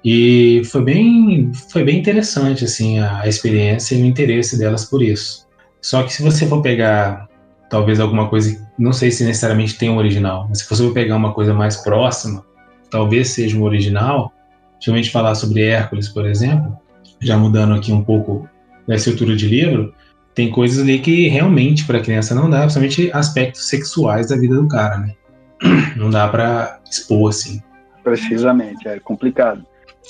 E 0.05 0.63
foi 0.67 0.83
bem, 0.83 1.51
foi 1.71 1.83
bem 1.83 1.99
interessante, 1.99 2.65
assim, 2.65 2.99
a, 2.99 3.21
a 3.21 3.29
experiência 3.29 3.95
e 3.95 4.03
o 4.03 4.05
interesse 4.05 4.59
delas 4.59 4.85
por 4.85 5.03
isso. 5.03 5.47
Só 5.81 6.03
que 6.03 6.13
se 6.13 6.23
você 6.23 6.47
for 6.47 6.61
pegar 6.61 7.29
talvez 7.71 7.99
alguma 7.99 8.29
coisa, 8.29 8.57
não 8.79 8.93
sei 8.93 9.11
se 9.11 9.25
necessariamente 9.25 9.79
tem 9.79 9.89
um 9.89 9.97
original, 9.97 10.47
mas 10.49 10.59
se 10.59 10.69
você 10.69 10.83
for 10.83 10.93
pegar 10.93 11.17
uma 11.17 11.33
coisa 11.33 11.55
mais 11.55 11.79
próxima, 11.79 12.45
talvez 12.91 13.31
seja 13.31 13.57
um 13.57 13.63
original, 13.63 14.33
principalmente 14.75 15.11
falar 15.11 15.35
sobre 15.35 15.63
Hércules, 15.63 16.09
por 16.09 16.27
exemplo, 16.27 16.77
já 17.21 17.37
mudando 17.37 17.75
aqui 17.75 17.91
um 17.91 18.05
pouco 18.05 18.49
da 18.87 18.95
estrutura 18.95 19.35
de 19.35 19.49
livro, 19.49 19.95
tem 20.35 20.51
coisas 20.51 20.83
ali 20.83 20.99
que 20.99 21.29
realmente 21.29 21.87
para 21.87 22.01
criança 22.01 22.35
não 22.35 22.51
dá, 22.51 22.61
principalmente 22.61 23.11
aspectos 23.13 23.69
sexuais 23.69 24.29
da 24.29 24.37
vida 24.37 24.57
do 24.57 24.69
cara, 24.69 24.99
né? 24.99 25.15
Não 25.97 26.11
dá 26.11 26.29
para 26.29 26.81
expor 26.91 27.31
assim. 27.31 27.63
Precisamente, 28.03 28.87
é 28.89 28.99
complicado. 28.99 29.65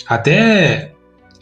Até 0.06 0.92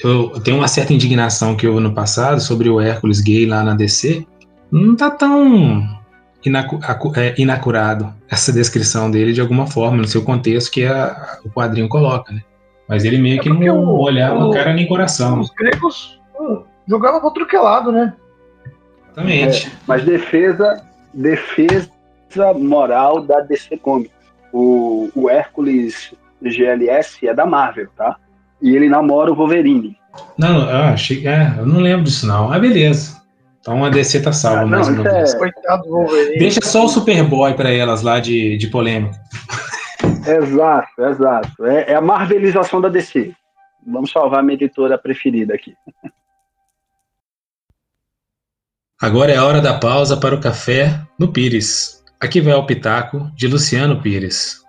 eu 0.03 0.41
tenho 0.41 0.59
uma 0.59 0.69
certa 0.69 0.93
indignação 0.93 1.57
que 1.57 1.67
houve 1.67 1.81
no 1.81 1.95
passado 1.95 2.41
sobre 2.41 2.69
o 2.69 2.81
Hércules 2.81 3.21
gay 3.21 3.47
lá 3.47 3.63
na 3.63 3.75
DC. 3.75 4.27
Não 4.71 4.97
tá 4.97 5.11
tão 5.11 5.83
inacu 6.45 6.81
é, 7.17 7.35
inacurado 7.39 8.13
essa 8.29 8.53
descrição 8.53 9.11
dele 9.11 9.33
de 9.33 9.41
alguma 9.41 9.67
forma, 9.67 9.99
no 9.99 10.09
seu 10.09 10.23
contexto 10.25 10.71
que 10.71 10.85
a, 10.85 11.39
o 11.45 11.51
quadrinho 11.51 11.89
coloca, 11.89 12.33
né? 12.33 12.43
Mas 12.89 13.05
ele 13.05 13.19
meio 13.19 13.39
é 13.39 13.43
que 13.43 13.49
não 13.49 13.85
o, 13.85 14.03
olhava 14.03 14.45
o, 14.45 14.51
cara 14.51 14.73
nem 14.73 14.89
coração. 14.89 15.41
Os 15.41 15.51
gregos 15.51 16.21
uh, 16.39 16.65
jogavam 16.87 17.21
para 17.21 17.29
outro 17.29 17.47
que 17.47 17.57
lado, 17.57 17.93
né? 17.93 18.13
Exatamente. 19.13 19.69
É, 19.69 19.71
mas 19.87 20.05
defesa, 20.05 20.85
defesa 21.15 21.91
moral 22.59 23.23
da 23.23 23.41
DC 23.41 23.77
Comics. 23.79 24.13
O, 24.53 25.09
o 25.15 25.31
Hércules 25.31 26.13
GLS 26.43 27.27
é 27.27 27.33
da 27.33 27.47
Marvel, 27.47 27.89
tá? 27.97 28.17
E 28.63 28.75
ele 28.77 28.89
namora 28.89 29.33
o 29.33 29.35
Wolverine. 29.35 29.97
Não, 30.39 30.71
eu 30.71 30.77
achei, 30.85 31.27
é, 31.27 31.55
eu 31.59 31.67
não 31.67 31.81
lembro 31.81 32.05
disso 32.05 32.27
não. 32.27 32.53
Ah, 32.53 32.59
beleza. 32.59 33.21
Então 33.61 33.85
a 33.85 33.91
DC 33.91 34.23
tá 34.23 34.33
salva 34.33 34.63
ah, 34.63 34.67
mais 34.67 34.89
uma 34.89 35.03
vez. 35.03 35.35
É... 35.35 36.39
Deixa 36.39 36.61
só 36.63 36.85
o 36.85 36.89
Superboy 36.89 37.55
para 37.55 37.71
elas 37.71 38.03
lá 38.03 38.19
de, 38.19 38.57
de 38.57 38.67
polêmica. 38.69 39.19
Exato, 40.27 41.03
exato. 41.03 41.67
É, 41.67 41.93
é, 41.93 41.95
a 41.95 42.01
marvelização 42.01 42.81
da 42.81 42.89
DC. 42.89 43.33
Vamos 43.87 44.11
salvar 44.11 44.41
a 44.41 44.43
minha 44.43 44.55
editora 44.55 44.97
preferida 44.97 45.55
aqui. 45.55 45.75
Agora 49.01 49.33
é 49.33 49.37
a 49.37 49.45
hora 49.45 49.61
da 49.61 49.79
pausa 49.79 50.17
para 50.17 50.35
o 50.35 50.41
café 50.41 51.01
no 51.19 51.33
Pires. 51.33 52.03
Aqui 52.21 52.41
vai 52.41 52.55
o 52.55 52.67
pitaco 52.67 53.31
de 53.35 53.49
Luciano 53.49 54.01
Pires. 54.01 54.62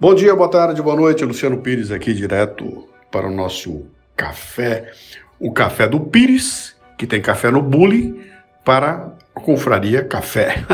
Bom 0.00 0.14
dia, 0.14 0.34
boa 0.34 0.48
tarde, 0.48 0.80
boa 0.80 0.96
noite. 0.96 1.26
Luciano 1.26 1.58
Pires 1.58 1.90
aqui 1.90 2.14
direto 2.14 2.88
para 3.10 3.28
o 3.28 3.30
nosso 3.30 3.84
café, 4.16 4.92
o 5.38 5.52
café 5.52 5.86
do 5.86 6.00
Pires, 6.00 6.74
que 6.96 7.06
tem 7.06 7.20
café 7.20 7.50
no 7.50 7.60
Bully, 7.60 8.18
para 8.64 9.12
a 9.36 9.40
confraria 9.40 10.02
Café. 10.02 10.64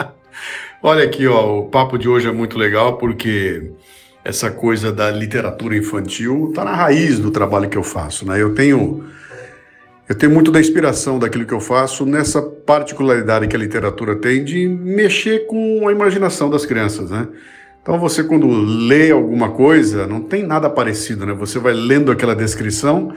Olha 0.82 1.04
aqui, 1.04 1.26
ó, 1.26 1.58
o 1.58 1.64
papo 1.68 1.98
de 1.98 2.08
hoje 2.08 2.26
é 2.26 2.32
muito 2.32 2.56
legal 2.56 2.96
porque 2.96 3.70
essa 4.24 4.50
coisa 4.50 4.90
da 4.90 5.10
literatura 5.10 5.76
infantil 5.76 6.48
está 6.48 6.64
na 6.64 6.74
raiz 6.74 7.18
do 7.18 7.30
trabalho 7.30 7.68
que 7.68 7.76
eu 7.76 7.84
faço, 7.84 8.26
né? 8.26 8.40
Eu 8.40 8.54
tenho 8.54 9.04
eu 10.08 10.14
tenho 10.14 10.32
muito 10.32 10.50
da 10.50 10.58
inspiração 10.58 11.18
daquilo 11.18 11.44
que 11.44 11.52
eu 11.52 11.60
faço 11.60 12.06
nessa 12.06 12.40
particularidade 12.40 13.46
que 13.46 13.56
a 13.56 13.58
literatura 13.58 14.16
tem 14.16 14.42
de 14.42 14.66
mexer 14.66 15.46
com 15.48 15.86
a 15.86 15.92
imaginação 15.92 16.48
das 16.48 16.64
crianças, 16.64 17.10
né? 17.10 17.28
Então 17.84 17.98
você 17.98 18.24
quando 18.24 18.48
lê 18.48 19.10
alguma 19.10 19.50
coisa, 19.50 20.06
não 20.06 20.22
tem 20.22 20.42
nada 20.42 20.70
parecido, 20.70 21.26
né? 21.26 21.34
Você 21.34 21.58
vai 21.58 21.74
lendo 21.74 22.10
aquela 22.10 22.34
descrição 22.34 23.12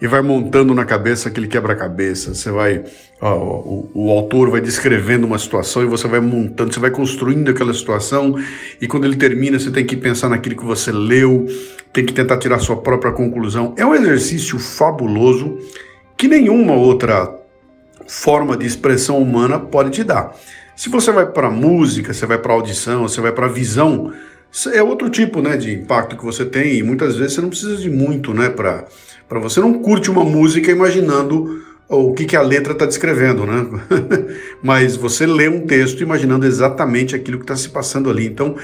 e 0.00 0.06
vai 0.06 0.22
montando 0.22 0.74
na 0.74 0.86
cabeça 0.86 1.28
aquele 1.28 1.46
quebra-cabeça. 1.46 2.34
Você 2.34 2.50
vai, 2.50 2.82
ó, 3.20 3.34
o, 3.36 3.90
o, 3.92 4.10
autor 4.10 4.48
vai 4.48 4.62
descrevendo 4.62 5.26
uma 5.26 5.38
situação 5.38 5.82
e 5.82 5.86
você 5.86 6.08
vai 6.08 6.20
montando, 6.20 6.72
você 6.72 6.80
vai 6.80 6.90
construindo 6.90 7.50
aquela 7.50 7.74
situação 7.74 8.34
e 8.80 8.88
quando 8.88 9.04
ele 9.04 9.16
termina 9.16 9.58
você 9.58 9.70
tem 9.70 9.84
que 9.84 9.98
pensar 9.98 10.30
naquilo 10.30 10.56
que 10.56 10.64
você 10.64 10.90
leu, 10.90 11.46
tem 11.92 12.02
que 12.02 12.14
tentar 12.14 12.38
tirar 12.38 12.58
sua 12.58 12.78
própria 12.78 13.12
conclusão. 13.12 13.74
É 13.76 13.84
um 13.84 13.94
exercício 13.94 14.58
fabuloso 14.58 15.58
que 16.16 16.26
nenhuma 16.26 16.72
outra 16.72 17.38
forma 18.06 18.56
de 18.56 18.64
expressão 18.64 19.18
humana 19.18 19.58
pode 19.58 19.90
te 19.90 20.02
dar. 20.02 20.34
Se 20.76 20.90
você 20.90 21.10
vai 21.10 21.24
para 21.24 21.50
música, 21.50 22.12
você 22.12 22.26
vai 22.26 22.36
para 22.36 22.52
audição, 22.52 23.08
você 23.08 23.18
vai 23.18 23.32
para 23.32 23.48
visão, 23.48 24.12
é 24.74 24.82
outro 24.82 25.08
tipo, 25.08 25.40
né, 25.40 25.56
de 25.56 25.72
impacto 25.72 26.18
que 26.18 26.24
você 26.24 26.44
tem 26.44 26.74
e 26.74 26.82
muitas 26.82 27.16
vezes 27.16 27.32
você 27.32 27.40
não 27.40 27.48
precisa 27.48 27.76
de 27.78 27.88
muito, 27.88 28.34
né, 28.34 28.50
para 28.50 28.84
você 29.40 29.58
não 29.58 29.72
curte 29.80 30.10
uma 30.10 30.22
música 30.22 30.70
imaginando 30.70 31.64
o 31.88 32.12
que, 32.12 32.26
que 32.26 32.36
a 32.36 32.42
letra 32.42 32.74
está 32.74 32.84
descrevendo, 32.84 33.46
né? 33.46 33.64
Mas 34.60 34.96
você 34.96 35.24
lê 35.24 35.48
um 35.48 35.66
texto 35.66 36.02
imaginando 36.02 36.44
exatamente 36.44 37.14
aquilo 37.14 37.38
que 37.38 37.44
está 37.44 37.54
se 37.54 37.68
passando 37.68 38.10
ali. 38.10 38.26
Então, 38.26 38.56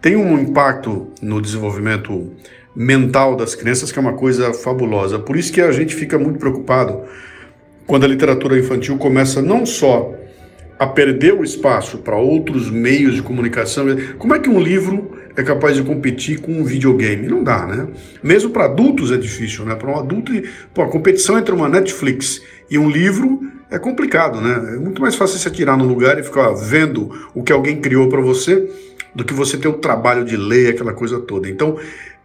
tem 0.00 0.14
um 0.14 0.38
impacto 0.38 1.08
no 1.20 1.42
desenvolvimento 1.42 2.32
mental 2.76 3.34
das 3.34 3.56
crianças 3.56 3.90
que 3.90 3.98
é 3.98 4.02
uma 4.02 4.12
coisa 4.12 4.54
fabulosa. 4.54 5.18
Por 5.18 5.36
isso 5.36 5.52
que 5.52 5.60
a 5.60 5.72
gente 5.72 5.92
fica 5.92 6.16
muito 6.16 6.38
preocupado 6.38 7.02
quando 7.84 8.04
a 8.04 8.08
literatura 8.08 8.56
infantil 8.56 8.96
começa 8.96 9.42
não 9.42 9.66
só 9.66 10.14
a 10.78 10.86
perder 10.86 11.34
o 11.34 11.42
espaço 11.42 11.98
para 11.98 12.16
outros 12.16 12.70
meios 12.70 13.14
de 13.14 13.22
comunicação. 13.22 13.86
Como 14.18 14.34
é 14.34 14.38
que 14.38 14.48
um 14.48 14.60
livro 14.60 15.18
é 15.36 15.42
capaz 15.42 15.76
de 15.76 15.82
competir 15.82 16.40
com 16.40 16.52
um 16.52 16.64
videogame? 16.64 17.26
Não 17.26 17.42
dá, 17.42 17.66
né? 17.66 17.88
Mesmo 18.22 18.50
para 18.50 18.66
adultos 18.66 19.10
é 19.10 19.16
difícil, 19.16 19.64
né? 19.64 19.74
Para 19.74 19.90
um 19.90 19.98
adulto, 19.98 20.32
pô, 20.72 20.82
a 20.82 20.88
competição 20.88 21.38
entre 21.38 21.54
uma 21.54 21.68
Netflix 21.68 22.40
e 22.70 22.78
um 22.78 22.88
livro 22.88 23.40
é 23.70 23.78
complicado, 23.78 24.40
né? 24.40 24.74
É 24.74 24.78
muito 24.78 25.02
mais 25.02 25.14
fácil 25.14 25.38
se 25.38 25.48
atirar 25.48 25.76
no 25.76 25.84
lugar 25.84 26.18
e 26.18 26.22
ficar 26.22 26.52
vendo 26.52 27.10
o 27.34 27.42
que 27.42 27.52
alguém 27.52 27.80
criou 27.80 28.08
para 28.08 28.20
você 28.20 28.68
do 29.14 29.24
que 29.24 29.34
você 29.34 29.56
ter 29.56 29.68
o 29.68 29.74
trabalho 29.74 30.24
de 30.24 30.36
ler 30.36 30.70
aquela 30.70 30.92
coisa 30.92 31.18
toda. 31.18 31.48
Então, 31.48 31.76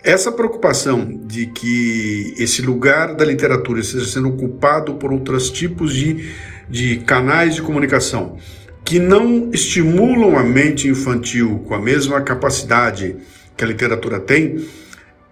essa 0.03 0.31
preocupação 0.31 1.19
de 1.25 1.47
que 1.47 2.34
esse 2.38 2.61
lugar 2.61 3.15
da 3.15 3.23
literatura 3.23 3.80
esteja 3.80 4.05
sendo 4.05 4.30
ocupado 4.30 4.95
por 4.95 5.13
outros 5.13 5.49
tipos 5.49 5.93
de 5.95 6.30
de 6.73 6.97
canais 6.97 7.53
de 7.53 7.61
comunicação 7.61 8.35
que 8.83 8.97
não 8.97 9.51
estimulam 9.53 10.35
a 10.35 10.43
mente 10.43 10.87
infantil 10.87 11.63
com 11.67 11.75
a 11.75 11.79
mesma 11.79 12.19
capacidade 12.21 13.15
que 13.55 13.63
a 13.63 13.67
literatura 13.67 14.19
tem, 14.19 14.65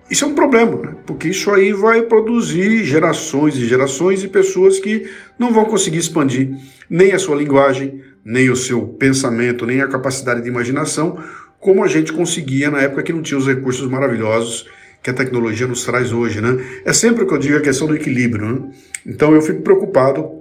isso 0.07 0.23
é 0.23 0.27
um 0.27 0.35
problema, 0.35 0.77
né? 0.77 0.95
porque 1.03 1.29
isso 1.29 1.49
aí 1.49 1.73
vai 1.73 2.03
produzir 2.03 2.85
gerações 2.85 3.57
e 3.57 3.65
gerações 3.65 4.21
de 4.21 4.27
pessoas 4.27 4.77
que 4.79 5.09
não 5.39 5.51
vão 5.51 5.65
conseguir 5.65 5.97
expandir 5.97 6.51
nem 6.87 7.11
a 7.11 7.17
sua 7.17 7.35
linguagem, 7.35 8.03
nem 8.23 8.51
o 8.51 8.55
seu 8.55 8.85
pensamento, 8.85 9.65
nem 9.65 9.81
a 9.81 9.87
capacidade 9.87 10.43
de 10.43 10.47
imaginação, 10.47 11.17
como 11.59 11.83
a 11.83 11.87
gente 11.87 12.13
conseguia 12.13 12.69
na 12.69 12.81
época 12.81 13.01
que 13.01 13.13
não 13.13 13.23
tinha 13.23 13.39
os 13.39 13.47
recursos 13.47 13.89
maravilhosos 13.89 14.69
que 15.01 15.09
a 15.09 15.13
tecnologia 15.13 15.65
nos 15.65 15.83
traz 15.83 16.13
hoje. 16.13 16.39
Né? 16.39 16.63
É 16.85 16.93
sempre 16.93 17.23
o 17.23 17.27
que 17.27 17.33
eu 17.33 17.39
digo 17.39 17.57
a 17.57 17.61
questão 17.61 17.87
do 17.87 17.95
equilíbrio. 17.95 18.45
Né? 18.45 18.71
Então 19.07 19.33
eu 19.33 19.41
fico 19.41 19.63
preocupado 19.63 20.40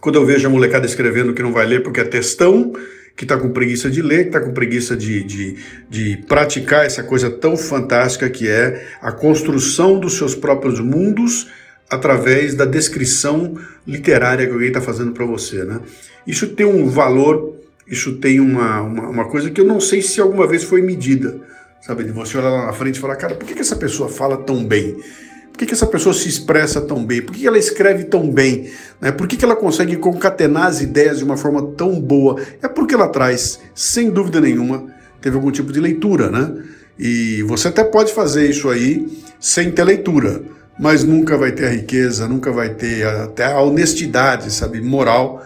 quando 0.00 0.16
eu 0.16 0.24
vejo 0.24 0.46
a 0.46 0.50
molecada 0.50 0.86
escrevendo 0.86 1.34
que 1.34 1.42
não 1.42 1.52
vai 1.52 1.66
ler 1.66 1.82
porque 1.82 2.00
é 2.00 2.04
textão, 2.04 2.72
que 3.16 3.24
está 3.24 3.36
com 3.36 3.50
preguiça 3.50 3.90
de 3.90 4.00
ler, 4.00 4.22
que 4.22 4.28
está 4.28 4.40
com 4.40 4.52
preguiça 4.52 4.96
de, 4.96 5.24
de, 5.24 5.56
de 5.90 6.16
praticar 6.28 6.86
essa 6.86 7.02
coisa 7.02 7.28
tão 7.28 7.56
fantástica 7.56 8.30
que 8.30 8.48
é 8.48 8.86
a 9.02 9.10
construção 9.10 9.98
dos 9.98 10.16
seus 10.16 10.36
próprios 10.36 10.78
mundos 10.78 11.48
através 11.90 12.54
da 12.54 12.64
descrição 12.64 13.58
literária 13.84 14.46
que 14.46 14.52
alguém 14.52 14.68
está 14.68 14.80
fazendo 14.80 15.12
para 15.12 15.24
você. 15.24 15.64
Né? 15.64 15.80
Isso 16.26 16.46
tem 16.48 16.64
um 16.64 16.88
valor, 16.88 17.56
isso 17.88 18.16
tem 18.16 18.38
uma, 18.38 18.82
uma, 18.82 19.08
uma, 19.08 19.24
coisa 19.24 19.50
que 19.50 19.60
eu 19.60 19.64
não 19.64 19.80
sei 19.80 20.00
se 20.00 20.20
alguma 20.20 20.46
vez 20.46 20.62
foi 20.62 20.80
medida. 20.80 21.40
Sabe, 21.80 22.04
de 22.04 22.10
você 22.10 22.36
olhar 22.36 22.50
lá 22.50 22.66
na 22.66 22.72
frente 22.72 22.96
e 22.96 23.00
falar, 23.00 23.16
cara, 23.16 23.34
por 23.34 23.46
que, 23.46 23.54
que 23.54 23.60
essa 23.60 23.76
pessoa 23.76 24.08
fala 24.08 24.36
tão 24.36 24.64
bem? 24.64 24.96
Por 25.58 25.64
que, 25.64 25.70
que 25.70 25.74
essa 25.74 25.88
pessoa 25.88 26.14
se 26.14 26.28
expressa 26.28 26.80
tão 26.80 27.04
bem? 27.04 27.20
Por 27.20 27.34
que, 27.34 27.40
que 27.40 27.46
ela 27.48 27.58
escreve 27.58 28.04
tão 28.04 28.30
bem? 28.30 28.70
Né? 29.00 29.10
Por 29.10 29.26
que, 29.26 29.36
que 29.36 29.44
ela 29.44 29.56
consegue 29.56 29.96
concatenar 29.96 30.66
as 30.66 30.80
ideias 30.80 31.18
de 31.18 31.24
uma 31.24 31.36
forma 31.36 31.60
tão 31.76 32.00
boa? 32.00 32.40
É 32.62 32.68
porque 32.68 32.94
ela 32.94 33.08
traz, 33.08 33.58
sem 33.74 34.08
dúvida 34.08 34.40
nenhuma, 34.40 34.86
teve 35.20 35.34
algum 35.34 35.50
tipo 35.50 35.72
de 35.72 35.80
leitura, 35.80 36.30
né? 36.30 36.62
E 36.96 37.42
você 37.42 37.66
até 37.66 37.82
pode 37.82 38.14
fazer 38.14 38.48
isso 38.48 38.70
aí 38.70 39.20
sem 39.40 39.72
ter 39.72 39.82
leitura, 39.82 40.42
mas 40.78 41.02
nunca 41.02 41.36
vai 41.36 41.50
ter 41.50 41.66
a 41.66 41.70
riqueza, 41.70 42.28
nunca 42.28 42.52
vai 42.52 42.74
ter 42.74 43.04
até 43.04 43.46
a 43.46 43.60
honestidade, 43.60 44.52
sabe, 44.52 44.80
moral 44.80 45.44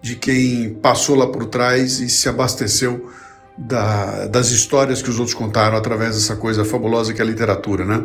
de 0.00 0.14
quem 0.14 0.70
passou 0.74 1.16
lá 1.16 1.26
por 1.26 1.46
trás 1.46 1.98
e 1.98 2.08
se 2.08 2.28
abasteceu 2.28 3.10
da, 3.56 4.28
das 4.28 4.52
histórias 4.52 5.02
que 5.02 5.10
os 5.10 5.18
outros 5.18 5.34
contaram 5.34 5.76
através 5.76 6.14
dessa 6.14 6.36
coisa 6.36 6.64
fabulosa 6.64 7.12
que 7.12 7.20
é 7.20 7.24
a 7.24 7.26
literatura, 7.26 7.84
né? 7.84 8.04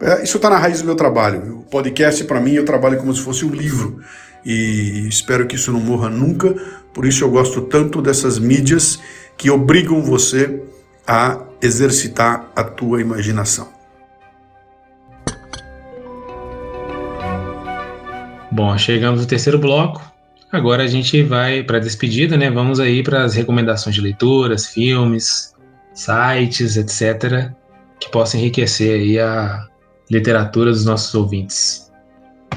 É, 0.00 0.22
isso 0.22 0.36
está 0.36 0.50
na 0.50 0.58
raiz 0.58 0.80
do 0.80 0.86
meu 0.86 0.94
trabalho. 0.94 1.60
O 1.60 1.62
podcast, 1.62 2.22
para 2.24 2.40
mim, 2.40 2.52
eu 2.52 2.64
trabalho 2.64 2.98
como 2.98 3.14
se 3.14 3.22
fosse 3.22 3.44
um 3.44 3.50
livro. 3.50 4.00
E 4.44 5.06
espero 5.08 5.46
que 5.46 5.56
isso 5.56 5.72
não 5.72 5.80
morra 5.80 6.10
nunca. 6.10 6.54
Por 6.92 7.06
isso 7.06 7.24
eu 7.24 7.30
gosto 7.30 7.62
tanto 7.62 8.02
dessas 8.02 8.38
mídias 8.38 8.98
que 9.36 9.50
obrigam 9.50 10.02
você 10.02 10.62
a 11.06 11.40
exercitar 11.62 12.50
a 12.54 12.62
tua 12.62 13.00
imaginação. 13.00 13.68
Bom, 18.50 18.76
chegamos 18.78 19.20
no 19.20 19.26
terceiro 19.26 19.58
bloco. 19.58 20.02
Agora 20.50 20.84
a 20.84 20.86
gente 20.86 21.22
vai 21.22 21.62
para 21.62 21.78
a 21.78 21.80
despedida, 21.80 22.36
né? 22.36 22.50
Vamos 22.50 22.80
aí 22.80 23.02
para 23.02 23.24
as 23.24 23.34
recomendações 23.34 23.94
de 23.94 24.00
leituras, 24.00 24.66
filmes, 24.66 25.54
sites, 25.92 26.76
etc., 26.76 27.50
que 27.98 28.10
possam 28.10 28.40
enriquecer 28.40 28.94
aí 28.94 29.18
a, 29.18 29.66
literatura 30.10 30.70
dos 30.70 30.84
nossos 30.84 31.14
ouvintes? 31.14 31.92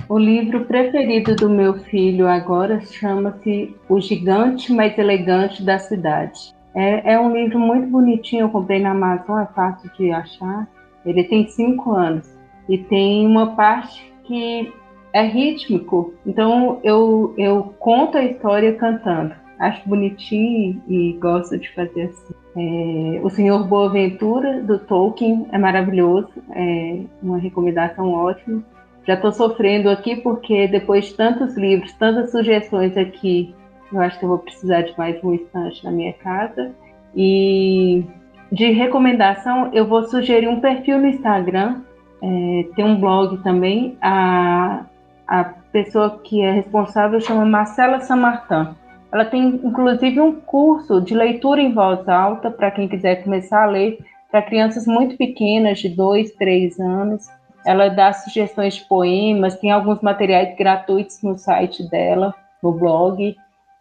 O 0.08 0.18
livro 0.18 0.66
preferido 0.66 1.36
do 1.36 1.50
meu 1.50 1.76
filho 1.86 2.28
agora 2.28 2.82
chama-se 2.82 3.76
O 3.88 4.00
Gigante 4.00 4.74
Mais 4.74 4.98
Elegante 4.98 5.64
da 5.64 5.78
Cidade. 5.78 6.54
É, 6.74 7.14
é, 7.14 7.20
um 7.20 7.34
livro 7.34 7.60
muito 7.60 7.88
bonitinho, 7.88 8.42
eu 8.42 8.50
comprei 8.50 8.80
na 8.80 8.92
Amazon, 8.92 9.40
é 9.40 9.48
fácil 9.54 9.90
de 9.98 10.12
achar. 10.12 10.68
Ele 11.06 11.24
tem 11.24 11.48
cinco 11.48 11.94
anos 11.94 12.28
e 12.68 12.78
tem 12.78 13.26
uma 13.26 13.56
parte 13.56 14.14
que 14.24 14.72
é 15.12 15.24
rítmico, 15.24 16.14
então 16.26 16.80
eu, 16.84 17.34
eu 17.38 17.74
conto 17.80 18.18
a 18.18 18.24
história 18.24 18.74
cantando. 18.76 19.34
Acho 19.60 19.88
bonitinho 19.88 20.82
e 20.88 21.14
gosto 21.20 21.58
de 21.58 21.70
fazer 21.74 22.04
assim. 22.04 22.34
É, 22.56 23.20
o 23.22 23.30
Senhor 23.30 23.68
Boaventura, 23.68 24.62
do 24.62 24.80
Tolkien, 24.80 25.48
é 25.52 25.58
maravilhoso, 25.58 26.32
é 26.52 27.02
uma 27.22 27.38
recomendação 27.38 28.12
ótima. 28.12 28.64
Já 29.06 29.16
estou 29.16 29.32
sofrendo 29.32 29.90
aqui 29.90 30.16
porque 30.18 30.68
depois 30.68 31.06
de 31.06 31.16
tantos 31.16 31.58
livros, 31.58 31.92
tantas 31.94 32.32
sugestões 32.32 32.96
aqui, 32.96 33.54
eu 33.92 34.00
acho 34.02 34.18
que 34.20 34.26
eu 34.26 34.30
vou 34.30 34.40
precisar 34.40 34.82
de 34.82 34.98
mais 34.98 35.22
um 35.24 35.34
instante 35.34 35.84
na 35.84 35.92
minha 35.92 36.14
casa. 36.14 36.72
E 37.16 38.06
de 38.52 38.72
recomendação, 38.72 39.70
eu 39.74 39.86
vou 39.86 40.04
sugerir 40.04 40.48
um 40.48 40.60
perfil 40.60 41.00
no 41.00 41.08
Instagram, 41.08 41.82
é, 42.22 42.68
tem 42.76 42.86
um 42.86 43.00
blog 43.00 43.38
também. 43.44 43.98
A, 44.02 44.86
a 45.28 45.44
pessoa 45.72 46.20
que 46.24 46.42
é 46.42 46.52
responsável 46.52 47.20
chama 47.20 47.46
Marcela 47.46 48.00
Samartan. 48.00 48.76
Ela 49.12 49.26
tem 49.26 49.60
inclusive 49.64 50.20
um 50.22 50.36
curso 50.40 51.02
de 51.02 51.16
leitura 51.16 51.62
em 51.62 51.74
voz 51.74 52.08
alta 52.08 52.52
para 52.52 52.72
quem 52.72 52.88
quiser 52.88 53.24
começar 53.24 53.64
a 53.64 53.68
ler 53.68 53.98
para 54.32 54.44
crianças 54.44 54.86
muito 54.86 55.18
pequenas, 55.18 55.80
de 55.80 55.90
2, 55.90 56.34
3 56.34 56.80
anos. 56.80 57.28
Ela 57.66 57.90
dá 57.90 58.14
sugestões 58.14 58.76
de 58.76 58.86
poemas, 58.86 59.58
tem 59.58 59.72
alguns 59.72 60.02
materiais 60.02 60.56
gratuitos 60.56 61.22
no 61.24 61.38
site 61.38 61.90
dela, 61.90 62.34
no 62.62 62.72
blog, 62.72 63.36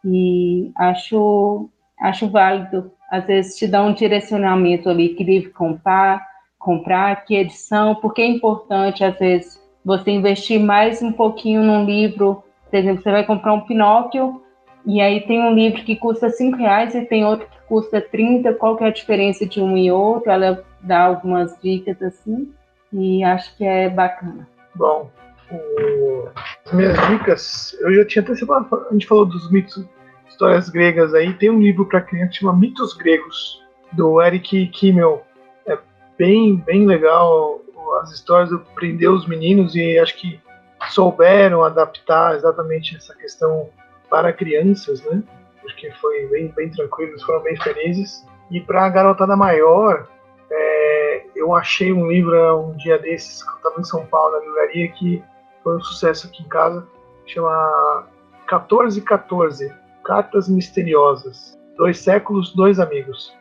e 0.05 0.71
acho, 0.77 1.69
acho 2.01 2.29
válido. 2.29 2.91
Às 3.11 3.27
vezes 3.27 3.57
te 3.57 3.67
dá 3.67 3.83
um 3.83 3.93
direcionamento 3.93 4.89
ali, 4.89 5.11
que 5.11 5.23
livro 5.23 5.53
comprar, 5.53 6.27
comprar, 6.59 7.25
que 7.25 7.37
edição, 7.37 7.95
porque 7.95 8.23
é 8.23 8.27
importante, 8.27 9.05
às 9.05 9.19
vezes, 9.19 9.63
você 9.85 10.11
investir 10.11 10.59
mais 10.61 11.03
um 11.03 11.13
pouquinho 11.13 11.63
num 11.63 11.85
livro. 11.85 12.43
Por 12.71 12.77
exemplo, 12.77 13.03
você 13.03 13.11
vai 13.11 13.25
comprar 13.25 13.55
um 13.55 13.61
Pinóquio, 13.61 14.43
e 14.89 15.03
aí 15.03 15.21
tem 15.21 15.39
um 15.39 15.55
livro 15.55 15.85
que 15.85 15.95
custa 15.95 16.31
cinco 16.31 16.57
reais 16.57 16.95
e 16.95 17.05
tem 17.05 17.23
outro 17.23 17.47
que 17.47 17.59
custa 17.69 18.01
30. 18.01 18.55
Qual 18.55 18.75
que 18.75 18.85
é 18.85 18.87
a 18.87 18.93
diferença 18.93 19.45
de 19.45 19.61
um 19.61 19.77
e 19.77 19.93
outro? 19.93 20.31
Ela 20.31 20.65
dá 20.81 21.05
algumas 21.05 21.55
dicas 21.61 22.01
assim 22.03 22.51
e 22.91 23.23
acho 23.23 23.55
que 23.59 23.67
é 23.67 23.91
bacana. 23.91 24.49
Bom, 24.75 25.11
o... 25.53 26.29
as 26.65 26.73
minhas 26.73 26.97
dicas, 27.07 27.77
eu 27.81 27.97
já 27.97 28.05
tinha 28.07 28.23
até 28.23 28.33
a 28.33 28.93
gente 28.93 29.07
falou 29.07 29.27
dos 29.27 29.51
mitos, 29.51 29.85
histórias 30.27 30.71
gregas 30.71 31.13
aí, 31.13 31.35
tem 31.35 31.51
um 31.51 31.61
livro 31.61 31.85
para 31.85 32.01
criança 32.01 32.31
que 32.31 32.39
chama 32.39 32.55
Mitos 32.55 32.95
Gregos, 32.95 33.63
do 33.93 34.23
Eric 34.23 34.69
Kimmel. 34.69 35.23
É 35.67 35.77
bem, 36.17 36.57
bem 36.57 36.87
legal 36.87 37.61
as 38.01 38.11
histórias, 38.11 38.51
prendeu 38.75 39.13
os 39.13 39.29
meninos 39.29 39.75
e 39.75 39.99
acho 39.99 40.17
que 40.17 40.41
souberam 40.89 41.63
adaptar 41.63 42.37
exatamente 42.37 42.97
essa 42.97 43.15
questão 43.15 43.69
para 44.09 44.33
crianças, 44.33 45.03
né? 45.05 45.23
Acho 45.65 45.77
que 45.77 45.91
foi 45.93 46.27
bem, 46.29 46.49
bem 46.49 46.71
tranquilo, 46.71 47.13
eles 47.13 47.23
foram 47.23 47.43
bem 47.43 47.57
felizes. 47.61 48.27
E 48.51 48.61
para 48.61 48.87
a 48.87 48.89
garotada 48.89 49.37
maior, 49.37 50.09
é, 50.51 51.27
eu 51.37 51.55
achei 51.55 51.93
um 51.93 52.09
livro 52.09 52.37
um 52.61 52.77
dia 52.77 52.99
desses, 52.99 53.43
que 53.43 53.51
eu 53.51 53.57
estava 53.57 53.81
em 53.81 53.85
São 53.85 54.07
Paulo, 54.07 54.33
na 54.33 54.45
livraria, 54.45 54.89
que 54.89 55.23
foi 55.63 55.77
um 55.77 55.81
sucesso 55.81 56.27
aqui 56.29 56.43
em 56.43 56.49
casa, 56.49 56.87
chama 57.27 58.07
1414 58.51 59.73
Cartas 60.05 60.49
Misteriosas. 60.49 61.59
Dois 61.77 61.99
séculos, 61.99 62.55
dois 62.55 62.81
amigos. 62.81 63.37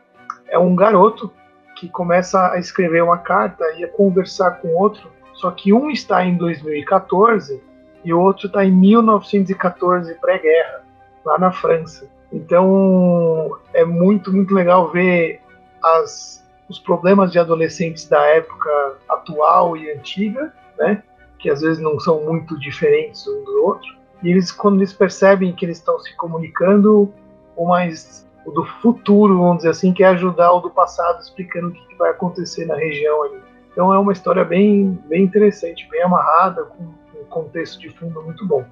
É 0.50 0.60
um 0.60 0.76
garoto 0.76 1.32
que 1.78 1.88
começa 1.88 2.52
a 2.52 2.60
escrever 2.60 3.04
uma 3.04 3.20
carta 3.20 3.64
e 3.78 3.84
a 3.84 3.88
conversar 3.88 4.60
com 4.62 4.76
outro, 4.76 5.10
só 5.34 5.52
que 5.52 5.72
um 5.72 5.90
está 5.90 6.26
em 6.26 6.36
2014 6.36 7.62
e 8.08 8.14
o 8.14 8.22
outro 8.22 8.48
está 8.48 8.64
em 8.64 8.72
1914, 8.72 10.14
pré-guerra, 10.16 10.82
lá 11.26 11.38
na 11.38 11.52
França. 11.52 12.10
Então 12.32 13.60
é 13.74 13.84
muito, 13.84 14.32
muito 14.32 14.54
legal 14.54 14.90
ver 14.90 15.42
as, 15.84 16.42
os 16.70 16.80
problemas 16.80 17.34
de 17.34 17.38
adolescentes 17.38 18.08
da 18.08 18.22
época 18.28 18.96
atual 19.10 19.76
e 19.76 19.92
antiga, 19.92 20.54
né? 20.80 21.04
Que 21.38 21.50
às 21.50 21.60
vezes 21.60 21.80
não 21.80 22.00
são 22.00 22.24
muito 22.24 22.58
diferentes 22.58 23.28
um 23.28 23.44
do 23.44 23.66
outro. 23.66 23.98
E 24.24 24.32
eles, 24.32 24.54
quando 24.54 24.78
eles 24.78 24.94
percebem 24.94 25.54
que 25.54 25.66
eles 25.66 25.80
estão 25.80 26.00
se 26.00 26.16
comunicando, 26.16 27.14
o 27.58 27.68
mais 27.68 28.26
o 28.46 28.52
do 28.52 28.64
futuro, 28.64 29.38
vamos 29.38 29.58
dizer 29.58 29.72
assim, 29.72 29.92
que 29.92 30.02
é 30.02 30.08
ajudar 30.08 30.54
o 30.54 30.62
do 30.62 30.70
passado, 30.70 31.22
explicando 31.22 31.68
o 31.68 31.72
que, 31.74 31.86
que 31.86 31.96
vai 31.96 32.12
acontecer 32.12 32.66
na 32.66 32.76
região 32.76 33.22
ali. 33.24 33.42
Então 33.70 33.94
é 33.94 34.00
uma 34.00 34.14
história 34.14 34.46
bem, 34.46 34.98
bem 35.10 35.24
interessante, 35.24 35.86
bem 35.92 36.02
amarrada, 36.04 36.64
com 36.64 36.88
um 37.22 37.26
contexto 37.26 37.80
de 37.80 37.90
fundo 37.90 38.22
muito 38.24 38.46
bom. 38.48 38.64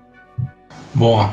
Bom, 0.93 1.29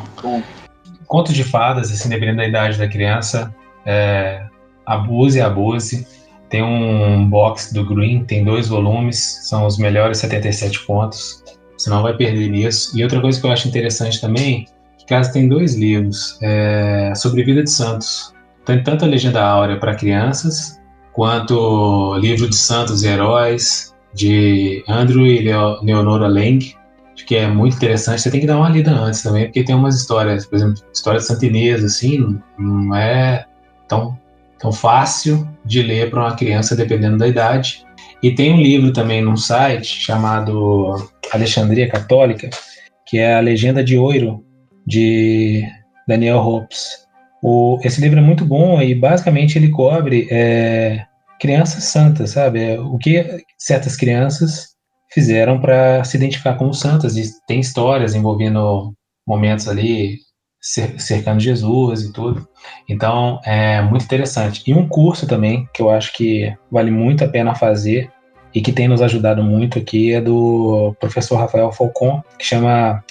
conto 1.07 1.33
de 1.33 1.45
fadas, 1.45 1.91
assim, 1.93 2.09
dependendo 2.09 2.39
da 2.39 2.47
idade 2.47 2.79
da 2.79 2.89
criança, 2.89 3.55
é, 3.85 4.47
abuse, 4.87 5.41
abuse. 5.41 6.07
Tem 6.49 6.63
um 6.63 7.29
box 7.29 7.73
do 7.73 7.87
Green, 7.87 8.25
tem 8.25 8.45
dois 8.45 8.69
volumes, 8.69 9.41
são 9.45 9.67
os 9.67 9.79
melhores 9.79 10.19
77 10.19 10.85
pontos. 10.85 11.43
Você 11.77 11.89
não 11.89 12.03
vai 12.03 12.15
perder 12.15 12.49
nisso. 12.51 12.97
E 12.97 13.03
outra 13.03 13.21
coisa 13.21 13.41
que 13.41 13.47
eu 13.47 13.51
acho 13.51 13.69
interessante 13.69 14.21
também, 14.21 14.67
que 14.99 15.07
caso 15.07 15.33
tem 15.33 15.49
dois 15.49 15.75
livros 15.75 16.39
é, 16.43 17.13
sobre 17.15 17.43
vida 17.43 17.63
de 17.63 17.71
santos. 17.71 18.35
Tem 18.67 18.83
tanto 18.83 19.05
a 19.05 19.09
Legenda 19.09 19.43
Áurea 19.43 19.79
para 19.79 19.95
crianças, 19.95 20.79
quanto 21.13 22.17
livro 22.19 22.49
de 22.49 22.55
santos 22.55 23.03
e 23.03 23.09
heróis, 23.09 23.95
de 24.15 24.85
Andrew 24.89 25.27
e 25.27 25.41
Leonora 25.41 26.29
Lang, 26.29 26.75
que 27.27 27.37
é 27.37 27.47
muito 27.47 27.77
interessante. 27.77 28.21
Você 28.21 28.31
tem 28.31 28.41
que 28.41 28.47
dar 28.47 28.59
uma 28.59 28.69
lida 28.69 28.91
antes 28.91 29.23
também, 29.23 29.45
porque 29.45 29.65
tem 29.65 29.75
umas 29.75 29.97
histórias, 29.97 30.47
por 30.47 30.57
exemplo, 30.57 30.83
história 30.93 31.21
de 31.21 31.27
Santa 31.27 31.47
Inês, 31.47 31.85
assim, 31.85 32.39
não 32.59 32.95
é 32.95 33.47
tão, 33.87 34.19
tão 34.59 34.73
fácil 34.73 35.49
de 35.65 35.83
ler 35.83 36.11
para 36.11 36.21
uma 36.21 36.37
criança, 36.37 36.75
dependendo 36.75 37.19
da 37.19 37.29
idade. 37.29 37.85
E 38.23 38.35
tem 38.35 38.53
um 38.53 38.61
livro 38.61 38.93
também 38.93 39.21
num 39.21 39.37
site 39.37 39.87
chamado 39.87 41.09
Alexandria 41.33 41.89
Católica, 41.89 42.49
que 43.07 43.19
é 43.19 43.35
a 43.35 43.41
Legenda 43.41 43.83
de 43.83 43.99
Ouro, 43.99 44.45
de 44.87 45.63
Daniel 46.07 46.39
Hopes. 46.39 47.03
O, 47.43 47.79
esse 47.83 48.01
livro 48.01 48.19
é 48.19 48.23
muito 48.23 48.45
bom 48.45 48.81
e 48.81 48.95
basicamente 48.95 49.59
ele 49.59 49.69
cobre 49.69 50.29
é, 50.31 51.05
crianças 51.41 51.85
santas, 51.85 52.31
sabe? 52.31 52.63
É, 52.63 52.81
o 52.81 52.97
que 52.99 53.45
certas 53.59 53.97
crianças 53.97 54.72
fizeram 55.13 55.61
para 55.61 56.03
se 56.05 56.17
identificar 56.17 56.55
como 56.55 56.75
santas. 56.75 57.17
E 57.17 57.31
tem 57.47 57.61
histórias 57.61 58.15
envolvendo 58.15 58.93
momentos 59.27 59.69
ali 59.69 60.19
cercando 60.61 61.41
Jesus 61.41 62.03
e 62.03 62.13
tudo. 62.13 62.47
Então, 62.89 63.41
é 63.45 63.83
muito 63.83 64.05
interessante. 64.05 64.63
E 64.67 64.73
um 64.73 64.89
curso 64.89 65.27
também 65.27 65.69
que 65.75 65.83
eu 65.83 65.91
acho 65.91 66.13
que 66.13 66.55
vale 66.71 66.91
muito 66.91 67.25
a 67.25 67.29
pena 67.29 67.55
fazer 67.55 68.11
e 68.55 68.61
que 68.61 68.73
tem 68.73 68.87
nos 68.87 69.03
ajudado 69.03 69.43
muito 69.43 69.79
aqui 69.79 70.13
é 70.13 70.21
do 70.21 70.95
professor 71.01 71.37
Rafael 71.37 71.73
Falcon, 71.73 72.23
que 72.39 72.45
chama 72.45 73.03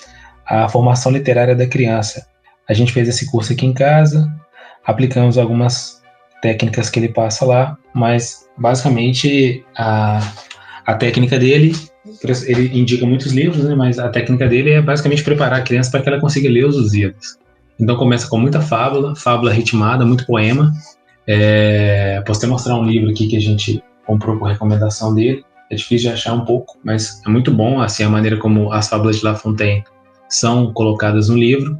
a 0.45 0.69
Formação 0.69 1.11
Literária 1.11 1.55
da 1.55 1.67
Criança. 1.67 2.25
A 2.69 2.73
gente 2.73 2.93
fez 2.93 3.09
esse 3.09 3.29
curso 3.29 3.51
aqui 3.51 3.65
em 3.65 3.73
casa, 3.73 4.31
aplicamos 4.85 5.37
algumas 5.37 6.01
técnicas 6.41 6.89
que 6.89 6.99
ele 6.99 7.09
passa 7.09 7.45
lá, 7.45 7.77
mas 7.93 8.47
basicamente 8.57 9.65
a, 9.77 10.19
a 10.85 10.93
técnica 10.93 11.37
dele 11.37 11.73
ele 12.23 12.79
indica 12.79 13.05
muitos 13.05 13.31
livros, 13.31 13.63
né, 13.63 13.73
mas 13.73 13.97
a 13.97 14.09
técnica 14.09 14.47
dele 14.47 14.71
é 14.71 14.81
basicamente 14.81 15.23
preparar 15.23 15.59
a 15.59 15.63
criança 15.63 15.89
para 15.89 16.01
que 16.01 16.09
ela 16.09 16.19
consiga 16.19 16.49
ler 16.49 16.65
os 16.65 16.75
Lusíadas. 16.75 17.39
Então 17.79 17.95
começa 17.95 18.27
com 18.27 18.37
muita 18.37 18.61
fábula, 18.61 19.15
fábula 19.15 19.51
ritmada, 19.51 20.05
muito 20.05 20.25
poema. 20.25 20.71
É, 21.25 22.21
posso 22.25 22.39
até 22.39 22.47
mostrar 22.47 22.75
um 22.75 22.83
livro 22.83 23.09
aqui 23.09 23.27
que 23.27 23.37
a 23.37 23.41
gente 23.41 23.83
comprou 24.05 24.37
por 24.37 24.49
recomendação 24.49 25.15
dele. 25.15 25.43
É 25.71 25.75
difícil 25.75 26.09
de 26.09 26.13
achar 26.13 26.33
um 26.33 26.45
pouco, 26.45 26.77
mas 26.83 27.21
é 27.25 27.29
muito 27.29 27.51
bom 27.51 27.81
assim 27.81 28.03
a 28.03 28.09
maneira 28.09 28.37
como 28.37 28.71
as 28.71 28.87
fábulas 28.87 29.17
de 29.17 29.25
La 29.25 29.35
Fontaine 29.35 29.83
são 30.29 30.71
colocadas 30.73 31.29
no 31.29 31.37
livro. 31.37 31.79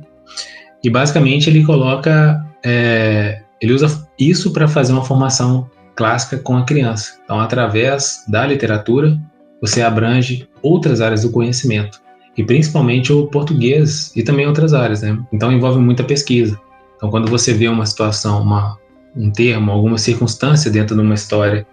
E 0.84 0.90
basicamente 0.90 1.50
ele 1.50 1.64
coloca, 1.64 2.44
é, 2.66 3.42
ele 3.62 3.74
usa 3.74 4.08
isso 4.18 4.52
para 4.52 4.68
fazer 4.68 4.94
uma 4.94 5.06
formação 5.06 5.70
clássica 5.96 6.38
com 6.38 6.58
a 6.58 6.66
criança. 6.66 7.20
Então, 7.24 7.40
através 7.40 8.24
da 8.28 8.48
literatura, 8.48 9.20
você 9.62 9.82
abrange 9.82 10.48
outras 10.62 11.00
áreas 11.02 11.22
do 11.22 11.32
conhecimento, 11.32 12.02
e 12.38 12.44
principalmente 12.44 13.14
o 13.14 13.28
português 13.28 14.12
e 14.16 14.24
também 14.24 14.48
outras 14.48 14.74
áreas, 14.74 15.02
né? 15.02 15.18
Então 15.32 15.52
envolve 15.52 15.80
muita 15.80 16.04
pesquisa. 16.04 16.60
Então 16.96 17.10
quando 17.10 17.30
você 17.30 17.54
vê 17.54 17.68
uma 17.68 17.86
situação, 17.86 18.42
uma, 18.42 18.78
um 19.16 19.30
termo, 19.30 19.72
alguma 19.72 19.98
circunstância 19.98 20.72
dentro 20.72 20.96
de 20.96 21.02
uma 21.02 21.14
história 21.14 21.68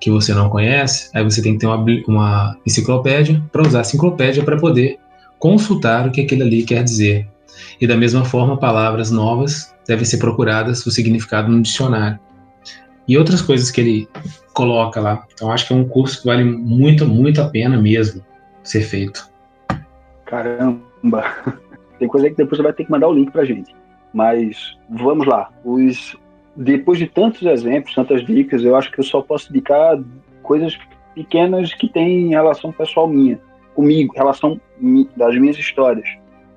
que 0.00 0.10
você 0.10 0.32
não 0.34 0.48
conhece, 0.48 1.10
aí 1.14 1.22
você 1.22 1.42
tem 1.42 1.54
que 1.54 1.60
ter 1.60 1.66
uma, 1.66 1.84
uma 2.06 2.56
enciclopédia 2.66 3.42
para 3.52 3.66
usar 3.66 3.78
a 3.78 3.82
enciclopédia 3.82 4.42
para 4.42 4.56
poder 4.56 4.98
consultar 5.38 6.06
o 6.06 6.10
que 6.10 6.20
aquilo 6.20 6.42
ali 6.42 6.62
quer 6.62 6.82
dizer. 6.82 7.28
E 7.80 7.86
da 7.86 7.96
mesma 7.96 8.24
forma, 8.24 8.56
palavras 8.56 9.10
novas 9.10 9.74
devem 9.86 10.04
ser 10.04 10.18
procuradas 10.18 10.84
o 10.86 10.90
significado 10.90 11.50
no 11.50 11.62
dicionário 11.62 12.18
e 13.08 13.16
outras 13.16 13.40
coisas 13.40 13.70
que 13.70 13.80
ele 13.80 14.08
coloca 14.58 15.00
lá. 15.00 15.24
Então 15.32 15.52
acho 15.52 15.68
que 15.68 15.72
é 15.72 15.76
um 15.76 15.86
curso 15.86 16.20
que 16.20 16.26
vale 16.26 16.42
muito, 16.42 17.06
muito 17.06 17.40
a 17.40 17.48
pena 17.48 17.80
mesmo 17.80 18.24
ser 18.64 18.80
feito. 18.80 19.30
Caramba! 20.26 21.24
Tem 22.00 22.08
coisa 22.08 22.28
que 22.28 22.36
depois 22.36 22.56
você 22.56 22.62
vai 22.64 22.72
ter 22.72 22.84
que 22.84 22.90
mandar 22.90 23.06
o 23.06 23.12
link 23.12 23.30
pra 23.30 23.44
gente. 23.44 23.72
Mas 24.12 24.76
vamos 24.90 25.28
lá. 25.28 25.48
Os, 25.64 26.16
depois 26.56 26.98
de 26.98 27.06
tantos 27.06 27.42
exemplos, 27.42 27.94
tantas 27.94 28.26
dicas, 28.26 28.64
eu 28.64 28.74
acho 28.74 28.90
que 28.90 28.98
eu 28.98 29.04
só 29.04 29.22
posso 29.22 29.48
indicar 29.50 29.96
coisas 30.42 30.76
pequenas 31.14 31.72
que 31.74 31.88
têm 31.88 32.30
relação 32.30 32.72
pessoal 32.72 33.06
minha, 33.06 33.38
comigo, 33.76 34.14
relação 34.16 34.60
das 35.16 35.36
minhas 35.36 35.56
histórias. 35.56 36.08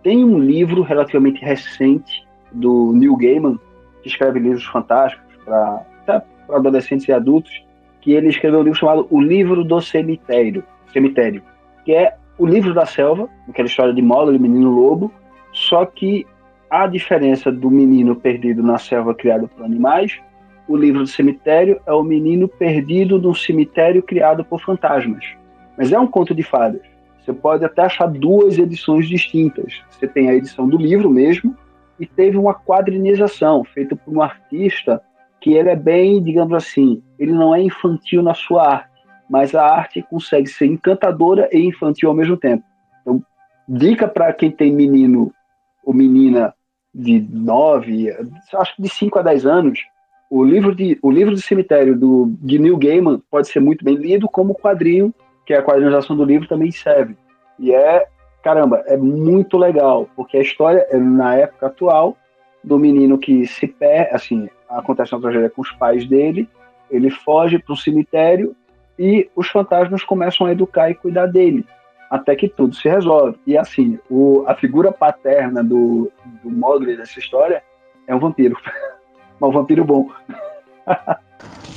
Tem 0.01 0.23
um 0.23 0.39
livro 0.39 0.81
relativamente 0.81 1.43
recente 1.43 2.25
do 2.51 2.93
Neil 2.93 3.15
Gaiman, 3.15 3.59
que 4.01 4.09
escreve 4.09 4.39
livros 4.39 4.65
fantásticos 4.65 5.35
para 5.45 5.85
para 6.05 6.57
adolescentes 6.57 7.07
e 7.07 7.13
adultos, 7.13 7.63
que 8.01 8.13
ele 8.13 8.29
escreveu 8.29 8.59
um 8.59 8.63
livro 8.63 8.79
chamado 8.79 9.07
O 9.09 9.21
Livro 9.21 9.63
do 9.63 9.79
Cemitério, 9.79 10.63
Cemitério 10.91 11.43
que 11.83 11.93
é 11.93 12.15
o 12.37 12.45
livro 12.45 12.73
da 12.73 12.85
selva, 12.85 13.29
aquela 13.47 13.67
história 13.67 13.93
de 13.93 14.01
Mogli, 14.01 14.39
menino 14.39 14.71
lobo, 14.71 15.11
só 15.51 15.85
que 15.85 16.25
a 16.69 16.87
diferença 16.87 17.51
do 17.51 17.69
menino 17.69 18.15
perdido 18.15 18.63
na 18.63 18.77
selva 18.77 19.13
criado 19.13 19.47
por 19.47 19.63
animais, 19.63 20.19
o 20.67 20.75
livro 20.75 21.01
do 21.01 21.07
cemitério 21.07 21.81
é 21.85 21.91
o 21.91 22.03
menino 22.03 22.47
perdido 22.47 23.19
num 23.19 23.33
cemitério 23.33 24.01
criado 24.01 24.45
por 24.45 24.61
fantasmas. 24.61 25.25
Mas 25.77 25.91
é 25.91 25.99
um 25.99 26.07
conto 26.07 26.33
de 26.33 26.43
fadas. 26.43 26.81
Você 27.19 27.33
pode 27.33 27.65
até 27.65 27.83
achar 27.83 28.07
duas 28.07 28.57
edições 28.57 29.07
distintas. 29.07 29.81
Você 29.89 30.07
tem 30.07 30.29
a 30.29 30.33
edição 30.33 30.67
do 30.67 30.77
livro 30.77 31.09
mesmo 31.09 31.55
e 31.99 32.05
teve 32.05 32.37
uma 32.37 32.53
quadrinização 32.53 33.63
feita 33.63 33.95
por 33.95 34.15
um 34.15 34.21
artista 34.21 35.01
que 35.41 35.53
ele 35.53 35.69
é 35.69 35.75
bem, 35.75 36.21
digamos 36.21 36.53
assim, 36.53 37.01
ele 37.17 37.33
não 37.33 37.53
é 37.53 37.61
infantil 37.61 38.21
na 38.21 38.35
sua 38.35 38.73
arte, 38.73 38.91
mas 39.29 39.55
a 39.55 39.65
arte 39.65 40.01
consegue 40.03 40.47
ser 40.47 40.67
encantadora 40.67 41.49
e 41.51 41.59
infantil 41.59 42.09
ao 42.09 42.15
mesmo 42.15 42.37
tempo. 42.37 42.63
Então, 43.01 43.21
dica 43.67 44.07
para 44.07 44.31
quem 44.31 44.51
tem 44.51 44.71
menino 44.71 45.33
ou 45.83 45.93
menina 45.93 46.53
de 46.93 47.19
9, 47.19 48.15
acho 48.53 48.75
que 48.75 48.83
de 48.83 48.89
5 48.89 49.17
a 49.17 49.21
10 49.23 49.45
anos, 49.45 49.79
o 50.29 50.43
livro 50.43 50.75
de 50.75 50.97
o 51.01 51.09
livro 51.09 51.33
do 51.33 51.41
cemitério 51.41 51.97
do 51.97 52.33
de 52.39 52.59
Neil 52.59 52.77
Gaiman 52.77 53.21
pode 53.29 53.47
ser 53.47 53.59
muito 53.59 53.83
bem 53.83 53.95
lido 53.95 54.29
como 54.29 54.55
quadrinho, 54.55 55.13
que 55.45 55.53
é 55.53 55.57
a 55.57 55.63
quadrinização 55.63 56.15
do 56.15 56.23
livro 56.23 56.47
também 56.47 56.71
serve. 56.71 57.17
E 57.57 57.73
é, 57.73 58.05
caramba, 58.43 58.83
é 58.85 58.95
muito 58.95 59.57
legal, 59.57 60.07
porque 60.15 60.37
a 60.37 60.41
história 60.41 60.85
é 60.89 60.97
na 60.97 61.35
época 61.35 61.67
atual 61.67 62.15
do 62.63 62.77
menino 62.77 63.17
que 63.17 63.45
se 63.47 63.67
perde, 63.67 64.15
assim, 64.15 64.49
acontece 64.71 65.13
uma 65.13 65.21
tragédia 65.21 65.49
com 65.49 65.61
os 65.61 65.71
pais 65.71 66.07
dele, 66.07 66.49
ele 66.89 67.09
foge 67.09 67.59
para 67.59 67.73
um 67.73 67.77
cemitério 67.77 68.55
e 68.97 69.29
os 69.35 69.47
fantasmas 69.47 70.03
começam 70.03 70.45
a 70.47 70.51
educar 70.51 70.89
e 70.89 70.95
cuidar 70.95 71.27
dele, 71.27 71.65
até 72.09 72.35
que 72.35 72.47
tudo 72.47 72.75
se 72.75 72.87
resolve. 72.87 73.37
E 73.47 73.57
assim, 73.57 73.97
o, 74.09 74.43
a 74.47 74.55
figura 74.55 74.91
paterna 74.91 75.63
do, 75.63 76.11
do 76.43 76.49
Mogli 76.49 76.97
dessa 76.97 77.19
história 77.19 77.63
é 78.07 78.15
um 78.15 78.19
vampiro, 78.19 78.57
mas 79.39 79.49
um 79.49 79.53
vampiro 79.53 79.83
bom. 79.83 80.09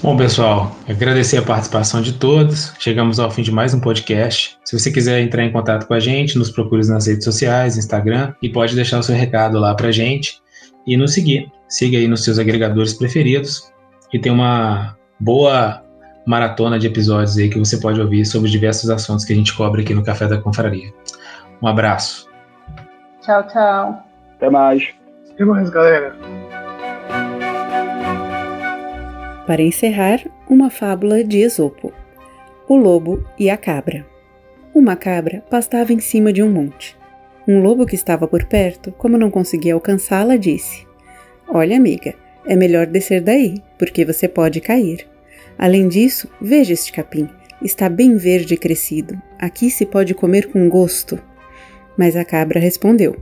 Bom, 0.02 0.16
pessoal, 0.18 0.76
agradecer 0.86 1.38
a 1.38 1.42
participação 1.42 2.02
de 2.02 2.12
todos. 2.12 2.74
Chegamos 2.78 3.18
ao 3.18 3.30
fim 3.30 3.40
de 3.40 3.50
mais 3.50 3.72
um 3.72 3.80
podcast. 3.80 4.58
Se 4.62 4.78
você 4.78 4.92
quiser 4.92 5.20
entrar 5.22 5.44
em 5.44 5.50
contato 5.50 5.86
com 5.86 5.94
a 5.94 6.00
gente, 6.00 6.36
nos 6.36 6.50
procure 6.50 6.86
nas 6.86 7.06
redes 7.06 7.24
sociais, 7.24 7.78
Instagram, 7.78 8.34
e 8.42 8.50
pode 8.50 8.74
deixar 8.74 8.98
o 8.98 9.02
seu 9.02 9.14
recado 9.14 9.58
lá 9.58 9.74
pra 9.74 9.90
gente 9.90 10.42
e 10.86 10.94
nos 10.96 11.14
seguir. 11.14 11.50
Siga 11.74 11.98
aí 11.98 12.06
nos 12.06 12.22
seus 12.22 12.38
agregadores 12.38 12.94
preferidos 12.94 13.68
e 14.12 14.18
tem 14.20 14.30
uma 14.30 14.96
boa 15.18 15.82
maratona 16.24 16.78
de 16.78 16.86
episódios 16.86 17.36
aí 17.36 17.50
que 17.50 17.58
você 17.58 17.78
pode 17.78 18.00
ouvir 18.00 18.24
sobre 18.24 18.48
diversos 18.48 18.88
assuntos 18.90 19.24
que 19.24 19.32
a 19.32 19.36
gente 19.36 19.52
cobre 19.56 19.82
aqui 19.82 19.92
no 19.92 20.04
Café 20.04 20.28
da 20.28 20.40
Confraria. 20.40 20.94
Um 21.60 21.66
abraço. 21.66 22.30
Tchau, 23.22 23.44
tchau. 23.48 24.04
Até 24.36 24.48
mais. 24.48 24.88
Até 25.32 25.44
mais, 25.44 25.68
galera. 25.68 26.14
para 29.48 29.60
encerrar, 29.60 30.20
uma 30.48 30.70
fábula 30.70 31.24
de 31.24 31.38
Esopo: 31.38 31.92
O 32.68 32.76
lobo 32.76 33.26
e 33.36 33.50
a 33.50 33.56
cabra. 33.56 34.06
Uma 34.72 34.94
cabra 34.94 35.42
pastava 35.50 35.92
em 35.92 35.98
cima 35.98 36.32
de 36.32 36.40
um 36.40 36.52
monte. 36.52 36.96
Um 37.48 37.60
lobo 37.60 37.84
que 37.84 37.96
estava 37.96 38.28
por 38.28 38.44
perto, 38.44 38.92
como 38.92 39.18
não 39.18 39.28
conseguia 39.28 39.74
alcançá-la, 39.74 40.36
disse: 40.36 40.86
Olha, 41.48 41.76
amiga, 41.76 42.14
é 42.46 42.56
melhor 42.56 42.86
descer 42.86 43.20
daí, 43.20 43.62
porque 43.78 44.04
você 44.04 44.28
pode 44.28 44.60
cair. 44.60 45.06
Além 45.58 45.88
disso, 45.88 46.28
veja 46.40 46.72
este 46.72 46.92
capim. 46.92 47.28
Está 47.62 47.88
bem 47.88 48.16
verde 48.16 48.54
e 48.54 48.56
crescido. 48.56 49.20
Aqui 49.38 49.70
se 49.70 49.86
pode 49.86 50.14
comer 50.14 50.48
com 50.48 50.68
gosto. 50.68 51.18
Mas 51.96 52.16
a 52.16 52.24
cabra 52.24 52.60
respondeu: 52.60 53.16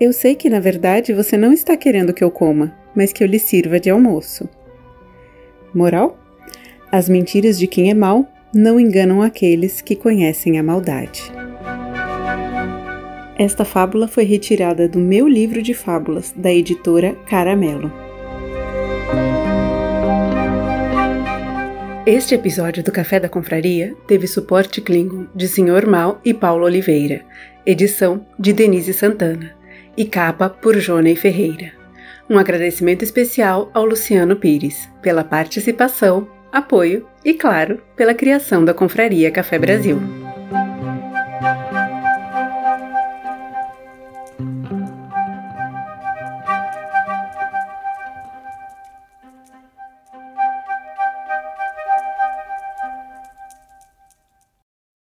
Eu 0.00 0.12
sei 0.12 0.34
que 0.34 0.50
na 0.50 0.58
verdade 0.58 1.12
você 1.12 1.36
não 1.36 1.52
está 1.52 1.76
querendo 1.76 2.12
que 2.12 2.24
eu 2.24 2.30
coma, 2.30 2.74
mas 2.94 3.12
que 3.12 3.22
eu 3.22 3.28
lhe 3.28 3.38
sirva 3.38 3.78
de 3.78 3.90
almoço. 3.90 4.48
Moral? 5.74 6.18
As 6.90 7.08
mentiras 7.08 7.58
de 7.58 7.66
quem 7.66 7.90
é 7.90 7.94
mau 7.94 8.26
não 8.54 8.80
enganam 8.80 9.22
aqueles 9.22 9.82
que 9.82 9.94
conhecem 9.94 10.58
a 10.58 10.62
maldade. 10.62 11.30
Esta 13.38 13.64
fábula 13.64 14.08
foi 14.08 14.24
retirada 14.24 14.88
do 14.88 14.98
meu 14.98 15.28
livro 15.28 15.62
de 15.62 15.72
fábulas, 15.72 16.34
da 16.36 16.52
editora 16.52 17.14
Caramelo. 17.30 17.92
Este 22.04 22.34
episódio 22.34 22.82
do 22.82 22.90
Café 22.90 23.20
da 23.20 23.28
Confraria 23.28 23.94
teve 24.08 24.26
suporte 24.26 24.80
Klingon 24.80 25.26
de 25.36 25.46
Sr. 25.46 25.86
Mal 25.86 26.20
e 26.24 26.34
Paulo 26.34 26.64
Oliveira, 26.64 27.20
edição 27.64 28.26
de 28.36 28.52
Denise 28.52 28.92
Santana 28.92 29.54
e 29.96 30.04
capa 30.04 30.50
por 30.50 30.76
Jonei 30.80 31.14
Ferreira. 31.14 31.70
Um 32.28 32.38
agradecimento 32.38 33.04
especial 33.04 33.70
ao 33.72 33.84
Luciano 33.84 34.34
Pires 34.34 34.88
pela 35.00 35.22
participação, 35.22 36.26
apoio 36.50 37.06
e, 37.24 37.34
claro, 37.34 37.80
pela 37.94 38.14
criação 38.14 38.64
da 38.64 38.74
Confraria 38.74 39.30
Café 39.30 39.60
Brasil. 39.60 40.27